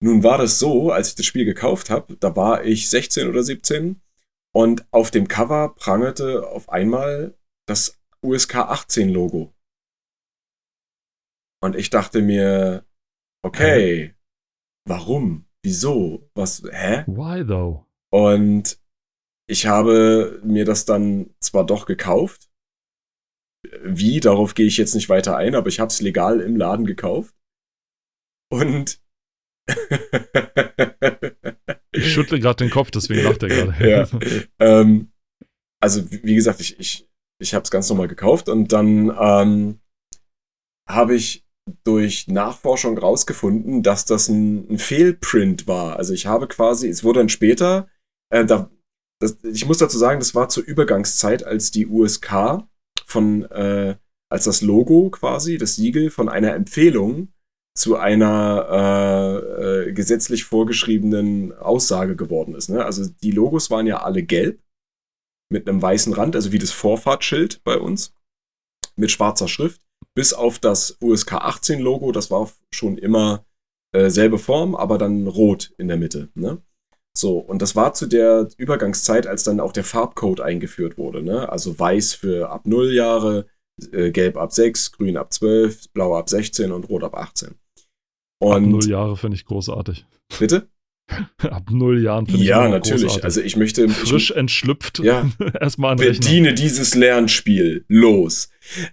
Nun 0.03 0.23
war 0.23 0.37
das 0.37 0.59
so, 0.59 0.91
als 0.91 1.09
ich 1.09 1.15
das 1.15 1.27
Spiel 1.27 1.47
gekauft 1.47 1.89
habe, 1.89 2.17
da 2.21 2.37
war 2.37 2.65
ich 2.65 2.91
16 2.91 3.29
oder 3.29 3.43
17 3.43 4.03
und 4.57 4.91
auf 4.91 5.11
dem 5.11 5.28
Cover 5.28 5.74
prangerte 5.74 6.49
auf 6.49 6.70
einmal 6.70 7.37
das 7.69 8.01
USK 8.23 8.55
18 8.55 9.11
Logo. 9.11 9.53
Und 11.62 11.77
ich 11.77 11.91
dachte 11.91 12.23
mir, 12.23 12.87
okay, 13.45 14.15
warum? 14.89 15.47
Wieso? 15.62 16.31
Was? 16.35 16.62
Hä? 16.73 17.05
Why 17.07 17.47
though? 17.47 17.85
Und 18.11 18.81
ich 19.47 19.66
habe 19.66 20.41
mir 20.43 20.65
das 20.65 20.87
dann 20.87 21.35
zwar 21.39 21.66
doch 21.66 21.85
gekauft. 21.85 22.51
Wie, 23.83 24.20
darauf 24.20 24.55
gehe 24.55 24.69
ich 24.69 24.78
jetzt 24.78 24.95
nicht 24.95 25.11
weiter 25.11 25.37
ein, 25.37 25.55
aber 25.55 25.69
ich 25.69 25.81
habe 25.81 25.89
es 25.89 26.01
legal 26.01 26.41
im 26.41 26.57
Laden 26.57 26.87
gekauft. 26.87 27.37
Und 28.51 29.03
ich 31.97 32.12
schüttle 32.12 32.40
gerade 32.40 32.64
den 32.64 32.70
Kopf, 32.70 32.90
deswegen 32.90 33.23
lacht 33.23 33.43
er 33.43 33.48
gerade. 33.48 33.89
ja. 33.89 34.09
ähm, 34.59 35.10
also, 35.81 36.02
wie 36.10 36.35
gesagt, 36.35 36.60
ich, 36.60 36.78
ich, 36.81 37.09
ich 37.39 37.55
habe 37.55 37.62
es 37.64 37.70
ganz 37.70 37.89
normal 37.89 38.09
gekauft 38.09 38.48
und 38.48 38.73
dann 38.73 39.14
ähm, 39.18 39.81
habe 40.89 41.14
ich 41.14 41.44
durch 41.85 42.28
Nachforschung 42.28 42.97
rausgefunden, 42.97 43.82
dass 43.82 44.05
das 44.05 44.28
ein, 44.28 44.70
ein, 44.70 44.78
Fehlprint 44.78 45.66
war. 45.66 45.97
Also 45.97 46.14
ich 46.14 46.27
habe 46.27 46.47
quasi, 46.47 46.89
es 46.89 47.02
wurde 47.02 47.20
dann 47.20 47.28
später, 47.28 47.89
äh, 48.31 48.44
da, 48.44 48.70
das, 49.20 49.39
ich 49.43 49.66
muss 49.66 49.78
dazu 49.78 49.98
sagen, 49.98 50.20
das 50.20 50.35
war 50.35 50.48
zur 50.48 50.64
Übergangszeit, 50.64 51.44
als 51.44 51.73
die 51.73 51.86
USK 51.86 52.64
von, 53.05 53.44
äh, 53.51 53.97
als 54.31 54.44
das 54.44 54.62
Logo 54.62 55.10
quasi, 55.10 55.59
das 55.59 55.74
Siegel 55.74 56.10
von 56.10 56.28
einer 56.28 56.55
Empfehlung 56.55 57.32
zu 57.77 57.97
einer 57.97 58.66
äh, 58.70 59.89
äh, 59.89 59.93
gesetzlich 59.93 60.44
vorgeschriebenen 60.44 61.57
Aussage 61.59 62.16
geworden 62.16 62.55
ist. 62.55 62.70
Ne? 62.70 62.85
Also 62.85 63.05
die 63.23 63.31
Logos 63.31 63.70
waren 63.70 63.86
ja 63.86 64.03
alle 64.03 64.23
gelb 64.23 64.61
mit 65.53 65.69
einem 65.69 65.81
weißen 65.81 66.12
Rand, 66.15 66.35
also 66.35 66.53
wie 66.53 66.59
das 66.59 66.73
Vorfahrtsschild 66.73 67.62
bei 67.65 67.78
uns, 67.78 68.15
mit 68.97 69.11
schwarzer 69.11 69.47
Schrift, 69.47 69.82
bis 70.15 70.32
auf 70.32 70.59
das 70.59 70.97
USK 71.01 71.35
18 71.35 71.81
Logo, 71.81 72.12
das 72.12 72.31
war 72.31 72.51
schon 72.73 72.97
immer 72.98 73.44
äh, 73.94 74.09
selbe 74.09 74.39
Form, 74.39 74.74
aber 74.74 74.97
dann 74.97 75.27
rot 75.27 75.73
in 75.77 75.89
der 75.89 75.98
Mitte. 75.98 76.31
Ne? 76.35 76.62
So, 77.16 77.39
und 77.39 77.61
das 77.61 77.77
war 77.77 77.93
zu 77.93 78.07
der 78.07 78.48
Übergangszeit, 78.57 79.27
als 79.27 79.44
dann 79.44 79.61
auch 79.61 79.73
der 79.73 79.85
Farbcode 79.85 80.40
eingeführt 80.40 80.97
wurde. 80.98 81.23
Ne? 81.23 81.48
Also 81.51 81.78
weiß 81.78 82.15
für 82.15 82.51
ab 82.51 82.66
0 82.66 82.93
Jahre, 82.93 83.47
äh, 83.93 84.11
gelb 84.11 84.39
ab 84.39 84.53
6, 84.53 84.93
grün 84.93 85.19
ab 85.19 85.32
12, 85.32 85.90
blau 85.93 86.16
ab 86.16 86.31
16 86.31 86.73
und 86.73 86.89
rot 86.89 87.05
ab 87.05 87.15
18. 87.15 87.55
Und 88.39 88.65
ab 88.65 88.71
0 88.71 88.89
Jahre 88.89 89.17
finde 89.17 89.37
ich 89.37 89.45
großartig. 89.45 90.07
Bitte? 90.39 90.69
Ab 91.39 91.71
null 91.71 92.03
Jahren 92.03 92.27
finde 92.27 92.43
ich 92.43 92.49
Ja, 92.49 92.69
natürlich. 92.69 93.03
Großartig. 93.03 93.25
Also 93.25 93.41
ich 93.41 93.57
möchte. 93.57 93.89
Frisch 93.89 94.31
ich, 94.31 94.37
entschlüpft. 94.37 94.99
Ja. 94.99 95.31
Erstmal 95.61 95.93
an 95.93 95.99
Bediene 95.99 96.55
dieses 96.55 96.95
Lernspiel. 96.95 97.85
Los. 97.89 98.49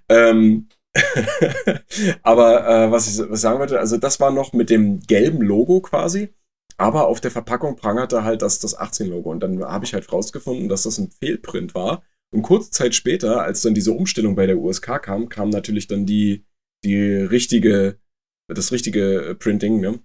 Ähm, 0.09 0.67
aber 2.21 2.67
äh, 2.67 2.91
was 2.91 3.07
ich 3.07 3.29
was 3.29 3.41
sagen 3.41 3.59
wollte, 3.59 3.79
also 3.79 3.97
das 3.97 4.19
war 4.19 4.31
noch 4.31 4.53
mit 4.53 4.69
dem 4.69 4.99
gelben 4.99 5.41
Logo 5.41 5.81
quasi. 5.81 6.29
Aber 6.77 7.07
auf 7.07 7.21
der 7.21 7.31
Verpackung 7.31 7.75
prangerte 7.75 8.23
halt 8.23 8.41
das, 8.41 8.59
das 8.59 8.77
18-Logo. 8.77 9.29
Und 9.31 9.41
dann 9.41 9.63
habe 9.63 9.85
ich 9.85 9.93
halt 9.93 10.11
rausgefunden, 10.11 10.69
dass 10.69 10.83
das 10.83 10.97
ein 10.97 11.11
Fehlprint 11.11 11.75
war. 11.75 12.03
Und 12.31 12.41
kurze 12.41 12.71
Zeit 12.71 12.95
später, 12.95 13.43
als 13.43 13.61
dann 13.61 13.75
diese 13.75 13.91
Umstellung 13.91 14.35
bei 14.35 14.47
der 14.47 14.57
USK 14.57 15.01
kam, 15.01 15.29
kam 15.29 15.49
natürlich 15.49 15.87
dann 15.87 16.07
die, 16.07 16.45
die 16.83 16.99
richtige, 16.99 17.99
das 18.47 18.71
richtige 18.71 19.35
Printing, 19.39 19.79
ne? 19.79 19.99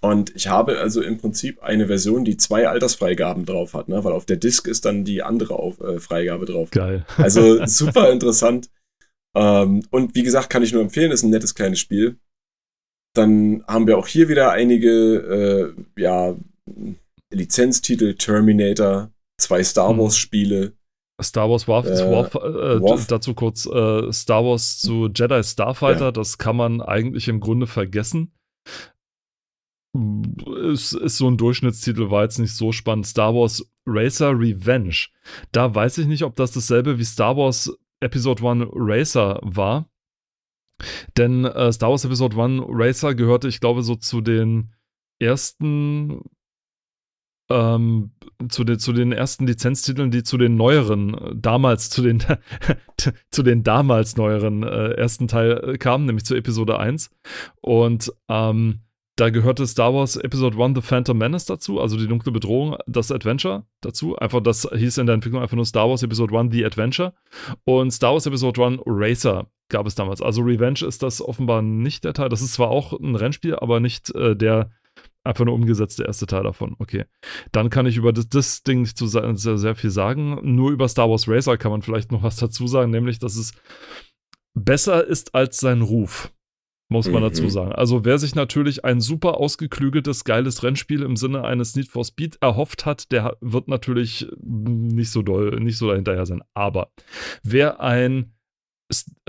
Und 0.00 0.34
ich 0.34 0.48
habe 0.48 0.78
also 0.78 1.02
im 1.02 1.18
Prinzip 1.18 1.62
eine 1.62 1.86
Version, 1.86 2.24
die 2.24 2.38
zwei 2.38 2.68
Altersfreigaben 2.68 3.44
drauf 3.44 3.74
hat, 3.74 3.88
ne? 3.88 4.02
weil 4.02 4.12
auf 4.12 4.24
der 4.24 4.38
Disk 4.38 4.66
ist 4.66 4.86
dann 4.86 5.04
die 5.04 5.22
andere 5.22 5.56
auf, 5.56 5.78
äh, 5.80 6.00
Freigabe 6.00 6.46
drauf. 6.46 6.70
Geil. 6.70 7.04
Also 7.18 7.64
super 7.66 8.10
interessant. 8.10 8.70
Ähm, 9.36 9.84
und 9.90 10.14
wie 10.14 10.22
gesagt, 10.22 10.48
kann 10.48 10.62
ich 10.62 10.72
nur 10.72 10.80
empfehlen, 10.80 11.12
ist 11.12 11.22
ein 11.22 11.30
nettes 11.30 11.54
kleines 11.54 11.80
Spiel. 11.80 12.18
Dann 13.14 13.62
haben 13.66 13.86
wir 13.86 13.98
auch 13.98 14.06
hier 14.06 14.28
wieder 14.28 14.52
einige 14.52 15.74
äh, 15.96 16.00
ja, 16.00 16.34
Lizenztitel, 17.30 18.14
Terminator, 18.14 19.10
zwei 19.38 19.62
Star 19.62 19.90
hm. 19.90 19.96
Star 21.22 21.50
Wars 21.50 21.68
Warf, 21.68 21.86
äh, 21.86 22.10
Warf, 22.10 22.34
äh, 22.34 22.80
Warf. 22.80 23.06
dazu 23.06 23.34
kurz 23.34 23.66
äh, 23.66 24.12
Star 24.12 24.44
Wars 24.44 24.78
zu 24.78 25.08
Jedi 25.14 25.42
Starfighter, 25.42 26.06
ja. 26.06 26.12
das 26.12 26.38
kann 26.38 26.56
man 26.56 26.80
eigentlich 26.80 27.28
im 27.28 27.40
Grunde 27.40 27.66
vergessen. 27.66 28.32
Es 30.72 30.92
ist 30.92 31.16
so 31.16 31.28
ein 31.28 31.36
Durchschnittstitel, 31.36 32.10
war 32.10 32.22
jetzt 32.22 32.38
nicht 32.38 32.54
so 32.54 32.70
spannend. 32.70 33.06
Star 33.06 33.34
Wars 33.34 33.68
Racer 33.86 34.30
Revenge. 34.38 35.06
Da 35.50 35.74
weiß 35.74 35.98
ich 35.98 36.06
nicht, 36.06 36.22
ob 36.22 36.36
das 36.36 36.52
dasselbe 36.52 36.98
wie 36.98 37.04
Star 37.04 37.36
Wars 37.36 37.76
Episode 38.00 38.48
1 38.48 38.66
Racer 38.72 39.40
war. 39.42 39.90
Denn 41.16 41.44
äh, 41.44 41.72
Star 41.72 41.90
Wars 41.90 42.04
Episode 42.04 42.40
1 42.40 42.62
Racer 42.68 43.14
gehörte, 43.14 43.48
ich 43.48 43.60
glaube, 43.60 43.82
so 43.82 43.96
zu 43.96 44.20
den 44.20 44.72
ersten 45.18 46.22
ähm, 47.50 48.12
zu, 48.48 48.64
den, 48.64 48.78
zu 48.78 48.92
den 48.92 49.12
ersten 49.12 49.46
Lizenztiteln, 49.46 50.10
die 50.10 50.22
zu 50.22 50.38
den 50.38 50.56
neueren, 50.56 51.16
damals 51.34 51.90
zu 51.90 52.02
den, 52.02 52.22
zu 53.30 53.42
den 53.42 53.62
damals 53.62 54.16
neueren 54.16 54.62
äh, 54.62 54.92
ersten 54.92 55.28
Teil 55.28 55.52
äh, 55.74 55.78
kamen, 55.78 56.06
nämlich 56.06 56.24
zu 56.24 56.34
Episode 56.34 56.78
1. 56.78 57.10
Und 57.60 58.12
ähm, 58.28 58.80
da 59.16 59.28
gehörte 59.28 59.66
Star 59.66 59.92
Wars 59.92 60.16
Episode 60.16 60.56
1 60.56 60.76
The 60.76 60.82
Phantom 60.82 61.18
Menace 61.18 61.44
dazu, 61.44 61.78
also 61.78 61.98
die 61.98 62.06
dunkle 62.06 62.32
Bedrohung, 62.32 62.76
das 62.86 63.12
Adventure 63.12 63.66
dazu. 63.82 64.16
Einfach, 64.16 64.40
das 64.40 64.66
hieß 64.74 64.96
in 64.96 65.06
der 65.06 65.14
Entwicklung 65.14 65.42
einfach 65.42 65.56
nur 65.56 65.66
Star 65.66 65.90
Wars 65.90 66.02
Episode 66.02 66.38
1 66.38 66.52
The 66.54 66.64
Adventure. 66.64 67.12
Und 67.64 67.90
Star 67.90 68.12
Wars 68.14 68.24
Episode 68.24 68.64
1 68.64 68.80
Racer 68.86 69.50
gab 69.68 69.86
es 69.86 69.94
damals. 69.94 70.22
Also 70.22 70.40
Revenge 70.40 70.86
ist 70.86 71.02
das 71.02 71.20
offenbar 71.20 71.60
nicht 71.60 72.04
der 72.04 72.14
Teil. 72.14 72.30
Das 72.30 72.40
ist 72.40 72.54
zwar 72.54 72.70
auch 72.70 72.98
ein 72.98 73.14
Rennspiel, 73.14 73.56
aber 73.56 73.80
nicht 73.80 74.14
äh, 74.14 74.34
der 74.34 74.70
einfach 75.24 75.44
nur 75.44 75.54
umgesetzte 75.54 76.04
erste 76.04 76.26
Teil 76.26 76.42
davon. 76.42 76.76
Okay. 76.78 77.04
Dann 77.52 77.70
kann 77.70 77.86
ich 77.86 77.96
über 77.96 78.12
das, 78.12 78.28
das 78.28 78.62
Ding 78.62 78.82
nicht 78.82 78.96
zu 78.96 79.06
sehr, 79.06 79.36
sehr 79.36 79.74
viel 79.74 79.90
sagen. 79.90 80.38
Nur 80.42 80.70
über 80.70 80.88
Star 80.88 81.10
Wars 81.10 81.28
Racer 81.28 81.56
kann 81.56 81.70
man 81.70 81.82
vielleicht 81.82 82.12
noch 82.12 82.22
was 82.22 82.36
dazu 82.36 82.66
sagen, 82.66 82.90
nämlich, 82.90 83.18
dass 83.18 83.36
es 83.36 83.52
besser 84.54 85.06
ist 85.06 85.34
als 85.34 85.58
sein 85.58 85.82
Ruf 85.82 86.32
muss 86.90 87.08
man 87.08 87.22
mhm. 87.22 87.28
dazu 87.28 87.48
sagen. 87.48 87.72
Also 87.72 88.04
wer 88.04 88.18
sich 88.18 88.34
natürlich 88.34 88.84
ein 88.84 89.00
super 89.00 89.38
ausgeklügeltes, 89.38 90.24
geiles 90.24 90.62
Rennspiel 90.64 91.02
im 91.02 91.16
Sinne 91.16 91.44
eines 91.44 91.76
Need 91.76 91.88
for 91.88 92.04
Speed 92.04 92.38
erhofft 92.40 92.84
hat, 92.84 93.12
der 93.12 93.36
wird 93.40 93.68
natürlich 93.68 94.28
nicht 94.42 95.12
so 95.12 95.22
doll, 95.22 95.60
nicht 95.60 95.78
so 95.78 95.88
dahinterher 95.88 96.26
sein. 96.26 96.42
Aber 96.52 96.92
wer 97.44 97.80
ein 97.80 98.34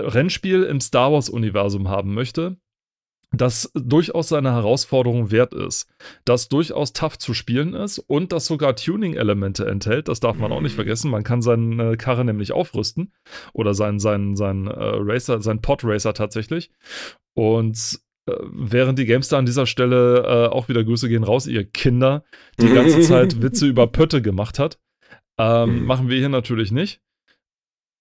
Rennspiel 0.00 0.64
im 0.64 0.80
Star 0.80 1.12
Wars-Universum 1.12 1.88
haben 1.88 2.14
möchte, 2.14 2.56
das 3.32 3.70
durchaus 3.74 4.28
seine 4.28 4.52
Herausforderung 4.52 5.30
wert 5.30 5.54
ist, 5.54 5.88
das 6.24 6.48
durchaus 6.48 6.92
tough 6.92 7.18
zu 7.18 7.34
spielen 7.34 7.74
ist 7.74 7.98
und 7.98 8.32
das 8.32 8.46
sogar 8.46 8.76
Tuning-Elemente 8.76 9.66
enthält. 9.66 10.08
Das 10.08 10.20
darf 10.20 10.36
man 10.36 10.52
auch 10.52 10.60
nicht 10.60 10.72
mhm. 10.72 10.76
vergessen. 10.76 11.10
Man 11.10 11.24
kann 11.24 11.42
seine 11.42 11.96
Karre 11.96 12.24
nämlich 12.24 12.52
aufrüsten 12.52 13.12
oder 13.52 13.74
seinen, 13.74 13.98
seinen, 13.98 14.36
seinen 14.36 14.66
äh, 14.66 14.72
Racer, 14.76 15.40
seinen 15.40 15.62
Pod-Racer 15.62 16.14
tatsächlich. 16.14 16.70
Und 17.34 18.00
äh, 18.26 18.34
während 18.52 18.98
die 18.98 19.06
Gamestar 19.06 19.38
an 19.38 19.46
dieser 19.46 19.66
Stelle 19.66 20.22
äh, 20.24 20.52
auch 20.52 20.68
wieder 20.68 20.84
Grüße 20.84 21.08
gehen 21.08 21.24
raus, 21.24 21.46
ihr 21.46 21.64
Kinder, 21.64 22.24
die 22.60 22.72
ganze 22.72 23.00
Zeit 23.02 23.42
Witze 23.42 23.66
über 23.66 23.86
Pötte 23.86 24.20
gemacht 24.22 24.58
hat, 24.58 24.78
ähm, 25.38 25.80
mhm. 25.80 25.86
machen 25.86 26.08
wir 26.08 26.18
hier 26.18 26.28
natürlich 26.28 26.70
nicht 26.70 27.00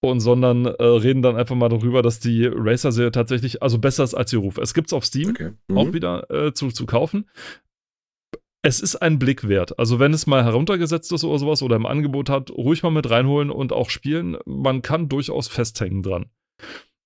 und 0.02 0.19
sondern 0.19 0.65
äh, 0.65 0.84
reden 0.84 1.22
dann 1.22 1.36
einfach 1.36 1.56
mal 1.56 1.69
darüber, 1.69 2.02
dass 2.02 2.19
die 2.19 2.48
Racer-Serie 2.48 3.11
tatsächlich 3.11 3.61
also 3.61 3.78
besser 3.78 4.03
ist 4.03 4.15
als 4.15 4.34
ihr 4.34 4.40
Ruf. 4.40 4.57
Es 4.57 4.73
gibt 4.73 4.88
es 4.88 4.94
auf 4.94 5.06
Steam 5.06 5.30
okay. 5.30 5.52
mhm. 5.68 5.78
auch 5.78 5.94
wieder 5.94 6.30
äh, 6.32 6.53
zu, 6.53 6.69
zu 6.69 6.86
kaufen. 6.86 7.30
Es 8.64 8.80
ist 8.80 8.95
ein 8.95 9.19
Blick 9.19 9.48
wert. 9.48 9.78
Also 9.80 9.99
wenn 9.99 10.14
es 10.14 10.28
mal 10.28 10.44
heruntergesetzt 10.44 11.11
ist 11.11 11.23
oder 11.23 11.40
sowas 11.40 11.64
oder 11.64 11.76
im 11.76 11.86
Angebot 11.86 12.30
hat, 12.30 12.52
ruhig 12.52 12.84
mal 12.84 12.91
mit 12.91 13.10
reinholen 13.10 13.49
und 13.49 13.73
auch 13.73 13.90
spielen. 13.90 14.38
Man 14.45 14.82
kann 14.82 15.10
durchaus 15.10 15.48
festhängen 15.48 16.03
dran. 16.03 16.26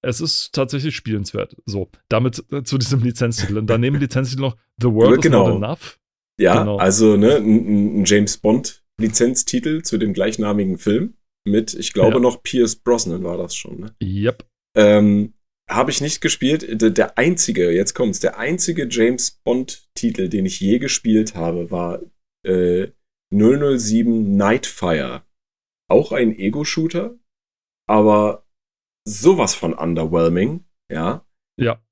Es 0.02 0.22
ist 0.22 0.54
tatsächlich 0.54 0.96
spielenswert. 0.96 1.56
So, 1.66 1.90
damit 2.10 2.44
äh, 2.52 2.64
zu 2.64 2.78
diesem 2.78 3.00
Lizenztitel. 3.04 3.58
Und 3.58 3.68
daneben 3.68 3.98
Lizenztitel 3.98 4.42
noch 4.42 4.58
The 4.80 4.88
World 4.88 5.22
genau. 5.22 5.48
is 5.48 5.54
Not 5.54 5.64
Enough. 5.64 6.00
Ja, 6.38 6.60
genau. 6.60 6.78
also 6.78 7.16
ne, 7.18 7.38
ein, 7.38 8.02
ein 8.02 8.06
James 8.06 8.38
Bond 8.38 8.84
Lizenztitel 8.98 9.82
zu 9.82 9.98
dem 9.98 10.14
gleichnamigen 10.14 10.78
Film 10.78 11.16
mit, 11.46 11.74
ich 11.74 11.94
glaube 11.94 12.16
ja. 12.16 12.20
noch 12.20 12.44
Pierce 12.44 12.76
Brosnan 12.76 13.24
war 13.24 13.38
das 13.38 13.56
schon. 13.56 13.80
Ne? 13.80 13.96
Yep. 14.02 14.46
Ähm, 14.76 15.34
habe 15.70 15.92
ich 15.92 16.02
nicht 16.02 16.22
gespielt. 16.22 16.66
Der 16.98 17.18
einzige, 17.18 17.72
jetzt 17.72 17.94
kommt's, 17.94 18.20
der 18.20 18.38
einzige 18.38 18.88
James 18.90 19.32
Bond-Titel, 19.44 20.30
den 20.30 20.46
ich 20.46 20.60
je 20.60 20.80
gespielt 20.80 21.36
habe, 21.36 21.72
war 21.72 22.02
äh, 22.46 22.88
007 23.32 24.36
Nightfire. 24.36 25.24
Auch 25.90 26.12
ein 26.12 26.38
Ego-Shooter, 26.38 27.18
aber 27.88 28.48
sowas 29.08 29.54
von 29.54 29.74
underwhelming, 29.74 30.66
ja. 30.92 31.26
Ja. 31.60 31.84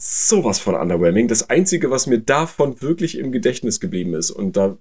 sowas 0.00 0.58
von 0.58 0.74
underwhelming. 0.74 1.28
Das 1.28 1.48
Einzige, 1.48 1.90
was 1.90 2.06
mir 2.06 2.18
davon 2.18 2.80
wirklich 2.82 3.18
im 3.18 3.32
Gedächtnis 3.32 3.80
geblieben 3.80 4.14
ist, 4.14 4.30
und 4.30 4.56
da 4.56 4.78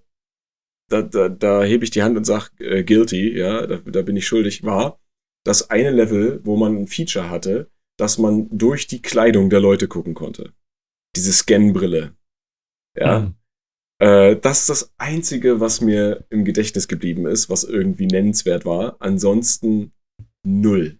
da, 0.89 1.01
da, 1.01 1.29
da 1.29 1.63
hebe 1.63 1.83
ich 1.83 1.91
die 1.91 2.03
Hand 2.03 2.17
und 2.17 2.25
sage 2.25 2.49
äh, 2.59 2.83
guilty, 2.83 3.37
ja, 3.37 3.65
da, 3.65 3.77
da 3.77 4.01
bin 4.01 4.17
ich 4.17 4.27
schuldig, 4.27 4.63
war 4.63 4.99
das 5.43 5.69
eine 5.69 5.91
Level, 5.91 6.41
wo 6.43 6.55
man 6.55 6.77
ein 6.77 6.87
Feature 6.87 7.29
hatte, 7.29 7.69
dass 7.97 8.17
man 8.17 8.47
durch 8.51 8.87
die 8.87 9.01
Kleidung 9.01 9.49
der 9.49 9.59
Leute 9.59 9.87
gucken 9.87 10.13
konnte. 10.13 10.53
Diese 11.15 11.33
Scanbrille. 11.33 12.15
Ja. 12.97 13.19
Mhm. 13.19 13.35
Äh, 13.99 14.35
das 14.37 14.61
ist 14.61 14.69
das 14.69 14.93
Einzige, 14.97 15.59
was 15.59 15.81
mir 15.81 16.25
im 16.29 16.45
Gedächtnis 16.45 16.87
geblieben 16.87 17.27
ist, 17.27 17.49
was 17.49 17.63
irgendwie 17.63 18.07
nennenswert 18.07 18.65
war. 18.65 18.95
Ansonsten 18.99 19.91
null. 20.45 20.99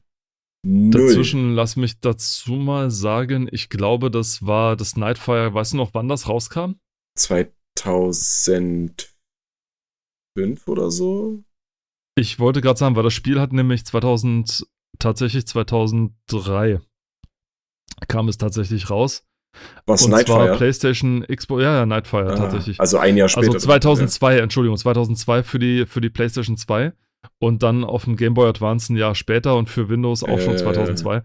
Null. 0.66 1.08
Dazwischen 1.08 1.56
lass 1.56 1.76
mich 1.76 2.00
dazu 2.00 2.54
mal 2.54 2.90
sagen, 2.92 3.50
ich 3.52 3.70
glaube, 3.70 4.10
das 4.12 4.46
war 4.46 4.78
das 4.78 4.96
Nightfire. 4.96 5.54
Weißt 5.54 5.74
du 5.74 5.78
noch, 5.78 5.94
wann 5.94 6.08
das 6.08 6.30
rauskam? 6.30 6.76
2005 10.36 10.68
oder 10.68 10.92
so? 10.92 11.44
Ich 12.16 12.40
wollte 12.40 12.62
gerade 12.62 12.78
sagen, 12.78 12.96
weil 12.96 13.04
das 13.04 13.14
Spiel 13.14 13.40
hat 13.40 13.54
nämlich 13.54 13.86
2000, 13.86 14.68
tatsächlich 15.00 15.48
2003 15.48 16.80
kam 18.08 18.28
es 18.28 18.38
tatsächlich 18.38 18.90
raus. 18.90 19.26
Was 19.86 20.04
und 20.04 20.12
Nightfire? 20.12 20.46
zwar 20.48 20.58
PlayStation, 20.58 21.24
Xbox, 21.28 21.62
ja, 21.62 21.76
ja, 21.76 21.86
Nightfire 21.86 22.32
Ah, 22.34 22.36
tatsächlich. 22.36 22.80
Also 22.80 22.98
ein 22.98 23.18
Jahr 23.18 23.30
später. 23.30 23.48
Also 23.48 23.60
2002, 23.60 24.40
Entschuldigung, 24.40 24.78
2002 24.78 25.44
für 25.44 25.60
die, 25.60 25.86
für 25.86 26.02
die 26.02 26.10
PlayStation 26.10 26.58
2 26.58 26.94
und 27.40 27.62
dann 27.62 27.84
auf 27.84 28.06
dem 28.06 28.16
Game 28.16 28.34
Boy 28.34 28.50
Advance 28.50 28.92
ein 28.92 28.98
Jahr 28.98 29.14
später 29.16 29.56
und 29.56 29.70
für 29.70 29.90
Windows 29.90 30.24
auch 30.24 30.40
schon 30.40 30.56
Äh. 30.56 30.58
2002. 30.58 31.24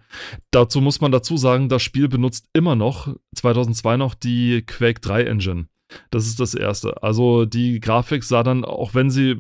Dazu 0.50 0.80
muss 0.82 1.00
man 1.00 1.10
dazu 1.10 1.36
sagen, 1.38 1.68
das 1.70 1.82
Spiel 1.82 2.08
benutzt 2.08 2.48
immer 2.52 2.76
noch, 2.76 3.14
2002 3.34 3.96
noch, 3.96 4.14
die 4.14 4.62
Quake 4.66 5.00
3 5.00 5.24
Engine. 5.24 5.68
Das 6.10 6.26
ist 6.26 6.38
das 6.40 6.54
Erste. 6.54 7.02
Also 7.02 7.44
die 7.46 7.80
Grafik 7.80 8.22
sah 8.24 8.42
dann, 8.42 8.64
auch 8.64 8.94
wenn 8.94 9.10
sie 9.10 9.30
äh, 9.32 9.38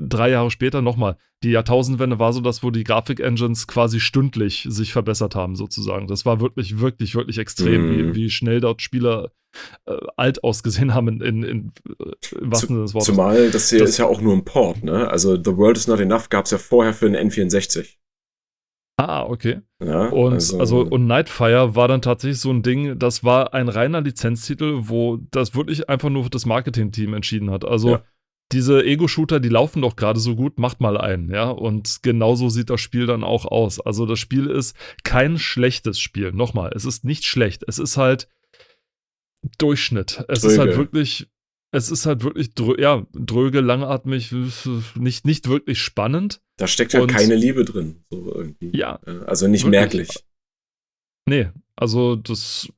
drei 0.00 0.30
Jahre 0.30 0.50
später 0.50 0.80
nochmal, 0.82 1.16
die 1.42 1.50
Jahrtausendwende 1.50 2.18
war 2.20 2.32
so 2.32 2.40
das, 2.40 2.62
wo 2.62 2.70
die 2.70 2.84
Grafik-Engines 2.84 3.66
quasi 3.66 3.98
stündlich 3.98 4.64
sich 4.70 4.92
verbessert 4.92 5.34
haben, 5.34 5.56
sozusagen. 5.56 6.06
Das 6.06 6.24
war 6.24 6.40
wirklich, 6.40 6.78
wirklich, 6.78 7.14
wirklich 7.16 7.38
extrem, 7.38 7.86
Mhm. 7.88 8.14
wie, 8.14 8.14
wie 8.14 8.30
schnell 8.30 8.60
dort 8.60 8.80
Spieler 8.80 9.32
äh, 9.86 9.96
alt 10.16 10.44
ausgesehen 10.44 10.94
haben 10.94 11.08
in, 11.08 11.20
in, 11.20 11.42
in, 11.42 11.72
äh, 12.00 12.04
wahrsten 12.40 12.68
Sinne 12.68 12.82
des 12.82 12.94
Wortes. 12.94 13.06
Zumal 13.08 13.50
das 13.50 13.68
hier 13.70 13.80
Das- 13.80 13.90
ist 13.90 13.98
ja 13.98 14.06
auch 14.06 14.20
nur 14.20 14.34
ein 14.34 14.44
Port, 14.44 14.82
ne? 14.84 15.10
Also 15.10 15.36
The 15.36 15.56
World 15.56 15.76
is 15.76 15.88
Not 15.88 16.00
Enough 16.00 16.28
gab 16.30 16.44
es 16.46 16.52
ja 16.52 16.58
vorher 16.58 16.94
für 16.94 17.10
den 17.10 17.28
N64. 17.30 17.96
Ah, 19.08 19.24
okay. 19.24 19.60
Ja, 19.82 20.08
Und 20.08 20.34
also, 20.34 20.80
und 20.82 21.06
Nightfire 21.06 21.74
war 21.74 21.88
dann 21.88 22.02
tatsächlich 22.02 22.38
so 22.40 22.50
ein 22.50 22.62
Ding, 22.62 22.98
das 22.98 23.24
war 23.24 23.52
ein 23.54 23.68
reiner 23.68 24.00
Lizenztitel, 24.00 24.82
wo 24.82 25.18
das 25.30 25.54
wirklich 25.54 25.88
einfach 25.88 26.08
nur 26.10 26.28
das 26.30 26.46
Marketing-Team 26.46 27.14
entschieden 27.14 27.50
hat. 27.50 27.64
Also 27.64 27.90
Ja. 27.90 28.02
diese 28.52 28.84
Ego-Shooter, 28.84 29.40
die 29.40 29.48
laufen 29.48 29.82
doch 29.82 29.96
gerade 29.96 30.20
so 30.20 30.36
gut, 30.36 30.58
macht 30.58 30.80
mal 30.80 30.96
einen, 30.98 31.30
ja. 31.30 31.50
Und 31.50 32.02
genauso 32.02 32.48
sieht 32.48 32.70
das 32.70 32.80
Spiel 32.80 33.06
dann 33.06 33.24
auch 33.24 33.44
aus. 33.46 33.80
Also 33.80 34.06
das 34.06 34.18
Spiel 34.18 34.46
ist 34.46 34.76
kein 35.04 35.38
schlechtes 35.38 35.98
Spiel. 35.98 36.32
Nochmal, 36.32 36.72
es 36.74 36.84
ist 36.84 37.04
nicht 37.04 37.24
schlecht. 37.24 37.64
Es 37.66 37.78
ist 37.78 37.96
halt 37.96 38.28
Durchschnitt. 39.58 40.24
Es 40.28 40.44
ist 40.44 40.58
halt 40.58 40.76
wirklich, 40.76 41.28
es 41.72 41.90
ist 41.90 42.06
halt 42.06 42.22
wirklich, 42.22 42.54
drö 42.54 42.74
ja, 42.80 43.06
dröge, 43.12 43.60
langatmig, 43.60 44.32
nicht, 44.94 45.24
nicht 45.26 45.48
wirklich 45.48 45.78
spannend. 45.80 46.40
da 46.58 46.66
steckt 46.68 46.94
halt 46.94 47.04
und- 47.04 47.10
keine 47.10 47.34
Liebe 47.34 47.64
drin, 47.64 48.04
so 48.10 48.32
irgendwie. 48.34 48.70
Ja, 48.76 48.96
Also 49.26 49.48
nicht 49.48 49.64
Wirklich. 49.64 49.80
merklich. 49.80 50.24
Nee, 51.28 51.48
also 51.76 52.16
das 52.16 52.68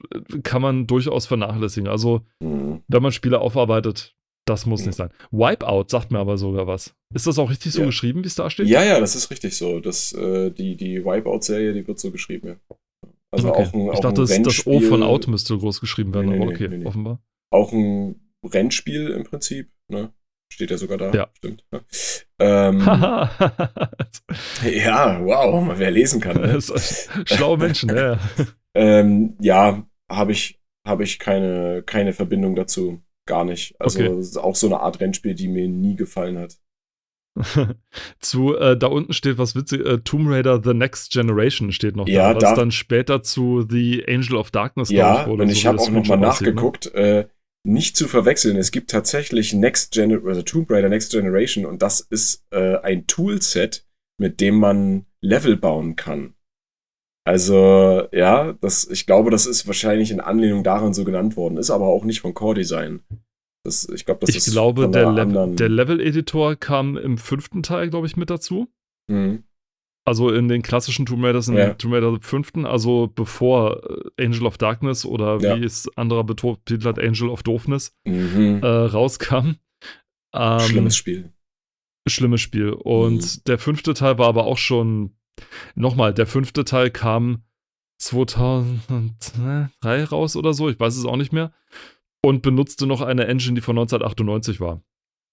kann 0.42 0.62
man 0.62 0.86
durchaus 0.86 1.26
vernachlässigen. 1.26 1.88
Also, 1.88 2.22
Mhm. 2.40 2.82
wenn 2.88 3.02
man 3.02 3.12
Spiele 3.12 3.40
aufarbeitet, 3.40 4.14
das 4.46 4.66
muss 4.66 4.80
Mhm. 4.82 4.86
nicht 4.88 4.96
sein. 4.96 5.10
Wipeout 5.30 5.86
sagt 5.88 6.10
mir 6.10 6.18
aber 6.18 6.36
sogar 6.36 6.66
was. 6.66 6.94
Ist 7.14 7.26
das 7.26 7.38
auch 7.38 7.48
richtig 7.50 7.72
so 7.72 7.80
Ja. 7.80 7.86
geschrieben, 7.86 8.22
wie 8.22 8.26
es 8.26 8.34
da 8.34 8.50
steht? 8.50 8.68
Ja, 8.68 8.84
ja, 8.84 9.00
das 9.00 9.16
ist 9.16 9.30
richtig 9.30 9.56
so. 9.56 9.80
Das, 9.80 10.12
äh, 10.12 10.50
die 10.50 10.76
die 10.76 11.04
Wipeout-Serie, 11.04 11.72
die 11.72 11.86
wird 11.86 11.98
so 11.98 12.10
geschrieben, 12.10 12.48
ja. 12.48 12.56
Also 13.30 13.48
okay. 13.48 13.62
auch 13.64 13.72
ein, 13.72 13.88
auch 13.90 13.94
ich 13.94 14.00
dachte, 14.00 14.22
ein 14.22 14.42
das, 14.44 14.56
das 14.58 14.66
O 14.66 14.80
von 14.80 15.02
Out 15.02 15.26
müsste 15.28 15.56
groß 15.58 15.80
geschrieben 15.80 16.12
werden, 16.14 16.28
Nee, 16.30 16.36
nee, 16.38 16.42
aber 16.44 16.52
okay, 16.52 16.68
nee. 16.68 16.84
offenbar. 16.84 17.20
Auch 17.50 17.72
ein 17.72 18.20
Rennspiel 18.44 19.10
im 19.10 19.24
Prinzip, 19.24 19.70
ne? 19.88 20.12
Steht 20.52 20.70
ja 20.70 20.78
sogar 20.78 20.98
da. 20.98 21.10
Ja. 21.12 21.28
Stimmt. 21.36 21.64
Ja, 21.72 21.80
ähm, 22.38 22.78
ja 24.62 25.20
wow, 25.24 25.72
wer 25.76 25.90
lesen 25.90 26.20
kann. 26.20 26.40
Ne? 26.40 26.60
Schlaue 27.26 27.58
Menschen, 27.58 27.90
ja. 27.90 28.12
ja. 28.14 28.18
Ähm, 28.76 29.36
ja, 29.40 29.86
habe 30.10 30.32
ich, 30.32 30.60
hab 30.84 31.00
ich 31.00 31.20
keine, 31.20 31.84
keine 31.86 32.12
Verbindung 32.12 32.56
dazu. 32.56 33.04
Gar 33.24 33.44
nicht. 33.44 33.80
Also 33.80 34.00
Okay. 34.02 34.38
auch 34.40 34.56
so 34.56 34.66
eine 34.66 34.80
Art 34.80 34.98
Rennspiel, 35.00 35.34
die 35.36 35.46
mir 35.46 35.68
nie 35.68 35.94
gefallen 35.94 36.38
hat. 36.38 36.56
zu, 38.18 38.56
äh, 38.56 38.76
da 38.76 38.88
unten 38.88 39.12
steht 39.12 39.38
was 39.38 39.54
witzig, 39.54 39.86
äh, 39.86 39.98
Tomb 39.98 40.28
Raider 40.28 40.60
The 40.62 40.74
Next 40.74 41.12
Generation 41.12 41.70
steht 41.72 41.94
noch 41.96 42.08
Ja, 42.08 42.30
da, 42.30 42.36
was 42.36 42.42
da- 42.42 42.54
dann 42.56 42.70
später 42.72 43.22
zu 43.22 43.64
The 43.68 44.04
Angel 44.08 44.34
of 44.36 44.50
Darkness, 44.50 44.90
Ja, 44.90 45.26
wurde, 45.28 45.44
und 45.44 45.48
so 45.50 45.52
ich 45.52 45.66
habe 45.66 45.78
auch 45.78 45.90
nochmal 45.90 46.18
ne? 46.18 46.26
nachgeguckt. 46.26 46.86
Äh, 46.94 47.28
nicht 47.66 47.96
zu 47.96 48.08
verwechseln, 48.08 48.56
es 48.56 48.70
gibt 48.70 48.90
tatsächlich 48.90 49.54
Next 49.54 49.92
Gen 49.92 50.26
also 50.26 50.42
Tomb 50.42 50.70
Raider 50.70 50.88
Next 50.88 51.12
Generation 51.12 51.64
und 51.64 51.82
das 51.82 52.00
ist 52.00 52.44
äh, 52.50 52.76
ein 52.76 53.06
Toolset, 53.06 53.86
mit 54.18 54.40
dem 54.40 54.56
man 54.56 55.06
Level 55.22 55.56
bauen 55.56 55.96
kann. 55.96 56.34
Also, 57.26 58.06
ja, 58.12 58.52
das, 58.60 58.86
ich 58.88 59.06
glaube, 59.06 59.30
das 59.30 59.46
ist 59.46 59.66
wahrscheinlich 59.66 60.10
in 60.10 60.20
Anlehnung 60.20 60.62
daran 60.62 60.92
so 60.92 61.04
genannt 61.04 61.36
worden, 61.38 61.56
ist 61.56 61.70
aber 61.70 61.86
auch 61.86 62.04
nicht 62.04 62.20
von 62.20 62.34
Core 62.34 62.56
Design. 62.56 63.02
Das, 63.64 63.88
ich 63.88 64.04
glaube, 64.04 64.20
das 64.20 64.30
Ich 64.30 64.36
ist 64.36 64.52
glaube, 64.52 64.90
der, 64.90 65.10
Level, 65.10 65.56
der 65.56 65.70
Level-Editor 65.70 66.56
kam 66.56 66.98
im 66.98 67.16
fünften 67.16 67.62
Teil, 67.62 67.88
glaube 67.88 68.06
ich, 68.06 68.18
mit 68.18 68.28
dazu. 68.28 68.68
Mhm. 69.10 69.44
Also 70.06 70.30
in 70.30 70.48
den 70.48 70.60
klassischen 70.62 71.06
Tomb 71.06 71.24
Raiders, 71.24 71.48
in 71.48 71.56
Ja. 71.56 71.72
Tomb 71.74 71.94
Raider 71.94 72.18
5., 72.20 72.52
also 72.64 73.10
bevor 73.14 73.82
äh, 74.18 74.24
Angel 74.24 74.44
of 74.46 74.58
Darkness 74.58 75.06
oder 75.06 75.38
Ja. 75.40 75.58
wie 75.58 75.64
es 75.64 75.88
anderer 75.96 76.24
betitelt 76.24 76.84
hat, 76.84 76.98
Angel 76.98 77.28
of 77.30 77.42
Doofness 77.42 77.96
Mhm. 78.04 78.60
äh, 78.62 78.66
rauskam. 78.66 79.56
Ähm, 80.34 80.60
Schlimmes 80.60 80.96
Spiel. 80.96 81.32
Schlimmes 82.06 82.42
Spiel. 82.42 82.70
Und 82.72 83.22
Mhm. 83.22 83.40
der 83.46 83.58
fünfte 83.58 83.94
Teil 83.94 84.18
war 84.18 84.28
aber 84.28 84.44
auch 84.44 84.58
schon, 84.58 85.16
nochmal, 85.74 86.12
der 86.12 86.26
fünfte 86.26 86.64
Teil 86.64 86.90
kam 86.90 87.42
2003 87.98 90.04
raus 90.04 90.36
oder 90.36 90.52
so, 90.52 90.68
ich 90.68 90.78
weiß 90.78 90.96
es 90.96 91.06
auch 91.06 91.16
nicht 91.16 91.32
mehr. 91.32 91.52
Und 92.22 92.42
benutzte 92.42 92.86
noch 92.86 93.00
eine 93.00 93.26
Engine, 93.26 93.54
die 93.54 93.60
von 93.60 93.76
1998 93.76 94.60
war. 94.60 94.82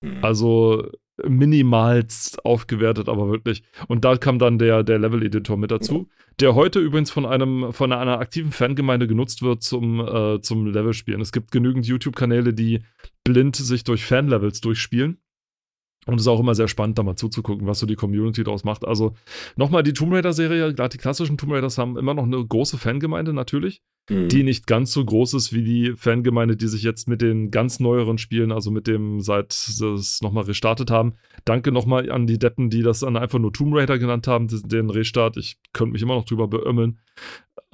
Mhm. 0.01 0.23
Also 0.23 0.89
minimalst 1.27 2.45
aufgewertet, 2.45 3.09
aber 3.09 3.29
wirklich. 3.29 3.63
Und 3.87 4.05
da 4.05 4.17
kam 4.17 4.39
dann 4.39 4.57
der, 4.57 4.83
der 4.83 4.99
Level-Editor 4.99 5.57
mit 5.57 5.71
dazu, 5.71 6.09
der 6.39 6.55
heute 6.55 6.79
übrigens 6.79 7.11
von 7.11 7.25
einem, 7.25 7.71
von 7.73 7.91
einer 7.91 8.19
aktiven 8.19 8.51
Fangemeinde 8.51 9.07
genutzt 9.07 9.41
wird 9.41 9.63
zum, 9.63 9.99
äh, 9.99 10.41
zum 10.41 10.67
Levelspielen. 10.67 11.21
Es 11.21 11.31
gibt 11.31 11.51
genügend 11.51 11.85
YouTube-Kanäle, 11.85 12.53
die 12.53 12.83
blind 13.23 13.55
sich 13.55 13.83
durch 13.83 14.05
Fanlevels 14.05 14.61
durchspielen. 14.61 15.17
Und 16.07 16.15
es 16.15 16.21
ist 16.21 16.27
auch 16.27 16.39
immer 16.39 16.55
sehr 16.55 16.67
spannend, 16.67 16.97
da 16.97 17.03
mal 17.03 17.15
zuzugucken, 17.15 17.67
was 17.67 17.77
so 17.77 17.85
die 17.85 17.95
Community 17.95 18.43
daraus 18.43 18.63
macht. 18.63 18.87
Also 18.87 19.13
nochmal 19.55 19.83
die 19.83 19.93
Tomb 19.93 20.13
Raider-Serie, 20.13 20.73
gerade 20.73 20.89
die 20.89 20.97
klassischen 20.97 21.37
Tomb 21.37 21.51
Raiders 21.51 21.77
haben 21.77 21.95
immer 21.95 22.15
noch 22.15 22.23
eine 22.23 22.43
große 22.43 22.79
Fangemeinde 22.79 23.33
natürlich 23.33 23.83
Mhm. 24.09 24.29
die 24.29 24.43
nicht 24.43 24.65
ganz 24.65 24.91
so 24.91 25.05
groß 25.05 25.35
ist 25.35 25.53
wie 25.53 25.63
die 25.63 25.93
Fangemeinde, 25.95 26.57
die 26.57 26.67
sich 26.67 26.81
jetzt 26.81 27.07
mit 27.07 27.21
den 27.21 27.51
ganz 27.51 27.79
neueren 27.79 28.17
Spielen, 28.17 28.51
also 28.51 28.71
mit 28.71 28.87
dem, 28.87 29.21
seit 29.21 29.53
sie 29.53 29.85
es 29.93 30.21
nochmal 30.21 30.45
restartet 30.45 30.89
haben. 30.89 31.13
Danke 31.45 31.71
nochmal 31.71 32.11
an 32.11 32.25
die 32.25 32.39
Deppen, 32.39 32.69
die 32.71 32.81
das 32.81 33.01
dann 33.01 33.15
einfach 33.15 33.37
nur 33.39 33.53
Tomb 33.53 33.75
Raider 33.75 33.99
genannt 33.99 34.27
haben, 34.27 34.47
den- 34.47 34.89
Restart. 34.89 35.37
Ich 35.37 35.57
könnte 35.71 35.93
mich 35.93 36.01
immer 36.01 36.15
noch 36.15 36.25
drüber 36.25 36.47
beömmeln. 36.47 36.99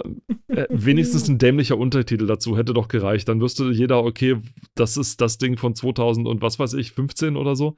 Ähm, 0.03 0.21
äh, 0.49 0.65
wenigstens 0.69 1.29
ein 1.29 1.37
dämlicher 1.37 1.77
Untertitel 1.77 2.27
dazu 2.27 2.57
hätte 2.57 2.73
doch 2.73 2.89
gereicht. 2.89 3.29
Dann 3.29 3.39
wüsste 3.41 3.71
jeder, 3.71 4.03
okay, 4.03 4.37
das 4.75 4.97
ist 4.97 5.21
das 5.21 5.37
Ding 5.37 5.57
von 5.57 5.75
2000 5.75 6.27
und 6.27 6.41
was 6.41 6.59
weiß 6.59 6.73
ich, 6.73 6.91
15 6.91 7.37
oder 7.37 7.55
so. 7.55 7.77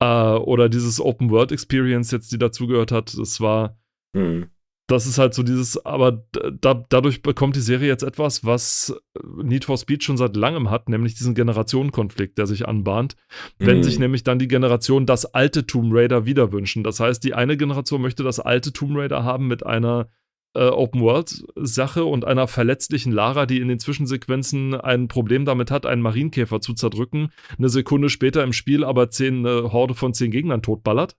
Äh, 0.00 0.06
oder 0.36 0.68
dieses 0.68 1.00
Open 1.00 1.30
World 1.30 1.52
Experience 1.52 2.10
jetzt, 2.10 2.32
die 2.32 2.38
dazugehört 2.38 2.92
hat. 2.92 3.16
Das 3.18 3.40
war 3.40 3.78
Mhm. 4.14 4.50
Das 4.86 5.06
ist 5.06 5.18
halt 5.18 5.32
so 5.32 5.42
dieses, 5.42 5.84
aber 5.86 6.26
da, 6.60 6.74
dadurch 6.88 7.22
bekommt 7.22 7.56
die 7.56 7.60
Serie 7.60 7.88
jetzt 7.88 8.02
etwas, 8.02 8.44
was 8.44 8.94
Need 9.42 9.64
for 9.64 9.78
Speed 9.78 10.04
schon 10.04 10.18
seit 10.18 10.36
langem 10.36 10.70
hat, 10.70 10.90
nämlich 10.90 11.14
diesen 11.14 11.34
Generationenkonflikt, 11.34 12.36
der 12.36 12.46
sich 12.46 12.68
anbahnt. 12.68 13.16
Wenn 13.58 13.78
Mhm. 13.78 13.82
sich 13.82 13.98
nämlich 13.98 14.24
dann 14.24 14.38
die 14.38 14.48
Generation 14.48 15.06
das 15.06 15.24
alte 15.24 15.66
Tomb 15.66 15.90
Raider 15.94 16.26
wieder 16.26 16.52
wünschen. 16.52 16.84
Das 16.84 17.00
heißt, 17.00 17.24
die 17.24 17.32
eine 17.32 17.56
Generation 17.56 18.02
möchte 18.02 18.22
das 18.22 18.40
alte 18.40 18.72
Tomb 18.72 18.96
Raider 18.96 19.24
haben 19.24 19.46
mit 19.48 19.64
einer 19.64 20.08
äh, 20.56 20.68
Open-World-Sache 20.68 22.04
und 22.04 22.24
einer 22.24 22.46
verletzlichen 22.46 23.10
Lara, 23.10 23.46
die 23.46 23.58
in 23.60 23.66
den 23.68 23.80
Zwischensequenzen 23.80 24.74
ein 24.74 25.08
Problem 25.08 25.44
damit 25.44 25.70
hat, 25.70 25.84
einen 25.84 26.02
Marienkäfer 26.02 26.60
zu 26.60 26.74
zerdrücken, 26.74 27.30
eine 27.58 27.68
Sekunde 27.68 28.08
später 28.08 28.44
im 28.44 28.52
Spiel 28.52 28.84
aber 28.84 29.10
zehn 29.10 29.44
äh, 29.44 29.62
Horde 29.62 29.94
von 29.94 30.14
zehn 30.14 30.30
Gegnern 30.30 30.62
totballert. 30.62 31.16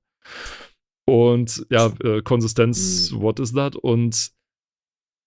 Und 1.06 1.66
ja, 1.70 1.94
äh, 2.04 2.22
Konsistenz, 2.22 3.12
Mhm. 3.12 3.22
what 3.22 3.40
is 3.40 3.54
that? 3.54 3.76
Und, 3.76 4.32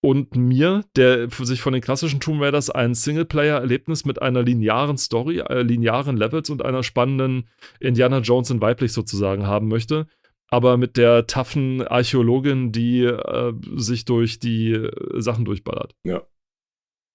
und 0.01 0.37
mir, 0.37 0.85
der 0.97 1.31
für 1.31 1.47
sich 1.47 1.61
von 1.61 1.73
den 1.73 1.83
klassischen 1.83 2.21
Tomb 2.21 2.41
Raiders 2.43 2.71
ein 2.71 2.95
Singleplayer-Erlebnis 2.95 4.05
mit 4.05 4.21
einer 4.21 4.43
linearen 4.43 4.99
Story, 4.99 5.39
äh, 5.41 5.63
linearen 5.63 6.17
Levels 6.17 6.51
und 6.51 6.65
einer 6.65 6.83
spannenden 6.83 7.49
Indiana 7.81 8.19
Jones 8.19 8.51
in 8.51 8.61
weiblich 8.61 8.93
sozusagen 8.93 9.47
haben 9.47 9.69
möchte, 9.69 10.07
aber 10.49 10.77
mit 10.77 10.97
der 10.97 11.27
taffen 11.27 11.87
Archäologin, 11.87 12.73
die 12.73 13.05
äh, 13.05 13.53
sich 13.77 14.05
durch 14.05 14.39
die 14.39 14.73
äh, 14.73 15.21
Sachen 15.21 15.45
durchballert. 15.45 15.95
Ja. 16.05 16.23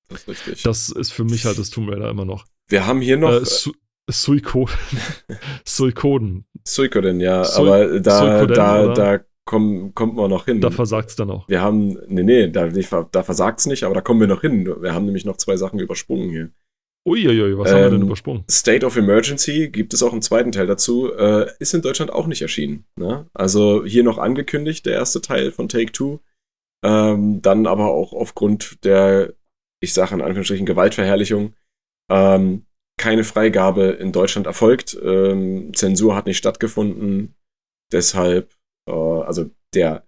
Das 0.09 0.21
ist 0.21 0.27
richtig. 0.27 0.63
Das 0.63 0.89
ist 0.89 1.11
für 1.11 1.23
mich 1.23 1.45
halt 1.45 1.57
das 1.57 1.69
Tomb 1.69 1.89
Raider 1.89 2.09
immer 2.09 2.25
noch. 2.25 2.45
Wir 2.67 2.85
haben 2.85 3.01
hier 3.01 3.17
noch. 3.17 3.31
Äh, 3.31 3.45
Su 3.45 3.73
Suikoden. 4.09 4.75
Suikoden. 5.65 6.45
Suikoden, 6.65 7.19
ja, 7.19 7.43
Sui 7.43 7.67
aber 7.67 7.99
da, 7.99 8.19
Suikoden, 8.19 8.55
da, 8.55 8.93
da 8.93 9.19
komm, 9.45 9.93
kommt 9.93 10.15
man 10.15 10.29
noch 10.29 10.45
hin. 10.45 10.61
Da 10.61 10.71
versagt 10.71 11.09
es 11.09 11.15
dann 11.15 11.31
auch. 11.31 11.47
Wir 11.47 11.61
haben, 11.61 11.97
nee, 12.07 12.23
nee, 12.23 12.47
da, 12.49 12.69
da 12.69 13.23
versagt 13.23 13.59
es 13.59 13.65
nicht, 13.65 13.83
aber 13.83 13.95
da 13.95 14.01
kommen 14.01 14.19
wir 14.19 14.27
noch 14.27 14.41
hin. 14.41 14.65
Wir 14.65 14.93
haben 14.93 15.05
nämlich 15.05 15.25
noch 15.25 15.37
zwei 15.37 15.57
Sachen 15.57 15.79
übersprungen 15.79 16.29
hier. 16.29 16.51
Uiuiui, 17.05 17.57
was 17.57 17.69
ähm, 17.69 17.75
haben 17.75 17.83
wir 17.83 17.89
denn 17.89 18.01
ähm, 18.01 18.07
übersprungen? 18.07 18.43
State 18.49 18.85
of 18.85 18.95
Emergency 18.95 19.69
gibt 19.69 19.93
es 19.93 20.01
auch 20.03 20.13
einen 20.13 20.21
zweiten 20.21 20.53
Teil 20.53 20.67
dazu, 20.67 21.13
äh, 21.13 21.49
ist 21.59 21.73
in 21.73 21.81
Deutschland 21.81 22.11
auch 22.11 22.27
nicht 22.27 22.41
erschienen. 22.41 22.85
Ne? 22.95 23.29
Also 23.33 23.85
hier 23.85 24.03
noch 24.03 24.17
angekündigt, 24.17 24.85
der 24.85 24.93
erste 24.93 25.19
Teil 25.19 25.51
von 25.51 25.67
Take 25.67 25.91
Two. 25.91 26.19
Ähm, 26.83 27.41
dann 27.41 27.65
aber 27.65 27.91
auch 27.91 28.13
aufgrund 28.13 28.83
der, 28.83 29.33
ich 29.81 29.93
sage 29.93 30.15
in 30.15 30.21
Anführungsstrichen, 30.21 30.65
Gewaltverherrlichung, 30.65 31.53
ähm, 32.09 32.65
keine 33.03 33.25
Freigabe 33.25 33.87
in 33.87 34.13
Deutschland 34.13 34.47
erfolgt. 34.47 34.97
Ähm, 35.03 35.73
Zensur 35.73 36.15
hat 36.15 36.25
nicht 36.25 36.37
stattgefunden. 36.37 37.35
Deshalb, 37.91 38.55
äh, 38.89 38.93
also 38.93 39.51
der 39.75 40.07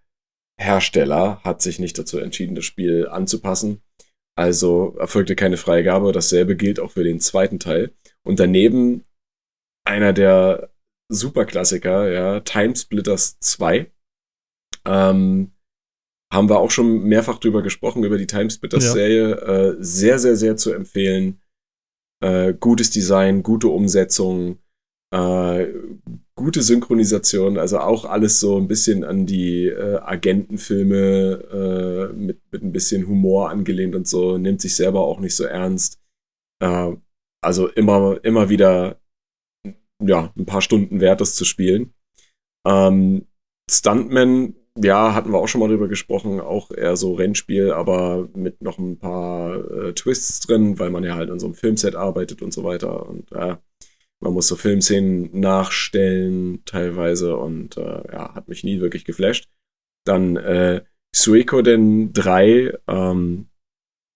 Hersteller 0.58 1.44
hat 1.44 1.62
sich 1.62 1.78
nicht 1.78 2.00
dazu 2.00 2.20
entschieden, 2.20 2.56
das 2.56 2.64
Spiel 2.64 3.10
anzupassen. 3.10 3.82
Also 4.38 4.96
erfolgte 4.98 5.36
keine 5.36 5.58
Freigabe. 5.58 6.14
Dasselbe 6.14 6.56
gilt 6.56 6.80
auch 6.80 6.92
für 6.92 7.04
den 7.04 7.20
zweiten 7.20 7.60
Teil. 7.60 7.94
Und 8.26 8.40
daneben 8.40 9.04
einer 9.86 10.14
der 10.14 10.72
Superklassiker, 11.12 12.10
ja, 12.10 12.40
Timesplitters 12.40 13.40
2. 13.42 13.92
Ähm, 14.88 15.52
haben 16.34 16.50
wir 16.50 16.60
auch 16.60 16.72
schon 16.72 17.04
mehrfach 17.04 17.40
drüber 17.40 17.62
gesprochen, 17.62 18.06
über 18.06 18.18
die 18.18 18.28
Timesplitters-Serie. 18.28 19.30
Ja. 19.32 19.36
Äh, 19.36 19.76
sehr, 19.80 20.18
sehr, 20.18 20.38
sehr 20.38 20.56
zu 20.56 20.72
empfehlen. 20.72 21.42
Äh, 22.26 22.56
gutes 22.60 22.90
Design, 22.90 23.44
gute 23.44 23.68
Umsetzung, 23.68 24.58
äh, 25.14 25.68
gute 26.34 26.64
Synchronisation, 26.64 27.60
also 27.60 27.78
auch 27.78 28.06
alles 28.06 28.40
so 28.40 28.58
ein 28.58 28.68
bisschen 28.68 29.04
an 29.04 29.28
die 29.28 29.68
äh, 29.68 29.98
Agentenfilme 29.98 32.10
äh, 32.10 32.14
mit, 32.14 32.42
mit 32.52 32.64
ein 32.64 32.72
bisschen 32.72 33.08
Humor 33.08 33.52
angelehnt 33.52 33.94
und 33.94 34.08
so, 34.08 34.40
nimmt 34.40 34.60
sich 34.60 34.76
selber 34.76 35.02
auch 35.02 35.20
nicht 35.20 35.36
so 35.36 35.44
ernst. 35.44 36.02
Äh, 36.64 36.96
also 37.44 37.68
immer, 37.68 38.18
immer 38.24 38.50
wieder 38.50 39.00
ja, 40.04 40.34
ein 40.36 40.48
paar 40.48 40.62
Stunden 40.62 41.02
wert, 41.02 41.22
das 41.22 41.36
zu 41.36 41.46
spielen. 41.46 41.94
Ähm, 42.66 43.28
Stuntman, 43.70 44.56
ja, 44.78 45.14
hatten 45.14 45.32
wir 45.32 45.40
auch 45.40 45.48
schon 45.48 45.62
mal 45.62 45.70
drüber 45.70 45.88
gesprochen, 45.88 46.40
auch 46.42 46.72
eher 46.72 46.98
so 46.98 47.14
Rennspiel, 47.14 47.72
aber 47.72 48.28
mit 48.34 48.62
noch 48.62 48.78
ein 48.78 49.00
paar 49.00 49.56
äh, 49.72 49.94
Twists 49.94 50.42
drin, 50.42 50.80
weil 50.80 50.90
man 50.90 51.04
ja 51.04 51.16
halt 51.16 51.30
an 51.30 51.40
so 51.40 51.48
einem 51.48 51.56
Filmset 51.56 51.96
arbeitet 51.96 52.42
und 52.42 52.54
so 52.54 52.64
weiter. 52.64 53.08
Und 53.08 53.32
äh, 53.32 53.56
man 54.22 54.34
muss 54.34 54.48
so 54.48 54.56
Filmszenen 54.56 55.40
nachstellen 55.40 56.64
teilweise 56.66 57.38
und 57.38 57.78
äh, 57.78 58.04
ja, 58.12 58.34
hat 58.34 58.48
mich 58.48 58.64
nie 58.64 58.82
wirklich 58.82 59.06
geflasht. 59.06 59.48
Dann 60.06 60.36
äh, 60.36 60.84
Suikoden 61.16 62.12
3, 62.12 62.74
ähm, 62.88 63.48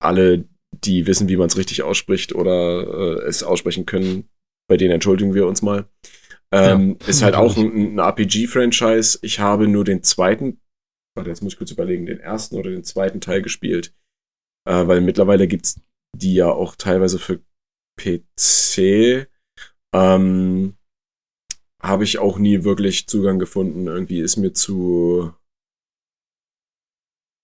alle, 0.01 0.45
die 0.71 1.07
wissen, 1.07 1.29
wie 1.29 1.37
man 1.37 1.47
es 1.47 1.57
richtig 1.57 1.83
ausspricht 1.83 2.35
oder 2.35 3.21
äh, 3.21 3.27
es 3.27 3.43
aussprechen 3.43 3.85
können, 3.85 4.29
bei 4.67 4.77
denen 4.77 4.91
entschuldigen 4.91 5.33
wir 5.33 5.47
uns 5.47 5.61
mal. 5.61 5.87
Ähm, 6.51 6.97
ja, 7.01 7.07
ist 7.07 7.21
halt 7.21 7.35
auch 7.35 7.55
ein, 7.57 7.95
ein 7.95 7.99
RPG-Franchise. 7.99 9.19
Ich 9.21 9.39
habe 9.39 9.67
nur 9.67 9.83
den 9.83 10.03
zweiten, 10.03 10.59
warte, 11.15 11.29
jetzt 11.29 11.43
muss 11.43 11.53
ich 11.53 11.57
kurz 11.57 11.71
überlegen, 11.71 12.05
den 12.05 12.19
ersten 12.19 12.55
oder 12.57 12.71
den 12.71 12.83
zweiten 12.83 13.21
Teil 13.21 13.41
gespielt. 13.41 13.93
Äh, 14.67 14.87
weil 14.87 15.01
mittlerweile 15.01 15.47
gibt's 15.47 15.79
die 16.15 16.33
ja 16.33 16.51
auch 16.51 16.75
teilweise 16.75 17.19
für 17.19 17.39
PC. 17.99 19.27
Ähm, 19.93 20.75
habe 21.81 22.03
ich 22.03 22.19
auch 22.19 22.37
nie 22.39 22.63
wirklich 22.63 23.07
Zugang 23.07 23.39
gefunden. 23.39 23.87
Irgendwie 23.87 24.19
ist 24.19 24.37
mir 24.37 24.53
zu 24.53 25.33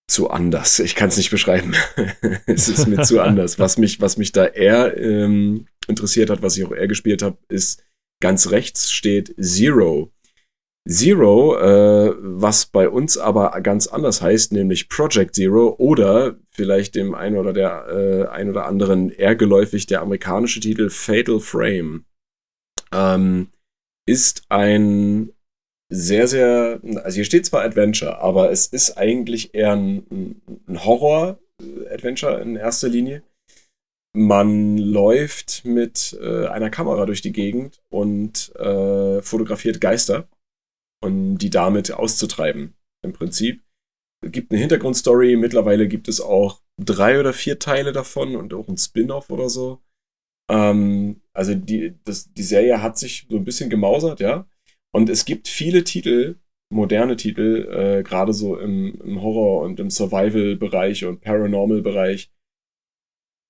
zu 0.08 0.30
anders. 0.30 0.80
Ich 0.80 0.96
kann 0.96 1.10
es 1.10 1.18
nicht 1.18 1.32
beschreiben. 1.32 1.74
es 2.46 2.70
ist 2.70 2.88
mir 2.88 3.02
zu 3.04 3.22
anders. 3.24 3.60
Was 3.60 3.78
mich, 3.78 4.02
was 4.02 4.18
mich 4.18 4.32
da 4.32 4.46
eher 4.46 4.98
ähm, 4.98 5.68
interessiert 5.88 6.30
hat, 6.30 6.42
was 6.42 6.58
ich 6.58 6.66
auch 6.66 6.72
eher 6.72 6.88
gespielt 6.88 7.22
habe, 7.22 7.38
ist 7.48 7.84
ganz 8.22 8.52
rechts 8.52 8.92
steht 8.92 9.36
Zero. 9.40 10.12
Zero, 10.88 11.58
äh, 11.58 12.16
was 12.20 12.68
bei 12.68 12.90
uns 12.90 13.18
aber 13.18 13.60
ganz 13.62 13.88
anders 13.88 14.22
heißt, 14.22 14.52
nämlich 14.52 14.88
Project 14.88 15.34
Zero 15.34 15.76
oder 15.80 16.38
vielleicht 16.52 16.94
dem 16.94 17.16
einen 17.16 17.38
oder 17.38 17.54
der 17.54 17.88
äh, 17.88 18.28
ein 18.28 18.50
oder 18.50 18.66
anderen 18.68 19.10
eher 19.10 19.36
geläufig 19.36 19.88
der 19.88 20.02
amerikanische 20.02 20.60
Titel 20.60 20.92
Fatal 20.92 21.40
Frame 21.40 22.06
ähm, 22.94 23.50
ist 24.08 24.44
ein 24.50 25.32
sehr, 25.92 26.28
sehr, 26.28 26.80
also 27.04 27.16
hier 27.16 27.26
steht 27.26 27.46
zwar 27.46 27.64
Adventure, 27.64 28.20
aber 28.20 28.52
es 28.52 28.68
ist 28.68 28.98
eigentlich 28.98 29.54
eher 29.54 29.74
ein, 29.74 30.42
ein 30.68 30.84
Horror-Adventure 30.84 32.42
in 32.42 32.56
erster 32.56 32.90
Linie. 32.90 33.24
Man 34.16 34.78
läuft 34.78 35.66
mit 35.66 36.18
äh, 36.22 36.48
einer 36.48 36.70
Kamera 36.70 37.06
durch 37.06 37.22
die 37.22 37.34
Gegend 37.34 37.82
und 37.90 38.56
äh, 38.56 39.22
fotografiert 39.22 39.82
Geister, 39.82 40.30
um 41.04 41.38
die 41.38 41.50
damit 41.50 41.92
auszutreiben. 41.92 42.76
Im 43.04 43.12
Prinzip. 43.12 43.62
Gibt 44.22 44.52
eine 44.52 44.62
Hintergrundstory. 44.62 45.36
Mittlerweile 45.36 45.90
gibt 45.90 46.08
es 46.08 46.22
auch 46.22 46.62
drei 46.82 47.20
oder 47.20 47.34
vier 47.34 47.60
Teile 47.60 47.92
davon 47.92 48.38
und 48.38 48.54
auch 48.54 48.70
ein 48.70 48.78
Spin-off 48.78 49.30
oder 49.30 49.50
so. 49.50 49.82
Ähm, 50.50 51.22
also 51.34 51.54
die, 51.54 51.96
das, 52.06 52.32
die 52.32 52.44
Serie 52.44 52.82
hat 52.82 52.98
sich 52.98 53.28
so 53.30 53.36
ein 53.36 53.44
bisschen 53.46 53.70
gemausert, 53.70 54.22
ja. 54.22 54.48
Und 54.94 55.10
es 55.10 55.26
gibt 55.26 55.50
viele 55.50 55.84
Titel, 55.84 56.38
moderne 56.72 57.18
Titel, 57.18 57.68
äh, 57.70 58.04
gerade 58.04 58.32
so 58.32 58.58
im, 58.58 58.98
im 59.02 59.22
Horror- 59.22 59.64
und 59.64 59.80
im 59.82 59.90
Survival-Bereich 59.90 61.04
und 61.04 61.20
Paranormal-Bereich, 61.20 62.32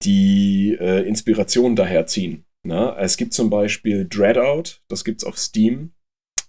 die 0.04 0.78
äh, 0.80 1.08
Inspiration 1.08 1.76
daher 1.76 2.08
ziehen. 2.08 2.46
Ne? 2.64 2.96
Es 2.98 3.18
gibt 3.18 3.34
zum 3.34 3.50
Beispiel 3.50 4.08
Dreadout, 4.08 4.82
das 4.88 5.04
gibt's 5.04 5.24
auf 5.24 5.38
Steam, 5.38 5.94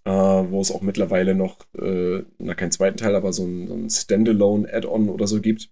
äh, 0.05 0.10
wo 0.10 0.60
es 0.60 0.70
auch 0.70 0.81
mittlerweile 0.81 1.35
noch, 1.35 1.60
äh, 1.78 2.23
na 2.39 2.55
kein 2.55 2.73
zweiten 2.73 2.97
Teil, 2.97 3.14
aber 3.14 3.32
so 3.32 3.44
ein, 3.44 3.68
so 3.68 3.74
ein 3.74 3.90
Standalone-Add-on 3.90 5.09
oder 5.09 5.27
so 5.27 5.40
gibt, 5.40 5.70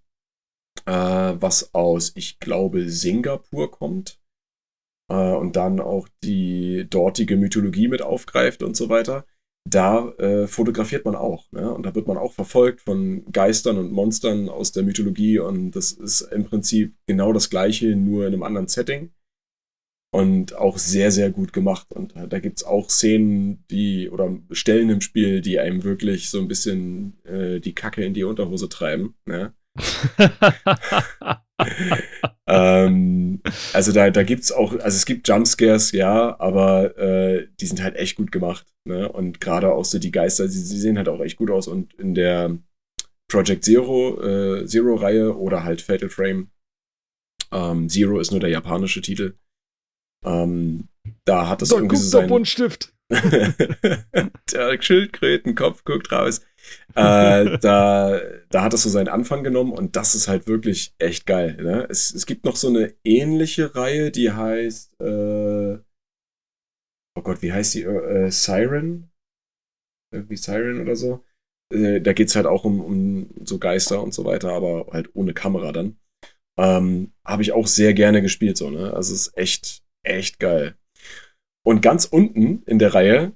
äh, 0.86 0.92
was 0.92 1.74
aus, 1.74 2.12
ich 2.16 2.40
glaube, 2.40 2.88
Singapur 2.90 3.70
kommt 3.70 4.20
äh, 5.10 5.14
und 5.14 5.56
dann 5.56 5.80
auch 5.80 6.08
die 6.22 6.86
dortige 6.88 7.36
Mythologie 7.36 7.88
mit 7.88 8.02
aufgreift 8.02 8.62
und 8.62 8.76
so 8.76 8.88
weiter, 8.88 9.26
da 9.64 10.10
äh, 10.18 10.46
fotografiert 10.46 11.04
man 11.04 11.14
auch. 11.14 11.50
Ne? 11.52 11.72
Und 11.72 11.84
da 11.84 11.94
wird 11.94 12.06
man 12.06 12.18
auch 12.18 12.32
verfolgt 12.32 12.82
von 12.82 13.24
Geistern 13.32 13.78
und 13.78 13.92
Monstern 13.92 14.48
aus 14.48 14.72
der 14.72 14.82
Mythologie 14.82 15.38
und 15.38 15.72
das 15.72 15.92
ist 15.92 16.20
im 16.20 16.44
Prinzip 16.44 16.94
genau 17.06 17.32
das 17.32 17.50
gleiche, 17.50 17.96
nur 17.96 18.26
in 18.26 18.34
einem 18.34 18.42
anderen 18.42 18.68
Setting. 18.68 19.12
Und 20.12 20.54
auch 20.54 20.78
sehr, 20.78 21.10
sehr 21.10 21.30
gut 21.30 21.52
gemacht. 21.52 21.88
Und 21.92 22.14
äh, 22.14 22.28
da 22.28 22.38
gibt 22.38 22.58
es 22.58 22.64
auch 22.64 22.88
Szenen, 22.88 23.64
die 23.68 24.08
oder 24.10 24.38
Stellen 24.52 24.88
im 24.90 25.00
Spiel, 25.00 25.40
die 25.40 25.58
einem 25.58 25.82
wirklich 25.82 26.30
so 26.30 26.38
ein 26.38 26.46
bisschen 26.46 27.18
äh, 27.24 27.58
die 27.58 27.74
Kacke 27.74 28.04
in 28.04 28.14
die 28.14 28.22
Unterhose 28.22 28.68
treiben. 28.68 29.16
Ne? 29.26 29.54
ähm, 32.46 33.40
also 33.72 33.92
da, 33.92 34.10
da 34.10 34.22
gibt 34.22 34.42
es 34.42 34.52
auch, 34.52 34.72
also 34.72 34.96
es 34.96 35.06
gibt 35.06 35.26
Jumpscares, 35.28 35.92
ja, 35.92 36.38
aber 36.38 36.96
äh, 36.98 37.48
die 37.60 37.66
sind 37.66 37.82
halt 37.82 37.96
echt 37.96 38.16
gut 38.16 38.32
gemacht. 38.32 38.66
Ne? 38.86 39.10
Und 39.10 39.40
gerade 39.40 39.72
auch 39.72 39.84
so 39.84 39.98
die 39.98 40.10
Geister, 40.10 40.48
sie, 40.48 40.60
sie, 40.60 40.78
sehen 40.78 40.98
halt 40.98 41.08
auch 41.08 41.20
echt 41.20 41.36
gut 41.36 41.50
aus. 41.50 41.68
Und 41.68 41.94
in 41.94 42.14
der 42.14 42.58
Project 43.30 43.64
Zero, 43.64 44.22
äh, 44.22 44.66
Zero-Reihe 44.66 45.36
oder 45.36 45.64
halt 45.64 45.80
Fatal 45.80 46.10
Frame, 46.10 46.50
ähm, 47.50 47.88
Zero 47.88 48.20
ist 48.20 48.30
nur 48.30 48.40
der 48.40 48.50
japanische 48.50 49.00
Titel. 49.00 49.34
Ähm, 50.24 50.88
da 51.24 51.48
hat 51.48 51.62
es 51.62 51.70
irgendwie 51.70 51.96
so 51.96 52.08
sein... 52.08 52.28
Buntstift. 52.28 52.93
der 54.52 54.82
Schildkrötenkopf 54.82 55.84
guckt 55.84 56.10
raus 56.10 56.40
äh, 56.94 57.58
da, 57.58 58.20
da 58.50 58.62
hat 58.62 58.74
es 58.74 58.82
so 58.82 58.88
seinen 58.88 59.08
Anfang 59.08 59.42
genommen 59.44 59.72
und 59.72 59.96
das 59.96 60.14
ist 60.14 60.28
halt 60.28 60.46
wirklich 60.46 60.94
echt 60.98 61.26
geil. 61.26 61.56
Ne? 61.60 61.86
Es, 61.90 62.14
es 62.14 62.26
gibt 62.26 62.44
noch 62.44 62.56
so 62.56 62.68
eine 62.68 62.94
ähnliche 63.04 63.74
Reihe, 63.74 64.10
die 64.10 64.30
heißt, 64.30 65.00
äh, 65.00 65.78
oh 67.16 67.22
Gott, 67.22 67.42
wie 67.42 67.52
heißt 67.52 67.74
die? 67.74 67.82
Äh, 67.82 68.30
Siren? 68.30 69.10
Irgendwie 70.12 70.36
Siren 70.36 70.80
oder 70.80 70.96
so. 70.96 71.24
Äh, 71.72 72.00
da 72.00 72.12
geht 72.12 72.28
es 72.28 72.36
halt 72.36 72.46
auch 72.46 72.64
um, 72.64 72.80
um 72.80 73.30
so 73.44 73.58
Geister 73.58 74.02
und 74.02 74.14
so 74.14 74.24
weiter, 74.24 74.52
aber 74.52 74.86
halt 74.92 75.10
ohne 75.14 75.34
Kamera 75.34 75.72
dann. 75.72 75.98
Ähm, 76.58 77.12
Habe 77.24 77.42
ich 77.42 77.52
auch 77.52 77.66
sehr 77.66 77.94
gerne 77.94 78.22
gespielt, 78.22 78.56
so, 78.56 78.70
ne? 78.70 78.94
Also 78.94 79.12
es 79.12 79.28
ist 79.28 79.36
echt, 79.36 79.84
echt 80.04 80.38
geil. 80.38 80.76
Und 81.64 81.80
ganz 81.80 82.04
unten 82.04 82.62
in 82.66 82.78
der 82.78 82.94
Reihe 82.94 83.32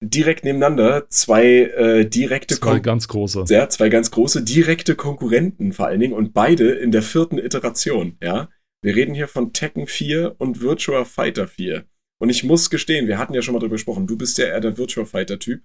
direkt 0.00 0.44
nebeneinander 0.44 1.08
zwei 1.10 1.44
äh, 1.44 2.04
direkte 2.04 2.58
zwei 2.58 2.80
ganz 2.80 3.08
große. 3.08 3.44
Ja, 3.48 3.68
zwei 3.68 3.88
ganz 3.88 4.10
große 4.10 4.42
direkte 4.42 4.96
Konkurrenten 4.96 5.72
vor 5.72 5.86
allen 5.86 6.00
Dingen 6.00 6.12
und 6.12 6.32
beide 6.32 6.70
in 6.72 6.90
der 6.90 7.02
vierten 7.02 7.38
Iteration, 7.38 8.16
ja. 8.22 8.48
Wir 8.84 8.96
reden 8.96 9.14
hier 9.14 9.28
von 9.28 9.52
Tekken 9.52 9.86
4 9.86 10.34
und 10.38 10.60
Virtua 10.60 11.04
Fighter 11.04 11.46
4. 11.46 11.84
Und 12.20 12.30
ich 12.30 12.42
muss 12.42 12.68
gestehen, 12.68 13.06
wir 13.06 13.16
hatten 13.16 13.32
ja 13.32 13.40
schon 13.40 13.54
mal 13.54 13.60
drüber 13.60 13.76
gesprochen, 13.76 14.08
du 14.08 14.18
bist 14.18 14.38
ja 14.38 14.46
eher 14.46 14.60
der 14.60 14.76
Virtua 14.76 15.04
Fighter 15.04 15.38
Typ. 15.38 15.62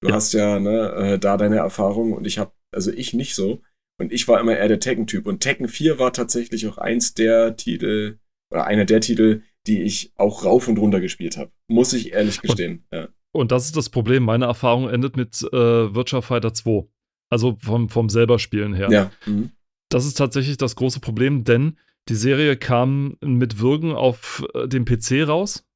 Du 0.00 0.08
ja. 0.08 0.14
hast 0.14 0.32
ja 0.34 0.60
ne, 0.60 0.92
äh, 0.92 1.18
da 1.18 1.36
deine 1.36 1.56
Erfahrung 1.56 2.12
und 2.12 2.26
ich 2.26 2.38
habe, 2.38 2.52
also 2.72 2.92
ich 2.92 3.12
nicht 3.12 3.34
so. 3.34 3.62
Und 3.98 4.12
ich 4.12 4.26
war 4.28 4.40
immer 4.40 4.56
eher 4.56 4.68
der 4.68 4.80
Tekken-Typ. 4.80 5.26
Und 5.26 5.40
Tekken 5.40 5.68
4 5.68 5.98
war 5.98 6.12
tatsächlich 6.12 6.66
auch 6.68 6.78
eins 6.78 7.14
der 7.14 7.56
Titel, 7.56 8.18
oder 8.50 8.66
einer 8.66 8.84
der 8.84 9.00
Titel, 9.00 9.42
die 9.66 9.82
ich 9.82 10.12
auch 10.16 10.44
rauf 10.44 10.68
und 10.68 10.78
runter 10.78 11.00
gespielt 11.00 11.36
habe. 11.36 11.50
Muss 11.68 11.92
ich 11.92 12.12
ehrlich 12.12 12.40
gestehen. 12.40 12.84
Und, 12.90 12.98
ja. 12.98 13.08
und 13.32 13.52
das 13.52 13.66
ist 13.66 13.76
das 13.76 13.88
Problem. 13.88 14.24
Meine 14.24 14.44
Erfahrung 14.46 14.88
endet 14.88 15.16
mit 15.16 15.42
äh, 15.52 15.94
Virtua 15.94 16.20
Fighter 16.20 16.52
2. 16.52 16.86
Also 17.30 17.56
vom, 17.60 17.88
vom 17.88 18.08
selber 18.08 18.38
Spielen 18.38 18.74
her. 18.74 18.90
Ja. 18.90 19.10
Mhm. 19.26 19.50
Das 19.88 20.06
ist 20.06 20.14
tatsächlich 20.14 20.56
das 20.56 20.76
große 20.76 21.00
Problem, 21.00 21.44
denn 21.44 21.78
die 22.08 22.14
Serie 22.14 22.56
kam 22.56 23.16
mit 23.22 23.58
Würgen 23.60 23.92
auf 23.92 24.44
äh, 24.54 24.68
dem 24.68 24.84
PC 24.84 25.26
raus 25.26 25.66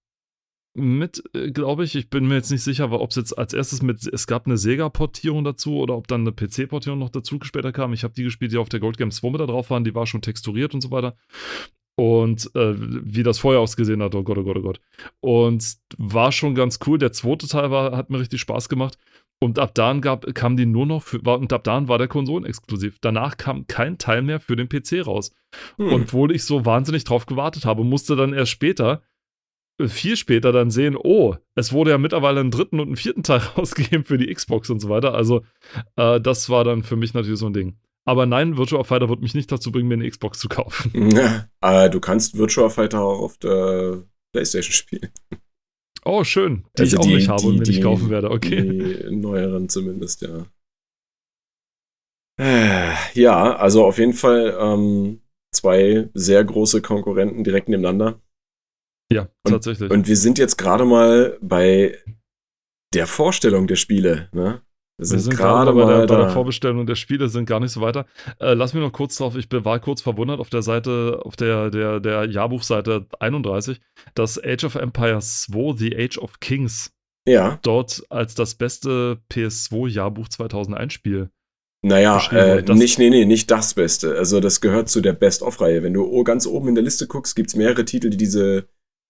mit, 0.74 1.22
äh, 1.34 1.50
glaube 1.50 1.84
ich. 1.84 1.94
Ich 1.94 2.10
bin 2.10 2.26
mir 2.26 2.36
jetzt 2.36 2.50
nicht 2.50 2.62
sicher, 2.62 2.90
ob 2.90 3.10
es 3.10 3.16
jetzt 3.16 3.36
als 3.36 3.52
erstes 3.52 3.82
mit, 3.82 4.06
es 4.06 4.26
gab 4.26 4.46
eine 4.46 4.56
Sega-Portierung 4.56 5.44
dazu 5.44 5.76
oder 5.76 5.96
ob 5.96 6.06
dann 6.06 6.22
eine 6.22 6.32
PC-Portierung 6.32 6.98
noch 6.98 7.10
dazu 7.10 7.38
später 7.42 7.72
kam. 7.72 7.92
Ich 7.92 8.04
habe 8.04 8.14
die 8.14 8.24
gespielt, 8.24 8.52
die 8.52 8.58
auf 8.58 8.68
der 8.68 8.80
Gold 8.80 8.98
Games 8.98 9.16
2 9.16 9.30
mit 9.30 9.40
da 9.40 9.46
drauf 9.46 9.70
waren, 9.70 9.84
die 9.84 9.94
war 9.94 10.06
schon 10.06 10.22
texturiert 10.22 10.74
und 10.74 10.80
so 10.80 10.90
weiter. 10.90 11.16
Und 11.98 12.54
äh, 12.54 12.74
wie 12.76 13.24
das 13.24 13.40
vorher 13.40 13.60
ausgesehen 13.60 14.00
hat, 14.04 14.14
oh 14.14 14.22
Gott, 14.22 14.38
oh 14.38 14.44
Gott, 14.44 14.56
oh 14.56 14.62
Gott. 14.62 14.80
Und 15.18 15.78
war 15.96 16.30
schon 16.30 16.54
ganz 16.54 16.78
cool. 16.86 16.96
Der 16.96 17.10
zweite 17.10 17.48
Teil 17.48 17.72
war, 17.72 17.96
hat 17.96 18.08
mir 18.08 18.20
richtig 18.20 18.40
Spaß 18.40 18.68
gemacht. 18.68 18.96
Und 19.40 19.58
ab 19.58 19.74
dann 19.74 20.00
gab, 20.00 20.32
kam 20.32 20.56
die 20.56 20.64
nur 20.64 20.86
noch 20.86 21.02
für, 21.02 21.24
war, 21.26 21.40
und 21.40 21.52
ab 21.52 21.64
dann 21.64 21.88
war 21.88 21.98
der 21.98 22.06
Konsolen 22.06 22.44
exklusiv. 22.44 22.98
Danach 23.00 23.36
kam 23.36 23.66
kein 23.66 23.98
Teil 23.98 24.22
mehr 24.22 24.38
für 24.38 24.54
den 24.54 24.68
PC 24.68 25.04
raus. 25.04 25.32
Hm. 25.76 25.92
Und 25.92 26.02
obwohl 26.02 26.32
ich 26.32 26.44
so 26.44 26.64
wahnsinnig 26.64 27.02
drauf 27.02 27.26
gewartet 27.26 27.64
habe, 27.64 27.82
musste 27.82 28.14
dann 28.14 28.32
erst 28.32 28.52
später 28.52 29.02
viel 29.86 30.16
später 30.16 30.50
dann 30.50 30.70
sehen, 30.70 30.96
oh, 30.96 31.36
es 31.54 31.72
wurde 31.72 31.92
ja 31.92 31.98
mittlerweile 31.98 32.40
einen 32.40 32.50
dritten 32.50 32.80
und 32.80 32.88
einen 32.88 32.96
vierten 32.96 33.22
Teil 33.22 33.38
rausgegeben 33.56 34.04
für 34.04 34.18
die 34.18 34.32
Xbox 34.32 34.70
und 34.70 34.80
so 34.80 34.88
weiter. 34.88 35.14
Also, 35.14 35.44
äh, 35.96 36.20
das 36.20 36.48
war 36.48 36.64
dann 36.64 36.82
für 36.82 36.96
mich 36.96 37.14
natürlich 37.14 37.38
so 37.38 37.46
ein 37.46 37.52
Ding. 37.52 37.76
Aber 38.08 38.24
nein, 38.24 38.56
Virtua 38.56 38.84
Fighter 38.84 39.10
wird 39.10 39.20
mich 39.20 39.34
nicht 39.34 39.52
dazu 39.52 39.70
bringen, 39.70 39.86
mir 39.86 39.96
eine 39.96 40.08
Xbox 40.08 40.38
zu 40.38 40.48
kaufen. 40.48 41.10
Ja, 41.62 41.90
du 41.90 42.00
kannst 42.00 42.38
Virtua 42.38 42.70
Fighter 42.70 43.02
auch 43.02 43.20
auf 43.20 43.36
der 43.36 44.02
PlayStation 44.32 44.72
spielen. 44.72 45.10
Oh, 46.06 46.24
schön. 46.24 46.64
Die 46.78 46.82
also 46.82 46.96
ich 46.96 46.98
auch 46.98 47.04
die, 47.04 47.14
nicht 47.16 47.28
habe 47.28 47.42
und 47.42 47.58
mir 47.58 47.64
die, 47.64 47.70
nicht 47.72 47.82
kaufen 47.82 48.08
werde, 48.08 48.30
okay. 48.30 48.62
Die 49.10 49.14
neueren 49.14 49.68
zumindest, 49.68 50.22
ja. 50.22 50.46
Äh, 52.40 52.94
ja, 53.12 53.56
also 53.56 53.84
auf 53.84 53.98
jeden 53.98 54.14
Fall 54.14 54.56
ähm, 54.58 55.20
zwei 55.54 56.08
sehr 56.14 56.42
große 56.42 56.80
Konkurrenten 56.80 57.44
direkt 57.44 57.68
nebeneinander. 57.68 58.22
Ja, 59.12 59.28
und, 59.44 59.52
tatsächlich. 59.52 59.90
Und 59.90 60.08
wir 60.08 60.16
sind 60.16 60.38
jetzt 60.38 60.56
gerade 60.56 60.86
mal 60.86 61.36
bei 61.42 61.98
der 62.94 63.06
Vorstellung 63.06 63.66
der 63.66 63.76
Spiele. 63.76 64.30
Ne? 64.32 64.62
Wir 64.98 65.06
sind, 65.06 65.20
sind 65.20 65.36
gerade 65.36 65.72
bei, 65.72 65.84
der, 65.84 66.06
bei 66.06 66.16
der 66.16 66.30
Vorbestellung 66.30 66.84
der 66.84 66.96
Spiele, 66.96 67.28
sind 67.28 67.46
gar 67.46 67.60
nicht 67.60 67.72
so 67.72 67.80
weiter. 67.80 68.06
Äh, 68.40 68.54
lass 68.54 68.74
mich 68.74 68.82
noch 68.82 68.92
kurz 68.92 69.16
drauf, 69.16 69.36
ich 69.36 69.46
war 69.50 69.78
kurz 69.78 70.02
verwundert 70.02 70.40
auf 70.40 70.50
der 70.50 70.62
Seite, 70.62 71.20
auf 71.22 71.36
der, 71.36 71.70
der, 71.70 72.00
der 72.00 72.24
Jahrbuchseite 72.24 73.06
31, 73.20 73.80
dass 74.14 74.42
Age 74.42 74.64
of 74.64 74.74
Empires 74.74 75.42
2, 75.42 75.76
The 75.76 75.96
Age 75.96 76.18
of 76.18 76.40
Kings, 76.40 76.92
ja. 77.26 77.58
dort 77.62 78.02
als 78.10 78.34
das 78.34 78.56
beste 78.56 79.18
PS2-Jahrbuch 79.30 80.28
2001 80.28 80.92
Spiel 80.92 81.30
naja, 81.80 82.20
äh, 82.32 82.60
nicht, 82.74 82.98
nee, 82.98 83.08
nee, 83.08 83.24
nicht 83.24 83.52
das 83.52 83.72
Beste. 83.72 84.16
Also 84.16 84.40
das 84.40 84.60
gehört 84.60 84.88
zu 84.88 85.00
der 85.00 85.12
Best-of-Reihe. 85.12 85.84
Wenn 85.84 85.94
du 85.94 86.24
ganz 86.24 86.44
oben 86.44 86.66
in 86.66 86.74
der 86.74 86.82
Liste 86.82 87.06
guckst, 87.06 87.36
gibt 87.36 87.50
es 87.50 87.54
mehrere 87.54 87.84
Titel, 87.84 88.10
die 88.10 88.16
diese 88.16 88.66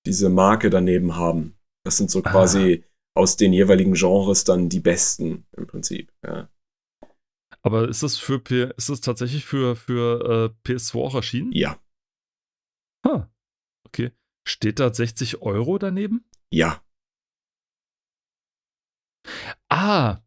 diese 0.07 0.29
Marke 0.29 0.71
daneben 0.71 1.17
haben. 1.17 1.55
Das 1.85 1.97
sind 1.97 2.11
so 2.11 2.23
quasi 2.23 2.83
ah. 2.83 2.88
Aus 3.19 3.37
den 3.37 3.53
jeweiligen 3.53 3.95
Genres 3.95 4.45
dann 4.45 4.69
die 4.69 4.81
besten 4.81 5.45
im 5.57 5.67
Prinzip. 5.67 6.13
Ja. 6.25 6.49
Aber 7.63 7.89
ist 7.89 8.03
das 8.03 8.17
für 8.17 8.39
P 8.39 8.71
ist 8.77 8.89
das 8.89 9.01
tatsächlich 9.01 9.45
für, 9.45 9.75
für 9.75 10.55
äh, 10.65 10.69
PS2 10.69 11.05
auch 11.05 11.15
erschienen? 11.15 11.53
Ja. 11.53 11.79
Huh. 13.05 13.25
Okay. 13.85 14.13
Steht 14.47 14.79
da 14.79 14.95
60 14.95 15.43
Euro 15.43 15.79
daneben? 15.79 16.25
Ja. 16.51 16.83
Ah, 19.69 20.23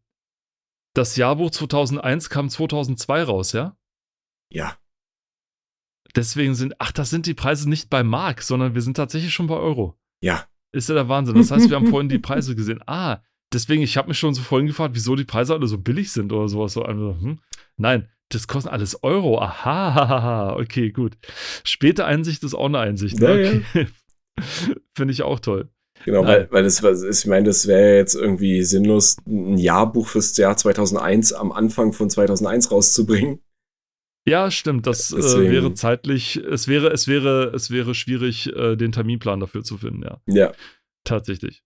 das 0.94 1.16
Jahrbuch 1.16 1.50
2001 1.50 2.28
kam 2.28 2.50
2002 2.50 3.22
raus, 3.24 3.52
ja? 3.52 3.76
Ja. 4.52 4.78
Deswegen 6.14 6.54
sind, 6.54 6.74
ach, 6.78 6.92
das 6.92 7.08
sind 7.08 7.24
die 7.24 7.34
Preise 7.34 7.68
nicht 7.68 7.88
bei 7.88 8.04
Mark, 8.04 8.42
sondern 8.42 8.74
wir 8.74 8.82
sind 8.82 8.98
tatsächlich 8.98 9.32
schon 9.32 9.46
bei 9.46 9.56
Euro. 9.56 9.98
Ja. 10.22 10.46
Ist 10.72 10.88
ja 10.88 10.94
der 10.94 11.08
Wahnsinn. 11.08 11.36
Das 11.36 11.50
heißt, 11.50 11.68
wir 11.68 11.76
haben 11.76 11.86
vorhin 11.90 12.08
die 12.08 12.18
Preise 12.18 12.56
gesehen. 12.56 12.80
Ah, 12.86 13.20
deswegen, 13.52 13.82
ich 13.82 13.96
habe 13.96 14.08
mich 14.08 14.18
schon 14.18 14.34
so 14.34 14.42
vorhin 14.42 14.66
gefragt, 14.66 14.94
wieso 14.94 15.16
die 15.16 15.24
Preise 15.24 15.54
alle 15.54 15.66
so 15.66 15.78
billig 15.78 16.12
sind 16.12 16.32
oder 16.32 16.48
sowas. 16.48 16.72
So, 16.72 16.86
hm? 16.86 17.38
Nein, 17.76 18.08
das 18.30 18.48
kostet 18.48 18.72
alles 18.72 19.02
Euro. 19.02 19.40
Aha, 19.40 20.56
okay, 20.56 20.90
gut. 20.90 21.16
Späte 21.64 22.04
Einsicht 22.04 22.42
ist 22.42 22.54
auch 22.54 22.66
eine 22.66 22.78
Einsicht. 22.78 23.20
Ne? 23.20 23.42
Ja, 23.42 23.50
okay. 23.50 23.62
ja. 23.74 23.86
Finde 24.96 25.12
ich 25.12 25.22
auch 25.22 25.40
toll. 25.40 25.68
Genau, 26.04 26.24
weil, 26.26 26.48
weil 26.50 26.64
das 26.64 26.82
was 26.82 27.02
ist, 27.02 27.20
ich 27.20 27.26
meine, 27.28 27.46
das 27.46 27.66
wäre 27.66 27.96
jetzt 27.96 28.14
irgendwie 28.14 28.64
sinnlos, 28.64 29.18
ein 29.26 29.56
Jahrbuch 29.56 30.08
fürs 30.08 30.36
Jahr 30.36 30.56
2001 30.56 31.32
am 31.32 31.52
Anfang 31.52 31.92
von 31.92 32.10
2001 32.10 32.72
rauszubringen. 32.72 33.40
Ja, 34.24 34.50
stimmt. 34.50 34.86
Das 34.86 35.12
äh, 35.12 35.50
wäre 35.50 35.74
zeitlich, 35.74 36.36
es 36.36 36.68
wäre, 36.68 36.88
es 36.88 37.08
wäre, 37.08 37.52
es 37.54 37.70
wäre 37.70 37.94
schwierig, 37.94 38.54
äh, 38.54 38.76
den 38.76 38.92
Terminplan 38.92 39.40
dafür 39.40 39.64
zu 39.64 39.78
finden, 39.78 40.02
ja. 40.02 40.20
Ja. 40.26 40.52
Tatsächlich. 41.04 41.62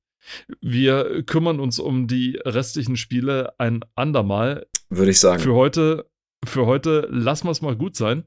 Wir 0.60 1.22
kümmern 1.24 1.60
uns 1.60 1.78
um 1.78 2.08
die 2.08 2.40
restlichen 2.44 2.96
Spiele 2.96 3.58
ein 3.58 3.84
andermal. 3.94 4.66
Würde 4.88 5.10
ich 5.10 5.20
sagen. 5.20 5.42
Für 5.42 5.54
heute, 5.54 6.10
für 6.44 6.66
heute 6.66 7.06
lassen 7.10 7.46
wir 7.46 7.50
es 7.50 7.62
mal 7.62 7.76
gut 7.76 7.96
sein. 7.96 8.24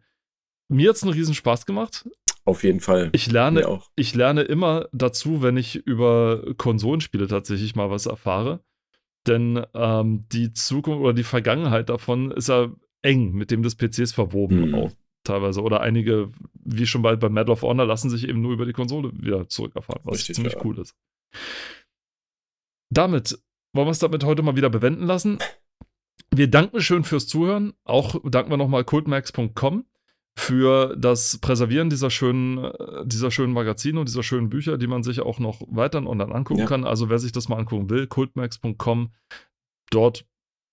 Mir 0.70 0.90
hat 0.90 0.98
es 0.98 1.04
einen 1.04 1.14
riesen 1.14 1.34
Spaß 1.34 1.66
gemacht. 1.66 2.08
Auf 2.46 2.64
jeden 2.64 2.80
Fall. 2.80 3.10
Ich 3.12 3.32
lerne, 3.32 3.68
auch. 3.68 3.90
ich 3.96 4.16
lerne 4.16 4.44
immer 4.44 4.88
dazu, 4.92 5.42
wenn 5.42 5.58
ich 5.58 5.76
über 5.76 6.54
Konsolenspiele 6.58 7.28
tatsächlich 7.28 7.76
mal 7.76 7.90
was 7.90 8.06
erfahre. 8.06 8.64
Denn 9.28 9.64
ähm, 9.74 10.26
die 10.32 10.54
Zukunft 10.54 11.02
oder 11.02 11.14
die 11.14 11.24
Vergangenheit 11.24 11.90
davon 11.90 12.32
ist 12.32 12.50
ja 12.50 12.72
eng 13.02 13.34
mit 13.34 13.52
dem 13.52 13.64
des 13.64 13.76
PCs 13.76 14.12
verwoben 14.12 14.70
mhm. 14.70 14.76
auch 14.76 14.92
teilweise. 15.24 15.62
Oder 15.62 15.82
einige, 15.82 16.32
wie 16.54 16.86
schon 16.86 17.02
bei, 17.02 17.16
bei 17.16 17.30
Medal 17.30 17.52
of 17.52 17.62
Honor, 17.62 17.86
lassen 17.86 18.10
sich 18.10 18.28
eben 18.28 18.42
nur 18.42 18.54
über 18.54 18.66
die 18.66 18.74
Konsole 18.74 19.12
wieder 19.14 19.48
zurückerfahren, 19.48 20.02
was 20.04 20.20
Richtig, 20.20 20.36
ziemlich 20.36 20.54
ja. 20.54 20.62
cool 20.64 20.80
ist. 20.80 20.96
Damit 22.92 23.40
wollen 23.74 23.88
wir 23.88 23.92
es 23.92 24.00
damit 24.00 24.24
heute 24.24 24.42
mal 24.42 24.56
wieder 24.56 24.70
bewenden 24.70 25.06
lassen. 25.06 25.38
Wir 26.32 26.50
danken 26.50 26.82
schön 26.82 27.04
fürs 27.04 27.28
Zuhören. 27.28 27.74
Auch 27.84 28.20
danken 28.24 28.52
wir 28.52 28.58
nochmal 28.58 28.84
cultmax.com 28.84 29.86
für 30.38 30.96
das 30.98 31.38
Präservieren 31.40 31.90
dieser 31.90 32.10
schönen, 32.10 32.72
dieser 33.06 33.30
schönen 33.30 33.54
Magazine 33.54 34.00
und 34.00 34.08
dieser 34.08 34.24
schönen 34.24 34.50
Bücher, 34.50 34.78
die 34.78 34.88
man 34.88 35.04
sich 35.04 35.20
auch 35.22 35.40
noch 35.40 35.62
weiter 35.70 36.06
online 36.06 36.34
angucken 36.34 36.62
ja. 36.62 36.66
kann. 36.66 36.86
Also 36.86 37.10
wer 37.10 37.20
sich 37.20 37.32
das 37.32 37.50
mal 37.50 37.58
angucken 37.58 37.90
will, 37.90 38.08
cultmax.com. 38.08 39.12
Dort 39.92 40.26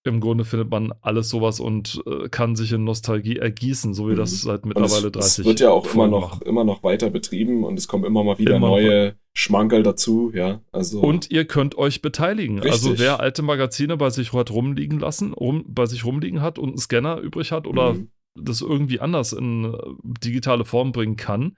im 0.06 0.20
Grunde 0.20 0.44
findet 0.44 0.70
man 0.70 0.92
alles 1.02 1.28
sowas 1.28 1.60
und 1.60 2.02
äh, 2.06 2.28
kann 2.28 2.56
sich 2.56 2.72
in 2.72 2.84
Nostalgie 2.84 3.36
ergießen, 3.36 3.94
so 3.94 4.08
wie 4.08 4.12
mhm. 4.12 4.18
das 4.18 4.40
seit 4.42 4.64
mittlerweile 4.66 5.06
es, 5.06 5.12
30 5.12 5.38
Es 5.38 5.44
wird 5.44 5.60
ja 5.60 5.70
auch 5.70 5.92
immer 5.92 6.08
noch, 6.08 6.40
immer 6.42 6.64
noch 6.64 6.82
weiter 6.82 7.10
betrieben 7.10 7.64
und 7.64 7.78
es 7.78 7.88
kommen 7.88 8.04
immer 8.04 8.24
mal 8.24 8.38
wieder 8.38 8.56
immer 8.56 8.68
neue 8.68 9.16
Schmankerl 9.34 9.82
dazu, 9.82 10.32
ja. 10.34 10.62
Also 10.72 11.00
und 11.00 11.30
ihr 11.30 11.44
könnt 11.44 11.76
euch 11.76 12.00
beteiligen. 12.00 12.60
Also 12.60 12.68
richtig. 12.68 12.90
Also 12.90 13.02
wer 13.02 13.20
alte 13.20 13.42
Magazine 13.42 13.96
bei 13.96 14.10
sich 14.10 14.32
hat 14.32 14.50
rumliegen 14.50 14.98
lassen, 14.98 15.34
rum, 15.34 15.64
bei 15.68 15.86
sich 15.86 16.04
rumliegen 16.04 16.40
hat 16.40 16.58
und 16.58 16.70
einen 16.70 16.78
Scanner 16.78 17.18
übrig 17.18 17.52
hat 17.52 17.66
oder 17.66 17.94
mhm. 17.94 18.10
das 18.34 18.62
irgendwie 18.62 19.00
anders 19.00 19.32
in 19.32 19.64
äh, 19.66 19.76
digitale 20.02 20.64
Form 20.64 20.92
bringen 20.92 21.16
kann, 21.16 21.56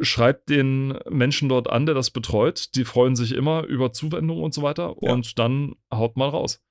schreibt 0.00 0.48
den 0.48 0.98
Menschen 1.08 1.48
dort 1.48 1.70
an, 1.70 1.86
der 1.86 1.94
das 1.94 2.10
betreut. 2.10 2.74
Die 2.74 2.84
freuen 2.84 3.14
sich 3.14 3.32
immer 3.32 3.64
über 3.64 3.92
Zuwendungen 3.92 4.42
und 4.42 4.54
so 4.54 4.62
weiter 4.62 4.96
ja. 5.00 5.12
und 5.12 5.38
dann 5.38 5.74
haut 5.92 6.16
mal 6.16 6.28
raus. 6.28 6.63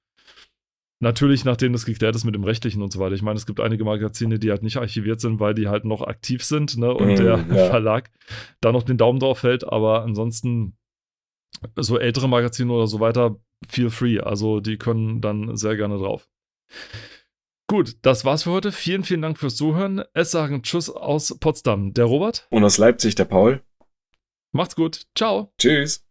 Natürlich, 1.03 1.43
nachdem 1.43 1.73
das 1.73 1.83
geklärt 1.83 2.15
ist 2.15 2.23
mit 2.23 2.33
dem 2.33 2.45
Rechtlichen 2.45 2.81
und 2.81 2.93
so 2.93 2.97
weiter. 2.97 3.13
Ich 3.13 3.21
meine, 3.21 3.35
es 3.35 3.45
gibt 3.45 3.59
einige 3.59 3.83
Magazine, 3.83 4.39
die 4.39 4.51
halt 4.51 4.63
nicht 4.63 4.77
archiviert 4.77 5.19
sind, 5.19 5.41
weil 5.41 5.53
die 5.53 5.67
halt 5.67 5.83
noch 5.83 6.01
aktiv 6.01 6.45
sind 6.45 6.77
ne? 6.77 6.93
und 6.93 7.11
mm, 7.11 7.15
der 7.17 7.45
ja. 7.45 7.65
Verlag 7.67 8.09
da 8.61 8.71
noch 8.71 8.83
den 8.83 8.97
Daumen 8.97 9.19
drauf 9.19 9.43
hält. 9.43 9.65
Aber 9.65 10.03
ansonsten, 10.03 10.77
so 11.75 11.99
ältere 11.99 12.29
Magazine 12.29 12.71
oder 12.71 12.87
so 12.87 13.01
weiter, 13.01 13.35
feel 13.67 13.89
free. 13.89 14.21
Also 14.21 14.61
die 14.61 14.77
können 14.77 15.19
dann 15.19 15.57
sehr 15.57 15.75
gerne 15.75 15.97
drauf. 15.97 16.29
Gut, 17.67 17.97
das 18.01 18.23
war's 18.23 18.43
für 18.43 18.51
heute. 18.51 18.71
Vielen, 18.71 19.03
vielen 19.03 19.21
Dank 19.21 19.37
fürs 19.37 19.57
Zuhören. 19.57 20.03
Es 20.13 20.31
sagen 20.31 20.63
Tschüss 20.63 20.89
aus 20.89 21.37
Potsdam, 21.37 21.93
der 21.93 22.05
Robert. 22.05 22.47
Und 22.49 22.63
aus 22.63 22.77
Leipzig, 22.77 23.15
der 23.15 23.25
Paul. 23.25 23.61
Macht's 24.53 24.77
gut. 24.77 25.01
Ciao. 25.15 25.51
Tschüss. 25.59 26.05